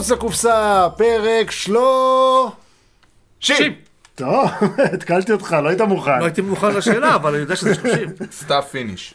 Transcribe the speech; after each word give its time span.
מחוץ 0.00 0.10
לקופסה, 0.10 0.88
פרק 0.96 1.50
שלו... 1.50 2.50
שישים. 3.40 3.72
טוב, 4.14 4.50
התקלתי 4.94 5.32
אותך, 5.32 5.56
לא 5.62 5.68
היית 5.68 5.80
מוכן. 5.80 6.18
לא 6.18 6.24
הייתי 6.24 6.40
מוכן 6.40 6.74
לשאלה, 6.74 7.14
אבל 7.16 7.30
אני 7.34 7.42
יודע 7.42 7.56
שזה 7.56 7.74
30. 7.74 8.08
סטאפ 8.32 8.70
פיניש. 8.70 9.14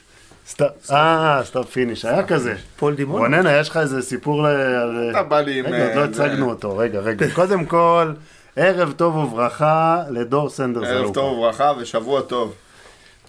אה, 0.91 1.41
סטאפ 1.43 1.65
פיניש, 1.69 2.05
היה 2.05 2.23
כזה. 2.27 2.55
פול 2.77 2.95
דימון? 2.95 3.21
רוננה, 3.21 3.57
יש 3.57 3.69
לך 3.69 3.77
איזה 3.77 4.01
סיפור 4.01 4.43
ל... 4.43 4.45
על- 4.45 5.07
אתה 5.11 5.23
בא 5.23 5.41
לי 5.41 5.59
עם... 5.59 5.65
רגע, 5.65 5.85
עוד 5.85 5.95
לא 5.95 6.01
אה, 6.01 6.05
הצגנו 6.05 6.49
אותו, 6.49 6.77
רגע, 6.77 6.99
רגע. 6.99 7.25
קודם 7.35 7.65
כל, 7.65 8.13
ערב 8.55 8.91
טוב 8.91 9.15
וברכה 9.15 10.01
לדור 10.09 10.49
סנדר 10.49 10.85
ערב. 10.85 11.13
טוב 11.13 11.37
וברכה 11.37 11.71
ושבוע 11.77 12.21
טוב. 12.21 12.53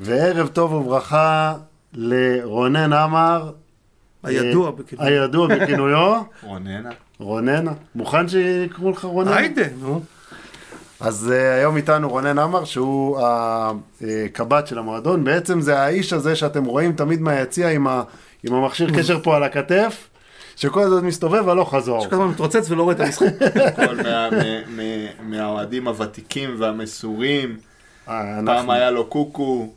וערב 0.01 0.49
טוב 0.49 0.73
וברכה 0.73 1.55
לרונן 1.95 2.93
עמר. 2.93 3.51
הידוע 4.27 4.67
אה, 4.67 4.73
בכינוי. 4.73 5.07
הידוע 5.07 5.49
בכינויו, 5.49 6.23
רוננה. 6.43 6.91
רוננה. 7.19 7.73
מוכן 7.95 8.29
שיקראו 8.29 8.91
לך 8.91 9.05
רונן? 9.05 9.33
היידה, 9.33 9.63
נו. 9.81 10.01
אז 11.01 11.33
uh, 11.33 11.59
היום 11.59 11.77
איתנו 11.77 12.09
רונן 12.09 12.39
עמר, 12.39 12.65
שהוא 12.65 13.21
הקב"ט 13.21 14.67
של 14.67 14.79
המועדון. 14.79 15.25
בעצם 15.25 15.61
זה 15.61 15.79
האיש 15.79 16.13
הזה 16.13 16.37
שאתם 16.37 16.65
רואים 16.65 16.93
תמיד 16.93 17.21
מהיציע 17.21 17.69
עם, 17.69 17.87
ה, 17.87 18.03
עם 18.43 18.55
המכשיר 18.55 18.91
קשר 18.99 19.23
פה 19.23 19.37
על 19.37 19.43
הכתף, 19.43 20.09
שכל 20.57 20.83
הזמן 20.83 21.07
מסתובב 21.07 21.49
הלוך 21.49 21.75
חזור. 21.75 22.01
שכל 22.01 22.15
הזמן 22.15 22.29
מתרוצץ 22.29 22.71
ולא 22.71 22.83
רואה 22.83 22.95
את 22.95 23.01
המשחק. 23.01 23.27
מהאוהדים 25.29 25.89
הוותיקים 25.89 26.55
והמסורים. 26.59 27.57
אה, 28.09 28.41
פעם 28.47 28.71
היה 28.71 28.91
לו 28.91 29.07
קוקו. 29.07 29.73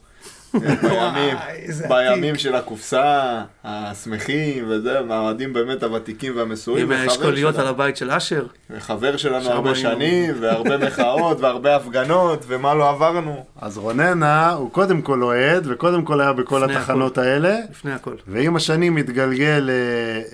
בימים, 0.53 1.37
איזה 1.55 1.87
בימים. 1.87 2.35
של 2.35 2.55
הקופסה, 2.55 3.41
השמחים 3.63 4.65
וזה, 4.67 5.01
מהאוהדים 5.01 5.53
באמת 5.53 5.83
הוותיקים 5.83 6.37
והמסורים. 6.37 6.91
עם 6.91 6.99
האשכוליות. 6.99 7.57
על 7.57 7.67
הבית 7.67 7.97
של 7.97 8.11
אשר. 8.11 8.45
וחבר 8.69 9.17
שלנו 9.17 9.49
הרבה. 9.49 9.75
שנים, 9.75 10.35
והרבה 10.39 10.77
מחאות, 10.77 11.39
והרבה 11.41 11.75
הפגנות, 11.75 12.45
ומה 12.47 12.73
לא 12.73 12.89
עברנו. 12.89 13.45
אז 13.61 13.77
רוננה 13.77 14.51
הוא 14.51 14.71
קודם 14.71 15.01
כל 15.01 15.23
אוהד, 15.23 15.67
וקודם 15.67 16.05
כל 16.05 16.21
היה 16.21 16.33
בכל 16.33 16.63
התחנות 16.63 17.17
האלה. 17.17 17.57
לפני 17.71 17.91
הכל. 17.93 18.13
ועם 18.27 18.55
השנים 18.55 18.95
מתגלגל 18.95 19.69
אה, 19.69 19.75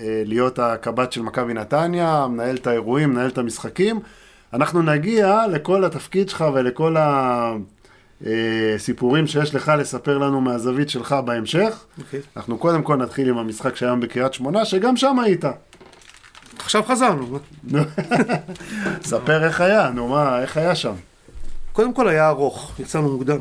אה, 0.04 0.22
להיות 0.26 0.60
הקב"ט 0.60 1.12
של 1.12 1.22
מכבי 1.22 1.54
נתניה, 1.54 2.28
מנהל 2.30 2.56
את 2.56 2.68
האירועים, 2.68 3.10
מנהל 3.10 3.28
את 3.28 3.38
המשחקים. 3.38 4.00
אנחנו 4.54 4.82
נגיע 4.82 5.42
לכל 5.52 5.86
התפקיד 5.86 6.30
שלך 6.30 6.46
ולכל 6.54 6.96
הסיפורים 8.76 9.28
שיש 9.28 9.56
לך 9.56 9.72
לספר 9.78 10.18
לנו 10.18 10.42
מהזווית 10.42 10.90
שלך 10.90 11.16
בהמשך. 11.26 11.86
אוקיי. 11.98 12.20
אנחנו 12.38 12.58
קודם 12.58 12.84
כל 12.84 12.96
נתחיל 12.96 13.30
עם 13.30 13.38
המשחק 13.38 13.76
שהיום 13.76 14.00
בקריית 14.00 14.34
שמונה, 14.34 14.66
שגם 14.66 14.98
שם 14.98 15.20
היית. 15.20 15.46
עכשיו 16.58 16.84
חזרנו. 16.84 17.40
ספר 19.04 19.44
איך 19.44 19.62
היה, 19.62 19.90
נו 19.90 20.08
מה, 20.08 20.42
איך 20.42 20.58
היה 20.58 20.76
שם? 20.76 20.94
קודם 21.74 21.94
כל 21.94 22.08
היה 22.08 22.30
ארוך, 22.30 22.72
יצאנו 22.80 23.12
מוקדם. 23.12 23.40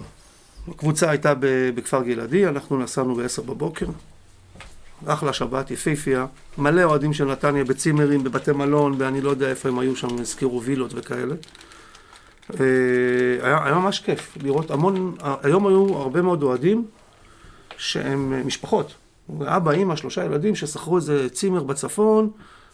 הקבוצה 0.69 1.11
הייתה 1.11 1.33
בכפר 1.75 2.03
גלעדי, 2.03 2.47
אנחנו 2.47 2.79
נסענו 2.79 3.15
ב-10 3.15 3.43
בבוקר. 3.43 3.87
אחלה 5.07 5.33
שבת, 5.33 5.71
יפהפייה. 5.71 6.27
מלא 6.59 6.83
אוהדים 6.83 7.13
של 7.13 7.25
נתניה 7.25 7.65
בצימרים, 7.65 8.25
בבתי 8.25 8.53
מלון, 8.53 8.95
ואני 8.99 9.21
לא 9.21 9.31
יודע 9.31 9.49
איפה 9.49 9.69
הם 9.69 9.79
היו 9.79 9.97
שם, 9.97 10.19
הזכירו 10.21 10.63
וילות 10.63 10.93
וכאלה. 10.95 11.35
אה, 12.53 12.57
היה, 13.47 13.65
היה 13.65 13.75
ממש 13.75 14.01
כיף 14.01 14.37
לראות 14.43 14.71
המון, 14.71 15.17
היום 15.43 15.67
היו 15.67 15.99
הרבה 15.99 16.23
מאוד 16.23 16.43
אוהדים 16.43 16.85
שהם 17.77 18.33
אה, 18.33 18.43
משפחות. 18.45 18.95
אבא, 19.47 19.71
אימא, 19.71 19.97
שלושה 19.97 20.25
ילדים 20.25 20.55
ששכרו 20.57 20.97
איזה 20.97 21.29
צימר 21.29 21.63
בצפון, 21.63 22.31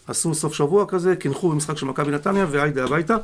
עשו 0.08 0.34
סוף 0.34 0.54
שבוע 0.54 0.84
כזה, 0.88 1.16
קינחו 1.16 1.48
במשחק 1.50 1.76
של 1.78 1.86
מכבי 1.86 2.10
נתניה 2.12 2.46
והיידה 2.50 2.84
הביתה. 2.84 3.16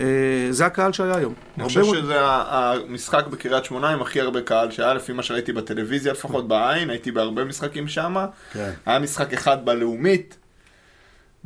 אה, 0.00 0.04
זה 0.50 0.66
הקהל 0.66 0.92
שהיה 0.92 1.16
היום. 1.16 1.34
אני 1.58 1.64
חושב 1.64 1.80
מאוד- 1.80 1.96
שזה 1.96 2.14
המשחק 2.20 3.26
בקריית 3.26 3.64
שמונה 3.64 3.88
עם 3.88 4.02
הכי 4.02 4.20
הרבה 4.20 4.40
קהל 4.42 4.70
שהיה, 4.70 4.94
לפי 4.94 5.12
מה 5.12 5.22
שראיתי 5.22 5.52
בטלוויזיה, 5.52 6.12
לפחות 6.12 6.48
בעין, 6.48 6.90
הייתי 6.90 7.10
בהרבה 7.12 7.44
משחקים 7.44 7.88
שם. 7.88 8.16
כן. 8.52 8.70
היה 8.86 8.98
משחק 8.98 9.32
אחד 9.32 9.64
בלאומית, 9.64 10.36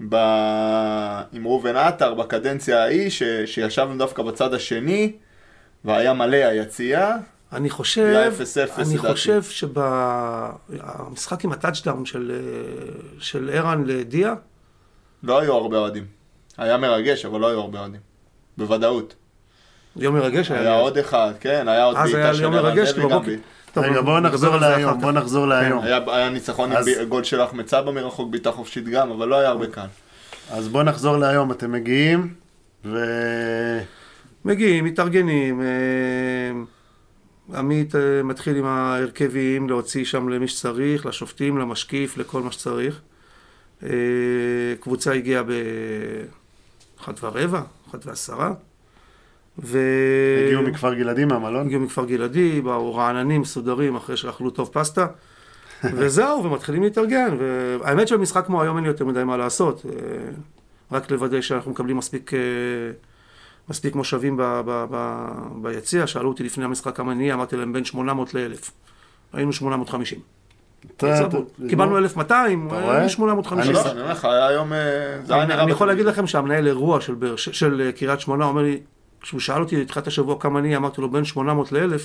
ב... 0.08 0.14
עם 1.32 1.46
ראובן 1.46 1.76
עטר 1.76 2.14
בקדנציה 2.14 2.82
ההיא, 2.82 3.10
ש... 3.10 3.22
שישבנו 3.46 3.98
דווקא 3.98 4.22
בצד 4.22 4.54
השני, 4.54 5.12
והיה 5.84 6.12
מלא 6.12 6.36
היציע. 6.36 7.16
אני 7.52 7.70
חושב, 7.70 8.04
היה 8.04 8.28
0-0 8.28 8.32
אני. 8.82 8.98
חושב 8.98 9.42
שבמשחק 9.42 10.54
עם 11.44 11.52
ה 11.52 11.57
touchdown 11.57 12.06
של, 12.06 12.32
של 13.18 13.50
ערן 13.52 13.84
לדיה, 13.86 14.34
לא 15.22 15.40
היו 15.40 15.54
הרבה 15.54 15.78
אוהדים. 15.78 16.06
היה 16.58 16.76
מרגש, 16.76 17.24
אבל 17.24 17.40
לא 17.40 17.48
היו 17.48 17.60
הרבה 17.60 17.78
אוהדים. 17.78 18.00
בוודאות. 18.58 19.14
יום 19.96 20.14
מרגש 20.14 20.50
היה. 20.50 20.60
היה. 20.60 20.74
עוד 20.74 20.98
אחד, 20.98 21.32
כן, 21.40 21.68
היה 21.68 21.84
עוד 21.84 21.96
בעיטה 21.96 22.34
של 22.34 22.44
ערן 22.44 22.76
לוי 22.76 22.92
גם 22.92 22.98
בבוקר... 23.08 23.18
ב- 23.18 23.24
טוב, 23.24 23.34
רגע, 23.80 24.00
בואו 24.00 24.20
נחזור 24.20 24.56
להיום. 24.56 25.00
בואו 25.00 25.12
נחזור 25.12 25.46
להיום. 25.46 25.84
היה, 25.84 25.98
היה 26.06 26.30
ניצחון 26.30 26.72
אז- 26.72 26.88
עם 26.88 27.08
גול 27.08 27.24
של 27.24 27.42
אחמד 27.44 27.66
סבא 27.66 27.90
מרחוק, 27.90 28.30
בעיטה 28.30 28.52
חופשית 28.52 28.84
גם, 28.88 29.10
אבל 29.10 29.28
לא 29.28 29.36
היה 29.38 29.48
הרבה 29.48 29.66
קהל. 29.66 29.88
אז 30.50 30.68
בואו 30.68 30.82
נחזור 30.82 31.16
להיום, 31.16 31.52
אתם 31.52 31.72
מגיעים, 31.72 32.34
ו... 32.84 32.98
מגיעים, 34.44 34.84
מתארגנים, 34.84 35.60
אה, 35.60 35.66
עמית 37.58 37.94
אה, 37.94 38.22
מתחיל 38.24 38.56
עם 38.56 38.64
ההרכבים, 38.64 39.68
להוציא 39.68 40.04
שם 40.04 40.28
למי 40.28 40.48
שצריך, 40.48 41.06
לשופטים, 41.06 41.58
למשקיף, 41.58 42.18
לכל 42.18 42.42
מה 42.42 42.52
שצריך. 42.52 43.00
אה, 43.82 43.88
קבוצה 44.80 45.12
הגיעה 45.12 45.42
באחת 46.98 47.24
ורבע, 47.24 47.60
אחת 47.90 48.06
ועשרה. 48.06 48.52
ו... 49.62 49.78
הגיעו 50.46 50.62
מכפר 50.62 50.94
גלעדי 50.94 51.24
מהמלון? 51.24 51.66
הגיעו 51.66 51.80
מכפר 51.80 52.04
גלעדי, 52.04 52.60
באו 52.60 52.94
רעננים, 52.94 53.40
מסודרים, 53.40 53.96
אחרי 53.96 54.16
שאכלו 54.16 54.50
טוב 54.50 54.70
פסטה. 54.72 55.06
וזהו, 55.96 56.44
ומתחילים 56.44 56.82
להתארגן. 56.82 57.36
והאמת 57.38 58.08
שבמשחק 58.08 58.46
כמו 58.46 58.62
היום 58.62 58.76
אין 58.76 58.84
לי 58.84 58.90
יותר 58.90 59.04
מדי 59.04 59.24
מה 59.24 59.36
לעשות. 59.36 59.86
אה, 59.86 59.92
רק 60.92 61.10
לוודא 61.10 61.40
שאנחנו 61.40 61.70
מקבלים 61.70 61.96
מספיק, 61.96 62.34
אה, 62.34 62.38
מספיק 63.68 63.94
מושבים 63.94 64.36
ב, 64.36 64.42
ב, 64.42 64.84
ב, 64.90 65.22
ביציע. 65.62 66.06
שאלו 66.06 66.28
אותי 66.28 66.42
לפני 66.44 66.64
המשחק 66.64 66.96
כמה 66.96 67.14
נהיה, 67.14 67.34
אמרתי 67.34 67.56
להם 67.56 67.72
בין 67.72 67.84
800 67.84 68.34
ל-1,000. 68.34 68.70
היינו 69.32 69.52
850. 69.52 70.18
אתה- 70.96 71.26
אתה- 71.26 71.38
קיבלנו 71.68 71.98
1,200, 71.98 72.66
אתה 72.66 72.80
רואה? 72.80 72.94
היינו 72.94 73.08
850. 73.08 73.72
לא, 73.72 73.90
אני 73.90 74.00
אומר 74.00 74.12
לך, 74.12 74.24
היה 74.24 74.46
היום... 74.46 74.72
אה, 74.72 74.78
זה 75.24 75.34
היה 75.34 75.42
אני, 75.42 75.52
נראה... 75.52 75.62
אני 75.64 75.72
יכול 75.72 75.86
להגיד. 75.86 76.06
לכם 76.06 76.26
שהמנהל 76.26 76.66
אירוע 76.66 77.00
של, 77.36 77.90
קריית 77.96 78.20
שמונה 78.20 78.44
אומר 78.44 78.62
לי, 78.62 78.80
כשהוא 79.28 79.40
שאל 79.40 79.60
אותי 79.60 79.76
לתחילת 79.76 80.06
השבוע 80.06 80.40
כמה 80.40 80.58
אני, 80.58 80.76
אמרתי 80.76 81.00
לו 81.00 81.10
בין 81.10 81.24
800 81.24 81.72
ל-1000, 81.72 81.80
הוא 81.80 81.98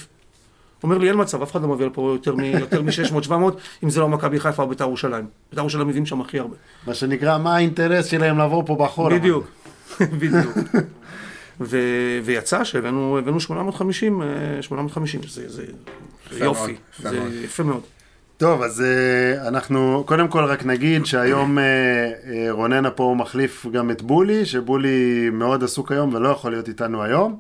אומר 0.84 0.98
לי 0.98 1.10
אין 1.10 1.22
מצב, 1.22 1.42
אף 1.42 1.52
אחד 1.52 1.62
לא 1.62 1.68
מביא 1.68 1.86
לפה 1.86 2.16
יותר 2.16 2.82
מ-600-700, 2.82 3.32
אם 3.84 3.90
זה 3.90 4.00
לא 4.00 4.10
מכבי 4.10 4.40
חיפה 4.40 4.64
או 4.64 4.68
בית"ר 4.68 4.84
ירושלים. 4.84 5.26
בית"ר 5.50 5.62
ירושלים 5.62 5.88
מביאים 5.88 6.06
שם 6.06 6.22
הכי 6.22 6.40
הרבה. 6.40 6.56
מה 6.88 6.94
שנקרא, 6.94 7.38
מה 7.38 7.56
האינטרס 7.56 8.06
שלהם 8.06 8.38
לעבור 8.38 8.66
פה 8.66 8.76
בחול? 8.76 9.18
בדיוק, 9.20 9.48
בדיוק. 10.22 10.58
ו- 11.62 12.20
ויצא 12.24 12.64
שהבאנו 12.64 13.18
הבאנו 13.18 13.40
850, 13.40 14.22
אה, 14.22 14.28
850, 14.62 15.22
זה, 15.28 15.50
זה, 15.50 15.66
זה 16.32 16.46
יופי, 16.46 16.76
זה. 17.00 17.42
יפה 17.44 17.64
מאוד. 17.64 17.82
טוב, 18.44 18.62
אז 18.62 18.84
uh, 18.84 19.48
אנחנו 19.48 20.04
קודם 20.08 20.28
כל 20.28 20.44
רק 20.44 20.66
נגיד 20.66 21.06
שהיום 21.06 21.58
uh, 21.58 21.62
uh, 21.62 22.30
רוננה 22.50 22.92
פה 22.92 23.04
הוא 23.04 23.18
מחליף 23.18 23.66
גם 23.72 23.92
את 23.92 24.02
בולי, 24.02 24.46
שבולי 24.46 25.30
מאוד 25.34 25.64
עסוק 25.64 25.92
היום 25.92 26.14
ולא 26.14 26.30
יכול 26.30 26.52
להיות 26.52 26.68
איתנו 26.68 27.04
היום. 27.04 27.40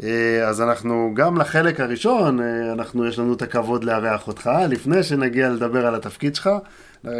Uh, 0.00 0.04
אז 0.46 0.60
אנחנו 0.60 1.10
גם 1.14 1.36
לחלק 1.36 1.80
הראשון, 1.80 2.38
uh, 2.38 2.42
אנחנו 2.72 3.06
יש 3.06 3.18
לנו 3.18 3.32
את 3.32 3.42
הכבוד 3.42 3.84
לארח 3.84 4.28
אותך, 4.28 4.50
לפני 4.68 5.02
שנגיע 5.02 5.48
לדבר 5.48 5.86
על 5.86 5.94
התפקיד 5.94 6.34
שלך, 6.34 6.50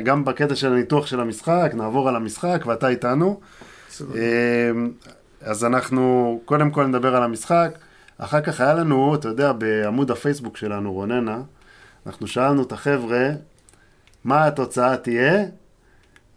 גם 0.05 0.25
בקטע 0.25 0.55
של 0.55 0.73
הניתוח 0.73 1.07
של 1.07 1.21
המשחק, 1.21 1.71
נעבור 1.75 2.09
על 2.09 2.17
המשחק 2.17 2.65
ואתה 2.67 2.89
איתנו. 2.89 3.41
Uh, 3.99 4.05
אז 5.43 5.65
אנחנו 5.65 6.41
קודם 6.45 6.71
כל 6.71 6.87
נדבר 6.87 7.17
על 7.17 7.23
המשחק, 7.23 7.71
אחר 8.19 8.41
כך 8.41 8.61
היה 8.61 8.75
לנו, 8.75 9.15
אתה 9.15 9.29
יודע, 9.29 9.53
בעמוד 9.53 10.11
הפייסבוק 10.11 10.57
שלנו, 10.57 10.93
רוננה, 10.93 11.41
אנחנו 12.09 12.27
שאלנו 12.27 12.63
את 12.63 12.73
החבר'ה, 12.73 13.31
מה 14.25 14.47
התוצאה 14.47 14.97
תהיה, 14.97 15.45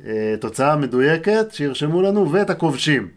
אה, 0.05 0.35
תוצאה 0.39 0.75
מדויקת 0.75 1.45
שירשמו 1.51 2.01
לנו, 2.01 2.31
ואת 2.31 2.49
הכובשים. 2.49 3.07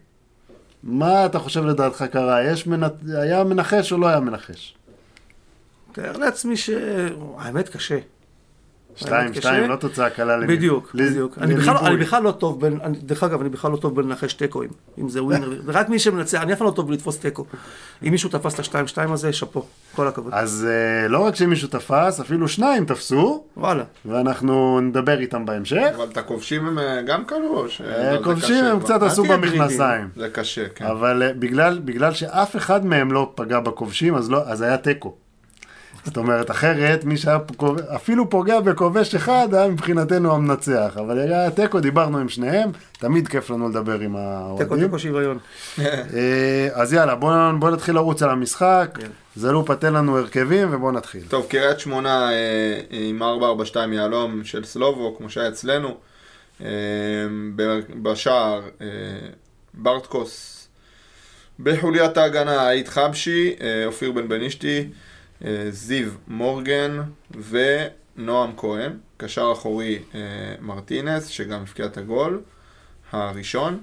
מה 0.83 1.25
אתה 1.25 1.39
חושב 1.39 1.65
לדעתך 1.65 2.05
קרה? 2.11 2.43
יש 2.43 2.67
מנ... 2.67 2.83
היה 3.07 3.43
מנחש 3.43 3.91
או 3.91 3.97
לא 3.97 4.07
היה 4.07 4.19
מנחש? 4.19 4.75
תאר 5.91 6.17
לעצמי 6.17 6.57
ש... 6.57 6.69
האמת 7.37 7.69
קשה. 7.69 7.97
שתיים. 8.95 9.33
שתיים, 9.33 9.69
לא 9.69 9.75
תוצאה 9.75 10.09
קלה. 10.09 10.37
למי- 10.37 10.55
בדיוק, 10.55 10.91
בדיוק. 10.95 11.37
אני 11.41 11.53
בכלל, 11.55 11.73
לליבוי. 11.73 11.89
אני 11.89 11.97
בכלל 11.97 12.23
לא 12.23 12.31
טוב 12.31 12.61
בין, 12.61 12.79
אני, 12.83 12.97
דרך 12.97 13.23
אגב, 13.23 13.41
אני 13.41 13.49
בכלל 13.49 13.71
לא 13.71 13.77
טוב 13.77 13.95
בלנחש 13.95 14.33
תיקואים. 14.33 14.69
אם 15.01 15.09
זה 15.09 15.23
ווינר, 15.23 15.49
רק 15.67 15.89
מי 15.89 15.99
שמנצח, 15.99 16.41
אני 16.41 16.53
אף 16.53 16.57
פעם 16.57 16.67
לא 16.67 16.71
טוב 16.71 16.87
בלתפוס 16.87 17.19
תיקו. 17.19 17.45
אם 18.03 18.11
מישהו 18.11 18.29
תפס 18.29 18.53
את 18.53 18.59
השתיים 18.59 18.87
שתיים 18.87 19.11
הזה, 19.11 19.33
שאפו, 19.33 19.65
כל 19.95 20.07
הכבוד. 20.07 20.33
אז 20.35 20.67
אה, 20.69 21.07
לא 21.07 21.19
רק 21.19 21.35
שמישהו 21.35 21.67
תפס, 21.67 22.19
אפילו 22.19 22.47
שניים 22.47 22.85
תפסו, 22.85 23.43
וואלה. 23.57 23.83
ואנחנו 24.05 24.79
נדבר 24.81 25.19
איתם 25.19 25.45
בהמשך. 25.45 25.87
אבל 25.95 26.05
את 26.11 26.17
הכובשים 26.17 26.67
הם 26.67 26.79
אה, 26.79 27.01
גם 27.01 27.25
קלו. 27.25 27.65
אה, 27.65 28.11
זה 28.11 28.23
כובשים 28.23 28.65
הם. 28.65 28.79
קצת 28.79 29.01
עשו 29.01 29.23
במכנסיים. 29.23 30.09
זה 30.15 30.29
קשה, 30.29 30.69
כן. 30.75 30.85
אבל 30.85 31.31
בגלל, 31.39 31.79
בגלל 31.85 32.13
שאף 32.13 32.55
אחד 32.55 32.85
מהם 32.85 33.11
לא 33.11 33.31
פגע 33.35 33.59
בכובשים, 33.59 34.15
אז, 34.15 34.31
לא, 34.31 34.41
אז 34.45 34.61
היה 34.61 34.77
תיקו. 34.77 35.15
זאת 36.05 36.17
אומרת, 36.17 36.51
אחרת, 36.51 37.05
מי 37.05 37.17
שהיה 37.17 37.37
אפילו 37.95 38.29
פוגע 38.29 38.59
בכובש 38.59 39.15
אחד, 39.15 39.47
היה 39.53 39.67
מבחינתנו 39.67 40.35
המנצח. 40.35 40.97
אבל 40.99 41.19
היה 41.19 41.51
תיקו, 41.51 41.79
דיברנו 41.79 42.17
עם 42.17 42.29
שניהם, 42.29 42.71
תמיד 42.91 43.27
כיף 43.27 43.49
לנו 43.49 43.69
לדבר 43.69 43.99
עם 43.99 43.99
תיקו, 43.99 44.17
האוהדים. 44.17 44.83
תיקו 44.83 44.99
שוויון. 44.99 45.37
אה, 45.79 46.67
אז 46.73 46.93
יאללה, 46.93 47.15
בואו 47.15 47.59
בוא 47.59 47.69
נתחיל 47.69 47.95
לרוץ 47.95 48.23
על 48.23 48.29
המשחק. 48.29 48.97
יאללה. 48.99 49.13
זלו 49.35 49.65
פתן 49.65 49.93
לנו 49.93 50.17
הרכבים 50.17 50.67
ובואו 50.71 50.91
נתחיל. 50.91 51.21
טוב, 51.29 51.45
קריית 51.49 51.79
שמונה 51.79 52.31
אה, 52.31 52.79
עם 52.89 53.23
442 53.23 53.93
יהלום 53.93 54.43
של 54.43 54.65
סלובו, 54.65 55.15
כמו 55.17 55.29
שהיה 55.29 55.49
אצלנו. 55.49 55.97
אה, 56.61 56.67
בשער, 58.01 58.61
ברטקוס. 59.73 60.51
בחוליית 61.59 62.17
ההגנה, 62.17 62.69
עיד 62.69 62.87
חבשי, 62.87 63.55
אופיר 63.85 64.11
בן 64.11 64.27
בנישתי, 64.27 64.87
זיו 65.69 66.11
מורגן 66.27 67.01
ונועם 67.49 68.51
כהן. 68.57 68.91
קשר 69.17 69.49
אחורי 69.53 69.99
אה, 70.15 70.19
מרטינס, 70.61 71.27
שגם 71.27 71.61
הבקיע 71.61 71.85
את 71.85 71.97
הגול 71.97 72.41
הראשון. 73.11 73.79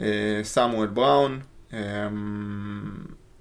אה, 0.00 0.40
סמואל 0.42 0.88
בראון. 0.88 1.40
אה, 1.72 2.08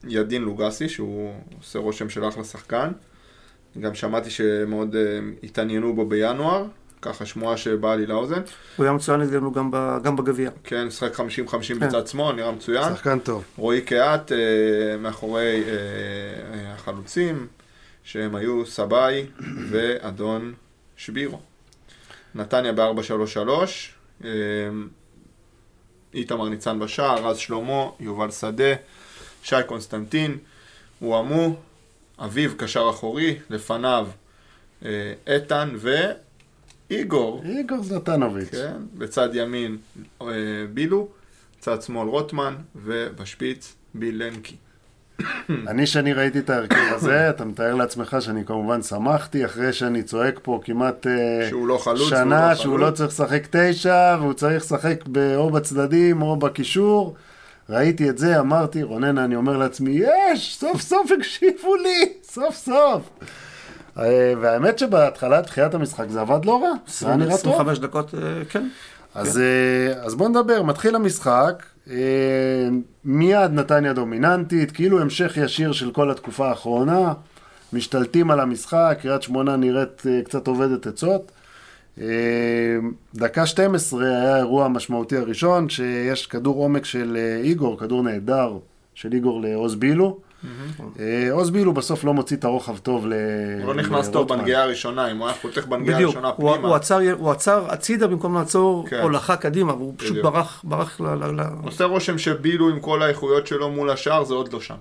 ידין 0.08 0.42
לוגסי, 0.42 0.90
שהוא 0.90 1.34
עושה 1.60 1.80
רושם 1.80 2.10
של 2.10 2.28
אחלה 2.28 2.44
שחקן. 2.44 2.92
גם 3.80 3.96
שמעתי 3.96 4.30
שמאוד 4.30 4.96
אה, 4.96 5.20
התעניינו 5.44 5.96
בו 5.96 6.06
בינואר, 6.06 6.66
ככה 7.06 7.26
שמועה 7.26 7.58
שבאה 7.58 7.96
לי 7.96 8.06
לאוזן. 8.06 8.42
הוא 8.76 8.84
היה 8.84 8.94
מצוין 8.94 9.22
נגדנו 9.22 9.52
גם 9.52 9.72
גם 10.04 10.16
בגביע. 10.16 10.50
כן, 10.64 10.86
משחק 10.88 11.20
50-50 11.20 11.22
כן. 11.68 11.80
בצד 11.80 12.08
שמאל, 12.08 12.36
נראה 12.36 12.52
מצוין. 12.52 12.96
שחקן 12.96 13.20
טוב. 13.20 13.44
רועי 13.58 13.82
קהת 13.82 14.32
אה, 14.32 14.38
מאחורי 14.98 15.64
אה, 15.64 15.72
אה, 15.72 16.74
החלוצים, 16.74 17.48
שהם 18.04 18.36
היו 18.36 18.66
סבאי 18.66 19.26
ואדון 19.70 20.54
שבירו. 20.98 21.40
נתניה 22.36 22.74
ב-4-3-3, 22.74 23.50
אה, 24.24 24.30
איתמר 26.14 26.50
ניצן 26.50 26.80
בשער, 26.80 27.28
רז 27.28 27.38
שלמה, 27.38 27.86
יובל 28.00 28.32
שדה, 28.32 28.74
שי 29.44 29.56
קונסטנטין, 29.68 30.38
הועמו, 31.00 31.56
אביב 32.20 32.56
קשר 32.58 32.88
אחורי, 32.90 33.40
לפניו 33.50 34.08
אה, 34.86 35.14
איתן 35.28 35.76
ואיגור. 35.78 36.25
איגור 36.90 37.44
זלטנוביץ'. 37.82 38.52
כן, 38.52 38.78
בצד 38.94 39.30
ימין 39.34 39.78
אה, 40.22 40.28
בילו, 40.74 41.08
בצד 41.60 41.82
שמאל 41.82 42.08
רוטמן, 42.08 42.56
ובשפיץ 42.76 43.76
בילנקי. 43.94 44.56
אני, 45.68 45.88
שאני 45.88 46.14
ראיתי 46.14 46.40
את 46.40 46.50
ההרכב 46.50 46.94
הזה, 46.94 47.26
אתה 47.30 47.46
מתאר 47.46 47.76
לעצמך 47.76 48.18
שאני 48.20 48.46
כמובן 48.46 48.82
שמחתי, 48.82 49.46
אחרי 49.46 49.74
שאני 49.74 50.04
צועק 50.04 50.40
פה 50.44 50.60
כמעט 50.64 51.08
אה, 51.08 51.50
שהוא 51.50 51.68
לא 51.68 51.78
חלוץ, 51.78 52.00
והוא 52.00 52.10
שנה, 52.10 52.50
לא 52.50 52.56
שהוא. 52.56 52.80
לא 52.80 52.92
צריך 52.92 53.10
לשחק 53.10 53.48
תשע, 53.52 54.18
והוא 54.20 54.34
צריך 54.34 54.64
לשחק 54.64 55.04
או 55.36 55.50
בצדדים 55.50 56.22
או 56.22 56.38
בקישור. 56.38 57.16
ראיתי 57.70 58.10
את 58.10 58.18
זה, 58.18 58.40
אמרתי, 58.40 58.84
רונן, 58.84 59.18
אני 59.18 59.36
אומר 59.36 59.58
לעצמי, 59.58 60.00
יש, 60.32 60.58
סוף 60.60 60.82
סוף 60.82 61.12
הקשיבו 61.20 61.76
לי, 61.76 62.14
סוף 62.24 62.56
סוף. 62.56 63.10
אה, 64.00 64.34
והאמת 64.42 64.80
שבהתחלה, 64.80 65.42
תחילת 65.42 65.74
המשחק, 65.74 66.06
זה 66.10 66.22
עבד 66.22 66.46
לא 66.46 66.64
רע, 66.64 66.72
זה 66.88 67.08
היה 67.08 67.16
נראה 67.16 67.38
טוב. 67.38 67.54
25 67.54 67.80
דקות, 67.80 68.14
אה, 68.16 68.46
כן. 68.50 68.68
אז, 69.16 69.38
אה, 69.38 70.04
אז 70.04 70.16
בוא 70.16 70.30
נדבר, 70.30 70.64
מתחיל 70.64 70.96
המשחק, 70.96 71.64
מיד 73.06 73.52
נתניה 73.52 73.94
דומיננטית, 73.94 74.72
כאילו 74.72 75.02
המשך 75.02 75.38
ישיר 75.38 75.72
של 75.72 75.92
כל 75.92 76.12
התקופה 76.12 76.50
האחרונה, 76.50 77.14
משתלטים 77.74 78.32
על 78.32 78.40
המשחק, 78.40 78.98
קריית 79.02 79.22
שמונה 79.22 79.56
נראית 79.56 80.04
קצת 80.26 80.48
עובדת 80.48 80.88
עצות. 80.88 81.32
דקה 83.16 83.46
12 83.46 84.06
היה 84.06 84.36
האירוע 84.36 84.66
המשמעותי 84.66 85.18
הראשון, 85.18 85.70
שיש 85.70 86.28
כדור 86.28 86.56
עומק 86.56 86.86
של 86.86 87.18
איגור, 87.44 87.80
כדור 87.80 88.04
נהדר 88.04 88.58
של 88.94 89.14
איגור 89.14 89.42
לעוז 89.42 89.76
בילו. 89.76 90.20
אה, 91.00 91.32
עוז 91.32 91.50
בילו 91.50 91.74
בסוף 91.74 92.04
לא 92.04 92.14
מוציא 92.14 92.38
את 92.38 92.44
הרוחב 92.44 92.78
טוב 92.78 93.08
ל... 93.08 93.14
הוא 93.62 93.68
לא 93.68 93.74
נכנס 93.74 94.10
טוב. 94.10 94.30
בנגיעה 94.30 94.64
הראשונה, 94.64 95.12
אם 95.12 95.18
הוא 95.18 95.28
היה 95.28 95.36
חותך 95.42 95.66
בנגיעה. 95.66 96.00
הראשונה 96.00 96.32
פנימה. 96.32 96.78
הוא 97.18 97.32
עצר 97.32 97.66
הצידה 97.70 98.08
במקום 98.08 98.36
לעצור 98.36 98.88
כן. 98.90 99.02
הולכה 99.02 99.36
קדימה, 99.36 99.74
והוא 99.74 99.94
פשוט. 99.98 100.18
ברח, 100.64 101.02
ל... 101.02 101.42
עושה 101.64 101.86
רושם 101.86 102.18
שבילו 102.18 102.70
עם 102.70 102.80
כל 102.80 103.02
האיכויות 103.02 103.48
שלו 103.48 103.72
מול 103.72 103.90
השאר, 103.90 104.24
זה 104.24 104.34
עוד 104.34 104.54
לא 104.54 104.62
שם. 104.62 104.76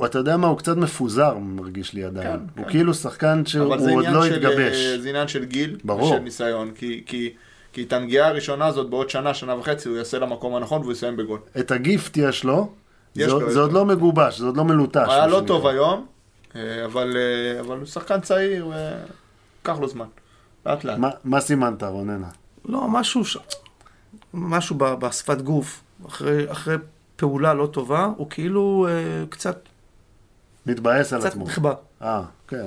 הוא, 0.00 0.06
אתה 0.06 0.18
יודע 0.18 0.36
מה, 0.36 0.46
הוא 0.46 0.58
קצת 0.58 0.76
מפוזר, 0.76 1.38
מרגיש 1.38 1.94
לי 1.94 2.04
עדיין. 2.04 2.26
כן, 2.26 2.38
הוא 2.56 2.64
כן. 2.64 2.70
כאילו 2.70 2.94
שחקן 2.94 3.46
שהוא 3.46 3.74
אבל 3.74 3.90
עוד 3.90 4.04
לא 4.04 4.26
של, 4.26 4.34
התגבש. 4.34 4.76
אה, 4.76 4.98
זה 4.98 5.08
עניין 5.08 5.28
של 5.28 5.44
גיל, 5.44 5.76
ברור. 5.84 6.12
ושל 6.12 6.18
ניסיון, 6.18 6.70
כי, 6.74 7.02
כי, 7.06 7.32
כי 7.72 7.82
את 7.82 7.92
הנגיעה 7.92 8.28
הראשונה 8.28 8.66
הזאת 8.66 8.90
בעוד 8.90 9.10
שנה, 9.10 9.34
שנה 9.34 9.54
וחצי, 9.54 9.88
הוא 9.88 9.96
יעשה 9.96 10.18
למקום 10.18 10.54
הנכון 10.54 10.80
והוא 10.80 10.92
יסיים 10.92 11.16
בגול. 11.16 11.38
את 11.58 11.70
הגיפט 11.70 12.16
יש 12.16 12.44
לו, 12.44 12.72
זה, 13.14 13.60
עוד. 13.60 13.72
לא 13.72 13.86
מגובש, 13.86 14.38
זה 14.38 14.46
עוד 14.46 14.56
לא 14.56 14.64
מלוטש. 14.64 15.08
היה 15.08 15.26
לא. 15.26 15.42
טוב 15.46 15.66
היום, 15.66 16.06
אה, 16.56 16.84
אבל, 16.84 17.16
אה, 17.16 17.60
אבל 17.60 17.78
הוא 17.78 17.86
שחקן 17.86 18.20
צעיר, 18.20 18.68
וקח 19.62 19.78
לו 19.80 19.88
זמן. 19.88 20.06
לאט 20.66 20.84
לאט. 20.84 20.98
מה, 20.98 21.10
מה 21.24 21.40
סימנת, 21.40 21.82
רוננה? 21.82 22.28
לא, 22.64 22.88
משהו, 22.88 23.24
ש... 23.24 23.36
משהו 24.34 24.76
ב- 24.78 24.94
בשפת 24.94 25.40
גוף, 25.40 25.82
אחרי, 26.06 26.52
אחרי 26.52 26.76
פעולה 27.16 27.54
לא 27.54 27.66
טובה, 27.66 28.08
הוא 28.16 28.26
כאילו 28.30 28.86
אה, 28.90 29.24
קצת, 29.28 29.58
מתבאס 30.66 31.12
על 31.12 31.20
קצת 31.20 31.28
עצמו. 31.28 31.44
נחבא. 31.44 31.72
אה, 32.02 32.22
כן. 32.48 32.66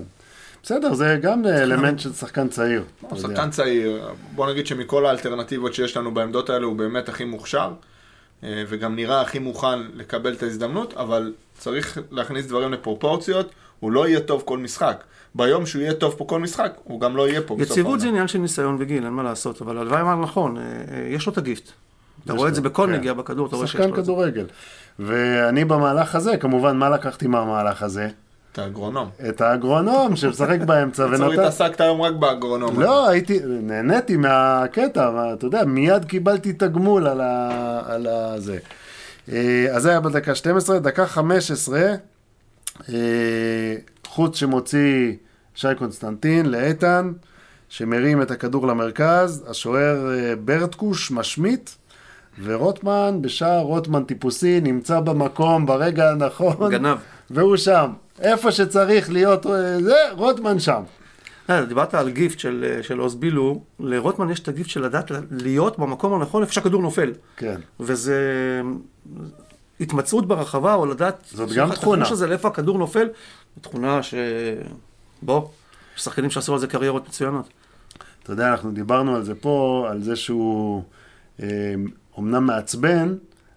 בסדר, 0.64 0.94
זה 0.94 1.20
גם 1.22 1.46
אלמנט 1.46 2.00
של 2.00 2.14
שחקן 2.14 2.48
צעיר. 2.50 2.84
יודע. 3.04 3.18
שחקן 3.18 3.50
צעיר, 3.50 4.10
בוא 4.36 4.52
נגיד 4.52 4.68
שמכל 4.68 5.06
האלטרנטיבות 5.06 5.74
שיש 5.74 5.98
לנו 5.98 6.14
בעמדות 6.14 6.50
האלה 6.50 6.66
הוא 6.66 6.76
באמת 6.76 7.10
הכי 7.10 7.26
מוכשר, 7.26 7.72
וגם 8.44 8.96
נראה 8.96 9.22
הכי 9.22 9.40
מוכן 9.40 9.80
לקבל 9.94 10.34
את 10.34 10.44
ההזדמנות, 10.44 10.94
אבל 10.94 11.34
צריך 11.58 11.98
להכניס 12.12 12.46
דברים 12.46 12.72
לפרופורציות, 12.74 13.52
הוא 13.80 13.92
לא 13.92 14.08
יהיה 14.08 14.20
טוב 14.20 14.44
כל 14.46 14.58
משחק. 14.58 15.04
ביום 15.36 15.66
שהוא 15.66 15.82
יהיה 15.82 15.94
טוב 15.94 16.16
פה 16.18 16.26
כל 16.26 16.40
משחק, 16.40 16.74
הוא 16.84 17.02
גם 17.02 17.18
לא 17.18 17.30
יהיה 17.30 17.42
פה 17.42 17.56
בסוף 17.56 17.72
יציבות 17.72 18.00
זה. 18.00 18.08
עניין 18.08 18.28
של 18.28 18.40
ניסיון 18.40 18.78
וגיל, 18.80 19.04
אין 19.06 19.14
מה 19.14 19.24
לעשות, 19.24 19.62
אבל 19.62 19.78
הלוואי 19.78 20.02
אמר 20.02 20.16
נכון, 20.16 20.58
אה, 20.58 20.64
אה, 20.64 21.08
יש 21.10 21.26
לו 21.26 21.34
את 21.34 21.38
הגיפט. 21.38 21.72
אתה 22.26 22.34
רואה 22.34 22.50
את 22.50 22.56
זה 22.56 22.62
בכל 22.62 22.88
כן. 22.88 22.94
נגיעה 22.94 23.14
בכדור, 23.14 23.48
אתה 23.48 23.56
רואה 23.56 23.68
שיש 23.68 23.76
שחקן 23.76 23.90
לו 23.90 23.90
את 23.90 23.96
זה. 23.96 24.02
כדורגל. 24.02 24.46
ואני 25.00 25.66
במהלך 25.66 26.16
הזה, 26.16 26.38
כמובן, 26.38 26.78
מה 26.78 26.90
לקחתי 26.90 27.28
מהמהלך 27.28 27.84
הזה? 27.84 28.10
אתה 28.54 28.66
אגרונום. 28.66 29.10
את 29.30 29.42
האגרונום 29.42 30.16
שמשחק 30.16 30.60
באמצע 30.60 31.08
בקיצור, 31.08 31.28
ונותן... 31.28 31.42
התעסקת 31.42 31.82
היום 31.82 32.02
רק 32.02 32.14
באגרונום. 32.14 32.80
לא, 32.80 33.10
הייתי, 33.10 33.40
נהניתי 33.46 34.18
מהקטע, 34.18 35.12
מה, 35.12 35.34
אתה 35.34 35.46
יודע, 35.46 35.66
מיד 35.66 36.06
קיבלתי 36.06 36.54
תגמול 36.54 37.08
על, 37.08 37.22
ה, 37.22 37.82
על 37.86 38.08
הזה. 38.08 38.58
אה, 39.32 39.66
אז 39.72 39.84
זה 39.84 39.90
היה 39.90 40.00
בדקה 40.00 40.36
12, 40.36 40.80
דקה 40.80 41.06
15, 41.06 41.80
אה, 42.90 42.96
חוץ 44.08 44.38
שמוציא 44.38 45.14
שי 45.56 45.68
קונסטנטין 45.78 46.46
לאיתן, 46.46 47.12
שמרים 47.70 48.22
את 48.22 48.32
הכדור 48.32 48.68
למרכז, 48.68 49.46
השוער 49.50 50.12
אה, 50.14 50.36
ברטקוש 50.36 51.12
משמיט, 51.12 51.70
ורוטמן, 52.44 53.18
בשער 53.22 53.60
רוטמן 53.60 54.04
טיפוסי, 54.04 54.62
נמצא 54.62 55.00
במקום 55.00 55.66
ברגע 55.66 56.12
הנכון, 56.12 56.70
גנב. 56.70 56.98
והוא 57.30 57.58
שם. 57.58 57.92
איפה 58.20 58.52
שצריך 58.52 59.12
להיות, 59.12 59.46
אה, 59.46 59.80
זה, 59.84 59.96
רוטמן 60.12 60.60
שם. 60.60 60.84
אה, 61.50 61.66
דיברת 61.66 61.94
על 61.94 62.10
גיפט 62.10 62.40
של, 62.40 62.66
אה, 62.68 62.84
של 62.84 63.00
עוז 63.00 63.16
בילו, 63.16 63.64
לרוטמן 63.80 64.30
יש 64.30 64.40
את 64.40 64.48
הגיפט 64.48 64.70
של 64.70 64.86
לדעת 64.86 65.12
להיות 65.32 65.80
במקום 65.80 66.14
הנכון 66.14 66.42
איפה 66.42 66.54
שהכדור 66.54 66.82
נופל. 66.82 67.12
כן. 67.38 67.62
וזה 67.80 68.22
התמצאות 69.80 70.28
ברחבה, 70.28 70.74
או 70.74 70.86
לדעת... 70.86 71.26
זאת 71.32 71.52
גם 71.52 71.72
תכונה. 71.72 72.10
הזה 72.10 72.28
לאיפה 72.28 72.48
הכדור 72.48 72.78
נופל, 72.78 73.10
תכונה 73.62 74.04
ש... 74.04 74.14
בוא, 75.22 75.48
יש 75.98 76.04
שחקנים 76.04 76.30
שעשו 76.30 76.54
על 76.54 76.60
זה 76.60 76.68
קריירות 76.68 77.08
מצוינות. 77.08 77.50
אתה 78.24 78.32
יודע, 78.32 78.52
אנחנו 78.52 78.72
דיברנו 78.72 79.16
על 79.16 79.24
זה 79.24 79.36
פה, 79.36 79.88
על 79.92 80.04
זה 80.04 80.16
שהוא 80.16 80.84
אה, 81.42 81.48
אומנם 82.18 82.46
מעצבן, 82.46 83.16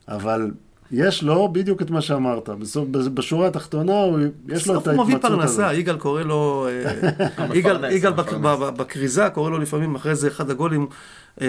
אבל 0.08 0.50
יש 0.92 1.22
לו 1.22 1.48
בדיוק 1.52 1.82
את 1.82 1.90
מה 1.90 2.00
שאמרת. 2.00 2.48
בסוף, 2.48 2.88
בשורה 2.88 3.46
התחתונה, 3.48 3.92
הוא, 3.92 4.18
יש 4.48 4.66
לו 4.66 4.74
את 4.74 4.78
בסוף 4.80 4.88
הוא 4.94 5.04
מביא 5.04 5.14
ההתמצאות 5.14 5.32
פרנסה, 5.40 5.66
הזאת. 5.66 5.78
יגאל 5.80 5.96
קורא 5.96 6.22
לו, 6.22 6.68
אה, 6.68 6.92
יגאל- 7.58 7.84
יגאל 7.92 8.12
בכריזה 8.76 9.28
קורא 9.34 9.50
לו 9.50 9.58
לפעמים 9.58 9.94
אחרי 9.94 10.14
זה 10.14 10.28
אחד 10.28 10.50
הגולים, 10.50 10.86
אה, 11.40 11.46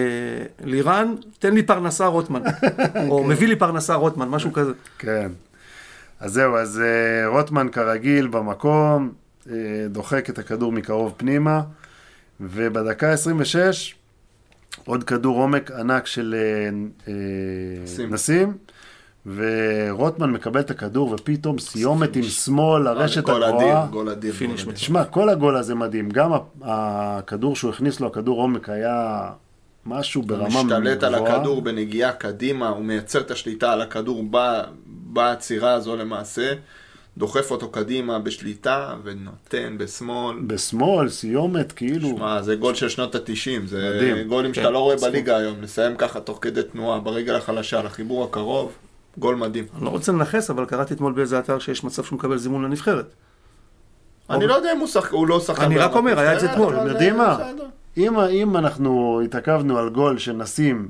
לירן, 0.64 1.16
תן 1.40 1.54
לי 1.54 1.64
פרנסה 1.64 2.06
רוטמן, 2.08 2.42
או 3.10 3.24
מביא 3.24 3.48
לי 3.48 3.56
פרנסה 3.56 3.96
רוטמן, 3.96 4.30
משהו 4.30 4.54
כזה. 4.54 4.72
כן. 5.00 5.32
אז 6.20 6.34
זהו, 6.34 6.56
אז 6.56 6.82
אה, 6.82 7.28
רוטמן 7.28 7.68
כרגיל 7.70 8.28
במקום, 8.28 9.12
אה, 9.52 9.56
דוחק 9.90 10.30
את 10.30 10.40
הכדור 10.40 10.72
מקרוב 10.72 11.14
פנימה, 11.18 11.62
ובדקה 12.42 13.12
26, 13.12 13.96
עוד 14.86 15.04
כדור 15.04 15.38
עומק 15.42 15.72
ענק 15.72 16.06
של 16.08 16.36
אה, 16.38 16.70
אה, 17.08 17.14
נסים. 17.84 18.14
נסים, 18.14 18.54
ורוטמן 19.36 20.32
מקבל 20.32 20.60
את 20.60 20.72
הכדור, 20.72 21.12
ופתאום 21.12 21.60
סיומת 21.60 22.16
עם 22.16 22.24
שמאל, 22.24 22.84
לרשת 22.84 23.24
גול 23.24 23.44
הגבוהה. 23.44 23.88
גול 23.92 24.10
אדיר. 24.10 24.34
גול 24.38 24.52
אדיר. 24.54 24.74
תשמע, 24.74 25.04
כל 25.04 25.30
הגול 25.30 25.56
הזה 25.58 25.76
מדהים. 25.76 26.10
גם 26.10 26.32
הכדור 26.62 27.56
שהוא 27.56 27.72
הכניס 27.72 28.00
לו, 28.00 28.08
הכדור 28.08 28.42
עומק, 28.42 28.70
היה 28.70 29.30
משהו 29.86 30.22
הוא 30.22 30.28
ברמה 30.30 30.50
גבוהה. 30.50 30.64
משתלט 30.64 31.04
על 31.04 31.16
הכדור 31.16 31.62
בנגיעה 31.62 32.12
קדימה, 32.12 32.70
הוא 32.70 32.86
מייצר 32.86 33.20
את 33.20 33.32
השליטה 33.32 33.74
על 33.74 33.82
הכדור 33.82 34.24
בעצירה 34.86 35.74
הזו 35.74 35.96
למעשה, 35.96 36.54
דוחף 37.18 37.52
אותו 37.52 37.70
קדימה 37.70 38.20
בשליטה 38.20 38.96
ונותן 39.04 39.78
בשמאל. 39.78 40.38
בשמאל, 40.48 41.10
סיומת, 41.10 41.72
כאילו... 41.72 42.10
שמע, 42.18 42.42
זה 42.42 42.56
גול 42.56 42.76
של 42.76 42.90
שנות 42.90 43.16
התשעים, 43.16 43.68
זה 43.68 43.92
מדהים. 43.96 44.28
גולים 44.28 44.54
שאתה 44.54 44.68
כן, 44.68 44.74
לא 44.74 44.80
רואה. 44.80 44.96
בליגה 45.02 45.38
היום, 45.38 45.62
לסיים 45.62 45.96
ככה 45.96 46.20
תוך 46.20 46.40
כדי 46.42 46.64
תנועה, 46.64 47.00
ברגל 47.00 47.36
החלשה, 47.36 47.84
לחיבור 47.84 48.24
הקרוב, 48.24 48.72
גול 49.18 49.36
מדהים. 49.36 49.66
אני 49.78 49.86
לא 49.86 49.90
רוצה 49.90 50.12
לנכס, 50.12 50.50
אבל 50.50 50.66
קראתי 50.66 50.94
אתמול 50.94 51.14
באיזה 51.14 51.40
אתר 51.40 51.60
שיש 51.60 51.84
מצב 51.84 52.04
שהוא 52.04 52.18
מקבל 52.20 52.38
זימון 52.38 52.64
לנבחרת. 52.64 53.06
אני 54.30 54.48
לא 54.48 54.54
יודע 54.54 54.74
אם 54.74 54.80
הוא 54.80 54.88
שחק- 54.88 55.12
הוא 55.12 55.28
לא 55.28 55.40
שחקן. 55.40 55.62
אני 55.62 55.78
רק 55.78 55.92
אומר, 55.96 56.20
היה 56.20 56.34
את 56.34 56.40
זה 56.40 56.52
אתמול, 56.52 56.76
יודעים 56.88 57.18
מה? 57.18 57.38
אם, 58.30 58.58
אנחנו 58.58 59.22
התעכבנו 59.26 59.78
על 59.78 59.90
גול 59.90 60.18
שנשים 60.18 60.88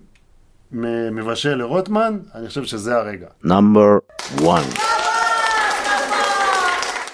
מ- 0.71 1.15
מבשל 1.15 1.55
לרוטמן, 1.55 2.19
אני 2.35 2.47
חושב 2.47 2.63
שזה 2.63 2.97
הרגע. 2.97 3.27
Number 3.45 3.99
one. 4.39 4.96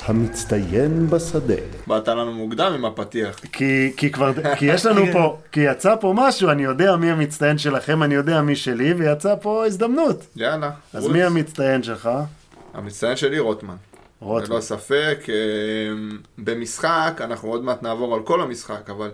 המצטיין 0.05 1.07
בשדה. 1.07 1.55
באת 1.87 2.07
לנו 2.07 2.33
מוקדם 2.33 2.73
עם 2.73 2.85
הפתיח. 2.85 3.39
כי, 3.39 3.93
כי 3.97 4.11
כבר, 4.11 4.31
כי 4.57 4.65
יש 4.65 4.85
לנו 4.85 5.01
פה, 5.11 5.37
כי 5.51 5.59
יצא 5.59 5.95
פה 6.01 6.13
משהו, 6.15 6.49
אני 6.49 6.63
יודע 6.63 6.95
מי 6.95 7.11
המצטיין 7.11 7.57
שלכם, 7.57 8.03
אני 8.03 8.15
יודע 8.15 8.41
מי 8.41 8.55
שלי, 8.55 8.93
ויצא 8.93 9.35
פה 9.41 9.65
הזדמנות. 9.65 10.25
יאללה. 10.35 10.71
אז 10.93 11.03
רוץ. 11.03 11.13
מי 11.13 11.23
המצטיין 11.23 11.83
שלך? 11.83 12.09
המצטיין 12.73 13.17
שלי 13.17 13.39
רוטמן. 13.39 13.75
רוטמן. 14.19 14.51
ללא 14.51 14.61
ספק, 14.61 15.19
אה, 15.29 15.35
במשחק, 16.37 17.21
אנחנו 17.21 17.49
עוד 17.49 17.63
מעט 17.63 17.83
נעבור 17.83 18.15
על 18.15 18.23
כל 18.23 18.41
המשחק, 18.41 18.89
אבל 18.89 19.11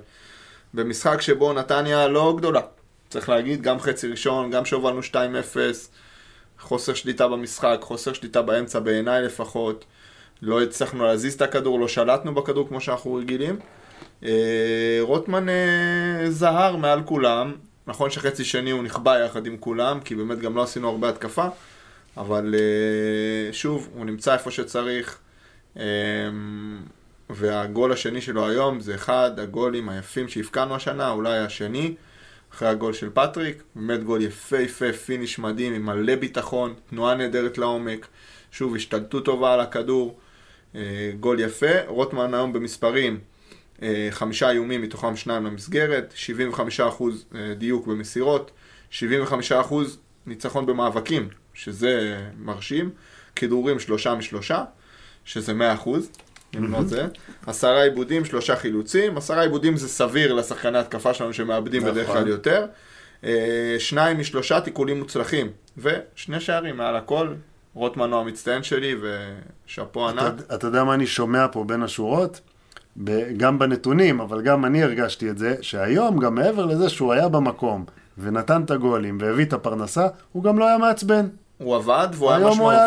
במשחק 0.73 1.21
שבו 1.21 1.53
נתניה 1.53 2.07
לא 2.07 2.33
גדולה. 2.37 2.61
צריך 3.09 3.29
להגיד, 3.29 3.61
גם 3.61 3.79
חצי 3.79 4.07
ראשון, 4.07 4.51
גם 4.51 4.65
שהובלנו 4.65 5.03
2-0, 5.03 5.13
חוסר 6.59 6.93
שליטה 6.93 7.27
במשחק, 7.27 7.77
חוסר 7.81 8.13
שליטה 8.13 8.41
באמצע 8.41 8.79
בעיניי 8.79 9.21
לפחות. 9.21 9.85
לא 10.41 10.61
הצלחנו 10.61 11.03
להזיז 11.03 11.33
את 11.33 11.41
הכדור, 11.41 11.79
לא 11.79 11.87
שלטנו 11.87 12.35
בכדור 12.35 12.67
כמו 12.67 12.81
שאנחנו 12.81 13.13
רגילים. 13.13 13.59
אה, 14.23 14.99
רוטמן 15.01 15.49
אה, 15.49 16.29
זהר 16.29 16.75
מעל 16.75 17.01
כולם. 17.03 17.53
נכון 17.87 18.09
שחצי 18.09 18.45
שני 18.45 18.71
הוא 18.71 18.83
נכבה 18.83 19.19
יחד 19.19 19.45
עם 19.45 19.57
כולם, 19.57 19.99
כי 19.99 20.15
באמת 20.15 20.39
גם 20.39 20.55
לא 20.55 20.63
עשינו 20.63 20.89
הרבה 20.89 21.09
התקפה. 21.09 21.47
אבל 22.17 22.55
אה, 22.55 23.53
שוב, 23.53 23.89
הוא 23.93 24.05
נמצא 24.05 24.33
איפה 24.33 24.51
שצריך. 24.51 25.17
והגול 27.29 27.91
השני 27.91 28.21
שלו 28.21 28.47
היום 28.47 28.79
זה 28.79 28.95
אחד 28.95 29.31
הגולים 29.39 29.89
היפים 29.89 30.27
שהבקענו 30.27 30.75
השנה, 30.75 31.11
אולי 31.11 31.37
השני, 31.37 31.95
אחרי 32.53 32.67
הגול 32.67 32.93
של 32.93 33.09
פטריק. 33.13 33.63
באמת 33.75 34.03
גול 34.03 34.21
יפהפה, 34.21 34.93
finish 34.93 35.39
מדהים, 35.39 35.73
עם 35.73 35.85
מלא 35.85 36.15
ביטחון, 36.15 36.73
תנועה 36.89 37.15
נהדרת 37.15 37.57
לעומק. 37.57 38.07
שוב, 38.51 38.75
השתלטות 38.75 39.25
טובה 39.25 39.53
על 39.53 39.59
הכדור. 39.59 40.17
אה, 40.75 41.11
גול 41.19 41.39
יפה. 41.39 41.85
רוטמן 41.87 42.33
היום 42.33 42.53
במספרים, 42.53 43.19
אה, 43.81 44.07
חמישה 44.11 44.49
איומים, 44.49 44.81
מתוכם 44.81 45.15
שניים 45.15 45.45
למסגרת, 45.45 46.13
75% 46.15 47.25
אה, 47.35 47.53
דיוק 47.53 47.87
במסירות, 47.87 48.51
75% 48.91 48.93
ניצחון 50.25 50.65
במאבקים, 50.65 51.29
שזה 51.53 52.21
מרשים, 52.37 52.89
כדורים 53.35 53.79
שלושה 53.79 54.15
משלושה, 54.15 54.63
שזה 55.25 55.53
100%, 55.53 55.89
אם 56.57 56.71
לא 56.71 56.83
זה, 56.83 57.07
עשרה 57.47 57.83
עיבודים, 57.83 58.25
שלושה 58.25 58.55
חילוצים, 58.55 59.17
עשרה 59.17 59.41
עיבודים 59.41 59.77
זה 59.77 59.87
סביר 59.87 60.33
לשחקני 60.33 60.77
התקפה 60.77 61.13
שלנו 61.13 61.33
שמאבדים 61.33 61.81
נכון. 61.81 61.93
בדרך 61.93 62.07
כלל 62.07 62.27
יותר, 62.27 62.65
שניים 63.79 64.19
משלושה 64.19 64.61
תיקולים 64.61 64.99
מוצלחים, 64.99 65.51
ושני 65.77 66.39
שערים 66.39 66.77
מעל 66.77 66.95
הכל, 66.95 67.33
רוטמן 67.73 68.11
הוא 68.11 68.19
המצטיין 68.19 68.63
שלי, 68.63 68.95
ושאפו 69.65 70.09
ענק. 70.09 70.33
אתה, 70.43 70.55
אתה 70.55 70.67
יודע 70.67 70.83
מה 70.83 70.93
אני 70.93 71.07
שומע 71.07 71.45
פה 71.51 71.63
בין 71.63 71.83
השורות? 71.83 72.41
ב- 73.03 73.37
גם 73.37 73.59
בנתונים, 73.59 74.21
אבל 74.21 74.41
גם 74.41 74.65
אני 74.65 74.83
הרגשתי 74.83 75.29
את 75.29 75.37
זה, 75.37 75.55
שהיום, 75.61 76.19
גם 76.19 76.35
מעבר 76.35 76.65
לזה 76.65 76.89
שהוא 76.89 77.13
היה 77.13 77.29
במקום, 77.29 77.85
ונתן 78.17 78.61
את 78.61 78.71
הגולים, 78.71 79.17
והביא 79.21 79.45
את 79.45 79.53
הפרנסה, 79.53 80.07
הוא 80.31 80.43
גם 80.43 80.59
לא 80.59 80.67
היה 80.67 80.77
מעצבן. 80.77 81.27
הוא 81.63 81.75
עבד 81.75 82.07
והוא 82.13 82.29
היה 82.31 82.37
היום 82.37 82.59
הוא 82.59 82.69
היה. 82.69 82.85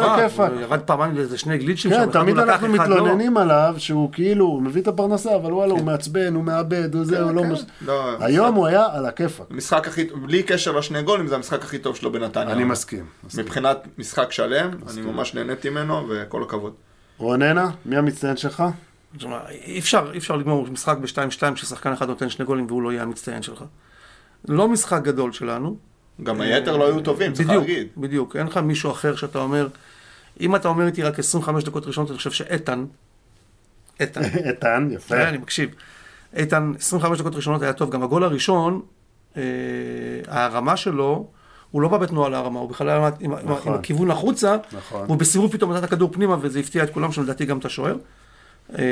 הוא 0.49 0.61
ירד 0.61 0.81
פעמיים 0.81 1.15
לאיזה 1.15 1.39
שני 1.39 1.59
גליצ'ים 1.59 1.91
כן, 1.91 2.11
תמיד 2.11 2.39
אנחנו 2.39 2.67
לא. 2.69 2.73
מתלוננים 2.75 3.37
עליו 3.37 3.75
שהוא 3.79 4.13
כאילו, 4.13 4.45
הוא 4.45 4.63
מביא 4.63 4.83
את 4.83 4.89
הפרנסה, 4.89 5.37
אבל 5.37 5.53
וואלה, 5.53 5.73
הוא 5.73 5.83
מעצבן, 5.85 6.35
הוא 6.35 6.45
מאבד, 6.45 6.95
הוא 6.95 7.05
זה, 7.05 7.23
הוא 7.23 7.33
לא... 7.33 7.43
כן. 7.43 7.53
מש- 7.53 7.65
לא, 7.87 8.17
היום 8.21 8.55
הוא 8.55 8.67
היה 8.67 8.87
על 8.93 9.07
הכיפאק. 9.07 9.47
המשחק 9.51 9.89
הכי, 9.89 10.05
בלי 10.05 10.43
קשר 10.43 10.73
לשני 10.73 11.03
גולים, 11.03 11.27
זה 11.27 11.35
המשחק 11.35 11.63
הכי 11.63 11.79
טוב 11.79 11.97
שלו 11.97 12.13
בנתניה. 12.13 12.55
אני 12.55 12.65
מסכים. 12.65 13.05
מסכים. 13.25 13.45
מבחינת 13.45 13.87
משחק 13.99 14.33
שלם, 14.33 14.71
אני 14.93 15.01
ממש 15.01 15.35
נהניתי 15.35 15.71
ממנו, 15.71 16.07
וכל 16.11 16.43
הכבוד. 16.43 16.73
רוננה, 17.19 17.71
מי 17.87 17.97
המצטיין 17.97 18.37
שלך? 18.37 18.63
תשמע, 19.17 19.39
אי 19.49 19.79
אפשר, 19.79 20.11
אי 20.13 20.19
אפשר 20.19 20.37
לגמור 20.37 20.67
משחק 20.71 20.97
ב-2-2 20.99 21.57
ששחקן 21.57 21.93
אחד 21.93 22.09
נותן 22.09 22.29
שני 22.29 22.45
גולים 22.45 22.67
והוא 22.69 22.83
לא 22.83 22.93
יהיה 22.93 23.03
המצטיין 23.03 23.43
שלך. 23.43 23.65
לא 24.49 24.69
משחק 24.69 25.03
גדול 25.03 25.33
שלנו. 25.33 25.92
גם 26.23 26.41
היתר 26.41 26.77
לא 26.77 26.87
היו 26.87 27.01
טובים, 27.01 27.33
צריך 27.33 27.49
בדיוק, 27.49 27.63
להגיד. 27.63 27.89
בדיוק. 27.97 28.37
אין 28.37 28.47
לך 28.47 28.57
מישהו 28.57 28.91
אחר 28.91 29.17
שאתה 29.17 29.39
אומר, 29.39 29.69
אם 30.41 30.57
אתה 30.57 30.69
אומר 30.69 30.87
איתי 30.87 31.03
רק 31.03 31.19
25 31.19 31.65
דקות 31.65 31.87
ראשונות, 31.87 32.11
אני 32.11 32.19
חושב 32.19 32.31
שאיתן, 32.31 32.85
איתן, 34.01 34.21
איתן, 34.49 34.89
יפה. 34.93 35.15
כן, 35.15 35.27
אני 35.27 35.39
מקשיב. 35.39 35.71
איתן, 36.37 36.73
25 36.79 37.19
דקות 37.21 37.35
ראשונות 37.35 37.63
היה 37.63 37.73
טוב. 37.73 37.91
גם 37.91 38.03
הגול 38.03 38.25
הראשון, 38.25 38.81
אה, 39.37 39.43
הרמה 40.27 40.77
שלו, 40.77 41.27
הוא 41.71 41.83
לא 41.83 41.89
בא 41.89 41.99
בתנועה 41.99 42.29
להרמה, 42.29 42.61
הוא 42.61 42.71
בכלל 42.71 42.89
היה 42.89 43.11
עם, 43.21 43.33
עם, 43.33 43.51
נכון. 43.51 43.73
עם 43.73 43.79
הכיוון 43.79 44.11
החוצה, 44.11 44.57
נכון. 44.73 45.07
הוא 45.09 45.17
בסיבוב 45.17 45.53
פתאום 45.53 45.73
נתן 45.73 45.79
את 45.79 45.85
הכדור 45.85 46.13
פנימה, 46.13 46.37
וזה 46.41 46.59
הפתיע 46.59 46.85
את 46.85 46.91
כולם, 46.91 47.13
שלדעתי 47.13 47.45
גם 47.45 47.59
את 47.59 47.65
השוער. 47.65 47.97
אה, 48.79 48.85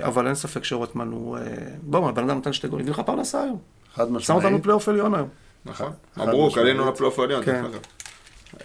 אבל 0.00 0.26
אין 0.26 0.34
ספק 0.34 0.64
שרוטמן 0.64 1.08
הוא... 1.08 1.38
אה, 1.38 1.42
בוא, 1.82 2.08
הבן 2.08 2.24
אדם 2.24 2.38
נתן 2.38 2.52
שתי 2.52 2.68
גולים, 2.68 2.86
הביא 2.86 2.94
לך 2.94 3.06
פרנסה 3.06 3.42
היום. 3.42 3.58
חד 3.94 4.06
שם 4.06 4.14
משמעית. 4.14 4.44
אותנו 4.44 4.62
פלייאוף 4.62 4.88
עליון 4.88 5.14
היום. 5.14 5.28
נכון. 5.64 5.92
מברוק. 6.16 6.58
עלינו 6.58 6.90
לפלייאוף 6.90 7.18
העליון. 7.18 7.44
כן. 7.44 7.62
דרך 7.62 7.64
אגב. 7.64 7.80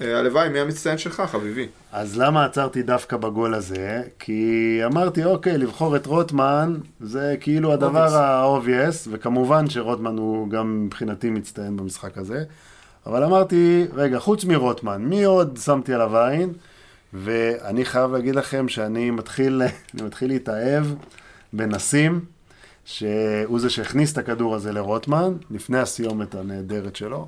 אה, 0.02 0.20
הלוואי, 0.20 0.50
מי 0.50 0.60
המצטיין 0.60 0.98
שלך, 0.98 1.24
חביבי? 1.32 1.68
אז 1.92 2.18
למה 2.18 2.46
עצרתי 2.46 2.84
דווקא 2.84 3.18
בגול 3.18 3.54
הזה? 3.54 4.02
כי 4.20 4.80
אמרתי, 4.86 5.26
אוקיי, 5.26 5.58
לבחור 5.58 5.96
את 5.96 6.06
רוטמן, 6.06 6.78
זה 7.00 7.36
כאילו 7.40 7.74
הדבר 7.74 8.16
ה-obvious, 8.16 9.08
וכמובן 9.12 9.70
שרוטמן 9.70 10.18
הוא 10.18 10.50
גם 10.50 10.86
מבחינתי 10.86 11.30
מצטיין 11.30 11.78
במשחק 11.78 12.18
הזה. 12.18 12.44
אבל 13.06 13.24
אמרתי, 13.24 13.88
רגע, 13.94 14.20
חוץ 14.20 14.46
מרוטמן, 14.46 15.02
מי 15.02 15.24
עוד 15.24 15.60
שמתי 15.64 15.94
עליו 15.94 16.18
עין? 16.18 16.54
ואני 17.14 17.86
חייב 17.86 18.12
להגיד 18.12 18.36
לכם 18.36 18.68
שאני 18.68 19.12
מתחיל, 19.12 19.62
מתחיל 20.06 20.28
להתאהב 20.28 20.86
בנסים, 21.54 22.26
שהוא 22.88 23.60
זה 23.60 23.70
שהכניס 23.70 24.14
את 24.14 24.18
הכדור 24.18 24.56
הזה 24.56 24.72
לרוטמן, 24.72 25.34
לפני 25.52 25.80
הסיומת 25.80 26.36
הנהדרת 26.36 26.96
שלו. 26.96 27.28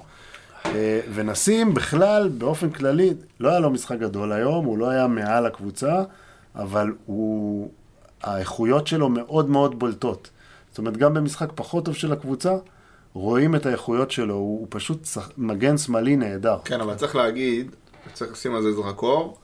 אה, 0.65 0.99
ונסים 1.13 1.73
בכלל, 1.73 2.29
באופן 2.37 2.69
כללי, 2.69 3.13
לא 3.39 3.49
היה 3.49 3.59
לו 3.59 3.69
משחק 3.69 3.99
גדול 3.99 4.31
היום, 4.31 4.65
הוא 4.65 4.77
לא 4.77 4.89
היה 4.89 5.07
מעל 5.07 5.45
הקבוצה, 5.45 6.03
אבל 6.55 6.91
הוא... 7.05 7.69
האיכויות 8.23 8.87
שלו 8.87 9.09
מאוד 9.09 9.49
מאוד 9.49 9.79
בולטות. 9.79 10.29
זאת 10.69 10.77
אומרת, 10.77 10.97
גם 10.97 11.13
במשחק 11.13 11.49
פחות 11.55 11.85
טוב 11.85 11.95
של 11.95 12.13
הקבוצה, 12.13 12.55
רואים 13.13 13.55
את 13.55 13.65
האיכויות 13.65 14.11
שלו, 14.11 14.33
הוא, 14.33 14.59
הוא 14.59 14.67
פשוט. 14.69 15.07
מגן 15.37 15.77
שמאלי 15.77 16.15
נהדר. 16.15 16.57
כן, 16.65 16.81
אבל 16.81 16.95
צריך 16.95 17.15
להגיד, 17.15 17.75
צריך 18.13 18.31
לשים 18.31 18.55
על 18.55 18.61
זה 18.61 18.71
זרקור, 18.71 19.37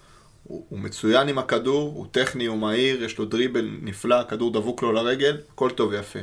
הוא 0.48 0.66
הוא 0.70 0.80
מצוין 0.80 1.28
עם 1.28 1.38
הכדור, 1.38 1.92
הוא 1.96 2.06
טכני, 2.12 2.46
הוא 2.46 2.58
מהיר, 2.58 3.04
יש 3.04 3.18
לו 3.18 3.26
דריבל 3.26 3.70
נפלא, 3.82 4.16
הכדור 4.16 4.52
דבוק 4.54 4.84
לו 4.84 4.92
לרגל, 4.92 5.38
הכל 5.54 5.70
טוב 5.70 5.90
ויפה. 5.92 6.20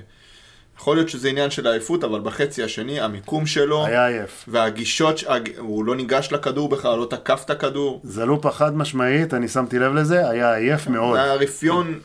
יכול 0.78 0.96
להיות 0.96 1.08
שזה 1.08 1.28
עניין 1.28 1.50
של 1.50 1.66
עייפות, 1.66 2.04
אבל 2.04 2.20
בחצי 2.20 2.62
השני, 2.62 3.00
המיקום 3.00 3.46
שלו, 3.46 3.86
היה 3.86 4.06
עייף. 4.06 4.44
והגישות, 4.48 5.20
הוא 5.58 5.84
לא 5.84 5.96
ניגש 5.96 6.28
לכדור 6.32 6.68
בכלל, 6.68 6.98
לא 6.98 7.06
תקף 7.10 7.42
את 7.44 7.50
הכדור. 7.50 8.00
זלופה 8.04 8.50
חד 8.50 8.76
משמעית, 8.76 9.34
אני 9.34 9.48
שמתי 9.48 9.78
לב 9.78 9.94
לזה, 9.94 10.28
היה 10.30 10.54
עייף 10.54 10.86
מאוד. 10.88 11.16
היה 11.18 11.34
רפיון, 11.34 11.98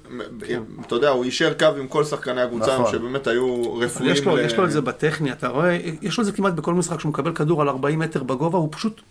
אתה 0.88 0.96
יודע, 0.96 1.10
הוא 1.10 1.26
יישר 1.26 1.54
קו 1.54 1.66
עם 1.80 1.88
כל 1.88 2.04
שחקני 2.04 2.42
הקבוצה, 2.42 2.80
נכון. 2.80 2.92
שבאמת 2.92 3.28
היו 3.28 3.74
רפואיים. 3.78 4.12
יש 4.14 4.26
לו, 4.26 4.36
ל- 4.36 4.40
יש 4.40 4.54
לו 4.56 4.66
את 4.66 4.72
זה 4.72 4.82
בטכני, 4.82 5.32
אתה 5.32 5.48
רואה, 5.48 5.78
יש 6.02 6.18
לו 6.18 6.22
את 6.22 6.26
זה 6.26 6.32
כמעט 6.32 6.54
בכל 6.54 6.74
משחק, 6.74 6.98
כשהוא 6.98 7.10
מקבל 7.10 7.34
כדור 7.36 7.62
על 7.62 7.70
40 7.70 8.00
מטר 8.00 8.24
בגובה, 8.24 8.58
הוא 8.58 8.70
פשוט 8.72 9.02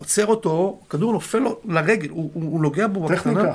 עוצר 0.00 0.26
אותו, 0.26 0.80
כדור 0.90 1.12
נופל 1.12 1.38
לו 1.38 1.60
לרגל, 1.68 2.08
הוא, 2.08 2.30
הוא, 2.34 2.42
הוא 2.42 2.60
נוגע 2.60 2.86
בו 2.86 3.08
טכניקה. 3.08 3.54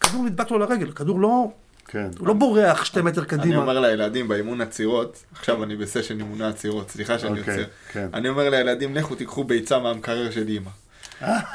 כדור 0.00 0.24
נדבק 0.24 0.50
לו 0.50 0.58
לרגל, 0.58 0.92
כדור 0.92 1.20
לא, 1.20 1.50
כן. 1.88 2.08
הוא 2.18 2.28
לא 2.28 2.34
בורח 2.34 2.84
שתי 2.84 3.02
מטר 3.02 3.20
אני 3.20 3.28
קדימה. 3.28 3.56
אומר 3.56 3.80
לילדים 3.80 4.28
באימון 4.28 4.60
עצירות, 4.60 5.24
עכשיו 5.32 5.64
אני 5.64 5.76
בסשן 5.76 6.18
אימוני 6.20 6.44
עצירות, 6.44 6.90
סליחה 6.90 7.18
שאני 7.18 7.40
אוקיי, 7.40 7.58
עוצר. 7.58 7.70
כן. 7.92 8.08
אני 8.14 8.28
אומר 8.28 8.50
לילדים, 8.50 8.94
לכו 8.94 9.14
תיקחו 9.14 9.44
ביצה 9.44 9.78
מהמקרר 9.78 10.30
של 10.30 10.48
אימא. 10.48 10.70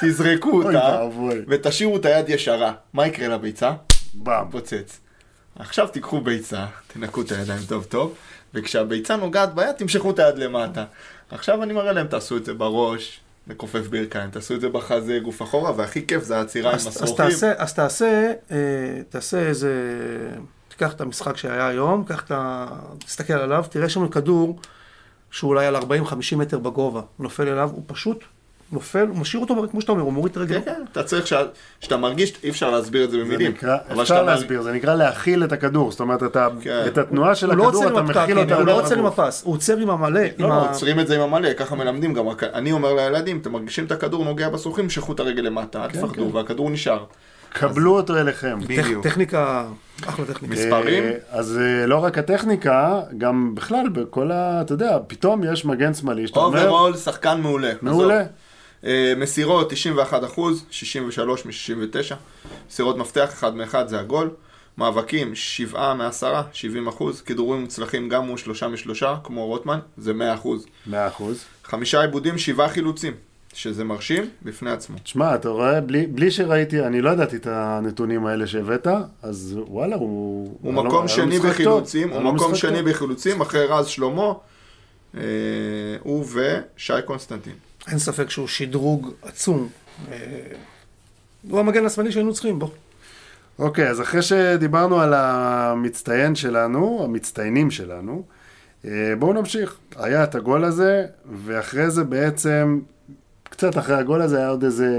תזרקו 0.02 0.52
אוי 0.52 0.66
אותה. 0.66 1.02
ותשאירו 1.48 1.98
את 1.98 2.06
היד 2.06 2.30
ישרה. 2.30 2.74
מה 2.94 3.08
יקרה 3.08 3.28
לביצה? 3.28 3.74
באם. 4.14 4.52
פוצץ. 4.52 5.00
עכשיו 5.56 5.88
תיקחו 5.88 6.22
ביצה, 6.22 6.66
תנקו 6.88 7.22
את 7.22 7.32
הידיים 7.32 7.62
טוב 7.68 7.84
טוב, 7.84 8.16
וכשהביצה 8.54 9.16
נוגעת 9.16 9.56
ביד, 9.56 9.72
תמשכו 9.72 10.12
את 10.12 10.20
היד 10.20 10.38
למטה. 10.38 10.86
עכשיו 11.32 11.64
אני 11.64 11.74
מראה 11.74 11.92
להם, 11.92 12.08
תעשו 12.08 12.38
את 12.38 12.46
זה 12.46 12.54
בראש, 12.54 13.20
מכופף 13.48 13.88
ברכיים, 13.88 14.30
תעשו 14.30 14.56
את 14.56 14.62
זה 14.62 14.70
בחזה, 14.70 15.20
גוף 15.24 15.42
אחורה, 15.42 15.72
והכי 15.76 16.08
כיף 16.08 16.24
זה 16.24 16.38
העצירה 16.38 16.72
עם 16.72 16.76
אז. 16.76 17.14
תעשה, 17.18 17.54
אז 17.58 17.74
תעשה, 17.74 18.32
אה, 18.52 18.58
תעשה 19.10 19.40
איזה, 19.40 19.74
תיקח 20.68 20.94
את 20.94 21.02
המשחק 21.02 21.38
שהיה 21.38 21.68
היום, 21.68 22.04
קח 22.04 22.24
את 22.26 22.32
ה... 22.32 22.68
תסתכל 23.06 23.34
עליו, 23.34 23.66
תראה 23.70 23.90
שם 23.90 24.08
כדור 24.08 24.60
שהוא 25.32 25.50
אולי 25.50 25.66
על 25.66 25.76
40-50 25.76 25.82
מטר 26.36 26.60
בגובה, 26.60 27.02
נופל 27.20 27.48
אליו, 27.48 27.70
הוא 27.74 27.84
פשוט 27.88 28.24
נופל, 28.72 29.06
הוא 29.10 29.18
משאיר 29.18 29.42
אותו, 29.42 29.66
כמו 29.72 29.82
שאתה 29.82 29.92
אומר, 29.92 30.04
הוא 30.04 30.14
מוריד 30.14 30.32
את 30.32 30.38
הרגל. 30.38 30.56
כן, 30.56 30.66
כן, 30.66 30.82
אתה 30.92 31.04
צריך, 31.04 31.28
שה- 31.28 31.44
שאתה 31.80 31.98
מרגיש, 31.98 32.34
אי 32.44 32.50
אפשר 32.50 32.70
להסביר 32.72 33.04
את 33.04 33.12
זה 33.12 33.18
במילים. 33.18 33.52
נקרא, 33.52 33.78
אפשר 34.02 34.24
להסביר, 34.24 34.62
זה 34.62 34.72
נקרא 34.72 34.96
להכיל 34.96 35.44
את 35.44 35.52
הכדור, 35.52 35.92
זאת 35.92 36.00
אומרת, 36.00 36.24
אתה, 36.24 36.48
כן. 36.62 36.84
את 36.88 36.98
התנועה 36.98 37.36
של 37.36 37.54
לא 37.56 37.68
הכדור 37.68 37.88
אתה 37.88 38.02
מכיל 38.02 38.40
אותה. 38.40 38.56
הוא 38.56 38.66
לא 38.66 38.80
עוצר 38.80 39.00
עם. 39.00 39.06
הפס, 39.06 39.42
הוא 39.46 39.54
עוצר 39.54 39.78
עם 39.78 39.90
המלא, 39.90 40.22
לא, 40.38 40.50
לא. 40.50 40.70
עוצרים 40.70 41.00
את 41.00 41.08
זה 41.08 41.16
עם 41.16 41.22
המלא, 41.22 41.54
ככה 41.54 41.76
מלמדים 41.76 42.14
גם. 42.14 42.26
אני 42.54 42.72
אומר 42.72 42.94
לילדים, 42.94 43.38
אתם 43.38 43.52
מרגישים 43.52 43.86
את 43.86 43.92
הכדור 43.92 44.26
נוגע 44.26 44.50
בשרוכים, 44.50 44.86
משכו 44.86 45.14
את 45.14 45.20
הרגל 45.20 45.42
למטה, 45.42 45.84
אל 45.86 45.90
כן, 45.90 46.02
תפחדו, 46.02 46.34
והכדור 46.34 46.70
נשאר. 46.70 47.04
קבלו 47.54 47.96
אותו 47.96 48.18
אליכם. 48.18 48.60
בדיוק. 48.60 49.04
טכניקה, 49.04 49.66
אחלה 50.06 50.26
טכניקה. 50.26 50.54
מספרים? 50.56 51.04
אה, 51.04 51.12
אז 51.30 51.58
אה, 51.62 51.86
לא 51.86 51.98
רק 51.98 52.18
הטכניקה, 52.18 53.02
גם 53.18 53.56
בכלל, 53.56 53.90
בכל 53.90 54.32
ה... 54.32 54.62
אתה 54.62 54.74
יודע, 54.74 54.98
פתאום 55.08 55.44
יש 55.54 55.66
מגן 55.66 55.94
שמאלי, 55.94 56.28
שאתה 56.28 56.40
אומר, 56.40 56.64
overall, 56.70 56.96
שחקן 56.98 57.42
מעולה. 57.42 57.72
מעולה. 57.82 58.24
אה, 58.86 59.14
מסירות 59.18 59.70
91 59.70 60.24
אחוז, 60.24 60.66
63 60.72 61.46
מ-69. 61.46 62.16
מסירות 62.70 62.98
מפתח, 62.98 63.30
1 63.34 63.54
מ-1 63.54 63.76
זה 63.88 64.00
הגול. 64.00 64.30
מאבקים, 64.78 65.36
7 65.36 65.94
מ-10, 65.94 66.24
70 66.54 66.88
אחוז. 66.88 67.22
כדרורים 67.22 67.62
מוצלחים 67.62 68.10
גם 68.10 68.28
הוא 68.28 68.38
3 68.38 68.64
מ-3, 68.64 69.04
כמו 69.24 69.46
רוטמן, 69.46 69.80
זה 69.98 70.14
100 70.14 70.34
אחוז. 70.34 70.66
100 70.88 71.08
אחוז. 71.08 71.44
חמישה 71.64 72.02
איבודים, 72.02 72.38
7 72.38 72.68
חילוצים, 72.68 73.14
שזה 73.54 73.84
מרשים 73.84 74.30
בפני 74.42 74.72
עצמו. 74.72 74.98
תשמע, 75.04 75.36
אתה 75.36 75.50
רואה, 75.50 75.82
בלי, 75.82 76.08
בלי 76.08 76.32
שראיתי, 76.32 76.80
אני 76.80 77.02
לא 77.02 77.10
ידעתי 77.10 77.36
את 77.36 77.48
הנתונים 77.48 78.26
האלה 78.26 78.48
שהבאת, 78.48 78.88
אז 79.22 79.58
וואלה, 79.68 79.96
הוא... 79.96 80.58
הוא 80.62 80.74
מקום 80.74 81.02
לו 81.02 81.10
שני 81.10 81.40
בחילוצים, 81.40 82.10
הוא 82.10 82.22
מקום 82.34 82.56
שני. 82.56 82.82
בחילוצים, 82.82 83.42
אחרי 83.42 83.66
רז 83.66 83.88
שלמה, 83.88 84.34
אה, 85.18 85.22
הוא 86.04 86.26
ושי 86.34 86.94
קונסטנטין. 87.06 87.54
אין 87.92 88.00
ספק 88.00 88.30
שהוא 88.30 88.48
שדרוג 88.48 89.12
עצום. 89.22 89.70
אה, 90.12 90.18
הוא 91.50 91.60
המגן 91.60 91.86
השמאלי 91.86 92.12
שהיינו 92.12 92.34
צריכים, 92.34 92.60
בוא. 92.60 92.70
אוקיי, 93.60 93.90
אז 93.90 94.02
אחרי 94.02 94.22
שדיברנו 94.22 95.02
על 95.02 95.14
המצטיין 95.14 96.36
שלנו, 96.36 97.02
המצטיינים 97.04 97.72
שלנו, 97.72 98.24
אה, 98.86 98.92
בואו 99.20 99.34
נמשיך. 99.34 99.78
היה 99.96 100.24
את 100.24 100.36
הגול 100.36 100.64
הזה, 100.64 101.06
ואחרי 101.46 101.90
זה 101.92 102.04
בעצם, 102.04 102.80
קצת 103.44 103.78
אחרי 103.78 103.96
הגול 103.96 104.22
הזה 104.22 104.38
היה 104.38 104.50
עוד 104.50 104.64
איזה 104.64 104.90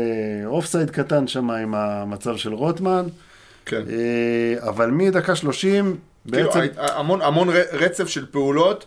אופסייד 0.46 0.90
קטן 0.90 1.26
שם 1.26 1.50
עם 1.50 1.74
המצב 1.74 2.36
של 2.36 2.52
רוטמן, 2.52 3.06
כן. 3.66 3.82
אה, 3.90 4.68
אבל 4.68 4.90
מדקה 4.90 5.36
30, 5.36 5.96
כאילו, 6.32 6.46
בעצם... 6.48 6.60
הי- 6.60 6.68
המון, 6.76 7.22
המון 7.22 7.48
רצף 7.72 8.08
של 8.08 8.26
פעולות 8.26 8.86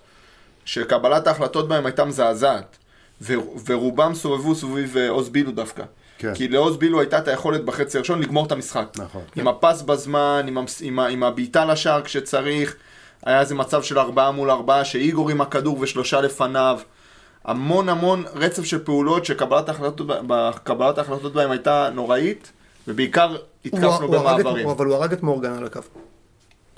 שקבלת 0.66 1.28
ההחלטות 1.28 1.68
בהם 1.68 1.86
הייתה 1.86 2.06
מזעזעת. 2.06 2.78
ו- 3.22 3.34
ורובם 3.66 4.14
סובבו 4.16 4.56
סביב 4.56 4.98
אה, 4.98 5.10
עוז 5.10 5.30
בילו 5.30 5.52
דווקא. 5.52 5.84
כן. 6.18 6.34
כי 6.34 6.48
לעוז 6.48 6.78
בילו 6.78 7.00
הייתה 7.00 7.18
את 7.18 7.28
היכולת 7.28 7.66
בחצי 7.66 7.98
הראשון 7.98 8.20
לגמור 8.22 8.46
את 8.46 8.52
המשחק. 8.52 8.88
נכון. 8.98 9.22
עם 9.36 9.48
הפס 9.48 9.82
בזמן, 9.82 10.46
עם, 10.48 10.58
המס- 10.58 10.82
עם, 10.84 11.00
ה- 11.00 11.08
עם 11.08 11.24
הבעיטה 11.24 11.66
לשער 11.66 12.02
כשצריך. 12.02 12.76
היה 13.26 13.40
איזה 13.40 13.56
מצב 13.56 13.84
של 13.84 14.00
ארבעה 14.00 14.32
מול 14.32 14.52
ארבעה, 14.52 14.86
שאיגור 14.86 15.30
עם 15.30 15.42
הכדור 15.42 15.78
ושלושה 15.80 16.22
לפניו. 16.22 16.80
המון 17.46 17.90
המון 17.90 18.24
רצף 18.36 18.64
של 18.64 18.80
פעולות 18.84 19.26
שקבלת 19.26 19.70
ההחלטות, 19.70 20.08
בקבלת 20.08 20.98
ההחלטות 20.98 21.34
בהם 21.34 21.52
הייתה 21.52 21.90
נוראית, 21.94 22.52
ובעיקר 22.88 23.30
הוא- 23.30 23.38
התקפנו 23.66 23.88
הוא 23.88 24.16
הרג 24.16 24.40
את- 24.40 24.46
במעברים. 24.46 24.70
אבל 24.70 24.86
הוא 24.86 24.96
הרג 24.96 25.14
את 25.14 25.24
מורגן 25.24 25.54
על 25.54 25.66
הקו. 25.66 25.80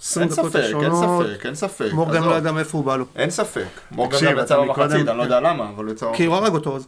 20 0.02 0.28
אין 0.28 0.36
דקות 0.38 0.52
ספק, 0.52 0.64
אין 0.84 0.92
ספק, 0.96 1.46
אין 1.46 1.56
ספק. 1.56 1.90
מורגן. 1.94 2.24
לא 2.24 2.36
ידע 2.38 2.52
מאיפה 2.52 2.78
הוא 2.78 2.86
בא 2.86 2.96
לו. 2.96 3.06
אין 3.16 3.30
ספק. 3.30 3.66
מורגן 3.92 4.18
גם 4.26 4.34
יצא 4.40 4.44
אתה 4.44 4.58
במחצית, 4.62 5.08
אני 5.08 5.18
לא 5.18 5.24
יודע 5.24 5.40
למה, 5.40 5.70
אבל 5.76 5.86
הוא 5.86 5.92
יצא 5.94 6.12
כי 6.16 6.26
הוא 6.26 6.36
הרג 6.36 6.54
אותו, 6.54 6.76
אז. 6.76 6.88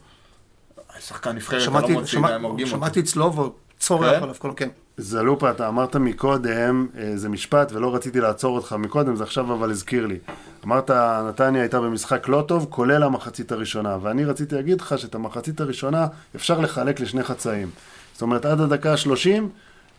שחקן 1.00 1.30
נבחרת, 1.36 1.62
אתה 1.62 1.80
לא 1.80 1.88
מוציא 1.88 2.18
מהם, 2.18 2.42
הורגים 2.44 2.66
אותו. 2.66 2.76
שמעתי 2.76 3.00
את 3.00 3.06
סלובו 3.06 3.52
צורח 3.78 4.10
כן? 4.10 4.22
עליו, 4.22 4.34
כל- 4.38 4.52
כן. 4.56 4.68
זלופה, 4.96 5.50
אתה 5.50 5.68
אמרת 5.68 5.96
מקודם, 5.96 6.86
אה, 6.98 7.12
זה 7.16 7.28
משפט, 7.28 7.72
ולא 7.72 7.94
רציתי 7.94 8.20
לעצור 8.20 8.56
אותך 8.56 8.72
מקודם, 8.78 9.16
זה 9.16 9.24
עכשיו 9.24 9.52
אבל 9.52 9.70
הזכיר 9.70 10.06
לי. 10.06 10.18
אמרת, 10.64 10.90
נתניה 11.28 11.60
הייתה 11.62 11.80
במשחק 11.80 12.28
לא 12.28 12.44
טוב, 12.48 12.66
כולל 12.70 13.02
המחצית 13.02 13.52
הראשונה, 13.52 13.96
ואני 14.02 14.24
רציתי 14.24 14.54
להגיד 14.54 14.80
לך 14.80 14.94
שאת 14.98 15.14
המחצית 15.14 15.60
הראשונה 15.60 16.06
אפשר 16.36 16.60
לחלק 16.60 17.00
לשני 17.00 17.22
חצאים. 17.22 17.70
זאת 18.12 18.22
אומרת, 18.22 18.44
עד 18.46 18.60
הדקה 18.60 18.92
ה-30, 18.92 19.42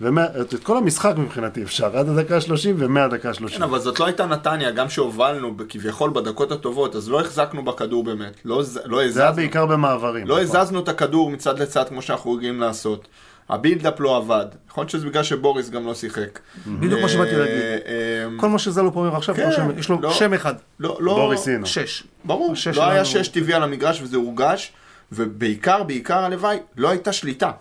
את 0.02 0.54
את 0.54 0.64
כל 0.64 0.78
המשחק 0.78 1.14
מבחינתי 1.18 1.64
אפשר, 1.64 1.98
עד 1.98 2.10
הדקה 2.10 2.36
ה-30 2.36 2.68
ומהדקה 2.78 3.30
ה-30. 3.30 3.48
כן, 3.50 3.64
אבל 3.64 3.80
זאת 3.80 4.00
לא 4.00 4.06
הייתה 4.06 4.26
נתניה, 4.26 4.72
גם 4.72 4.90
שהובלנו 4.90 5.56
כביכול 5.70 6.10
בדקות 6.14 6.52
הטובות, 6.52 6.96
אז 6.96 7.10
לא 7.10 7.22
החזקנו 7.22 7.66
בכדור 7.66 8.04
באמת. 8.04 8.34
לא 8.46 8.56
לא 8.56 8.64
זה 8.64 8.80
היה 9.20 9.30
הזזנו. 9.30 9.36
בעיקר 9.36 9.66
במעברים. 9.66 10.28
לא 10.28 10.42
נכון. 10.44 10.58
הזזנו 10.58 10.80
את 10.80 10.88
הכדור 10.90 11.30
מצד 11.32 11.60
לצד 11.60 11.84
כמו 11.90 12.02
שאנחנו 12.02 12.32
רגילים 12.34 12.60
לעשות. 12.60 13.08
הבילדאפ 13.50 14.00
לא 14.00 14.18
עבד. 14.18 14.46
יכול 14.70 14.82
להיות 14.82 14.90
שזה 14.90 15.08
בגלל 15.08 15.24
שבוריס 15.24 15.70
גם 15.70 15.86
לא 15.86 15.94
שיחק. 15.94 16.40
בדיוק 16.68 17.02
מה 17.02 17.10
שבאתי 17.10 17.34
אה, 17.34 17.40
להגיד. 17.40 17.56
אה, 17.58 18.26
כל 18.38 18.50
מה 18.50 18.60
שזלופ 18.60 18.96
אומר 18.96 19.16
עכשיו, 19.16 19.36
כן, 19.36 19.50
יש 19.78 19.90
לו 19.90 19.96
שם- 19.98 20.02
לא. 20.04 20.14
שם 20.14 20.34
אחד, 20.34 20.54
לא, 20.80 20.98
לא... 21.02 21.16
בוריס 21.16 21.48
אינו. 21.48 21.66
שש. 21.66 22.04
ברור, 22.26 22.54
לא 22.76 22.84
היה 22.84 23.06
שש 23.06 23.28
טבעי 23.28 23.54
על 23.54 23.64
המגרש 23.64 24.02
וזה 24.02 24.18
הורגש, 24.18 24.72
ובעיקר, 25.12 25.84
בעיקר 25.84 26.18
הלוואי, 26.20 26.58
לא 26.78 26.90
הייתה 26.90 27.14
שליטה. 27.14 27.52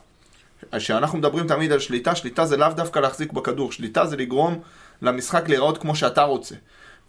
כשאנחנו 0.77 1.19
מדברים 1.19 1.47
תמיד 1.47 1.73
על 1.73 1.79
שליטה, 1.79 2.15
שליטה 2.15 2.47
זה 2.47 2.57
לאו 2.57 2.69
דווקא 2.69 2.99
להחזיק 2.99 3.33
בכדור, 3.33 3.73
שליטה 3.73 4.07
זה 4.07 4.17
לגרום 4.17 4.61
למשחק 5.03 5.49
להיראות 5.49 5.79
כמו 5.79 5.97
שאתה 5.97 6.23
רוצה. 6.23 6.55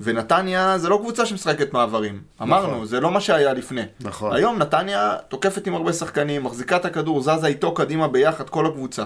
ונתניה 0.01 0.77
זה 0.77 0.89
לא 0.89 0.97
קבוצה 0.97 1.25
שמשחקת 1.25 1.73
מעברים. 1.73 2.21
אמרנו, 2.41 2.85
זה 2.85 2.99
לא 2.99 3.11
מה 3.11 3.21
שהיה 3.21 3.53
לפני. 3.53 3.81
נכון. 4.01 4.35
היום 4.35 4.59
נתניה 4.59 5.15
תוקפת 5.27 5.67
עם 5.67 5.75
הרבה 5.75 5.93
שחקנים, 5.93 6.43
מחזיקה 6.43 6.75
את 6.75 6.85
הכדור, 6.85 7.21
זזה 7.21 7.47
איתו 7.47 7.73
קדימה 7.73 8.07
ביחד, 8.07 8.49
כל 8.49 8.65
הקבוצה. 8.65 9.03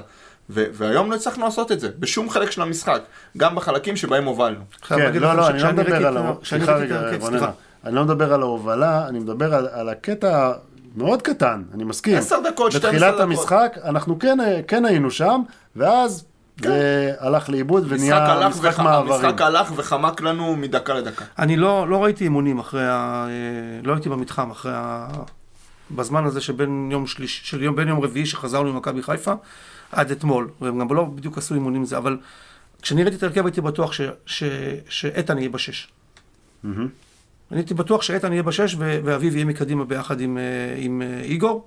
ו- 0.49 0.65
והיום 0.73 1.11
לא 1.11 1.15
הצלחנו 1.15 1.45
לעשות 1.45 1.71
את 1.71 1.79
זה, 1.79 1.89
בשום 1.99 2.29
חלק 2.29 2.51
של 2.51 2.61
המשחק, 2.61 3.01
גם 3.37 3.55
בחלקים 3.55 3.95
שבהם 3.95 4.25
הובלנו. 4.25 4.59
כן, 4.87 5.13
לא, 5.13 5.33
לא, 5.33 5.49
אני 5.49 5.63
לא 5.63 5.71
מדבר 5.71 6.07
על. 6.07 6.17
כשאני 6.41 6.65
סליחה 6.65 6.75
רגע, 6.75 7.11
רוננה. 7.19 7.51
אני 7.85 7.95
לא 7.95 8.03
מדבר 8.03 8.33
על 8.33 8.41
ההובלה, 8.41 9.07
אני 9.07 9.19
מדבר 9.19 9.55
על, 9.55 9.67
על 9.71 9.89
הקטע 9.89 10.51
מאוד 10.95 11.21
קטן, 11.21 11.63
אני 11.73 11.83
מסכים. 11.83 12.17
עשר 12.17 12.39
דקות, 12.39 12.71
12 12.71 12.91
בתחילת 12.91 13.13
דקות. 13.13 13.21
המשחק, 13.21 13.77
אנחנו 13.83 14.19
כן, 14.19 14.37
כן 14.67 14.85
היינו 14.85 15.11
שם, 15.11 15.41
ואז 15.75 16.25
זה 16.61 17.13
הלך 17.19 17.49
לאיבוד 17.49 17.85
ונהיה 17.87 18.17
הלך, 18.17 18.55
משחק 18.55 18.73
וח... 18.73 18.79
מעברים. 18.79 19.25
המשחק 19.25 19.41
הלך 19.41 19.71
וחמק 19.75 20.21
לנו 20.21 20.55
מדקה 20.55 20.93
לדקה. 20.93 21.25
אני 21.39 21.57
לא, 21.57 21.89
לא 21.89 22.03
ראיתי 22.03 22.23
אימונים 22.23 22.59
אחרי 22.59 22.87
ה... 22.87 23.25
אה, 23.29 23.81
לא 23.83 23.93
הייתי 23.93 24.09
במתחם 24.09 24.51
אחרי 24.51 24.71
ה... 24.75 25.07
בזמן 25.91 26.25
הזה 26.25 26.41
שבין 26.41 26.89
יום 26.91 27.07
שליש... 27.07 27.41
של 27.43 27.63
יום, 27.63 27.75
בין 27.75 27.87
יום 27.87 27.99
רביעי 27.99 28.25
שחזרנו 28.25 28.73
ממכבי 28.73 29.03
חיפה 29.03 29.33
עד 29.91 30.11
אתמול, 30.11 30.49
והם 30.61 30.79
גם 30.79 30.95
לא 30.95 31.03
בדיוק 31.03 31.37
עשו 31.37 31.53
אימונים 31.55 31.85
זה, 31.85 31.97
אבל 31.97 32.17
כשאני 32.81 33.03
ראיתי 33.03 33.17
את 33.17 33.23
ההרכב 33.23 33.45
הייתי 33.45 33.61
בטוח 33.61 33.93
ש... 33.93 34.01
ש... 34.25 34.43
שאיתן 34.89 35.37
יהיה 35.37 35.49
בשש. 35.49 35.87
מהמם. 36.63 36.87
אני 37.51 37.59
הייתי 37.59 37.73
בטוח 37.73 38.01
שאיתן 38.01 38.33
יהיה 38.33 38.43
בשש 38.43 38.75
ו... 38.79 38.99
ואביב 39.03 39.35
יהיה 39.35 39.45
מקדימה 39.45 39.85
ביחד 39.85 40.21
עם, 40.21 40.37
אה, 40.37 40.43
עם 40.77 41.01
אה, 41.01 41.21
איגור, 41.23 41.65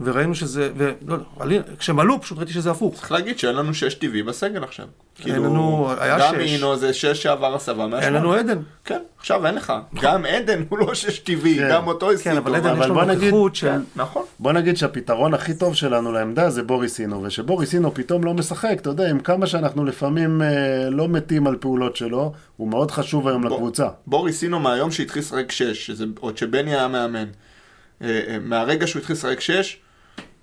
וראינו 0.00 0.34
שזה, 0.34 0.70
ולא 0.76 0.92
יודע, 1.14 1.24
עלי- 1.40 1.60
כשהם 1.78 2.00
עלו 2.00 2.20
פשוט 2.20 2.38
ראיתי 2.38 2.52
שזה 2.52 2.70
הפוך. 2.70 2.94
צריך 2.94 3.12
להגיד 3.12 3.38
שאין 3.38 3.56
לנו 3.56 3.74
שש 3.74 3.94
טבעי 3.94 4.22
בסגל 4.22 4.62
עכשיו. 4.64 4.86
כאילו, 5.14 5.44
לנו- 5.44 5.90
היה 6.00 6.18
גם 6.18 6.34
שש. 6.34 6.52
אינו 6.52 6.76
זה 6.76 6.94
שש 6.94 7.22
שעבר 7.22 7.54
הסבה 7.54 7.74
מהשמונה. 7.86 8.06
אין 8.06 8.12
לנו 8.14 8.32
עדן. 8.32 8.58
כן, 8.84 8.98
עכשיו 9.18 9.46
אין 9.46 9.54
לך. 9.54 9.72
גם 10.02 10.24
עדן 10.26 10.62
הוא 10.68 10.78
לא 10.78 10.94
שש 10.94 11.18
טבעי, 11.18 11.56
כן. 11.58 11.68
גם 11.72 11.86
אותו 11.86 12.06
כן, 12.08 12.14
הסיטו. 12.14 12.38
אבל 12.38 12.54
עדן 12.54 12.68
אבל 12.68 12.80
יש 12.84 12.88
לו 12.88 13.04
נוכחות 13.04 13.54
של... 13.56 13.66
כן, 13.68 13.80
נכון. 13.96 14.22
בוא 14.38 14.52
נגיד 14.52 14.76
שהפתרון 14.76 15.34
הכי 15.34 15.54
טוב 15.54 15.74
שלנו 15.74 16.12
לעמדה 16.12 16.50
זה 16.50 16.62
בוריסינו, 16.62 17.22
ושבוריסינו 17.22 17.94
פתאום 17.94 18.24
לא 18.24 18.34
משחק, 18.34 18.76
אתה 18.80 18.90
יודע, 18.90 19.10
עם 19.10 19.20
כמה 19.20 19.46
שאנחנו 19.46 19.84
לפעמים 19.84 20.42
אה, 20.42 20.48
לא 20.90 21.08
מתים 21.08 21.46
על 21.46 21.56
פעולות 21.60 21.96
שלו, 21.96 22.32
הוא 22.56 22.68
מאוד 22.68 22.90
חשוב 22.90 23.28
היום 23.28 23.42
בוא. 23.42 23.50
לקבוצה. 23.50 23.88
בוריס 24.06 24.42
אינו 24.42 24.60
מהיום 24.60 24.90
שהתחיל 24.90 25.22
לשחק 25.22 25.52
שש, 25.52 25.86
שזה 25.86 26.04
עוד 26.20 26.38
שבני 26.38 26.74
היה 26.74 26.88
מאמן. 26.88 27.24
אה, 28.02 28.20
אה, 28.28 28.38
מהרגע 28.42 28.86
שהוא 28.86 29.00
התחיל 29.00 29.16
לשחק 29.16 29.40
שש, 29.40 29.76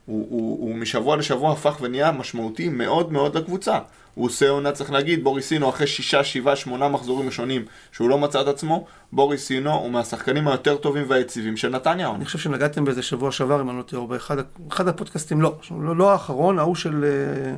הוא, 0.05 0.27
הוא, 0.29 0.59
הוא 0.59 0.75
משבוע 0.75 1.17
לשבוע 1.17 1.51
הפך 1.51 1.77
ונהיה 1.81 2.11
משמעותי 2.11 2.69
מאוד 2.69 3.11
מאוד 3.11 3.37
לקבוצה. 3.37 3.79
הוא 4.15 4.25
עושה 4.25 4.49
עונה, 4.49 4.71
צריך 4.71 4.91
להגיד, 4.91 5.23
בוריסינו 5.23 5.69
אחרי 5.69 5.87
שישה, 5.87 6.23
שבעה, 6.23 6.55
שמונה 6.55 6.87
מחזורים 6.87 7.25
ראשונים 7.25 7.65
שהוא 7.91 8.09
לא 8.09 8.17
מצא 8.17 8.41
את 8.41 8.47
עצמו, 8.47 8.85
בוריסינו 9.11 9.73
הוא 9.73 9.91
מהשחקנים 9.91 10.47
היותר 10.47 10.75
טובים 10.75 11.05
והיציבים 11.07 11.57
של 11.57 11.69
נתניה. 11.69 12.11
אני 12.15 12.25
חושב 12.25 12.39
שנגעתם 12.39 12.85
בזה 12.85 13.01
שבוע 13.01 13.31
שעבר, 13.31 13.61
אם 13.61 13.69
אני 13.69 13.77
לא 13.77 13.83
טועה, 13.83 14.07
באחד 14.07 14.87
הפודקאסטים, 14.87 15.41
לא, 15.41 15.55
לא, 15.81 15.95
לא 15.95 16.11
האחרון, 16.11 16.59
ההוא 16.59 16.75
של, 16.75 17.05
אה, 17.05 17.55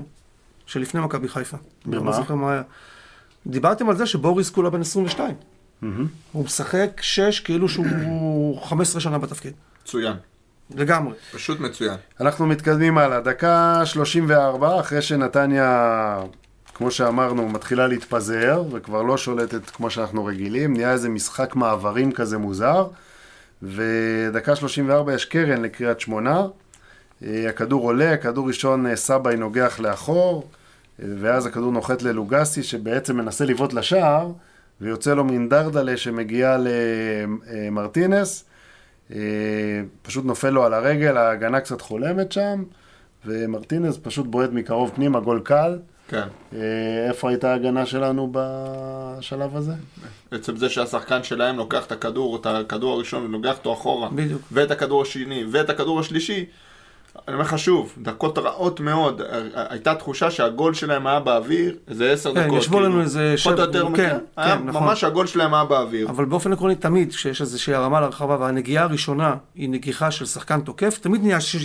של 0.66 0.82
לפני 0.82 1.02
מכבי 1.02 1.28
חיפה. 1.28 1.58
במה? 1.86 2.06
לא 2.06 2.12
זוכר 2.12 2.36
מה 2.36 2.52
היה. 2.52 2.62
דיברתם 3.48 3.90
על 3.90 3.96
זה 3.96 4.06
שבוריס 4.06 4.50
כולה 4.50 4.70
בן 4.70 4.82
22. 4.82 5.36
הוא 6.32 6.46
משחק 6.46 7.02
6 7.02 7.40
כאילו 7.40 7.70
שהוא 7.70 8.62
15 8.70 9.02
שנה 9.02 9.18
בתפקיד. 9.18 9.54
מצוין, 9.84 10.16
לגמרי. 10.76 11.14
פשוט 11.32 11.60
מצוין. 11.60 11.96
אנחנו 12.22 12.46
מתקדמים 12.46 12.98
הלאה, 12.98 13.20
דקה 13.20 13.82
34, 13.86 14.80
אחרי 14.80 15.02
שנתניה, 15.02 16.20
כמו 16.74 16.92
שאמרנו, 16.92 17.50
מתחילה 17.50 17.88
להתפזר, 17.88 18.64
וכבר 18.72 19.02
לא 19.02 19.18
שולטת 19.18 19.70
כמו 19.70 19.90
שאנחנו 19.90 20.26
רגילים, 20.26 20.74
נהיה 20.74 20.92
איזה 20.92 21.10
משחק 21.10 21.56
מעברים 21.56 22.12
כזה 22.12 22.38
מוזר, 22.38 22.88
ודקה 23.64 24.56
34 24.56 25.14
יש 25.14 25.26
קרן 25.26 25.62
לקריית 25.62 26.00
שמונה, 26.00 26.46
אה, 27.24 27.50
הכדור 27.50 27.84
עולה, 27.84 28.18
כדור 28.18 28.48
ראשון 28.48 28.88
אה, 28.88 28.96
סבאי 28.96 29.36
נוגח 29.36 29.80
לאחור, 29.80 30.50
אה, 31.02 31.08
ואז 31.20 31.46
הכדור 31.46 31.72
נוחת 31.72 32.02
ללוגסי, 32.02 32.64
שבעצם 32.64 33.18
מנסה 33.18 33.46
לבעוט 33.46 33.74
לשער, 33.74 34.32
ויוצא 34.82 35.14
לו 35.14 35.24
מין 35.24 35.50
דרדלה 35.50 35.98
שמגיעה 35.98 36.58
למרטינס, 36.58 38.44
פשוט 40.02 40.26
נופל 40.26 40.50
לו 40.50 40.64
על 40.64 40.74
הרגל, 40.74 41.18
ההגנה 41.18 41.60
קצת 41.60 41.82
חולמת 41.82 42.32
שם, 42.32 42.64
ומרטינז 43.26 43.98
פשוט 43.98 44.26
בועט 44.26 44.50
מקרוב 44.50 44.92
פנימה, 44.96 45.20
גול 45.20 45.42
קל. 45.44 45.80
כן. 46.08 46.28
אה, 46.54 47.08
איפה 47.08 47.30
הייתה 47.30 47.52
ההגנה 47.52 47.86
שלנו 47.86 48.32
בשלב 48.32 49.58
הזה? 49.58 49.74
עצם 50.32 50.58
זה 50.58 50.70
שהשחקן 50.70 51.24
שלהם 51.24 51.58
לוקח 51.58 51.86
את 51.86 51.92
הכדור, 51.92 52.36
את 52.36 52.46
הכדור 52.46 52.94
הראשון 52.94 53.26
ולוקח 53.26 53.58
אותו 53.58 53.74
אחורה, 53.74 54.10
בדיוק. 54.10 54.42
ואת 54.52 54.72
הכדור 54.72 55.02
השני, 55.02 55.44
ואת 55.52 55.70
הכדור 55.70 56.00
השלישי, 56.00 56.46
אני 57.28 57.34
אומר 57.34 57.46
לך 57.46 57.60
שוב, 57.60 57.94
דקות 58.02 58.38
רעות 58.38 58.80
מאוד, 58.80 59.22
הייתה 59.56 59.96
תחושה 59.96 60.32
שהגול 60.32 60.74
שלהם 60.74 61.08
היה 61.08 61.20
באוויר, 61.20 61.76
איזה 61.88 62.12
עשר 62.12 62.34
כן, 62.34 62.48
דקות. 62.48 62.60
ישבו 62.60 62.80
לנו 62.80 63.02
איזה 63.02 63.36
פחות 63.40 63.54
או 63.54 63.66
שבע- 63.66 63.66
יותר, 63.78 63.88
כן, 63.88 64.10
כן, 64.10 64.18
היה 64.38 64.58
כן, 64.58 64.64
נכון. 64.66 64.84
ממש 64.84 65.04
הגול 65.04 65.28
שלהם 65.28 65.54
היה 65.54 65.66
באוויר. 65.66 66.10
אבל 66.10 66.26
באופן 66.26 66.54
עקרוני, 66.54 66.76
תמיד 66.76 67.12
כשיש 67.14 67.42
איזושהי 67.42 67.74
הרמה 67.74 68.02
לרחבה 68.02 68.38
והנגיעה 68.40 68.84
הראשונה 68.84 69.36
היא 69.56 69.70
נגיחה 69.70 70.12
של 70.12 70.26
שחקן 70.26 70.62
תוקף, 70.62 70.98
תמיד 71.02 71.22
נהיה 71.22 71.42
ש... 71.42 71.56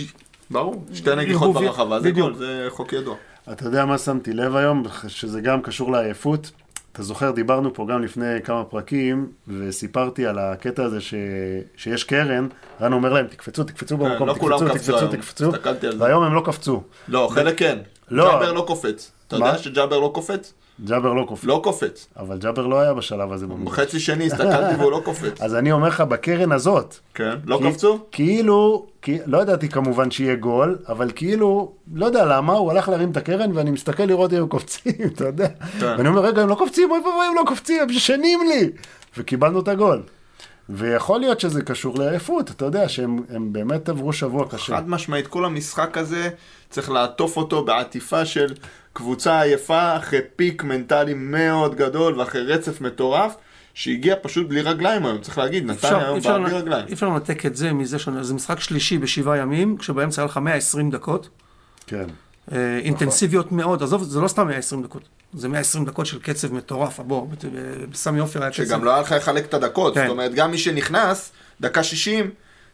ברור, 0.51 0.85
שתי 0.93 1.15
נגיחות 1.15 1.53
ברחבה, 1.53 1.99
זה. 1.99 2.11
גול, 2.11 2.35
זה 2.35 2.65
חוק 2.69 2.93
ידוע. 2.93 3.15
אתה 3.51 3.65
יודע 3.65 3.85
מה 3.85 3.97
שמתי 3.97 4.33
לב 4.33 4.55
היום, 4.55 4.83
שזה 5.07 5.41
גם 5.41 5.61
קשור 5.61 5.91
לעייפות? 5.91 6.51
אתה 6.93 7.03
זוכר, 7.03 7.31
דיברנו 7.31 7.73
פה 7.73 7.85
גם 7.89 8.03
לפני 8.03 8.41
כמה 8.43 8.63
פרקים, 8.63 9.31
וסיפרתי 9.47 10.25
על 10.25 10.39
הקטע 10.39 10.83
הזה 10.83 11.01
ש... 11.01 11.13
שיש 11.77 12.03
קרן, 12.03 12.47
רן 12.81 12.93
אומר 12.93 13.13
להם, 13.13 13.27
תקפצו, 13.27 13.63
תקפצו 13.63 13.97
במקום, 13.97 14.27
לא 14.27 14.33
תקפצו, 14.33 14.93
קפצו 14.93 15.07
תקפצו. 15.07 15.51
תקפצו, 15.51 15.91
זה. 15.91 16.03
והיום 16.03 16.23
הם 16.23 16.33
לא 16.33 16.41
קפצו. 16.45 16.83
לא, 17.07 17.29
חלק 17.31 17.59
כן. 17.59 17.79
לא. 18.11 18.31
ג'אבר 18.31 18.53
לא 18.53 18.63
קופץ. 18.67 19.11
אתה 19.27 19.37
מה? 19.37 19.47
יודע 19.47 19.57
שג'אבר 19.57 19.99
לא 19.99 20.11
קופץ? 20.13 20.53
ג'אבר 20.85 21.13
לא 21.13 21.25
קופץ. 21.27 21.43
לא 21.45 21.61
קופץ. 21.63 22.07
אבל 22.17 22.37
ג'אבר 22.37 22.67
לא 22.67 22.79
היה 22.79 22.93
בשלב 22.93 23.31
הזה 23.31 23.47
במגרש. 23.47 23.65
בחצי 23.73 23.99
שני 23.99 24.25
הסתכלתי 24.25 24.75
והוא 24.79 24.91
לא 24.91 25.01
קופץ. 25.05 25.41
אז 25.45 25.55
אני 25.55 25.71
אומר 25.71 25.87
לך, 25.87 26.01
בקרן 26.01 26.51
הזאת, 26.51 26.95
כן, 27.13 27.35
לא 27.45 27.57
כי- 27.63 27.71
קפצו? 27.71 27.99
כאילו, 28.11 28.85
כי, 29.01 29.17
לא 29.25 29.37
ידעתי 29.41 29.69
כמובן 29.69 30.11
שיהיה 30.11 30.35
גול, 30.35 30.77
אבל 30.87 31.11
כאילו, 31.15 31.71
לא 31.93 32.05
יודע 32.05 32.25
למה, 32.25 32.53
הוא 32.53 32.71
הלך 32.71 32.89
להרים 32.89 33.11
את 33.11 33.17
הקרן 33.17 33.51
ואני 33.53 33.71
מסתכל 33.71 34.03
לראות 34.03 34.33
אם 34.33 34.37
הם 34.37 34.47
קופצים, 34.47 34.93
אתה 35.15 35.25
יודע. 35.25 35.47
כן. 35.79 35.85
ואני 35.97 36.07
אומר, 36.09 36.21
רגע, 36.25 36.41
הם 36.41 36.49
לא 36.49 36.55
קופצים, 36.55 36.91
אוי 36.91 36.99
ואבוי, 36.99 37.25
הם 37.29 37.35
לא 37.35 37.43
קופצים, 37.47 37.81
הם 37.81 37.93
שנים 37.93 38.39
לי. 38.49 38.69
וקיבלנו 39.17 39.59
את 39.59 39.67
הגול. 39.67 40.03
ויכול 40.69 41.19
להיות 41.19 41.39
שזה 41.39 41.61
קשור 41.61 41.97
לעייפות, 41.99 42.51
אתה 42.51 42.65
יודע, 42.65 42.89
שהם 42.89 43.19
הם 43.29 43.53
באמת 43.53 43.89
עברו 43.89 44.13
שבוע 44.13 44.49
קשה. 44.49 44.75
חד 44.75 44.89
משמעית, 44.89 45.27
כל 45.27 45.45
המשחק 45.45 45.97
הזה 45.97 46.29
צריך 46.69 46.91
לעטוף 46.91 47.37
אותו 47.37 47.65
בעטיפה 47.65 48.25
של 48.25 48.53
קבוצה 48.93 49.41
עייפה 49.41 49.97
אחרי 49.97 50.19
פיק 50.35 50.63
מנטלי 50.63 51.13
מאוד 51.13 51.75
גדול 51.75 52.19
ואחרי 52.19 52.41
רצף 52.41 52.81
מטורף 52.81 53.35
שהגיע 53.73 54.15
פשוט 54.21 54.47
בלי 54.47 54.61
רגליים 54.61 55.05
היום, 55.05 55.21
צריך 55.21 55.37
להגיד, 55.37 55.65
נתניה 55.65 55.97
היום 55.97 56.17
אפשר, 56.17 56.39
בא 56.39 56.45
בלי 56.45 56.57
רגליים. 56.57 56.87
אי 56.87 56.93
אפשר 56.93 57.09
לנתק 57.09 57.45
את 57.45 57.55
זה 57.55 57.73
מזה 57.73 57.99
שזה 57.99 58.33
משחק 58.33 58.59
שלישי 58.59 58.97
בשבעה 58.97 59.37
ימים, 59.37 59.77
כשבאמצע 59.77 60.21
היה 60.21 60.25
לך 60.25 60.37
120 60.37 60.91
דקות, 60.91 61.29
כן. 61.87 62.05
אה, 62.51 62.77
אינטנסיביות 62.77 63.51
מאוד, 63.51 63.83
עזוב, 63.83 64.03
זה 64.03 64.19
לא 64.19 64.27
סתם 64.27 64.47
120 64.47 64.83
דקות, 64.83 65.03
זה 65.33 65.47
120 65.47 65.85
דקות 65.85 66.05
של 66.05 66.19
קצב 66.19 66.53
מטורף, 66.53 66.99
בוא, 66.99 67.27
בסמי 67.91 68.19
עופר 68.19 68.41
היה 68.41 68.51
קצב, 68.51 68.63
שגם 68.65 68.83
לא 68.83 68.91
היה 68.91 69.01
לך 69.01 69.11
לחלק 69.11 69.45
את 69.45 69.53
הדקות, 69.53 69.93
כן. 69.93 70.01
זאת 70.01 70.11
אומרת, 70.11 70.33
גם 70.33 70.51
מי 70.51 70.57
שנכנס, 70.57 71.31
דקה 71.61 71.83
60, 71.83 72.29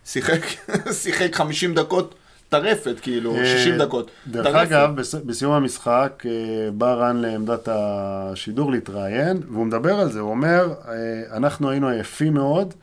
שיחק, 0.05 0.41
שיחק 1.01 1.35
50 1.35 1.73
דקות 1.73 2.15
טרפת, 2.49 2.95
כאילו, 3.01 3.35
60 3.45 3.73
אה, 3.73 3.77
דקות. 3.77 4.11
דרך 4.27 4.45
טרפת. 4.47 4.57
אגב, 4.61 4.95
בס- 4.95 5.15
בסיום 5.15 5.53
המשחק 5.53 6.23
אה, 6.25 6.31
בא 6.71 6.93
רן 6.93 7.17
לעמדת 7.17 7.69
השידור 7.71 8.71
להתראיין, 8.71 9.37
והוא 9.51 9.65
מדבר 9.65 9.99
על 9.99 10.11
זה, 10.11 10.19
הוא 10.19 10.29
אומר, 10.29 10.73
אה, 10.87 10.93
אנחנו 11.37 11.69
היינו 11.69 11.87
עייפים 11.89 12.33
מאוד, 12.33 12.73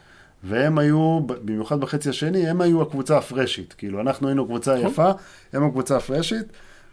והם 0.44 0.78
היו, 0.78 1.20
במיוחד 1.26 1.80
בחצי 1.80 2.08
השני, 2.08 2.48
הם 2.48 2.60
היו 2.60 2.82
הקבוצה 2.82 3.18
הפרשית. 3.18 3.74
כאילו, 3.78 4.00
אנחנו 4.00 4.28
היינו 4.28 4.46
קבוצה 4.46 4.74
עייפה, 4.74 5.10
הם 5.52 5.64
הקבוצה 5.66 5.96
הפרשית, 5.96 6.46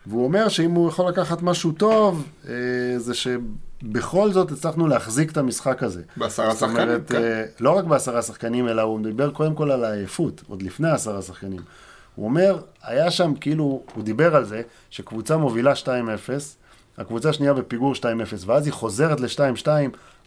והוא 0.08 0.24
אומר 0.24 0.48
שאם 0.50 0.72
הוא 0.72 0.90
יכול 0.90 1.10
לקחת 1.10 1.42
משהו 1.42 1.72
טוב, 1.72 2.28
אה, 2.50 2.54
זה 2.98 3.14
שבכל 3.14 4.32
זאת 4.32 4.52
הצלחנו 4.52 4.88
להחזיק 4.88 5.32
את 5.32 5.38
המשחק 5.38 5.84
הזה. 5.84 6.02
בעשרה 6.18 6.54
זאת 6.54 6.64
אומרת, 6.64 7.02
שחקנים, 7.08 7.22
כן. 7.24 7.42
לא 7.60 7.72
רק 7.78 7.84
בעשרה 7.86 8.22
שחקנים, 8.22 8.68
אלא 8.68 8.82
הוא 8.82 9.04
דיבר 9.04 9.32
קודם 9.32 9.56
כל 9.56 9.72
על 9.72 9.84
העייפות, 9.84 10.44
עוד 10.48 10.62
לפני 10.62 10.90
העשרה 10.90 11.22
שחקנים. 11.22 11.60
הוא 12.16 12.26
אומר, 12.26 12.60
היה 12.84 13.12
שם 13.12 13.34
כאילו, 13.42 13.82
הוא 13.96 14.04
דיבר 14.04 14.36
על 14.36 14.46
זה, 14.46 14.62
שקבוצה 14.90 15.38
מובילה 15.38 15.74
2-0, 15.74 15.88
הקבוצה 16.98 17.30
השנייה 17.30 17.54
בפיגור 17.54 17.94
2-0, 17.94 18.06
ואז 18.46 18.66
היא 18.66 18.74
חוזרת 18.74 19.20
ל-2-2, 19.20 19.68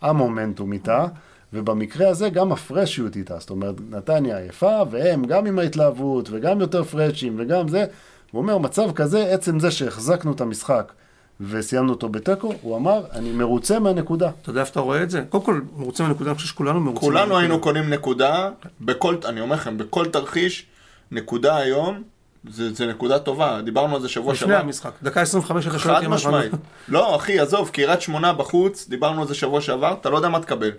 המומנטום 0.03 0.73
איתה, 0.73 1.07
ובמקרה 1.53 2.09
הזה 2.09 2.29
גם 2.29 2.53
הפרשיות 2.53 3.17
איתה, 3.17 3.39
זאת 3.39 3.51
אומרת, 3.51 3.75
נתניה 3.91 4.39
עייפה, 4.39 4.83
והם 4.91 5.25
גם 5.25 5.47
עם 5.47 5.59
ההתלהבות, 5.59 6.29
וגם 6.33 6.61
יותר 6.61 6.85
פרשים, 6.85 7.35
וגם 7.39 7.69
זה. 7.69 7.85
הוא 8.31 8.43
אומר, 8.43 8.59
מצב 8.59 8.93
כזה, 8.93 9.35
עצם 9.35 9.61
זה 9.61 9.71
שהחזקנו 9.71 10.33
את 10.33 10.41
המשחק 10.41 10.93
וסיימנו 11.41 11.93
אותו 11.93 12.09
בתיקו, 12.09 12.53
הוא 12.63 12.77
אמר, 12.77 13.03
אני 13.13 13.33
מרוצה 13.33 13.79
מהנקודה. 13.79 14.31
אתה 14.43 14.51
יודע 14.51 14.61
איפה 14.61 14.71
אתה 14.71 14.81
רואה 14.81 15.03
את 15.03 15.11
זה? 15.11 15.23
קודם 15.29 15.45
כל, 15.45 15.61
מרוצה 15.77 16.03
מהנקודה, 16.03 16.31
אני 16.31 16.37
חושב 16.37 16.49
שכולנו 16.49 16.81
מרוצים. 16.81 17.01
כולנו 17.01 17.19
מהנקודה. 17.19 17.41
היינו 17.41 17.61
קונים 17.61 17.91
נקודה, 17.91 18.51
בכל, 18.81 19.17
אני 19.25 19.41
אומר 19.41 19.57
לכם, 19.57 19.79
בכל 19.79 20.07
תרחיש, 20.07 20.67
נקודה 21.11 21.57
היום, 21.57 22.03
זה, 22.51 22.75
זה 22.75 22.87
נקודה 22.87 23.19
טובה, 23.19 23.61
דיברנו 23.65 23.95
על 23.95 24.03
זה 24.03 24.09
שבוע 24.09 24.33
לפני 24.33 24.49
שעבר. 24.49 24.61
המשחק, 24.61 24.91
דקה 25.03 25.21
25 25.21 25.67
אתה 25.67 25.79
שואל 25.79 25.95
חד 25.95 26.07
משמעית. 26.07 26.53
לא, 26.89 27.17
אחי, 27.17 27.41
עזוב, 27.41 27.71
קריית 27.71 28.01
שמונה 28.01 28.33
בחוץ, 28.33 28.89
דיברנו 28.89 29.23
על 29.23 29.29
זה 29.29 29.35
שבוע 29.35 29.61
שעבר, 29.61 29.97
אתה 30.01 30.11
לא 30.11 30.17
יודע 30.17 30.29
מה 30.29 30.41
תקבל. 30.41 30.71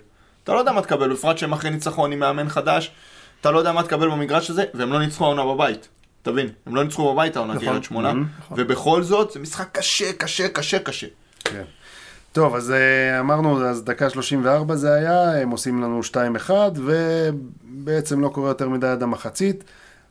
אתה 0.43 0.53
לא 0.53 0.59
יודע 0.59 0.71
מה 0.71 0.81
תקבל, 0.81 1.13
בפרט 1.13 1.37
שהם 1.37 1.53
אחרי 1.53 1.69
ניצחון 1.69 2.11
עם 2.11 2.19
מאמן 2.19 2.49
חדש, 2.49 2.91
אתה 3.41 3.51
לא 3.51 3.59
יודע 3.59 3.71
מה 3.71 3.83
תקבל 3.83 4.09
במגרש 4.09 4.49
הזה, 4.49 4.63
והם 4.73 4.93
לא 4.93 4.99
ניצחו 4.99 5.25
העונה 5.25 5.45
בבית. 5.45 5.87
תבין, 6.21 6.49
הם 6.65 6.75
לא 6.75 6.83
ניצחו 6.83 7.13
בבית 7.13 7.35
העונה 7.35 7.53
נכון. 7.53 7.67
קריית 7.67 7.83
שמונה, 7.83 8.13
ובכל 8.51 9.03
זאת, 9.03 9.31
זה 9.31 9.39
משחק 9.39 9.67
קשה, 9.71 10.13
קשה, 10.13 10.49
קשה, 10.49 10.79
קשה. 10.79 11.07
כן. 11.39 11.63
טוב, 12.31 12.55
אז 12.55 12.71
אה, 12.71 13.19
אמרנו, 13.19 13.65
אז 13.65 13.83
דקה 13.83 14.09
34 14.09 14.75
זה 14.75 14.93
היה, 14.93 15.41
הם 15.41 15.49
עושים 15.49 15.81
לנו 15.81 16.01
2-1, 16.47 16.51
ובעצם 16.75 18.21
לא 18.21 18.29
קורה 18.29 18.49
יותר 18.49 18.69
מדי 18.69 18.87
עד 18.87 19.03
המחצית. 19.03 19.63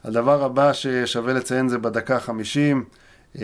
הדבר 0.06 0.44
הבא 0.44 0.72
ששווה 0.72 1.32
לציין 1.32 1.68
זה 1.68 1.78
בדקה 1.78 2.16
ה-50, 2.16 3.40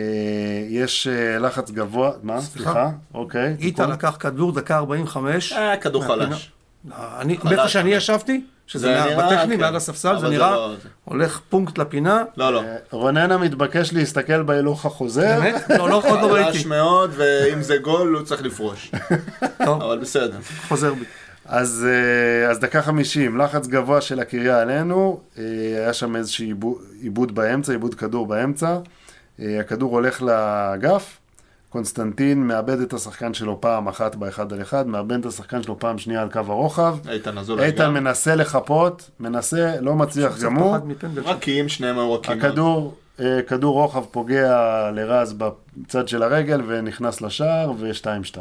יש 0.69 1.07
אה, 1.09 1.39
לחץ 1.39 1.71
גבוה, 1.71 2.11
מה? 2.23 2.41
סליחה? 2.41 2.91
אוקיי. 3.15 3.57
איטה 3.61 3.83
תיקון. 3.83 3.91
לקח 3.91 4.17
כדור 4.21 4.53
דקה 4.53 4.77
45. 4.77 5.53
אה, 5.53 5.77
כדור 5.77 6.05
מהפינה. 6.07 6.27
חלש. 6.37 6.53
אני, 7.21 7.37
באיפה 7.45 7.69
שאני 7.69 7.91
ישבתי, 7.95 8.45
שזה 8.67 9.05
בטכני, 9.19 9.55
כן. 9.57 9.61
מעל 9.61 9.77
הספסל, 9.77 10.19
זה 10.19 10.29
נראה, 10.29 10.51
לא- 10.51 10.75
הולך 11.05 11.41
פונקט 11.49 11.79
לפינה. 11.79 12.25
לא, 12.37 12.53
לא. 12.53 12.63
אה, 12.63 12.77
רונן 12.91 13.31
המתבקש 13.33 13.93
להסתכל 13.93 14.43
בהילוך 14.43 14.87
החוזר. 14.87 15.41
באמת? 15.41 15.63
לא, 15.71 15.89
לא, 15.89 15.95
עוד 15.97 16.05
לא 16.05 16.11
חלש 16.35 16.45
ראיתי. 16.55 16.69
מאוד, 16.69 17.11
ואם 17.17 17.63
זה 17.63 17.77
גול, 17.77 18.15
הוא 18.15 18.23
צריך 18.25 18.43
לפרוש. 18.43 18.91
טוב, 19.65 19.83
אבל 19.83 19.99
בסדר. 19.99 20.39
חוזר 20.69 20.95
בי. 20.95 21.05
אז, 21.53 21.87
אה, 21.89 22.51
אז 22.51 22.59
דקה 22.59 22.83
חמישים, 22.83 23.39
לחץ 23.39 23.67
גבוה 23.67 24.01
של 24.01 24.21
הקריה 24.21 24.61
עלינו, 24.61 25.21
אה, 25.39 25.45
היה 25.77 25.93
שם 25.93 26.17
איזשהו 26.17 26.45
עיבוד, 26.47 26.79
עיבוד 27.01 27.35
באמצע, 27.35 27.73
עיבוד 27.73 27.95
כדור 27.95 28.27
באמצע, 28.27 28.79
אה, 29.41 29.61
הכדור 29.61 29.93
הולך 29.93 30.23
לאגף, 30.23 31.19
קונסטנטין 31.69 32.47
מאבד 32.47 32.81
את 32.81 32.93
השחקן 32.93 33.35
שלו 33.35 33.61
פעם 33.61 33.89
אחת 33.89 34.15
באחד 34.15 34.53
על 34.53 34.63
אחד, 34.63 34.87
מאבד 34.87 35.19
את 35.19 35.27
השחקן 35.27 35.63
שלו 35.63 35.79
פעם 35.79 35.99
שנייה 35.99 36.23
על 36.23 36.31
קו 36.31 36.41
הרוחב, 36.49 36.97
איתן 37.09 37.39
אזולאי 37.39 37.67
איתן 37.67 37.85
גם. 37.85 37.95
מנסה 37.95 38.35
לחפות, 38.35 39.11
מנסה, 39.21 39.81
לא 39.81 39.95
מצליח 39.95 40.39
גם 40.43 40.57
הוא. 40.57 40.77
רכים, 41.17 41.69
שניהם 41.69 41.99
היו 41.99 42.13
רכים. 42.13 42.39
הכדור, 42.39 42.95
כדור 43.47 43.75
רוחב 43.75 44.05
פוגע 44.05 44.91
לרז 44.95 45.33
בצד 45.33 46.09
של 46.09 46.23
הרגל 46.23 46.61
ונכנס 46.67 47.21
לשער 47.21 47.73
ו-2-2. 47.79 48.37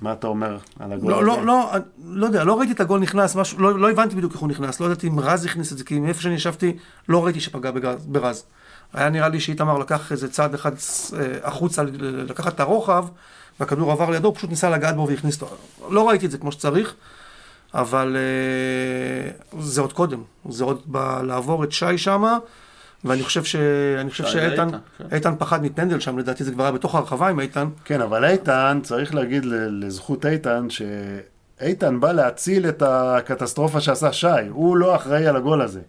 מה 0.00 0.12
אתה 0.12 0.26
אומר 0.26 0.58
על 0.80 0.92
הגול 0.92 1.10
לא, 1.10 1.16
הזה? 1.18 1.26
לא, 1.26 1.46
לא, 1.46 1.70
לא 2.04 2.26
יודע, 2.26 2.44
לא 2.44 2.58
ראיתי 2.58 2.72
את 2.72 2.80
הגול 2.80 3.00
נכנס, 3.00 3.36
משהו, 3.36 3.60
לא, 3.60 3.78
לא 3.78 3.90
הבנתי 3.90 4.16
בדיוק 4.16 4.32
איך 4.32 4.40
הוא 4.40 4.48
נכנס, 4.48 4.80
לא 4.80 4.86
ידעתי 4.86 5.08
אם 5.08 5.20
רז 5.20 5.44
הכניס 5.44 5.72
את 5.72 5.78
זה, 5.78 5.84
כי 5.84 5.98
מאיפה 6.00 6.20
שאני 6.22 6.34
ישבתי, 6.34 6.76
לא 7.08 7.24
ראיתי 7.24 7.40
שפגע 7.40 7.70
בגז- 7.70 8.06
ברז. 8.06 8.44
היה 8.94 9.08
נראה 9.08 9.28
לי 9.28 9.40
שאיתמר 9.40 9.78
לקח 9.78 10.12
איזה 10.12 10.28
צעד 10.30 10.54
אחד 10.54 10.72
אה, 10.72 11.26
החוצה, 11.42 11.82
לקחת 12.00 12.54
את 12.54 12.60
הרוחב, 12.60 13.06
והכדור 13.60 13.92
עבר 13.92 14.10
לידו, 14.10 14.28
הוא 14.28 14.34
פשוט 14.36 14.50
ניסה 14.50 14.70
לגעת 14.70 14.96
בו 14.96 15.08
והכניס 15.08 15.42
אותו. 15.42 15.54
לא 15.90 16.08
ראיתי 16.08 16.26
את 16.26 16.30
זה 16.30 16.38
כמו 16.38 16.52
שצריך, 16.52 16.94
אבל 17.74 18.16
אה, 18.16 19.30
זה 19.60 19.80
עוד 19.80 19.92
קודם, 19.92 20.22
זה 20.48 20.64
עוד 20.64 20.80
ב- 20.86 21.20
לעבור 21.22 21.64
את 21.64 21.72
שי 21.72 21.98
שמה, 21.98 22.38
ואני 23.04 23.22
חושב, 23.22 23.44
ש... 23.44 23.56
אני 24.00 24.10
חושב 24.10 24.26
שאיתן 24.26 24.68
כן. 24.70 25.04
איתן 25.12 25.34
פחד 25.38 25.62
מפנדל 25.62 26.00
שם, 26.00 26.18
לדעתי 26.18 26.44
זה 26.44 26.52
כבר 26.52 26.62
היה 26.62 26.72
בתוך 26.72 26.94
הרחבה 26.94 27.28
עם 27.28 27.40
איתן. 27.40 27.68
כן, 27.84 28.00
אבל 28.00 28.24
איתן, 28.24 28.80
צריך 28.82 29.14
להגיד 29.14 29.44
ל- 29.44 29.84
לזכות 29.86 30.26
איתן, 30.26 30.66
שאיתן 30.70 32.00
בא 32.00 32.12
להציל 32.12 32.68
את 32.68 32.82
הקטסטרופה 32.86 33.80
שעשה 33.80 34.12
שי. 34.12 34.26
הוא 34.50 34.76
לא 34.76 34.96
אחראי 34.96 35.26
על 35.26 35.36
הגול 35.36 35.62
הזה. 35.62 35.80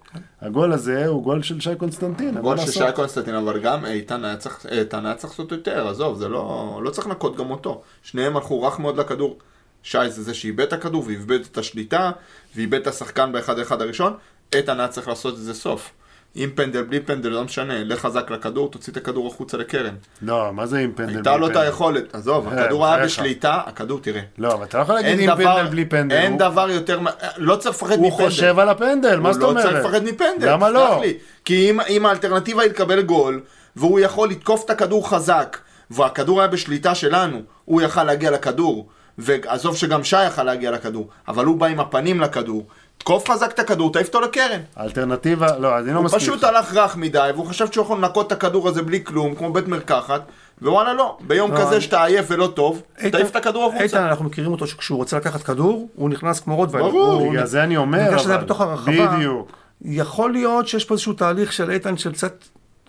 הגול 0.42 0.74
הזה 0.74 1.08
הוא 1.08 1.24
גול 1.24 1.42
של 1.44 1.60
שי 1.60 1.76
קונסטנטין. 1.78 2.38
גול 2.38 2.58
של? 2.58 2.72
שי 2.72 2.84
קונסטנטין, 2.96 3.36
אבל 3.36 3.60
גם 3.60 3.86
איתן 3.86 4.26
היה 4.26 4.38
צריך, 4.38 4.66
איתן 4.72 5.06
היה 5.06 5.16
צריך 5.16 5.34
לעשות 5.34 5.52
יותר, 5.52 5.88
עזוב, 5.88 6.18
זה 6.18 6.28
לא, 6.28 6.80
לא 6.84 6.90
צריך 6.90 7.08
לנקות 7.08 7.38
גם 7.38 7.52
אותו. 7.52 7.82
שניהם 8.04 8.38
הלכו 8.38 8.64
רך 8.64 8.80
מאוד 8.80 8.98
לכדור. 8.98 9.38
שי 9.84 10.10
זה 10.10 10.24
זה 10.24 10.34
שאיבד 10.34 10.64
את 10.66 10.74
הכדור 10.74 11.04
ואיבד 11.08 11.40
את 11.52 11.58
השליטה, 11.58 12.12
ואיבד 12.56 12.80
את 12.82 12.88
השחקן 12.88 13.32
באחד 13.32 13.60
אחד 13.60 13.82
הראשון, 13.82 14.14
איתן 14.56 14.80
היה 14.80 14.88
צריך 14.88 15.08
לעשות 15.08 15.34
את 15.34 15.40
זה 15.40 15.54
סוף. 15.54 15.92
עם 16.36 16.50
פנדל, 16.56 16.84
בלי 16.84 17.00
פנדל, 17.00 17.30
לא 17.30 17.44
משנה, 17.44 17.84
לך 17.84 18.00
חזק 18.00 18.32
לכדור, 18.32 18.72
תוציא 18.72 18.94
את 18.94 18.98
הכדור 18.98 19.28
החוצה 19.28 19.58
לקרן. 19.58 19.96
לא, 20.22 20.54
מה 20.54 20.66
זה 20.66 20.80
עם 20.80 20.92
פנדל 20.96 21.16
הייתה 21.16 21.38
לו 21.38 21.48
את? 21.48 21.56
היכולת, 21.56 22.16
עזוב, 22.16 22.48
אה, 22.48 22.64
הכדור 22.64 22.86
היה. 22.88 23.06
בשליטה, 23.06 23.62
הכדור 23.66 24.00
תראה. 24.00 24.22
לא, 24.38 24.54
אבל 24.54 24.64
אתה 24.64 24.78
לא 24.78 24.84
יכול 24.84 24.96
להגיד 24.96 25.20
עם 25.20 25.36
פנדל 25.36 25.68
בלי 25.70 25.86
פנדל. 25.86 26.16
אין 26.16 26.38
דבר 26.38 26.70
יותר, 26.70 27.00
לא 27.38 27.56
צריך 27.56 27.76
לפחד 27.76 27.94
מפנדל. 27.94 28.04
הוא 28.04 28.12
חושב 28.12 28.60
על 28.60 28.70
הפנדל, 28.70 29.20
מה 29.20 29.34
זאת 29.34 29.44
הוא 29.44 29.54
לא 29.54 29.60
אומרת? 29.60 29.74
צריך 29.74 29.86
לפחד 29.86 30.04
מפנדל. 30.04 30.52
למה 30.52 30.70
לא? 30.70 31.02
כי 31.46 31.72
אם 31.90 32.06
האלטרנטיבה 32.06 32.62
היא 32.62 32.70
לקבל 32.70 33.02
גול, 33.02 33.42
והוא 33.76 34.00
יכול 34.00 34.30
לתקוף 34.30 34.66
את 34.66 34.70
הכדור 34.70 35.10
חזק, 35.10 35.58
והכדור 35.92 36.42
היה 36.42 36.48
בשליטה 36.48 36.96
שלנו, 36.96 37.42
הוא 37.66 37.82
יכל 37.82 38.04
להגיע 38.04 38.32
לכדור, 38.32 38.88
ועזוב 39.18 39.78
שגם 39.78 40.04
שי 40.04 40.26
יכל 40.26 40.44
להגיע 40.44 40.72
לכדור, 40.72 41.10
אבל 41.28 41.46
הוא 41.46 41.58
בא 41.58 41.66
עם 41.66 41.80
הפנים 41.80 42.22
לכדור. 42.22 42.68
תקוף 43.00 43.30
חזק 43.32 43.52
את 43.54 43.60
הכדור, 43.60 43.92
תעיף 43.94 44.08
אותו 44.08 44.22
לקרן. 44.22 44.60
האלטרנטיבה, 44.76 45.58
לא, 45.58 45.78
אני 45.80 45.88
לא 45.92 45.98
הוא 45.98 46.06
מסכים. 46.06 46.20
פשוט 46.20 46.34
איתך. 46.44 46.44
הלך 46.56 46.74
רך 46.74 46.96
מדי, 46.98 47.30
והוא 47.36 47.46
חשב 47.46 47.72
שהוא 47.72 47.84
יכול 47.86 47.98
לנקות 47.98 48.28
את 48.28 48.32
הכדור 48.32 48.68
הזה 48.68 48.82
בלי 48.82 49.04
כלום, 49.04 49.36
כמו 49.36 49.54
בית 49.54 49.68
מרקחת, 49.68 50.22
ווואלה 50.62 50.94
לא. 50.94 51.18
ביום 51.22 51.52
לא, 51.52 51.58
כזה 51.58 51.72
אני- 51.72 51.82
שאתה 51.82 52.04
עייף 52.04 52.26
ולא 52.30 52.48
טוב, 52.48 52.82
תעיף 53.12 53.32
את 53.32 53.36
הכדור 53.36 53.66
החוצה. 53.66 53.84
איתן, 53.84 54.04
אנחנו 54.04 54.26
מכירים 54.26 54.52
אותו 54.52 54.68
שכשהוא 54.68 54.98
רוצה 54.98 55.18
לקחת 55.18 55.44
כדור, 55.44 55.88
הוא 55.96 56.10
נכנס 56.10 56.40
כמו 56.40 56.56
רוטוויילר. 56.56 56.90
ברור. 56.90 57.14
הוא- 57.14 57.32
בגלל 57.32 57.46
זה 57.46 57.64
אני 57.64 57.78
אומר, 57.78 58.06
בגלל 58.08 58.18
שזה 58.20 58.30
היה 58.30 58.38
אבל. 58.38 58.46
בתוך 58.46 58.62
הרחבה. 58.62 59.08
בדיוק. 59.08 59.52
יכול 59.82 60.32
להיות 60.32 60.68
שיש 60.68 60.86
פה 60.86 60.94
איזשהו 60.94 61.14
תהליך 61.14 61.54
של 61.54 61.72
איתן 61.72 61.98
של 61.98 62.12
קצת... 62.12 62.34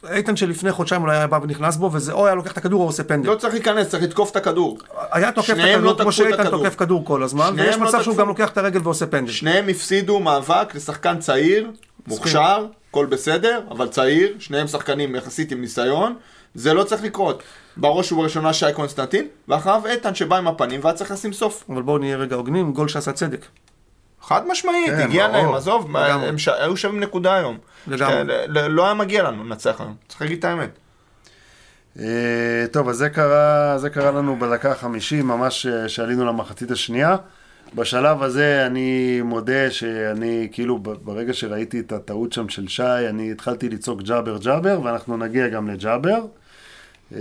איתן 0.09 0.37
שלפני 0.37 0.73
חודשיים 0.73 1.03
אולי 1.03 1.17
היה 1.17 1.27
בא 1.27 1.39
ונכנס 1.43 1.77
בו, 1.77 1.91
וזה 1.93 2.13
או 2.13 2.27
היה 2.27 2.35
לוקח 2.35 2.53
את 2.53 2.57
הכדור 2.57 2.81
או 2.81 2.87
עושה 2.87 3.05
פנדל. 3.05 3.31
לא 3.31 3.35
צריך 3.35 3.55
להיכנס, 3.55 3.89
צריך 3.89 4.03
לתקוף 4.03 4.31
את 4.31 4.37
הכדור. 4.37 4.79
היה 5.13 5.33
תוקף 5.33 5.51
את 5.51 5.59
הכדור 5.59 5.81
לא 5.81 5.97
כמו 6.01 6.13
שאיתן. 6.13 6.51
תוקף 6.51 6.75
כדור 6.77 7.05
כל 7.05 7.23
הזמן, 7.23 7.55
ויש 7.57 7.77
לא 7.77 7.85
מצב 7.87 8.03
שהוא. 8.03 8.17
גם 8.17 8.29
לוקח 8.29 8.49
את 8.49 8.59
הרגל 8.59 8.81
ועושה 8.83 9.07
פנדל. 9.07 9.33
שניהם 9.33 9.69
הפסידו 9.69 10.21
מאבק 10.21 10.75
לשחקן 10.75 11.19
צעיר, 11.19 11.71
מוכשר, 12.07 12.67
הכל 12.91 13.07
בסדר, 13.07 13.61
אבל 13.71 13.89
צעיר, 13.89 14.37
שניהם 14.39 14.67
שחקנים 14.67 15.15
יחסית 15.15 15.53
עם 15.53 15.61
ניסיון, 15.61 16.15
זה 16.55 16.75
לא 16.75 16.85
צריך 16.85 17.03
לקרות. 17.05 17.43
בראש 17.77 18.13
ובראשונה 18.13 18.53
שי 18.53 18.67
קונסטנטין, 18.75 19.27
ואחריו 19.49 19.87
איתן 19.87 20.15
שבא 20.15 20.37
עם 20.37 20.49
הפנים 20.49 20.81
והיה 20.83 20.97
צריך 20.97 21.11
לשים 21.11 21.33
סוף. 21.33 21.65
אבל 21.69 21.83
בואו 21.83 21.99
נהיה 21.99 22.17
רגע 22.17 22.37
הוגנים, 22.37 22.73
גול 22.73 22.89
שעשה 22.89 23.13
צדק. 23.13 23.47
חד 24.23 24.47
משמעית, 24.49 24.87
כן, 24.91 25.01
הגיע 25.01 25.29
ברור. 25.29 25.43
להם, 25.43 25.55
עזוב. 25.55 25.97
הם 25.97 26.39
ש... 26.39 26.49
היו 26.49 26.77
שווים 26.77 27.01
נקודה 27.01 27.35
היום. 27.35 27.59
לגמרי. 27.87 28.25
ל- 28.49 28.67
לא 28.67 28.85
היה 28.85 28.95
מגיע 28.95 29.23
לנו 29.23 29.45
לנצח 29.45 29.81
היום, 29.81 29.95
צריך 30.09 30.21
להגיד 30.23 30.39
את 30.39 30.45
האמת. 30.45 30.71
אה, 31.99 32.05
טוב, 32.73 32.89
אז 32.89 32.97
זה 32.97 33.09
קרה, 33.09 33.79
זה 33.79 33.91
קרה 33.91 34.11
לנו 34.11 34.37
בדקה 34.39 34.71
החמישים, 34.73 35.27
ממש 35.27 35.67
אה, 35.67 35.89
שעלינו 35.89 36.27
למחצית 36.27 36.71
השנייה. 36.71 37.17
בשלב 37.75 38.23
הזה 38.23 38.67
אני 38.67 39.21
מודה 39.25 39.71
שאני, 39.71 40.49
כאילו, 40.53 40.79
ברגע 40.79 41.35
שראיתי 41.35 41.81
את 41.81 41.93
הטעות 41.93 42.33
שם 42.33 42.49
של 42.49 42.69
שי, 42.69 42.83
אני 43.09 43.31
התחלתי 43.31 43.69
לצעוק 43.69 44.03
ג'אבר 44.03 44.39
ג'אבר, 44.39 44.81
ואנחנו 44.85 45.17
נגיע 45.17 45.49
גם 45.49 45.71
לג'אבר, 45.71 46.21
אה, 47.17 47.21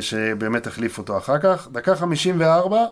שבאמת 0.00 0.66
החליף 0.66 0.98
אותו 0.98 1.18
אחר 1.18 1.38
כך. 1.38 1.68
דקה 1.72 1.96
חמישים 1.96 2.40
וארבע, 2.40 2.84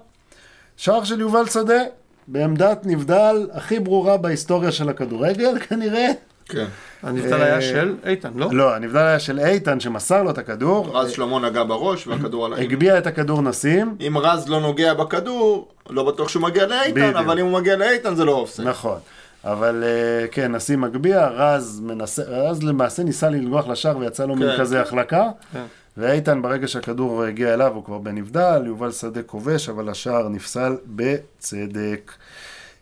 שער 0.77 1.05
של 1.05 1.21
יובל 1.21 1.47
שדה, 1.49 1.83
בעמדת 2.27 2.81
נבדל 2.85 3.49
הכי 3.53 3.79
ברורה 3.81 4.17
בהיסטוריה 4.17 4.73
של 4.73 4.89
הכדורגל, 4.89 5.59
כנראה. 5.69 6.09
כן. 6.49 6.65
הנבדל 7.03 7.41
אה, 7.41 7.45
היה 7.45 7.63
של 7.63 7.95
איתן, 8.07 8.31
לא? 8.35 8.49
לא, 8.53 8.75
הנבדל 8.75 8.99
היה 8.99 9.19
של 9.19 9.39
איתן 9.39 9.81
שמסר 9.81 10.23
לו 10.23 10.31
את 10.31 10.39
הכדור, 10.39 10.99
רז 10.99 11.11
שלמה 11.11 11.39
נגע 11.39 11.65
בראש 11.65 12.07
והכדור 12.07 12.47
עליי. 12.47 12.63
הגביה 12.65 12.99
את 12.99 13.07
הכדור 13.07 13.43
נסים, 13.43 13.97
אם 14.07 14.19
רז 14.19 14.49
לא 14.49 14.61
נוגע 14.61 14.95
בכדור, 14.95 15.69
לא 15.91 16.03
בטוח 16.03 16.29
שהוא 16.29 16.43
מגיע 16.43 16.67
לאיתן. 16.67 17.17
אבל 17.17 17.39
אם 17.39 17.47
הוא 17.47 17.61
מגיע 17.61 17.77
לאיתן 17.77 18.15
זה 18.15 18.25
לא 18.25 18.33
אופסייד. 18.33 18.69
נכון. 18.69 18.99
אבל 19.45 19.85
אה, 19.87 20.27
כן, 20.29 20.53
נסים 20.53 20.81
מגביה, 20.81 21.29
רז 21.29 21.81
מנסה, 21.81 22.23
רז 22.27 22.63
למעשה 22.63 23.03
ניסה 23.03 23.29
ללגוח 23.31 23.69
לשער 23.69 23.99
ויצא 23.99 24.27
לו 24.27 24.37
מין 24.37 24.51
כן. 24.51 24.59
כזה 24.59 24.81
החלקה. 24.81 25.29
כן. 25.53 25.65
ואיתן, 25.97 26.43
ברגע 26.43 26.69
שהכדור 26.69 27.25
הגיע 27.25 27.55
אליו, 27.55 27.73
הוא 27.75 27.85
כבר 27.85 27.99
בנבדל, 27.99 28.63
יובל 28.67 28.93
שדה 28.93 29.23
כובש, 29.23 29.69
אבל 29.69 29.89
השער 29.89 30.29
נפסל 30.29 30.77
בצדק. 30.87 32.13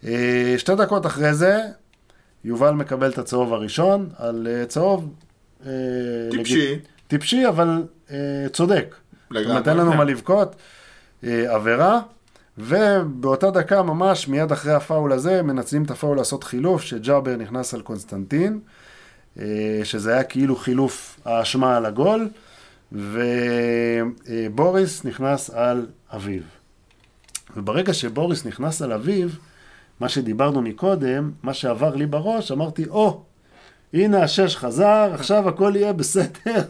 אה, 0.07 0.55
שתי 0.59 0.75
דקות 0.75 1.07
אחרי 1.07 1.35
זה, 1.35 1.61
יובל 2.45 2.71
מקבל 2.71 3.11
את 3.11 3.19
הצהוב 3.19 3.53
הראשון 3.53 4.09
על 4.17 4.49
אה, 4.51 4.67
צהוב... 4.67 5.15
אה, 5.67 5.71
טיפשי. 6.31 6.75
לגיט- 6.75 6.87
טיפשי, 7.09 7.49
אבל 7.49 7.83
אה, 8.11 8.17
צודק. 8.53 8.95
לגמרי. 9.31 9.71
אין 9.71 9.77
לנו 9.77 9.93
מה 9.93 10.05
לבכות. 10.05 10.57
עבירה, 11.25 12.01
ובאותה 12.59 13.51
דקה 13.51 13.83
ממש, 13.83 14.29
מיד 14.29 14.53
אחרי 14.53 14.73
הפאול 14.73 15.13
הזה, 15.13 15.43
מנצלים 15.43 15.83
את 15.85 15.91
הפאול 15.91 16.17
לעשות 16.17 16.45
חילוף, 16.45 16.83
שג'אבר 16.83 17.37
נכנס 17.37 17.75
על 17.75 17.81
קונסטנטין, 17.83 18.61
שזה 19.85 20.13
היה 20.13 20.25
כאילו 20.25 20.57
חילוף 20.57 21.21
האשמה 21.25 21.77
על 21.77 21.87
הגול, 21.87 22.29
ובוריס 24.29 25.05
נכנס 25.05 25.51
על 25.51 25.87
אביב. 26.15 26.43
וברגע 27.57 27.93
שבוריס 27.95 28.47
נכנס 28.47 28.83
על 28.83 28.93
אביב, 28.93 29.39
מה 30.03 30.09
שדיברנו 30.09 30.63
מקודם, 30.63 31.31
מה 31.43 31.55
שעבר 31.55 31.95
לי 31.95 32.07
בראש, 32.07 32.53
אמרתי, 32.53 32.85
או, 32.89 33.23
הנה 33.95 34.23
השש 34.23 34.57
חזר, 34.57 35.11
עכשיו 35.15 35.49
הכל 35.49 35.73
יהיה 35.77 35.93
בסדר, 35.93 36.63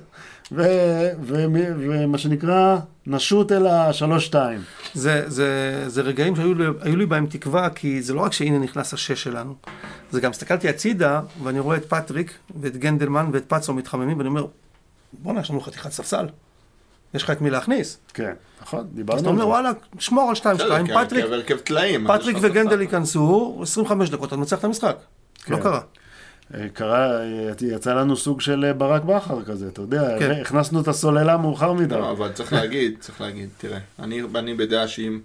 ומה 0.53 2.19
שנקרא, 2.19 2.79
נשוט 3.07 3.53
אל 3.53 3.67
השלוש-שתיים. 3.67 4.61
זה, 4.95 5.25
זה, 5.27 5.85
זה 5.87 6.03
רגעים 6.03 6.37
שהיו 6.37 6.55
לי, 6.55 6.65
היו 6.81 6.97
לי 6.97 7.07
בהם 7.07 7.27
תקווה, 7.27 7.71
כי 7.71 8.03
זה 8.03 8.15
לא 8.15 8.21
רק 8.21 8.33
שהנה 8.33 8.59
נכנס 8.59 8.95
השש 8.95 9.23
שלנו, 9.23 9.55
זה 10.11 10.21
גם 10.21 10.31
הסתכלתי 10.31 10.69
הצידה, 10.69 11.21
ואני 11.43 11.61
רואה 11.61 11.77
את 11.77 11.85
פטריק, 11.85 12.39
ואת 12.61 12.77
גנדלמן, 12.77 13.31
ואת 13.33 13.45
פצו 13.49 13.75
מתחממים, 13.75 14.19
ואני 14.19 14.29
אומר, 14.29 14.47
בואנה, 15.13 15.41
יש 15.41 15.51
לנו 15.51 15.61
חתיכת 15.61 15.91
ספסל. 15.91 16.27
יש 17.15 17.23
לך 17.23 17.31
את 17.31 17.41
מי 17.41 17.51
להכניס. 17.51 17.99
כן, 18.15 18.33
נכון, 18.63 18.81
אז 18.81 18.87
דיברנו 18.95 19.21
אתה 19.21 19.29
על 19.29 19.35
אומר, 19.35 19.45
זה. 19.45 19.49
וואלה, 19.49 19.71
שמור 19.99 20.29
על 20.29 20.35
2-2, 20.35 20.39
בסדר, 20.55 20.87
כי- 20.87 20.93
פטריק. 20.95 21.25
אז 21.25 21.31
פטריק 22.07 22.37
וגנדל. 22.41 22.81
ייכנסו, 22.81 23.59
25 23.63 24.11
דקות, 24.11 24.29
אתה 24.29 24.37
מנצח 24.37 24.59
את 24.59 24.65
המשחק. 24.65 24.97
לא 25.49 25.57
כן. 25.57 25.63
קרה. 25.63 25.81
אה, 26.55 26.69
קרה, 26.69 27.21
אה, 27.21 27.27
יצא 27.61 27.95
לנו 27.95 28.17
סוג 28.17 28.41
של 28.41 28.65
אה, 28.65 28.73
ברק 28.73 29.03
בכר 29.03 29.43
כזה, 29.45 29.69
אתה 29.69 29.81
יודע, 29.81 30.17
כן. 30.19 30.31
הכנסנו 30.31 30.81
את 30.81 30.89
הסוללה 30.89 31.37
מאוחר 31.37 31.73
מדי. 31.73 31.95
לא, 31.95 32.11
אבל 32.11 32.33
צריך 32.33 32.53
להגיד, 32.53 32.95
צריך 33.01 33.21
להגיד, 33.21 33.49
תראה, 33.59 33.79
אני, 33.99 34.23
אני 34.35 34.55
בדעה 34.55 34.89
שאם 34.89 35.21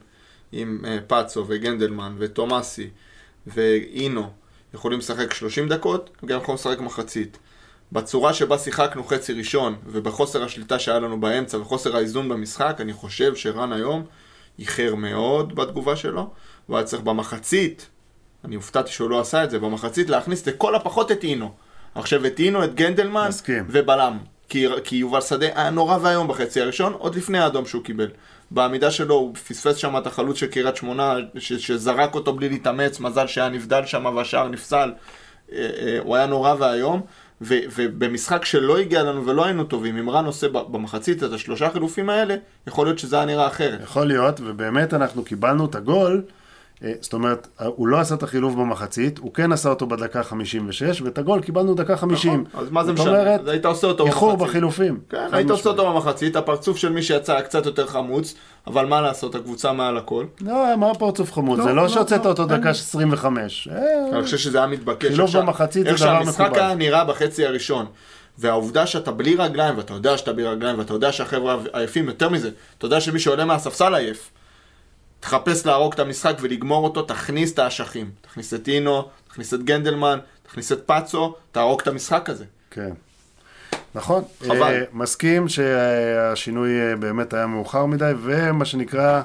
אם, 0.54 0.78
פאצו 1.08 1.46
וגנדלמן 1.48 2.16
ותומאסי 2.18 2.90
ואינו 3.48 4.30
יכולים 4.74 5.00
לשחק 5.00 5.34
30 5.34 5.70
דקות, 5.70 6.10
הם 6.22 6.28
גם 6.30 6.38
יכולים 6.42 6.56
לשחק 6.56 6.80
מחצית. 6.80 7.38
בצורה 7.92 8.34
שבה 8.34 8.58
שיחקנו 8.58 9.04
חצי 9.04 9.34
ראשון, 9.34 9.76
ובחוסר 9.86 10.44
השליטה 10.44 10.80
שהיה 10.80 11.00
לנו 11.00 11.20
באמצע, 11.20 11.58
וחוסר 11.58 11.96
האיזון 11.96 12.30
במשחק, 12.30 12.78
אני 12.80 12.94
חושב 12.94 13.36
שרן 13.36 13.74
היום 13.74 14.06
איחר 14.60 14.96
מאוד 14.96 15.56
בתגובה 15.56 15.96
שלו, 15.96 16.30
והיה 16.70 16.84
צריך 16.84 17.02
במחצית, 17.02 17.90
אני 18.46 18.56
הופתעתי 18.56 18.92
שהוא 18.92 19.10
לא 19.10 19.20
עשה 19.20 19.44
את 19.44 19.50
זה, 19.50 19.60
במחצית 19.60 20.10
להכניס 20.10 20.48
לכל 20.48 20.76
הפחות 20.76 21.12
את 21.12 21.24
אינו. 21.24 21.52
עכשיו 21.96 22.26
את 22.26 22.40
אינו, 22.40 22.64
את 22.64 22.76
גנדלמן, 22.76 23.28
מסכים. 23.28 23.66
ובלם. 23.70 24.18
כי, 24.50 24.66
כי 24.84 24.96
יובל 24.96 25.22
שדה 25.22 25.46
היה 25.56 25.70
נורא 25.70 25.98
ואיום 26.02 26.28
בחצי 26.28 26.62
הראשון, 26.62 26.94
עוד 26.94 27.16
לפני 27.16 27.40
האדום 27.40 27.66
שהוא 27.66 27.84
קיבל. 27.84 28.08
בעמידה 28.52 28.92
שלו 28.92 29.16
הוא 29.16 29.36
פספס 29.36 29.76
שם 29.76 29.98
את 29.98 30.08
החלוץ 30.08 30.38
של 30.38 30.48
קריית 30.48 30.76
שמונה, 30.76 31.16
ש, 31.38 31.54
שזרק 31.54 32.16
אותו 32.16 32.34
בלי 32.34 32.50
להתאמץ, 32.50 33.00
מזל 33.00 33.28
שהיה 33.28 33.50
נבדל 33.50 33.86
שם 33.86 34.06
והשער 34.06 34.48
נפסל. 34.48 34.94
אה, 35.52 35.70
אה, 35.80 36.00
הוא 36.00 36.16
היה 36.16 36.26
נורא 36.26 36.56
ואיום. 36.60 37.02
ו- 37.42 37.60
ובמשחק 37.76 38.46
שלא 38.46 38.78
הגיע 38.78 39.04
לנו 39.04 39.26
ולא 39.26 39.46
היינו 39.46 39.64
טובים, 39.64 39.98
אם 39.98 40.10
רן 40.10 40.26
עושה 40.26 40.48
במחצית 40.50 41.24
את 41.24 41.34
השלושה 41.34 41.70
חילופים 41.70 42.10
האלה, 42.10 42.36
יכול 42.68 42.88
להיות 42.88 43.00
שזה 43.00 43.16
היה 43.16 43.26
נראה 43.26 43.48
אחרת. 43.48 43.80
יכול 43.84 44.08
להיות, 44.08 44.40
ובאמת 44.44 44.94
אנחנו 44.94 45.24
קיבלנו 45.24 45.66
את 45.66 45.76
הגול, 45.76 46.22
זאת 47.02 47.14
אומרת, 47.14 47.48
הוא 47.66 47.88
לא 47.88 48.00
עשה 48.00 48.16
את 48.16 48.24
החילוף 48.24 48.56
במחצית, 48.56 49.18
הוא 49.18 49.34
כן 49.34 49.52
עשה 49.52 49.70
אותו 49.70 49.88
בדקה 49.88 50.24
56, 50.24 51.02
ואת 51.02 51.18
הגול 51.18 51.42
קיבלנו 51.42 51.74
דקה 51.74 51.98
50. 51.98 52.44
נכון, 52.48 52.64
אז 52.66 52.72
מה 52.72 52.84
זה 52.84 52.92
זאת 52.92 53.00
משנה? 53.00 53.20
אומרת, 53.20 53.40
אז 53.42 53.48
היית 53.48 53.66
עושה 53.66 53.88
אותו 53.88 54.06
איחור 54.06 54.32
במחצית. 54.32 54.50
בחילופים. 54.50 55.00
כן, 55.10 55.28
היית 55.32 55.50
עושה. 55.50 55.70
אותו 55.70 55.94
במחצית, 55.94 56.36
הפרצוף 56.36 56.78
של 56.78 56.92
מי 56.92 57.02
שיצא 57.02 57.34
היה 57.34 57.42
קצת 57.42 57.66
יותר 57.66 57.88
חמוץ, 57.88 58.36
אבל 58.68 58.86
מה 58.86 59.02
לעשות, 59.02 59.36
הקבוצה 59.36 59.74
מעל 59.74 59.98
הכל. 59.98 60.26
לא, 60.42 60.76
מה 60.76 60.94
פרצוף 60.94 61.34
חמוד? 61.34 61.58
לא, 61.60 61.64
זה 61.64 61.74
לא, 61.74 61.84
לא 61.84 61.90
שהוצאת 61.90 62.26
לא, 62.26 62.30
אותו 62.30 62.46
דקה 62.46 62.70
25. 62.70 63.68
אה, 63.72 64.10
אני 64.14 64.24
חושב 64.24 64.38
שזה 64.38 64.58
היה 64.58 64.68
מתבקש. 64.68 65.08
חילוף 65.08 65.36
איך 65.36 65.44
במחצית 65.44 65.84
זה 65.84 65.90
איך 65.90 66.02
דבר 66.02 66.24
שהמשחק 66.24 66.46
מקובל. 66.46 66.60
היה 66.60 66.76
נראה 66.76 67.04
בחצי 67.04 67.46
הראשון. 67.46 67.86
והעובדה 68.38 68.88
שאתה 68.88 69.12
בלי 69.12 69.36
רגליים, 69.36 69.78
ואתה 69.78 69.94
יודע 69.94 70.18
שאתה 70.18 70.34
בלי 70.34 70.44
רגליים, 70.44 70.80
ואתה 70.80 70.94
יודע 70.94 71.12
שהחבר'ה 71.12 71.58
עייפים, 71.74 72.08
יותר 72.08 72.30
מזה, 72.30 72.50
אתה 72.78 72.86
יודע 72.86 73.02
שמי 73.02 73.20
שעולה 73.20 73.46
מהספסל 73.46 73.96
עייף. 73.96 74.30
תחפש 75.20 75.66
להרוג 75.66 75.94
את 75.94 76.00
המשחק 76.00 76.34
ולגמור 76.42 76.84
אותו, 76.84 77.02
תכניס 77.02 77.54
את 77.54 77.60
האשכים. 77.60 78.10
תכניס 78.22 78.54
את 78.54 78.68
אינו, 78.68 79.10
תכניס 79.28 79.54
את 79.54 79.64
גנדלמן, 79.64 80.20
תכניס 80.44 80.72
את 80.72 80.84
פאצו, 80.86 81.36
תהרוג 81.52 81.82
את 81.82 81.88
המשחק 81.88 82.30
הזה. 82.30 82.46
כן. 82.72 82.90
נכון. 83.96 84.24
חבל. 84.46 84.62
אה, 84.62 84.84
מסכים 84.94 85.48
שהשינוי 85.48 86.70
אה, 86.80 86.96
באמת 86.96 87.34
היה 87.34 87.48
מאוחר 87.48 87.86
מדי, 87.86 88.12
ומה 88.24 88.66
שנקרא, 88.66 89.22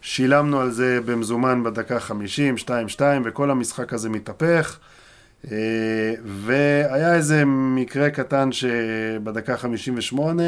שילמנו 0.00 0.60
על 0.60 0.70
זה 0.70 1.00
במזומן 1.04 1.62
בדקה 1.62 2.00
50, 2.00 2.54
2-2, 2.56 3.00
וכל 3.24 3.50
המשחק 3.50 3.92
הזה 3.92 4.08
מתהפך. 4.08 4.78
אה, 5.52 5.56
והיה 6.24 7.14
איזה 7.14 7.42
מקרה 7.46 8.10
קטן 8.10 8.52
שבדקה 8.52 9.56
58, 9.56 10.42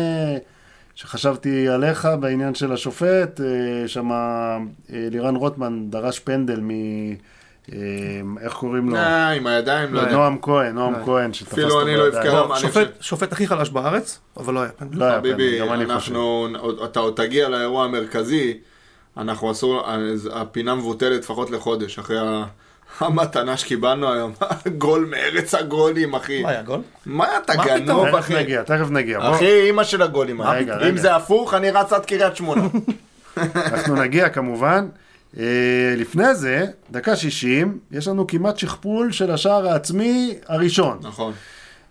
שחשבתי 1.00 1.68
עליך 1.68 2.08
בעניין 2.20 2.54
של 2.54 2.72
השופט, 2.72 3.40
אה, 3.40 3.88
שם 3.88 4.10
לירן 4.88 5.36
רוטמן 5.36 5.90
דרש 5.90 6.18
פנדל 6.18 6.60
מ... 6.60 6.70
אה, 7.72 7.78
איך 8.40 8.52
קוראים 8.52 8.90
לו? 8.90 8.96
אה, 8.96 9.28
עם 9.30 9.46
הידיים, 9.46 9.94
לא 9.94 10.00
יודע. 10.00 10.12
נועם 10.12 10.38
כהן, 10.42 10.74
נועם 10.74 10.92
לא. 10.92 11.04
כהן, 11.04 11.32
שתפס 11.32 11.52
אפילו 11.52 11.82
אני 11.82 11.96
לא 11.96 12.06
אני 12.56 12.86
שופט, 13.00 13.32
הכי 13.32 13.46
חלש 13.46 13.70
בארץ, 13.70 14.18
אבל 14.36 14.54
לא 14.54 14.60
היה 14.60 14.72
פנדל. 14.72 14.98
לא 14.98 15.04
היה 15.04 15.20
פנדל, 15.20 15.58
גם 15.60 15.72
אני 15.72 15.94
חושב. 15.94 16.14
אתה 16.84 17.00
עוד 17.00 17.14
תגיע 17.14 17.48
לאירוע 17.48 17.84
המרכזי, 17.84 18.58
אנחנו 19.16 19.50
אסור, 19.50 19.90
אז 19.90 20.30
הפינה 20.32 20.74
מבוטלת 20.74 21.20
לפחות 21.20 21.50
לחודש, 21.50 21.98
אחרי 21.98 22.18
ה- 22.18 22.44
המתנה 23.00 23.56
שקיבלנו 23.56 24.12
היום, 24.12 24.32
גול 24.78 25.08
מארץ 25.10 25.54
הגולים, 25.54 26.14
אחי. 26.14 26.42
מה 26.42 26.48
היה 26.48 26.62
גול? 26.62 26.80
מה 27.06 27.26
אתה 27.44 27.52
גנוב? 27.64 28.06
תכף 28.06 28.18
אחי? 28.18 28.34
נגיע, 28.34 28.62
תכף 28.62 28.90
נגיע. 28.90 29.20
בוא, 29.20 29.34
אחי, 29.34 29.66
אימא 29.66 29.84
של 29.84 30.02
הגולים. 30.02 30.40
אם. 30.42 30.96
זה 30.96 31.16
הפוך, 31.16 31.54
אני 31.54 31.70
רץ 31.70 31.92
עד 31.92 32.06
קריית 32.06 32.36
שמונה. 32.36 32.62
אנחנו 33.72 33.96
נגיע 33.96 34.28
כמובן. 34.28 34.88
אה, 35.38 35.44
לפני 35.96 36.34
זה, 36.34 36.66
דקה 36.90 37.16
60, 37.16 37.78
יש 37.90 38.08
לנו 38.08 38.26
כמעט 38.26 38.58
שכפול 38.58 39.12
של 39.12 39.30
השער 39.30 39.68
העצמי 39.68 40.34
הראשון. 40.48 40.98
נכון. 41.02 41.32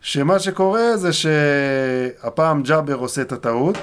שמה 0.02 0.40
שקורה 0.40 0.98
זה 0.98 1.10
שהפעם 1.14 2.64
ג'אבר 2.64 2.96
עושה 2.96 3.22
את 3.22 3.32
הטעות, 3.32 3.78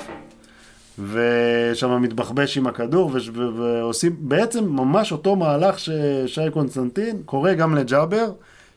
ושם 0.98 2.02
מתבחבש 2.02 2.58
עם 2.58 2.66
הכדור, 2.66 3.10
ועושים 3.56 4.16
בעצם 4.18 4.64
ממש 4.64 5.12
אותו 5.12 5.36
מהלך 5.36 5.78
ששי 5.78 6.50
קונסטנטין 6.52 7.22
קורה 7.24 7.54
גם 7.54 7.74
לג'אבר, 7.74 8.26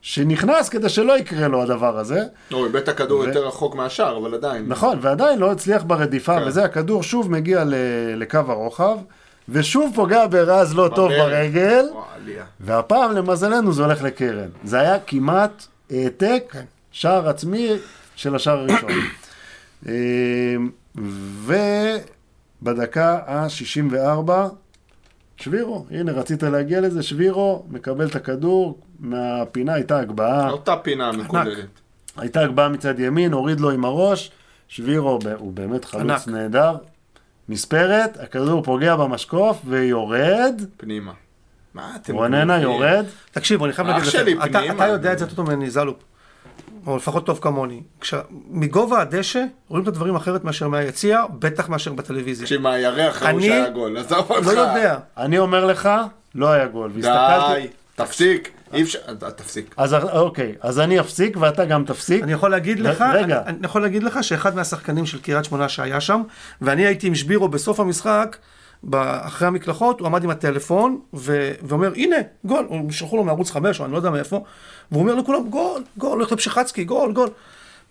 שנכנס 0.02 0.70
כדי 0.70 0.90
שלא 0.90 1.18
יקרה 1.18 1.48
לו 1.48 1.62
הדבר 1.62 1.98
הזה. 2.00 2.24
לא, 2.52 2.66
איבד 2.66 2.76
את 2.76 2.88
הכדור 2.90 3.20
ו- 3.20 3.24
יותר 3.28 3.48
רחוק 3.48 3.76
מהשאר, 3.76 4.18
אבל 4.18 4.34
עדיין. 4.34 4.66
נכון, 4.68 4.98
ועדיין 5.02 5.40
לא 5.40 5.52
הצליח 5.52 5.84
ברדיפה, 5.84 6.40
כן. 6.40 6.48
וזה 6.48 6.64
הכדור 6.64 7.04
שוב 7.04 7.32
מגיע 7.32 7.64
ל- 7.64 7.74
לקו 8.16 8.40
הרוחב, 8.48 8.98
ושוב 9.50 9.92
פוגע 9.96 10.28
ברז 10.28 10.76
לא 10.76 10.90
טוב. 10.96 11.10
ברגל. 11.12 11.86
והפעם 12.60 13.12
למזלנו 13.12 13.74
זה 13.74 13.84
הולך 13.84 14.04
לקרן. 14.04 14.50
זה 14.64 14.80
היה 14.80 15.00
כמעט 15.08 15.64
העתק, 15.92 16.54
שער 16.92 17.30
עצמי 17.30 17.70
של 18.16 18.36
השער 18.36 18.60
הראשון. 18.60 18.90
ובדקה 22.62 23.20
ה-64, 23.28 24.32
שבירו, 25.38 25.86
הנה 25.92 26.12
רצית 26.12 26.44
להגיע 26.44 26.82
לזה, 26.82 27.04
שבירו 27.04 27.66
מקבל 27.70 28.08
את 28.08 28.16
הכדור, 28.16 28.80
מהפינה 29.00 29.74
הייתה 29.74 30.00
הגבהה. 30.00 30.50
אותה 30.50 30.76
פינה 30.76 31.12
מקוללת. 31.12 31.66
הייתה 32.18 32.42
הגבהה 32.42 32.70
מצד 32.70 33.00
ימין, 33.00 33.34
הוריד 33.34 33.60
לו 33.60 33.72
עם 33.72 33.86
הראש, 33.86 34.32
שבירו 34.68 35.20
הוא 35.38 35.54
באמת 35.54 35.86
חלוץ 35.86 36.12
ענק. 36.12 36.28
נהדר. 36.28 36.78
מספרת, 37.50 38.18
הכדור 38.20 38.64
פוגע 38.64 38.96
במשקוף 38.96 39.62
ויורד, 39.66 40.62
פנימה. 40.78 41.12
מה 41.74 41.96
אתם... 41.96 42.14
רוננה? 42.16 42.62
יורד, 42.62 43.06
תקשיב, 43.32 43.64
אני 43.64 43.74
חייב 43.74 43.88
להגיד 43.88 44.08
לכם, 44.08 44.26
אתה- 44.76 44.88
יודע 44.88 45.14
את 45.14 45.20
זה 45.20 45.26
יותר 45.26 45.36
טוב 45.36 45.50
ממני, 45.56 45.70
זלופ. 45.70 46.04
או 46.88 46.98
לפחות 46.98 47.26
טוב 47.26 47.40
כמוני. 47.42 47.82
כש- 48.02 48.14
מגובה 48.50 49.02
הדשא 49.02 49.44
רואים 49.68 49.84
את 49.84 49.88
הדברים 49.88 50.16
אחרת 50.16 50.44
מאשר 50.44 50.68
מהיציע, 50.68 51.24
בטח 51.40 51.70
מאשר 51.70 51.94
בטלוויזיה. 51.94 52.46
תקשיב, 52.46 52.62
מהירח 52.62 53.22
ראו 53.24 53.30
אני 53.30 53.48
שהיה 53.48 53.70
גול. 53.70 53.98
עזוב 53.98 54.32
אותך. 54.32 54.48
לא 54.48 54.52
יודע. 54.52 54.98
אני 55.18 55.38
אומר 55.38 55.66
לך, 55.66 55.90
לא 56.36 56.48
היה 56.52 56.68
גול. 56.68 56.92
והסתכלתי... 56.94 57.62
די, 57.62 57.68
תפסיק. 57.96 58.50
אי 58.74 58.82
אפשר... 58.82 59.00
תפסיק. 59.36 59.74
אז 59.78 59.94
אוקיי, 59.94 60.56
אז 60.62 60.80
אני 60.80 61.00
אפסיק 61.00 61.38
ואתה 61.40 61.66
גם 61.66 61.86
תפסיק. 61.86 62.24
אני 62.24 62.32
יכול 62.34 62.52
להגיד 62.52 62.80
לך, 62.80 63.04
רגע. 63.14 63.42
אני, 63.42 63.58
אני 63.58 63.66
יכול 63.66 63.82
להגיד 63.82 64.04
לך 64.04 64.24
שאחד 64.24 64.56
מהשחקנים 64.56 65.06
של 65.06 65.20
קריית 65.22 65.46
שמונה 65.46 65.70
שהיה 65.70 66.02
שם, 66.02 66.22
ואני 66.62 66.86
הייתי 66.86 67.08
עם 67.08 67.16
שבירו 67.16 67.48
בסוף 67.50 67.80
המשחק, 67.80 68.38
אחרי 68.94 69.48
המקלחות, 69.48 70.00
הוא 70.00 70.08
עמד 70.08 70.24
עם 70.24 70.30
הטלפון, 70.30 71.00
ו, 71.14 71.52
ואומר, 71.64 71.92
הנה, 71.96 72.16
גול, 72.46 72.68
הם 72.70 72.92
שלחו 72.92 73.18
לו 73.18 73.24
מערוץ 73.24 73.52
5, 73.52 73.80
או 73.80 73.86
אני 73.86 73.92
לא 73.94 73.98
יודע 73.98 74.10
מאיפה, 74.10 74.44
והוא 74.92 75.02
אומר 75.02 75.16
לכולם, 75.16 75.50
גול, 75.50 75.84
גול, 75.98 76.12
הולך 76.12 76.32
לפשיחצקי, 76.32 76.84
גול, 76.84 77.14
גול. 77.14 77.30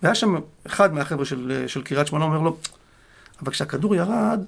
והיה 0.03 0.15
שם 0.15 0.35
אחד 0.67 0.93
מהחבר'ה 0.93 1.25
של, 1.25 1.63
של 1.67 1.81
קריית 1.81 2.07
שמונה, 2.07 2.25
אומר 2.25 2.39
לו, 2.39 2.57
אבל 3.43 3.51
כשהכדור 3.51 3.95
ירד, 3.95 4.43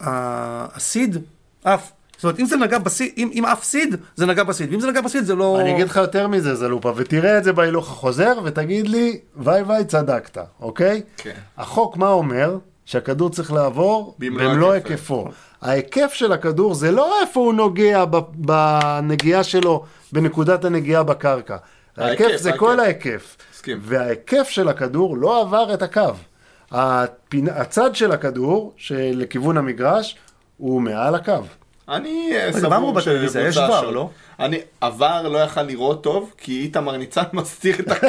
ה- 0.00 0.76
הסיד 0.76 1.16
עף. 1.64 1.92
זאת 2.16 2.24
אומרת, 2.24 2.40
אם 2.40 2.46
זה 2.46 2.56
נגע 2.56 2.78
בסיד, 2.78 3.12
אם, 3.16 3.30
אם 3.38 3.44
עף 3.44 3.64
סיד, 3.64 3.94
זה 4.16 4.26
נגע 4.26 4.44
בסיד, 4.44 4.70
ואם 4.70 4.80
זה 4.80 4.86
נגע 4.88 5.00
בסיד, 5.00 5.24
זה 5.24 5.34
לא... 5.34 5.60
אני 5.60 5.74
אגיד 5.74 5.86
לך 5.88 5.96
יותר 5.96 6.28
מזה, 6.28 6.54
זלופה, 6.54 6.92
ותראה 6.96 7.38
את 7.38 7.44
זה 7.44 7.52
בהילוך 7.52 7.90
החוזר, 7.90 8.38
ותגיד 8.44 8.88
לי, 8.88 9.20
וי 9.36 9.62
וי, 9.62 9.84
צדקת, 9.84 10.38
אוקיי? 10.60 11.02
כן. 11.16 11.34
החוק 11.58 11.96
מה 11.96 12.08
אומר? 12.08 12.58
שהכדור 12.86 13.30
צריך 13.30 13.52
לעבור 13.52 14.14
במלוא 14.18 14.72
היקפו. 14.72 15.28
ההיקף 15.62 16.12
של 16.14 16.32
הכדור 16.32 16.74
זה 16.74 16.90
לא 16.90 17.20
איפה 17.20 17.40
הוא 17.40 17.54
נוגע 17.54 18.04
ב- 18.04 18.18
בנגיעה 18.34 19.42
שלו, 19.44 19.84
בנקודת 20.12 20.64
הנגיעה 20.64 21.02
בקרקע. 21.02 21.56
ההיקף 21.96 22.24
ההיקף, 22.24 22.36
זה 22.36 22.48
ההיקף. 22.48 22.60
כל 22.60 22.80
ההיקף. 22.80 23.36
וההיקף 23.80 24.48
של 24.50 24.68
הכדור 24.68 25.16
לא 25.16 25.40
עבר 25.40 25.74
את 25.74 25.82
הקו. 25.82 26.10
הפינ... 26.70 27.48
הצד 27.48 27.96
של 27.96 28.12
הכדור, 28.12 28.72
שלכיוון 28.76 29.56
המגרש, 29.56 30.16
הוא 30.56 30.80
מעל 30.82 31.14
הקו. 31.14 31.32
אני 31.88 32.30
אה, 32.34 32.48
אמרו 32.48 32.60
סבור 32.60 32.92
בטלוויזיה? 32.92 33.48
יש 33.48 33.54
שבוצע 33.54 33.72
ור, 33.72 33.80
שם. 33.80 33.90
לא? 33.94 34.10
אני, 34.40 34.58
עבר 34.80 35.28
לא 35.28 35.38
יכל 35.38 35.62
לראות 35.62 36.02
טוב, 36.02 36.32
כי 36.38 36.60
איתמר 36.60 36.96
ניצן 36.96 37.22
מסתיר 37.32 37.76
את 37.80 37.90
הקו. 37.90 38.08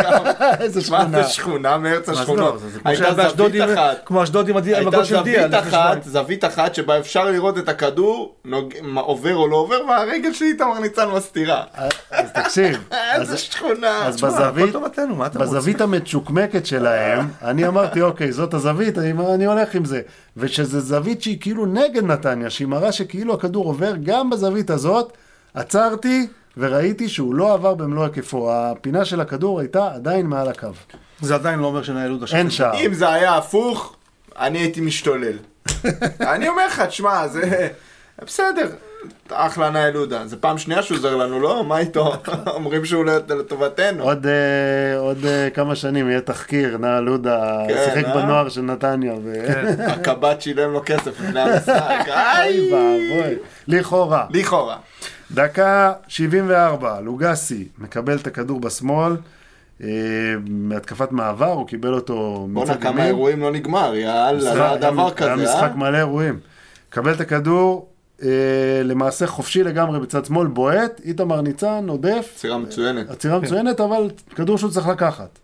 איזה 0.59 0.79
מה 0.79 0.83
שכונה. 0.85 1.23
זה 1.23 1.29
שכונה 1.29 1.77
מארץ 1.77 2.09
מה 2.09 2.19
השכונות? 2.19 2.53
לא, 2.53 2.89
הייתה 2.89 3.29
זווית 3.35 3.61
אחת. 3.73 3.97
כמו 4.05 4.23
אשדוד 4.23 4.49
עם 4.49 4.57
הייתה 4.57 4.79
הגול 4.79 5.03
של 5.03 5.23
דיה. 5.23 5.41
זווית 5.41 5.53
לפני 5.53 5.71
שבועיים. 5.71 5.91
אחת, 5.91 6.03
זווית 6.03 6.45
אחת 6.45 6.75
שבה 6.75 6.99
אפשר 6.99 7.25
לראות 7.25 7.57
את 7.57 7.69
הכדור. 7.69 8.35
מה, 8.81 9.01
עובר 9.01 9.35
או 9.35 9.47
לא 9.47 9.55
עובר, 9.55 9.85
והרגל 9.89 10.33
של 10.33 10.45
איתמר 10.45 10.79
ניצן 10.79 11.09
מסתירה. 11.09 11.63
אז 12.11 12.31
תקשיב, 12.31 12.83
איזה 13.15 13.37
שכונה. 13.37 14.07
אז 14.07 14.21
בזווית, 14.21 14.75
מה? 15.17 15.29
בזווית 15.29 15.81
המצ'וקמקת 15.81 16.65
שלהם, 16.65 17.27
אני 17.41 17.67
אמרתי, 17.67 18.01
אוקיי, 18.01 18.31
זאת 18.31 18.53
הזווית, 18.53 18.97
אני, 18.97 19.13
אני 19.33 19.45
הולך 19.45 19.75
עם 19.75 19.85
זה. 19.85 20.01
ושזו 20.37 20.79
זווית 20.79 21.21
שהיא 21.21 21.37
כאילו 21.41 21.65
נגד 21.65 22.03
נתניה, 22.03 22.49
שהיא 22.49 22.67
מראה 22.67 22.91
שכאילו 22.91 23.33
הכדור 23.33 23.65
עובר 23.65 23.93
גם 24.03 24.29
בזווית 24.29 24.69
הזאת, 24.69 25.13
עצרתי, 25.53 26.27
וראיתי 26.57 27.09
שהוא 27.09 27.35
לא 27.35 27.53
עבר 27.53 27.73
במלוא 27.73 28.03
היקפו. 28.03 28.51
הפינה 28.53 29.05
של 29.05 29.21
הכדור 29.21 29.59
הייתה 29.59 29.93
עדיין 29.93 30.25
מעל 30.25 30.47
הקו. 30.49 30.67
זה 31.21 31.35
עדיין 31.35 31.59
לא 31.59 31.65
אומר 31.67 31.83
שנהלו 31.83 32.17
את 32.17 32.23
השופט. 32.23 32.39
אין 32.39 32.49
שער. 32.49 32.79
אם 32.85 32.93
זה 32.93 33.09
היה 33.09 33.37
הפוך, 33.37 33.95
אני 34.39 34.57
הייתי 34.59 34.81
משתולל. 34.81 35.37
אני 36.33 36.47
אומר 36.47 36.67
לך, 36.67 36.81
תשמע, 36.81 37.27
זה... 37.27 37.67
בסדר, 38.21 38.69
אחלה 39.31 39.69
נאי 39.69 39.91
לודה. 39.93 40.27
זה 40.27 40.37
פעם 40.37 40.57
שנייה 40.57 40.83
שהוא 40.83 40.97
עוזר 40.97 41.15
לנו, 41.15 41.39
לא? 41.39 41.63
מה 41.63 41.77
איתו? 41.79 42.13
אומרים 42.47 42.85
שהוא 42.85 43.05
לט- 43.05 43.31
לטובתנו. 43.31 44.03
עוד, 44.03 44.27
אה, 44.27 44.99
עוד 44.99 45.25
אה, 45.25 45.49
כמה 45.49 45.75
שנים 45.75 46.09
יהיה 46.09 46.21
תחקיר, 46.21 46.77
נא 46.77 46.99
לודה 46.99 47.61
כן, 47.67 47.75
שיחק 47.85 48.05
אה? 48.05 48.13
בנוער 48.13 48.49
של 48.49 48.61
נתניה. 48.61 49.13
ו... 49.23 49.33
הקב"ט 49.93 50.41
שילם 50.41 50.71
לו 50.71 50.81
כסף 50.85 51.07
לפני 51.21 51.39
המשחק. 51.39 52.05
אוי! 52.07 52.73
ואבוי. 52.73 53.35
לכאורה. 53.67 54.25
לכאורה. 54.29 54.77
דקה 55.33 55.93
74, 56.07 56.99
לוגסי 57.01 57.67
מקבל 57.77 58.17
את 58.17 58.27
הכדור 58.27 58.59
בשמאל, 58.59 59.15
אה, 59.83 59.87
מהתקפת 60.49 61.11
מעבר, 61.11 61.51
הוא 61.51 61.67
קיבל 61.67 61.93
אותו 61.93 62.47
בואנה, 62.53 62.71
מצד 62.71 62.81
כמה 62.81 62.91
ימין. 62.91 63.05
אירועים 63.05 63.39
לא 63.41 63.51
נגמר, 63.51 63.95
יאללה, 63.95 64.53
לא 64.55 64.63
היה 64.63 64.77
דבר 64.77 65.01
היה 65.05 65.11
כזה, 65.15 65.35
משחק 65.35 65.63
אה? 65.71 65.75
מלא 65.75 65.97
אירועים. 65.97 66.39
קבל 66.89 67.13
את 67.13 67.21
הכדור, 67.21 67.87
אה, 68.23 68.27
למעשה 68.83 69.27
חופשי 69.27 69.63
לגמרי 69.63 69.99
בצד 69.99 70.25
שמאל, 70.25 70.47
בועט, 70.47 71.01
איתמר 71.05 71.41
ניצן, 71.41 71.85
עודף, 71.89 72.33
סירה 72.37 72.57
מצוינת, 72.57 73.09
עצירה 73.09 73.39
מצוינת, 73.39 73.79
אבל 73.79 74.09
כדור 74.35 74.57
שהוא 74.57 74.71
צריך 74.71 74.87
לקחת. 74.87 75.39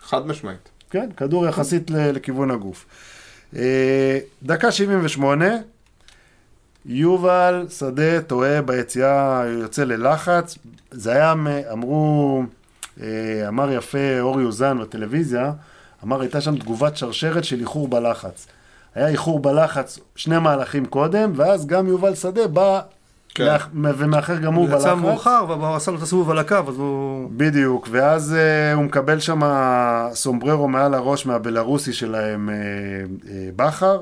חד 0.00 0.26
משמעית. 0.26 0.68
כן, 0.90 1.08
כדור 1.16 1.46
יחסית 1.46 1.90
ל- 1.90 2.10
לכיוון 2.10 2.50
הגוף. 2.50 2.86
אה, 3.56 4.18
דקה 4.42 4.72
78, 4.72 5.44
יובל 6.86 7.66
שדה 7.78 8.20
טועה 8.20 8.62
ביציאה, 8.62 9.42
יוצא 9.46 9.84
ללחץ. 9.84 10.58
זה 10.90 11.12
היה, 11.12 11.34
מ- 11.34 11.46
אמרו, 11.72 12.42
אה, 13.02 13.08
אמר 13.48 13.72
יפה 13.72 14.20
אורי 14.20 14.44
אוזן 14.44 14.78
בטלוויזיה, 14.80 15.52
אמר 16.04 16.20
הייתה 16.20 16.40
שם 16.40 16.56
תגובת 16.56 16.96
שרשרת 16.96 17.44
של 17.44 17.60
איחור 17.60 17.88
בלחץ. 17.88 18.46
היה 18.94 19.08
איחור 19.08 19.40
בלחץ 19.40 19.98
שני 20.16 20.38
מהלכים 20.38 20.86
קודם, 20.86 21.32
ואז 21.36 21.66
גם 21.66 21.86
יובל 21.86 22.14
שדה 22.14 22.46
בא 22.46 22.80
כן. 23.34 23.44
מאח- 23.46 23.68
ומאחר 23.98 24.36
גם 24.38 24.54
הוא 24.54 24.68
הוא 24.68 24.76
יצא 24.78 24.88
בלחץ. 24.94 25.02
מאוחר, 25.04 25.44
והוא 25.48 25.74
עשה 25.76 25.90
לו 25.90 25.96
את 25.98 26.02
הסיבוב 26.02 26.30
על 26.30 26.38
הקו, 26.38 26.54
אז 26.68 26.76
הוא... 26.76 27.30
בדיוק, 27.36 27.88
ואז 27.90 28.34
uh, 28.34 28.76
הוא 28.76 28.84
מקבל 28.84 29.18
שם 29.20 29.40
סומבררו 30.12 30.68
מעל 30.68 30.94
הראש 30.94 31.26
מהבלארוסי 31.26 31.92
שלהם, 31.92 32.48
uh, 32.48 33.24
uh, 33.26 33.28
בכר, 33.56 34.00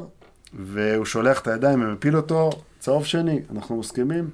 והוא 0.59 1.05
שולח 1.05 1.41
את 1.41 1.49
הידיים 1.49 1.83
ומפיל 1.83 2.17
אותו, 2.17 2.51
צהוב 2.83 3.05
שני, 3.07 3.41
אנחנו 3.53 3.77
מסכימים? 3.77 4.31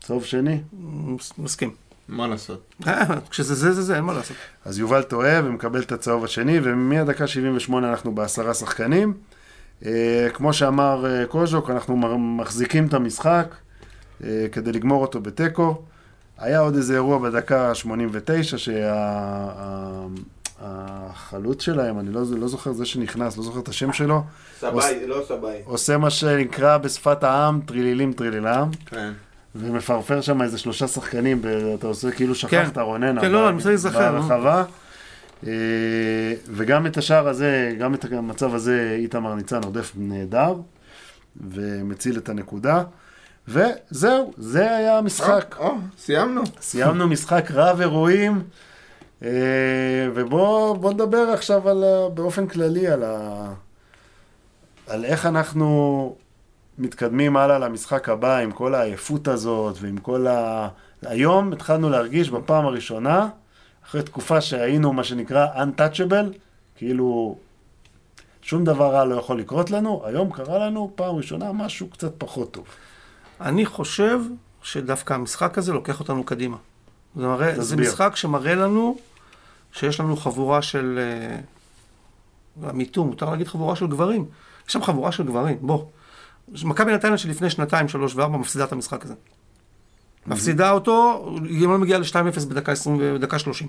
צהוב 0.00 0.24
שני. 0.24 0.60
מס- 0.82 1.32
מסכים. 1.38 1.70
מה 2.08 2.26
לעשות? 2.26 2.74
אה, 2.86 3.04
כשזה 3.30 3.54
זה 3.54 3.72
זה 3.72 3.82
זה, 3.82 3.96
אין 3.96 4.04
מה 4.04 4.12
לעשות. 4.12 4.36
אז 4.64 4.78
יובל 4.78 5.02
טועה 5.02 5.40
ומקבל 5.44 5.80
את 5.82 5.92
הצהוב 5.92 6.24
השני, 6.24 6.58
ומהדקה 6.62 7.26
78 7.26 7.90
אנחנו 7.90 8.14
בעשרה 8.14 8.54
שחקנים. 8.54 9.14
Uh, 9.82 9.84
כמו 10.34 10.52
שאמר 10.52 11.04
uh, 11.04 11.26
קוז'וק, 11.26 11.70
אנחנו 11.70 11.96
מחזיקים 12.18 12.86
את 12.86 12.94
המשחק 12.94 13.54
כדי 14.52 14.72
לגמור 14.72 15.02
אותו 15.02 15.20
בתיקו. 15.20 15.82
היה 16.38 16.60
עוד 16.60 16.74
איזה 16.76 16.94
אירוע 16.94 17.18
בדקה 17.18 17.74
89, 17.74 18.56
שהחלוץ 20.62 21.62
שלהם, 21.62 21.98
אני 21.98 22.12
לא, 22.12 22.20
לא 22.38 22.48
זוכר 22.48 22.72
זה 22.72 22.86
שנכנס, 22.86 23.36
לא 23.36 23.42
זוכר 23.42 23.60
את 23.60 23.68
השם 23.68 23.92
שלו, 23.92 24.22
סבאי, 24.60 25.06
לא 25.06 25.22
סבאי. 25.28 25.60
עושה 25.64 25.98
מה 25.98 26.10
שנקרא 26.10 26.78
בשפת 26.78 27.24
העם 27.24 27.60
טרילילים 27.66 28.12
טרילילם, 28.12 28.70
כן. 28.86 29.12
ומפרפר 29.54 30.20
שם 30.20 30.42
איזה 30.42 30.58
שלושה 30.58 30.88
שחקנים, 30.88 31.42
ב- 31.42 31.46
אתה 31.78 31.86
עושה 31.86 32.10
כאילו 32.10 32.34
שכחת 32.34 32.74
כן. 32.74 32.80
רונן, 32.80 33.20
כן, 33.20 33.30
לא, 33.30 33.48
אני 33.48 33.54
מנסה 33.54 33.68
להיזכר. 33.68 34.12
ברחבה. 34.12 34.64
אה, 35.46 35.52
וגם 36.48 36.86
את 36.86 36.96
השער 36.96 37.28
הזה, 37.28 37.74
גם 37.78 37.94
את 37.94 38.04
המצב 38.12 38.54
הזה, 38.54 38.96
איתמר 38.98 39.34
ניצן 39.34 39.60
עודף 39.64 39.92
נהדר, 39.96 40.54
ומציל 41.50 42.18
את 42.18 42.28
הנקודה. 42.28 42.82
וזהו, 43.48 44.32
זה 44.38 44.76
היה 44.76 44.98
המשחק. 44.98 45.56
או, 45.58 45.64
או, 45.66 45.74
סיימנו. 45.98 46.42
סיימנו 46.60 47.08
משחק 47.08 47.50
רב 47.50 47.80
אירועים, 47.80 48.32
אה, 48.32 48.40
ובואו 50.14 50.76
בוא 50.76 50.92
נדבר 50.92 51.30
עכשיו 51.32 51.68
על, 51.68 51.84
באופן 52.14 52.46
כללי 52.46 52.88
על, 52.88 53.04
ה, 53.04 53.48
על 54.86 55.04
איך 55.04 55.26
אנחנו 55.26 56.16
מתקדמים 56.78 57.36
הלאה 57.36 57.58
למשחק 57.58 58.08
הבא 58.08 58.36
עם 58.36 58.52
כל 58.52 58.74
העייפות 58.74 59.28
הזאת 59.28 59.76
ועם 59.80 59.96
כל 59.96 60.26
ה... 60.26 60.68
היום 61.02 61.52
התחלנו 61.52 61.90
להרגיש 61.90 62.30
בפעם 62.30 62.66
הראשונה, 62.66 63.28
אחרי 63.86 64.02
תקופה 64.02 64.40
שהיינו 64.40 64.92
מה 64.92 65.04
שנקרא 65.04 65.46
untouchable, 65.54 66.36
כאילו 66.76 67.36
שום 68.42 68.64
דבר 68.64 68.92
רע 68.92 69.04
לא 69.04 69.14
יכול 69.14 69.38
לקרות 69.38 69.70
לנו, 69.70 70.02
היום 70.04 70.32
קרה 70.32 70.58
לנו 70.58 70.92
פעם 70.94 71.16
ראשונה 71.16 71.52
משהו 71.52 71.88
קצת 71.88 72.12
פחות 72.18 72.52
טוב. 72.52 72.64
אני 73.40 73.66
חושב 73.66 74.18
שדווקא 74.62 75.14
המשחק 75.14 75.58
הזה 75.58 75.72
לוקח 75.72 76.00
אותנו 76.00 76.24
קדימה. 76.24 76.56
זה, 77.16 77.26
מראה, 77.26 77.60
זה. 77.62 77.76
משחק 77.76 78.16
שמראה 78.16 78.54
לנו 78.54 78.96
שיש 79.72 80.00
לנו 80.00 80.16
חבורה 80.16 80.62
של... 80.62 80.98
אה, 80.98 81.36
המיתון, 82.62 83.06
מותר 83.06 83.30
להגיד 83.30 83.48
חבורה 83.48 83.76
של 83.76 83.86
גברים. 83.86 84.24
יש 84.66 84.72
שם 84.72 84.82
חבורה 84.82 85.12
של 85.12 85.22
גברים, 85.22 85.58
בוא. 85.60 85.84
מכבי 86.64 86.92
נתניה 86.92 87.18
שלפני 87.18 87.50
שנתיים, 87.50 87.88
שלוש 87.88 88.14
וארבע 88.14 88.36
מפסידה 88.36 88.64
את 88.64 88.72
המשחק 88.72 89.04
הזה. 89.04 89.14
מפסידה 90.26 90.70
אותו, 90.70 91.26
היא 91.44 91.68
לא 91.68 91.78
מגיעה 91.78 91.98
ל-2-0 91.98 92.46
בדקה 92.48 92.72
20 92.72 92.98
ובדקה 93.00 93.38
30. 93.38 93.68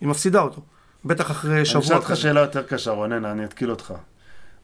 היא 0.00 0.08
מפסידה 0.08 0.40
אותו. 0.40 0.60
בטח 1.04 1.30
אחרי 1.30 1.56
אני 1.56 1.64
שבוע. 1.64 1.82
אשאל 1.82 1.96
אותך. 1.96 2.16
שאלה 2.16 2.40
יותר 2.40 2.62
קשה, 2.62 2.90
רונן, 2.90 3.24
אני 3.24 3.44
אתקיל 3.44 3.70
אותך. 3.70 3.94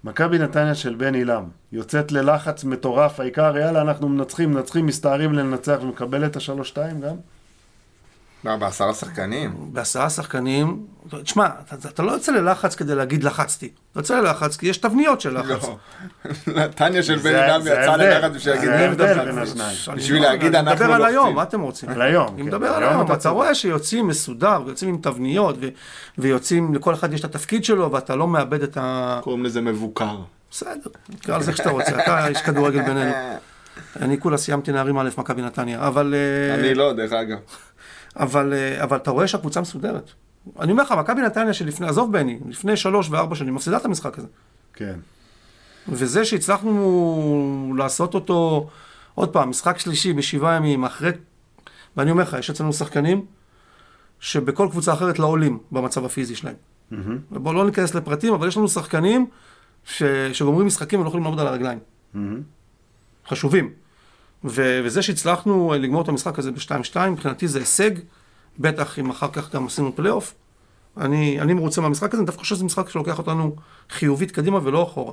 מכבי 0.05 0.38
נתניה 0.38 0.74
של 0.74 0.95
בן 0.95 1.14
עילם, 1.14 1.45
יוצאת 1.72 2.12
ללחץ 2.12 2.64
מטורף, 2.64 3.20
העיקר, 3.20 3.57
יאללה, 3.57 3.80
אנחנו 3.80 4.09
מנצחים, 4.09 4.51
מנצחים, 4.51 4.86
מסתערים 4.86 5.32
לנצח 5.32 5.78
ומקבלת 5.82 6.30
את 6.30 6.36
השלוש-שתיים 6.36 7.01
גם? 7.01 7.16
מה, 8.45 8.57
בעשרה 8.57 8.95
שחקנים? 8.95 9.55
בעשרה 9.72 10.11
שחקנים, 10.11 10.86
תשמע, 11.22 11.47
אתה, 11.47 11.88
אתה 11.88 12.03
לא 12.03 12.12
יוצא 12.12 12.32
ללחץ 12.32 12.74
כדי 12.74 12.95
להגיד 12.95 13.24
לחצתי. 13.24 13.68
אתה 13.93 14.01
יוצא 14.01 14.20
ללחץ 14.20 14.57
כי 14.57 14.66
יש 14.66 14.76
תבניות 14.76 15.20
של 15.20 15.38
לחץ. 15.38 15.68
לא. 15.68 15.76
נתניה 16.57 17.03
של 17.03 17.16
בן 17.16 17.34
אדם 17.34 17.61
יצא. 17.61 17.97
ללחץ 17.97 18.30
בשביל 18.34 18.55
להגיד 18.55 18.70
מי 18.70 18.88
מדבר. 18.88 19.30
אני 19.88 19.97
בשביל 19.97 20.22
לא- 20.22 20.28
להגיד 20.28 20.55
אני 20.55 20.70
אנחנו 20.70 20.84
מדבר 20.84 20.95
על 20.95 21.05
היום, 21.05 21.16
לוחצים. 21.16 21.36
מה 21.36 21.43
אתם 21.43 21.61
רוצים? 21.61 21.88
על 21.88 22.03
היום, 22.03 22.28
אני 22.28 22.36
כן. 22.36 22.43
מדבר 22.43 22.66
על 22.66 22.82
היום 22.82 23.12
אתה. 23.12 23.28
רואה 23.28 23.55
שיוצאים 23.55 24.07
מסודר, 24.07 24.62
ויוצאים 24.66 24.91
עם 24.91 25.01
תבניות, 25.03 25.57
ויוצאים, 26.18 26.74
לכל 26.74 26.95
אחד 26.95 27.12
יש 27.12 27.20
את 27.20 27.24
התפקיד 27.24 27.64
שלו, 27.64 27.93
ואתה 27.93 28.16
לא 28.16 28.28
מאבד 28.28 28.62
את 28.62 28.76
ה... 28.80 29.20
קוראים 29.22 29.45
לזה 29.45 29.61
מבוקר. 29.61 30.16
בסדר, 30.51 30.91
תקרא 31.20 31.38
לזה 31.38 31.51
איך 31.51 31.57
שאתה 31.57 31.70
רוצה, 31.70 32.05
אתה 32.05 32.26
איש 32.26 32.43
כדורגל 32.43 32.82
בינינו. 32.82 33.12
אני 34.03 34.20
כולה 34.20 34.36
סיימתי 34.36 34.72
נערים 34.72 34.99
א' 34.99 35.09
מכבי 35.18 35.43
נתניה, 35.43 35.86
אבל... 35.86 36.14
אה, 36.14 36.55
אני 36.55 36.74
לא, 36.74 36.93
דרך 36.93 37.12
אגב. 37.12 37.38
אבל, 38.20 38.52
אה, 38.52 38.82
אבל 38.84 38.96
אתה 38.96 39.10
רואה 39.10 39.28
שהקבוצה 39.28 39.60
מסודרת. 39.60 40.10
אני 40.60 40.72
אומר 40.72 40.82
לך, 40.82 40.92
מכבי 40.92 41.22
נתניה 41.22 41.52
שלפני, 41.52 41.86
עזוב 41.86 42.12
בני, 42.12 42.38
לפני 42.48 42.76
שלוש 42.76 43.10
וארבע 43.10 43.34
שנים, 43.34 43.54
מפסידה 43.54 43.76
את 43.76 43.84
המשחק 43.84 44.18
הזה. 44.18 44.26
כן. 44.74 44.98
וזה 45.88 46.24
שהצלחנו 46.24 47.74
לעשות 47.78 48.14
אותו, 48.14 48.68
עוד 49.14 49.32
פעם, 49.32 49.50
משחק 49.50 49.78
שלישי 49.78 50.12
בשבעה 50.12 50.54
ימים, 50.54 50.84
אחרי... 50.84 51.10
ואני 51.96 52.10
אומר 52.10 52.22
לך, 52.22 52.36
יש 52.38 52.50
אצלנו 52.50 52.72
שחקנים 52.72 53.26
שבכל 54.20 54.68
קבוצה 54.70 54.92
אחרת 54.92 55.18
לא 55.18 55.26
עולים 55.26 55.58
במצב 55.72 56.04
הפיזי 56.04 56.36
שלהם. 56.36 56.54
מהמם, 56.90 57.18
ובואו 57.32 57.54
לא 57.54 57.66
ניכנס 57.66 57.94
לפרטים, 57.94 58.34
אבל 58.34 58.48
יש 58.48 58.56
לנו 58.56 58.68
שחקנים 58.68 59.26
ש... 59.84 60.02
שגומרים 60.32 60.66
משחקים 60.66 61.00
ולא 61.00 61.08
יכולים 61.08 61.24
לעמוד 61.24 61.40
על 61.40 61.46
הרגליים. 61.46 61.78
מהמם. 62.14 62.42
חשובים. 63.28 63.70
ו... 64.45 64.80
וזה 64.84 65.03
שהצלחנו 65.03 65.74
לגמור 65.78 66.03
את 66.03 66.09
המשחק 66.09 66.38
הזה 66.38 66.53
ב-2-2, 66.53 66.99
מבחינתי 67.11 67.49
זה 67.49 67.59
הישג, 67.59 67.91
בטח 68.59 68.99
אם 68.99 69.11
אחר 69.11 69.28
כך 69.32 69.55
גם 69.55 69.66
עשינו 69.66 69.97
פלייאוף. 69.97 70.34
אני, 70.97 71.41
אני 71.41 71.55
מרוצה 71.55 71.80
מהמשחק 71.80 72.09
הזה, 72.12 72.18
אני 72.18 72.26
דווקא 72.26 72.41
חושב 72.41 72.55
שזה 72.55 72.64
משחק 72.64 72.88
שלוקח 72.88 73.18
אותנו 73.18 73.57
חיובית 73.91 74.30
קדימה 74.30 74.59
ולא 74.62 74.82
אחורה. 74.82 75.12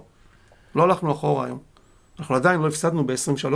לא 0.75 0.83
הלכנו 0.83 1.11
אחורה 1.11 1.45
היום. 1.45 1.59
אנחנו 2.19 2.35
עדיין 2.35 2.61
לא 2.61 2.67
הפסדנו 2.67 3.07
ב-23, 3.07 3.53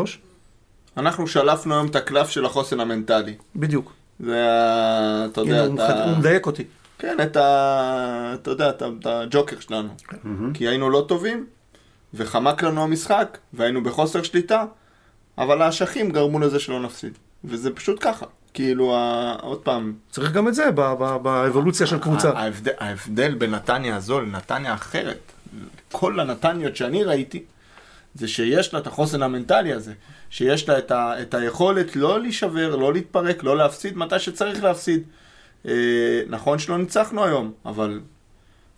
אנחנו 0.98 1.28
שלפנו 1.28 1.74
היום 1.74 1.88
את 1.88 1.96
הקלף 1.96 2.30
של 2.30 2.46
החוסן 2.46 2.80
המנטלי. 2.80 3.36
בדיוק. 3.56 3.92
זה 4.20 4.50
ה... 4.50 5.26
אתה 5.26 5.42
יודע, 5.42 5.60
הוא, 5.60 5.68
את 5.68 5.72
מחד... 5.72 5.98
ה... 5.98 6.10
הוא 6.10 6.18
מדייק 6.18 6.46
אותי. 6.46 6.64
כן, 7.00 7.18
את 7.24 7.36
ה... 7.36 8.32
אתה 8.34 8.52
יודע, 8.52 8.70
את 8.70 9.06
הג'וקר 9.06 9.60
שלנו. 9.60 9.90
כי 10.54 10.68
היינו 10.68 10.90
לא 10.90 11.06
טובים, 11.08 11.46
וחמק 12.14 12.64
לנו 12.64 12.84
המשחק, 12.84 13.38
והיינו 13.54 13.84
בחוסר 13.84 14.24
שליטה, 14.24 14.66
אבל 15.42 15.62
האשכים 15.62 16.12
גרמו 16.12 16.40
לזה 16.40 16.60
שלא 16.60 16.82
נפסיד. 16.82 17.18
וזה 17.44 17.76
פשוט 17.76 17.98
ככה. 18.02 18.26
כאילו. 18.54 18.96
עוד 19.42 19.60
פעם, 19.60 19.94
צריך 20.10 20.32
גם 20.32 20.48
את 20.48 20.56
זה 20.56 20.72
באבולוציה 21.22 21.88
של 21.88 22.00
קבוצה. 22.00 22.30
ההבדל, 22.30 22.72
ההבדל 22.80 23.36
בין 23.36 23.52
נתניה 23.52 23.96
הזו 23.96 24.22
לנתניה 24.22 24.74
אחרת, 24.74 25.32
כל 25.92 26.20
הנתניות 26.20 26.76
שאני 26.76 27.04
ראיתי, 27.04 27.44
זה 28.16 28.28
שיש 28.28 28.74
לה 28.74 28.80
את 28.80 28.88
החוסן 28.88 29.24
המנטלי 29.24 29.74
הזה, 29.74 29.94
שיש 30.30 30.70
לה 30.70 30.78
את, 30.78 30.92
ה, 30.92 31.22
את 31.22 31.34
היכולת 31.34 31.96
לא 31.96 32.22
להישבר, 32.22 32.76
לא 32.76 32.94
להתפרק, 32.94 33.44
לא 33.44 33.58
להפסיד 33.58 33.98
מתי 33.98 34.20
שצריך 34.20 34.64
להפסיד. 34.64 35.04
אה, 35.68 36.22
נכון 36.28 36.60
שלא 36.60 36.78
ניצחנו 36.78 37.26
היום, 37.26 37.52
אבל 37.66 38.00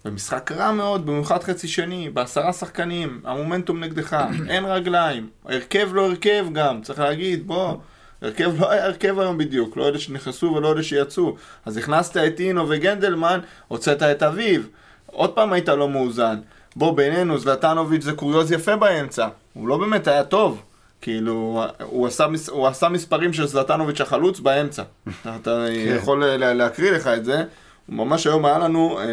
במשחק 0.06 0.52
רע 0.52 0.72
מאוד, 0.72 1.06
במיוחד 1.06 1.44
חצי 1.44 1.68
שני, 1.68 2.10
בעשרה 2.10 2.54
שחקנים, 2.54 3.22
המומנטום 3.24 3.84
נגדך, 3.84 4.18
אין 4.50 4.66
רגליים, 4.66 5.30
הרכב 5.46 5.90
לא 5.94 6.06
הרכב 6.06 6.46
גם, 6.54 6.82
צריך 6.82 7.00
להגיד, 7.00 7.48
בוא, 7.48 7.74
הרכב 8.22 8.52
לא 8.62 8.72
היה 8.72 8.86
הרכב 8.86 9.20
היום 9.20 9.38
בדיוק, 9.38 9.78
לא 9.78 9.88
אלה 9.88 10.00
שנכנסו 10.00 10.46
ולא 10.56 10.72
אלה 10.72 10.84
שיצאו. 10.84 11.36
אז 11.66 11.78
הכנסת 11.78 12.18
את 12.18 12.40
אינו 12.40 12.70
וגנדלמן, 12.70 13.40
הוצאת 13.68 14.04
את 14.04 14.24
אביב, 14.24 14.70
עוד 15.06 15.30
פעם 15.34 15.54
היית 15.54 15.70
לא 15.70 15.90
מאוזן. 15.90 16.36
בוא, 16.76 16.98
בינינו, 16.98 17.38
זלטנוביץ' 17.38 18.04
זה 18.04 18.14
קוריוז 18.14 18.52
יפה 18.52 18.76
באמצע, 18.76 19.28
הוא 19.54 19.68
לא 19.68 19.78
באמת 19.78 20.08
היה 20.08 20.24
טוב. 20.24 20.62
כאילו, 21.02 21.64
הוא 21.84 22.08
עשה, 22.08 22.26
הוא 22.50 22.68
עשה 22.68 22.90
מספרים 22.90 23.34
של 23.34 23.46
זלטנוביץ' 23.48 24.02
החלוץ 24.02 24.40
באמצע. 24.40 24.84
אתה 25.42 25.66
יכול 25.70 26.26
לה- 26.26 26.54
להקריא 26.54 26.92
לך 26.92 27.08
את 27.08 27.26
זה. 27.26 27.44
ממש 27.90 28.28
היום 28.28 28.46
היה 28.46 28.58
לנו, 28.58 29.00
אה, 29.00 29.04
אה, 29.04 29.08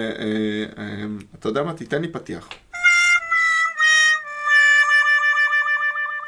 אה, 0.79 1.05
אתה 1.39 1.49
יודע 1.49 1.63
מה? 1.63 1.73
תיתן 1.73 2.03
לי 2.03 2.09
פתיח. 2.09 2.49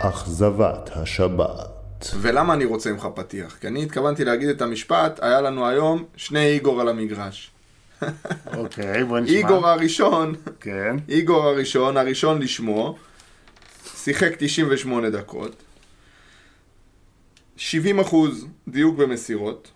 אכזבת 0.00 0.90
השבת. 0.92 2.10
ולמה 2.20 2.54
אני 2.54 2.64
רוצה 2.64 2.92
ממך 2.92 3.08
פתיח? 3.14 3.56
כי 3.60 3.66
אני 3.66 3.82
התכוונתי 3.82 4.24
להגיד 4.24 4.48
את 4.48 4.62
המשפט, 4.62 5.18
היה 5.22 5.40
לנו 5.40 5.68
היום 5.68 6.04
שני 6.16 6.46
איגור 6.46 6.80
על 6.80 6.88
המגרש. 6.88 7.50
אוקיי, 8.56 9.04
בוא 9.04 9.18
נשמע. 9.18 9.36
איגור 9.36 9.68
הראשון, 9.68 10.34
כן. 10.60 10.96
איגור 11.08 11.44
הראשון, 11.44 11.96
הראשון 11.96 12.42
לשמו, 12.42 12.98
שיחק 13.96 14.32
98 14.38 15.10
דקות, 15.10 15.62
70 17.56 18.00
אחוז 18.00 18.46
דיוק 18.68 18.96
במסירות, 18.96 19.70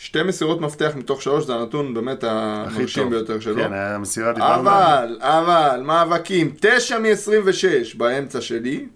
שתי 0.00 0.22
מסירות 0.22 0.60
מפתח 0.60 0.92
מתוך 0.96 1.22
שלוש, 1.22 1.44
זה 1.44 1.54
הנתון 1.54 1.94
באמת 1.94 2.24
המרשים. 2.24 3.10
ביותר 3.10 3.40
שלו. 3.40 3.62
כן, 3.62 3.72
היה 3.72 3.98
מסירה 3.98 4.32
דיברנו. 4.32 4.60
אבל, 4.60 5.18
אבל, 5.20 5.80
מאבקים, 5.84 6.54
9 6.60 6.98
מ-26 6.98 7.98
באמצע 7.98 8.40
שלי, 8.40 8.86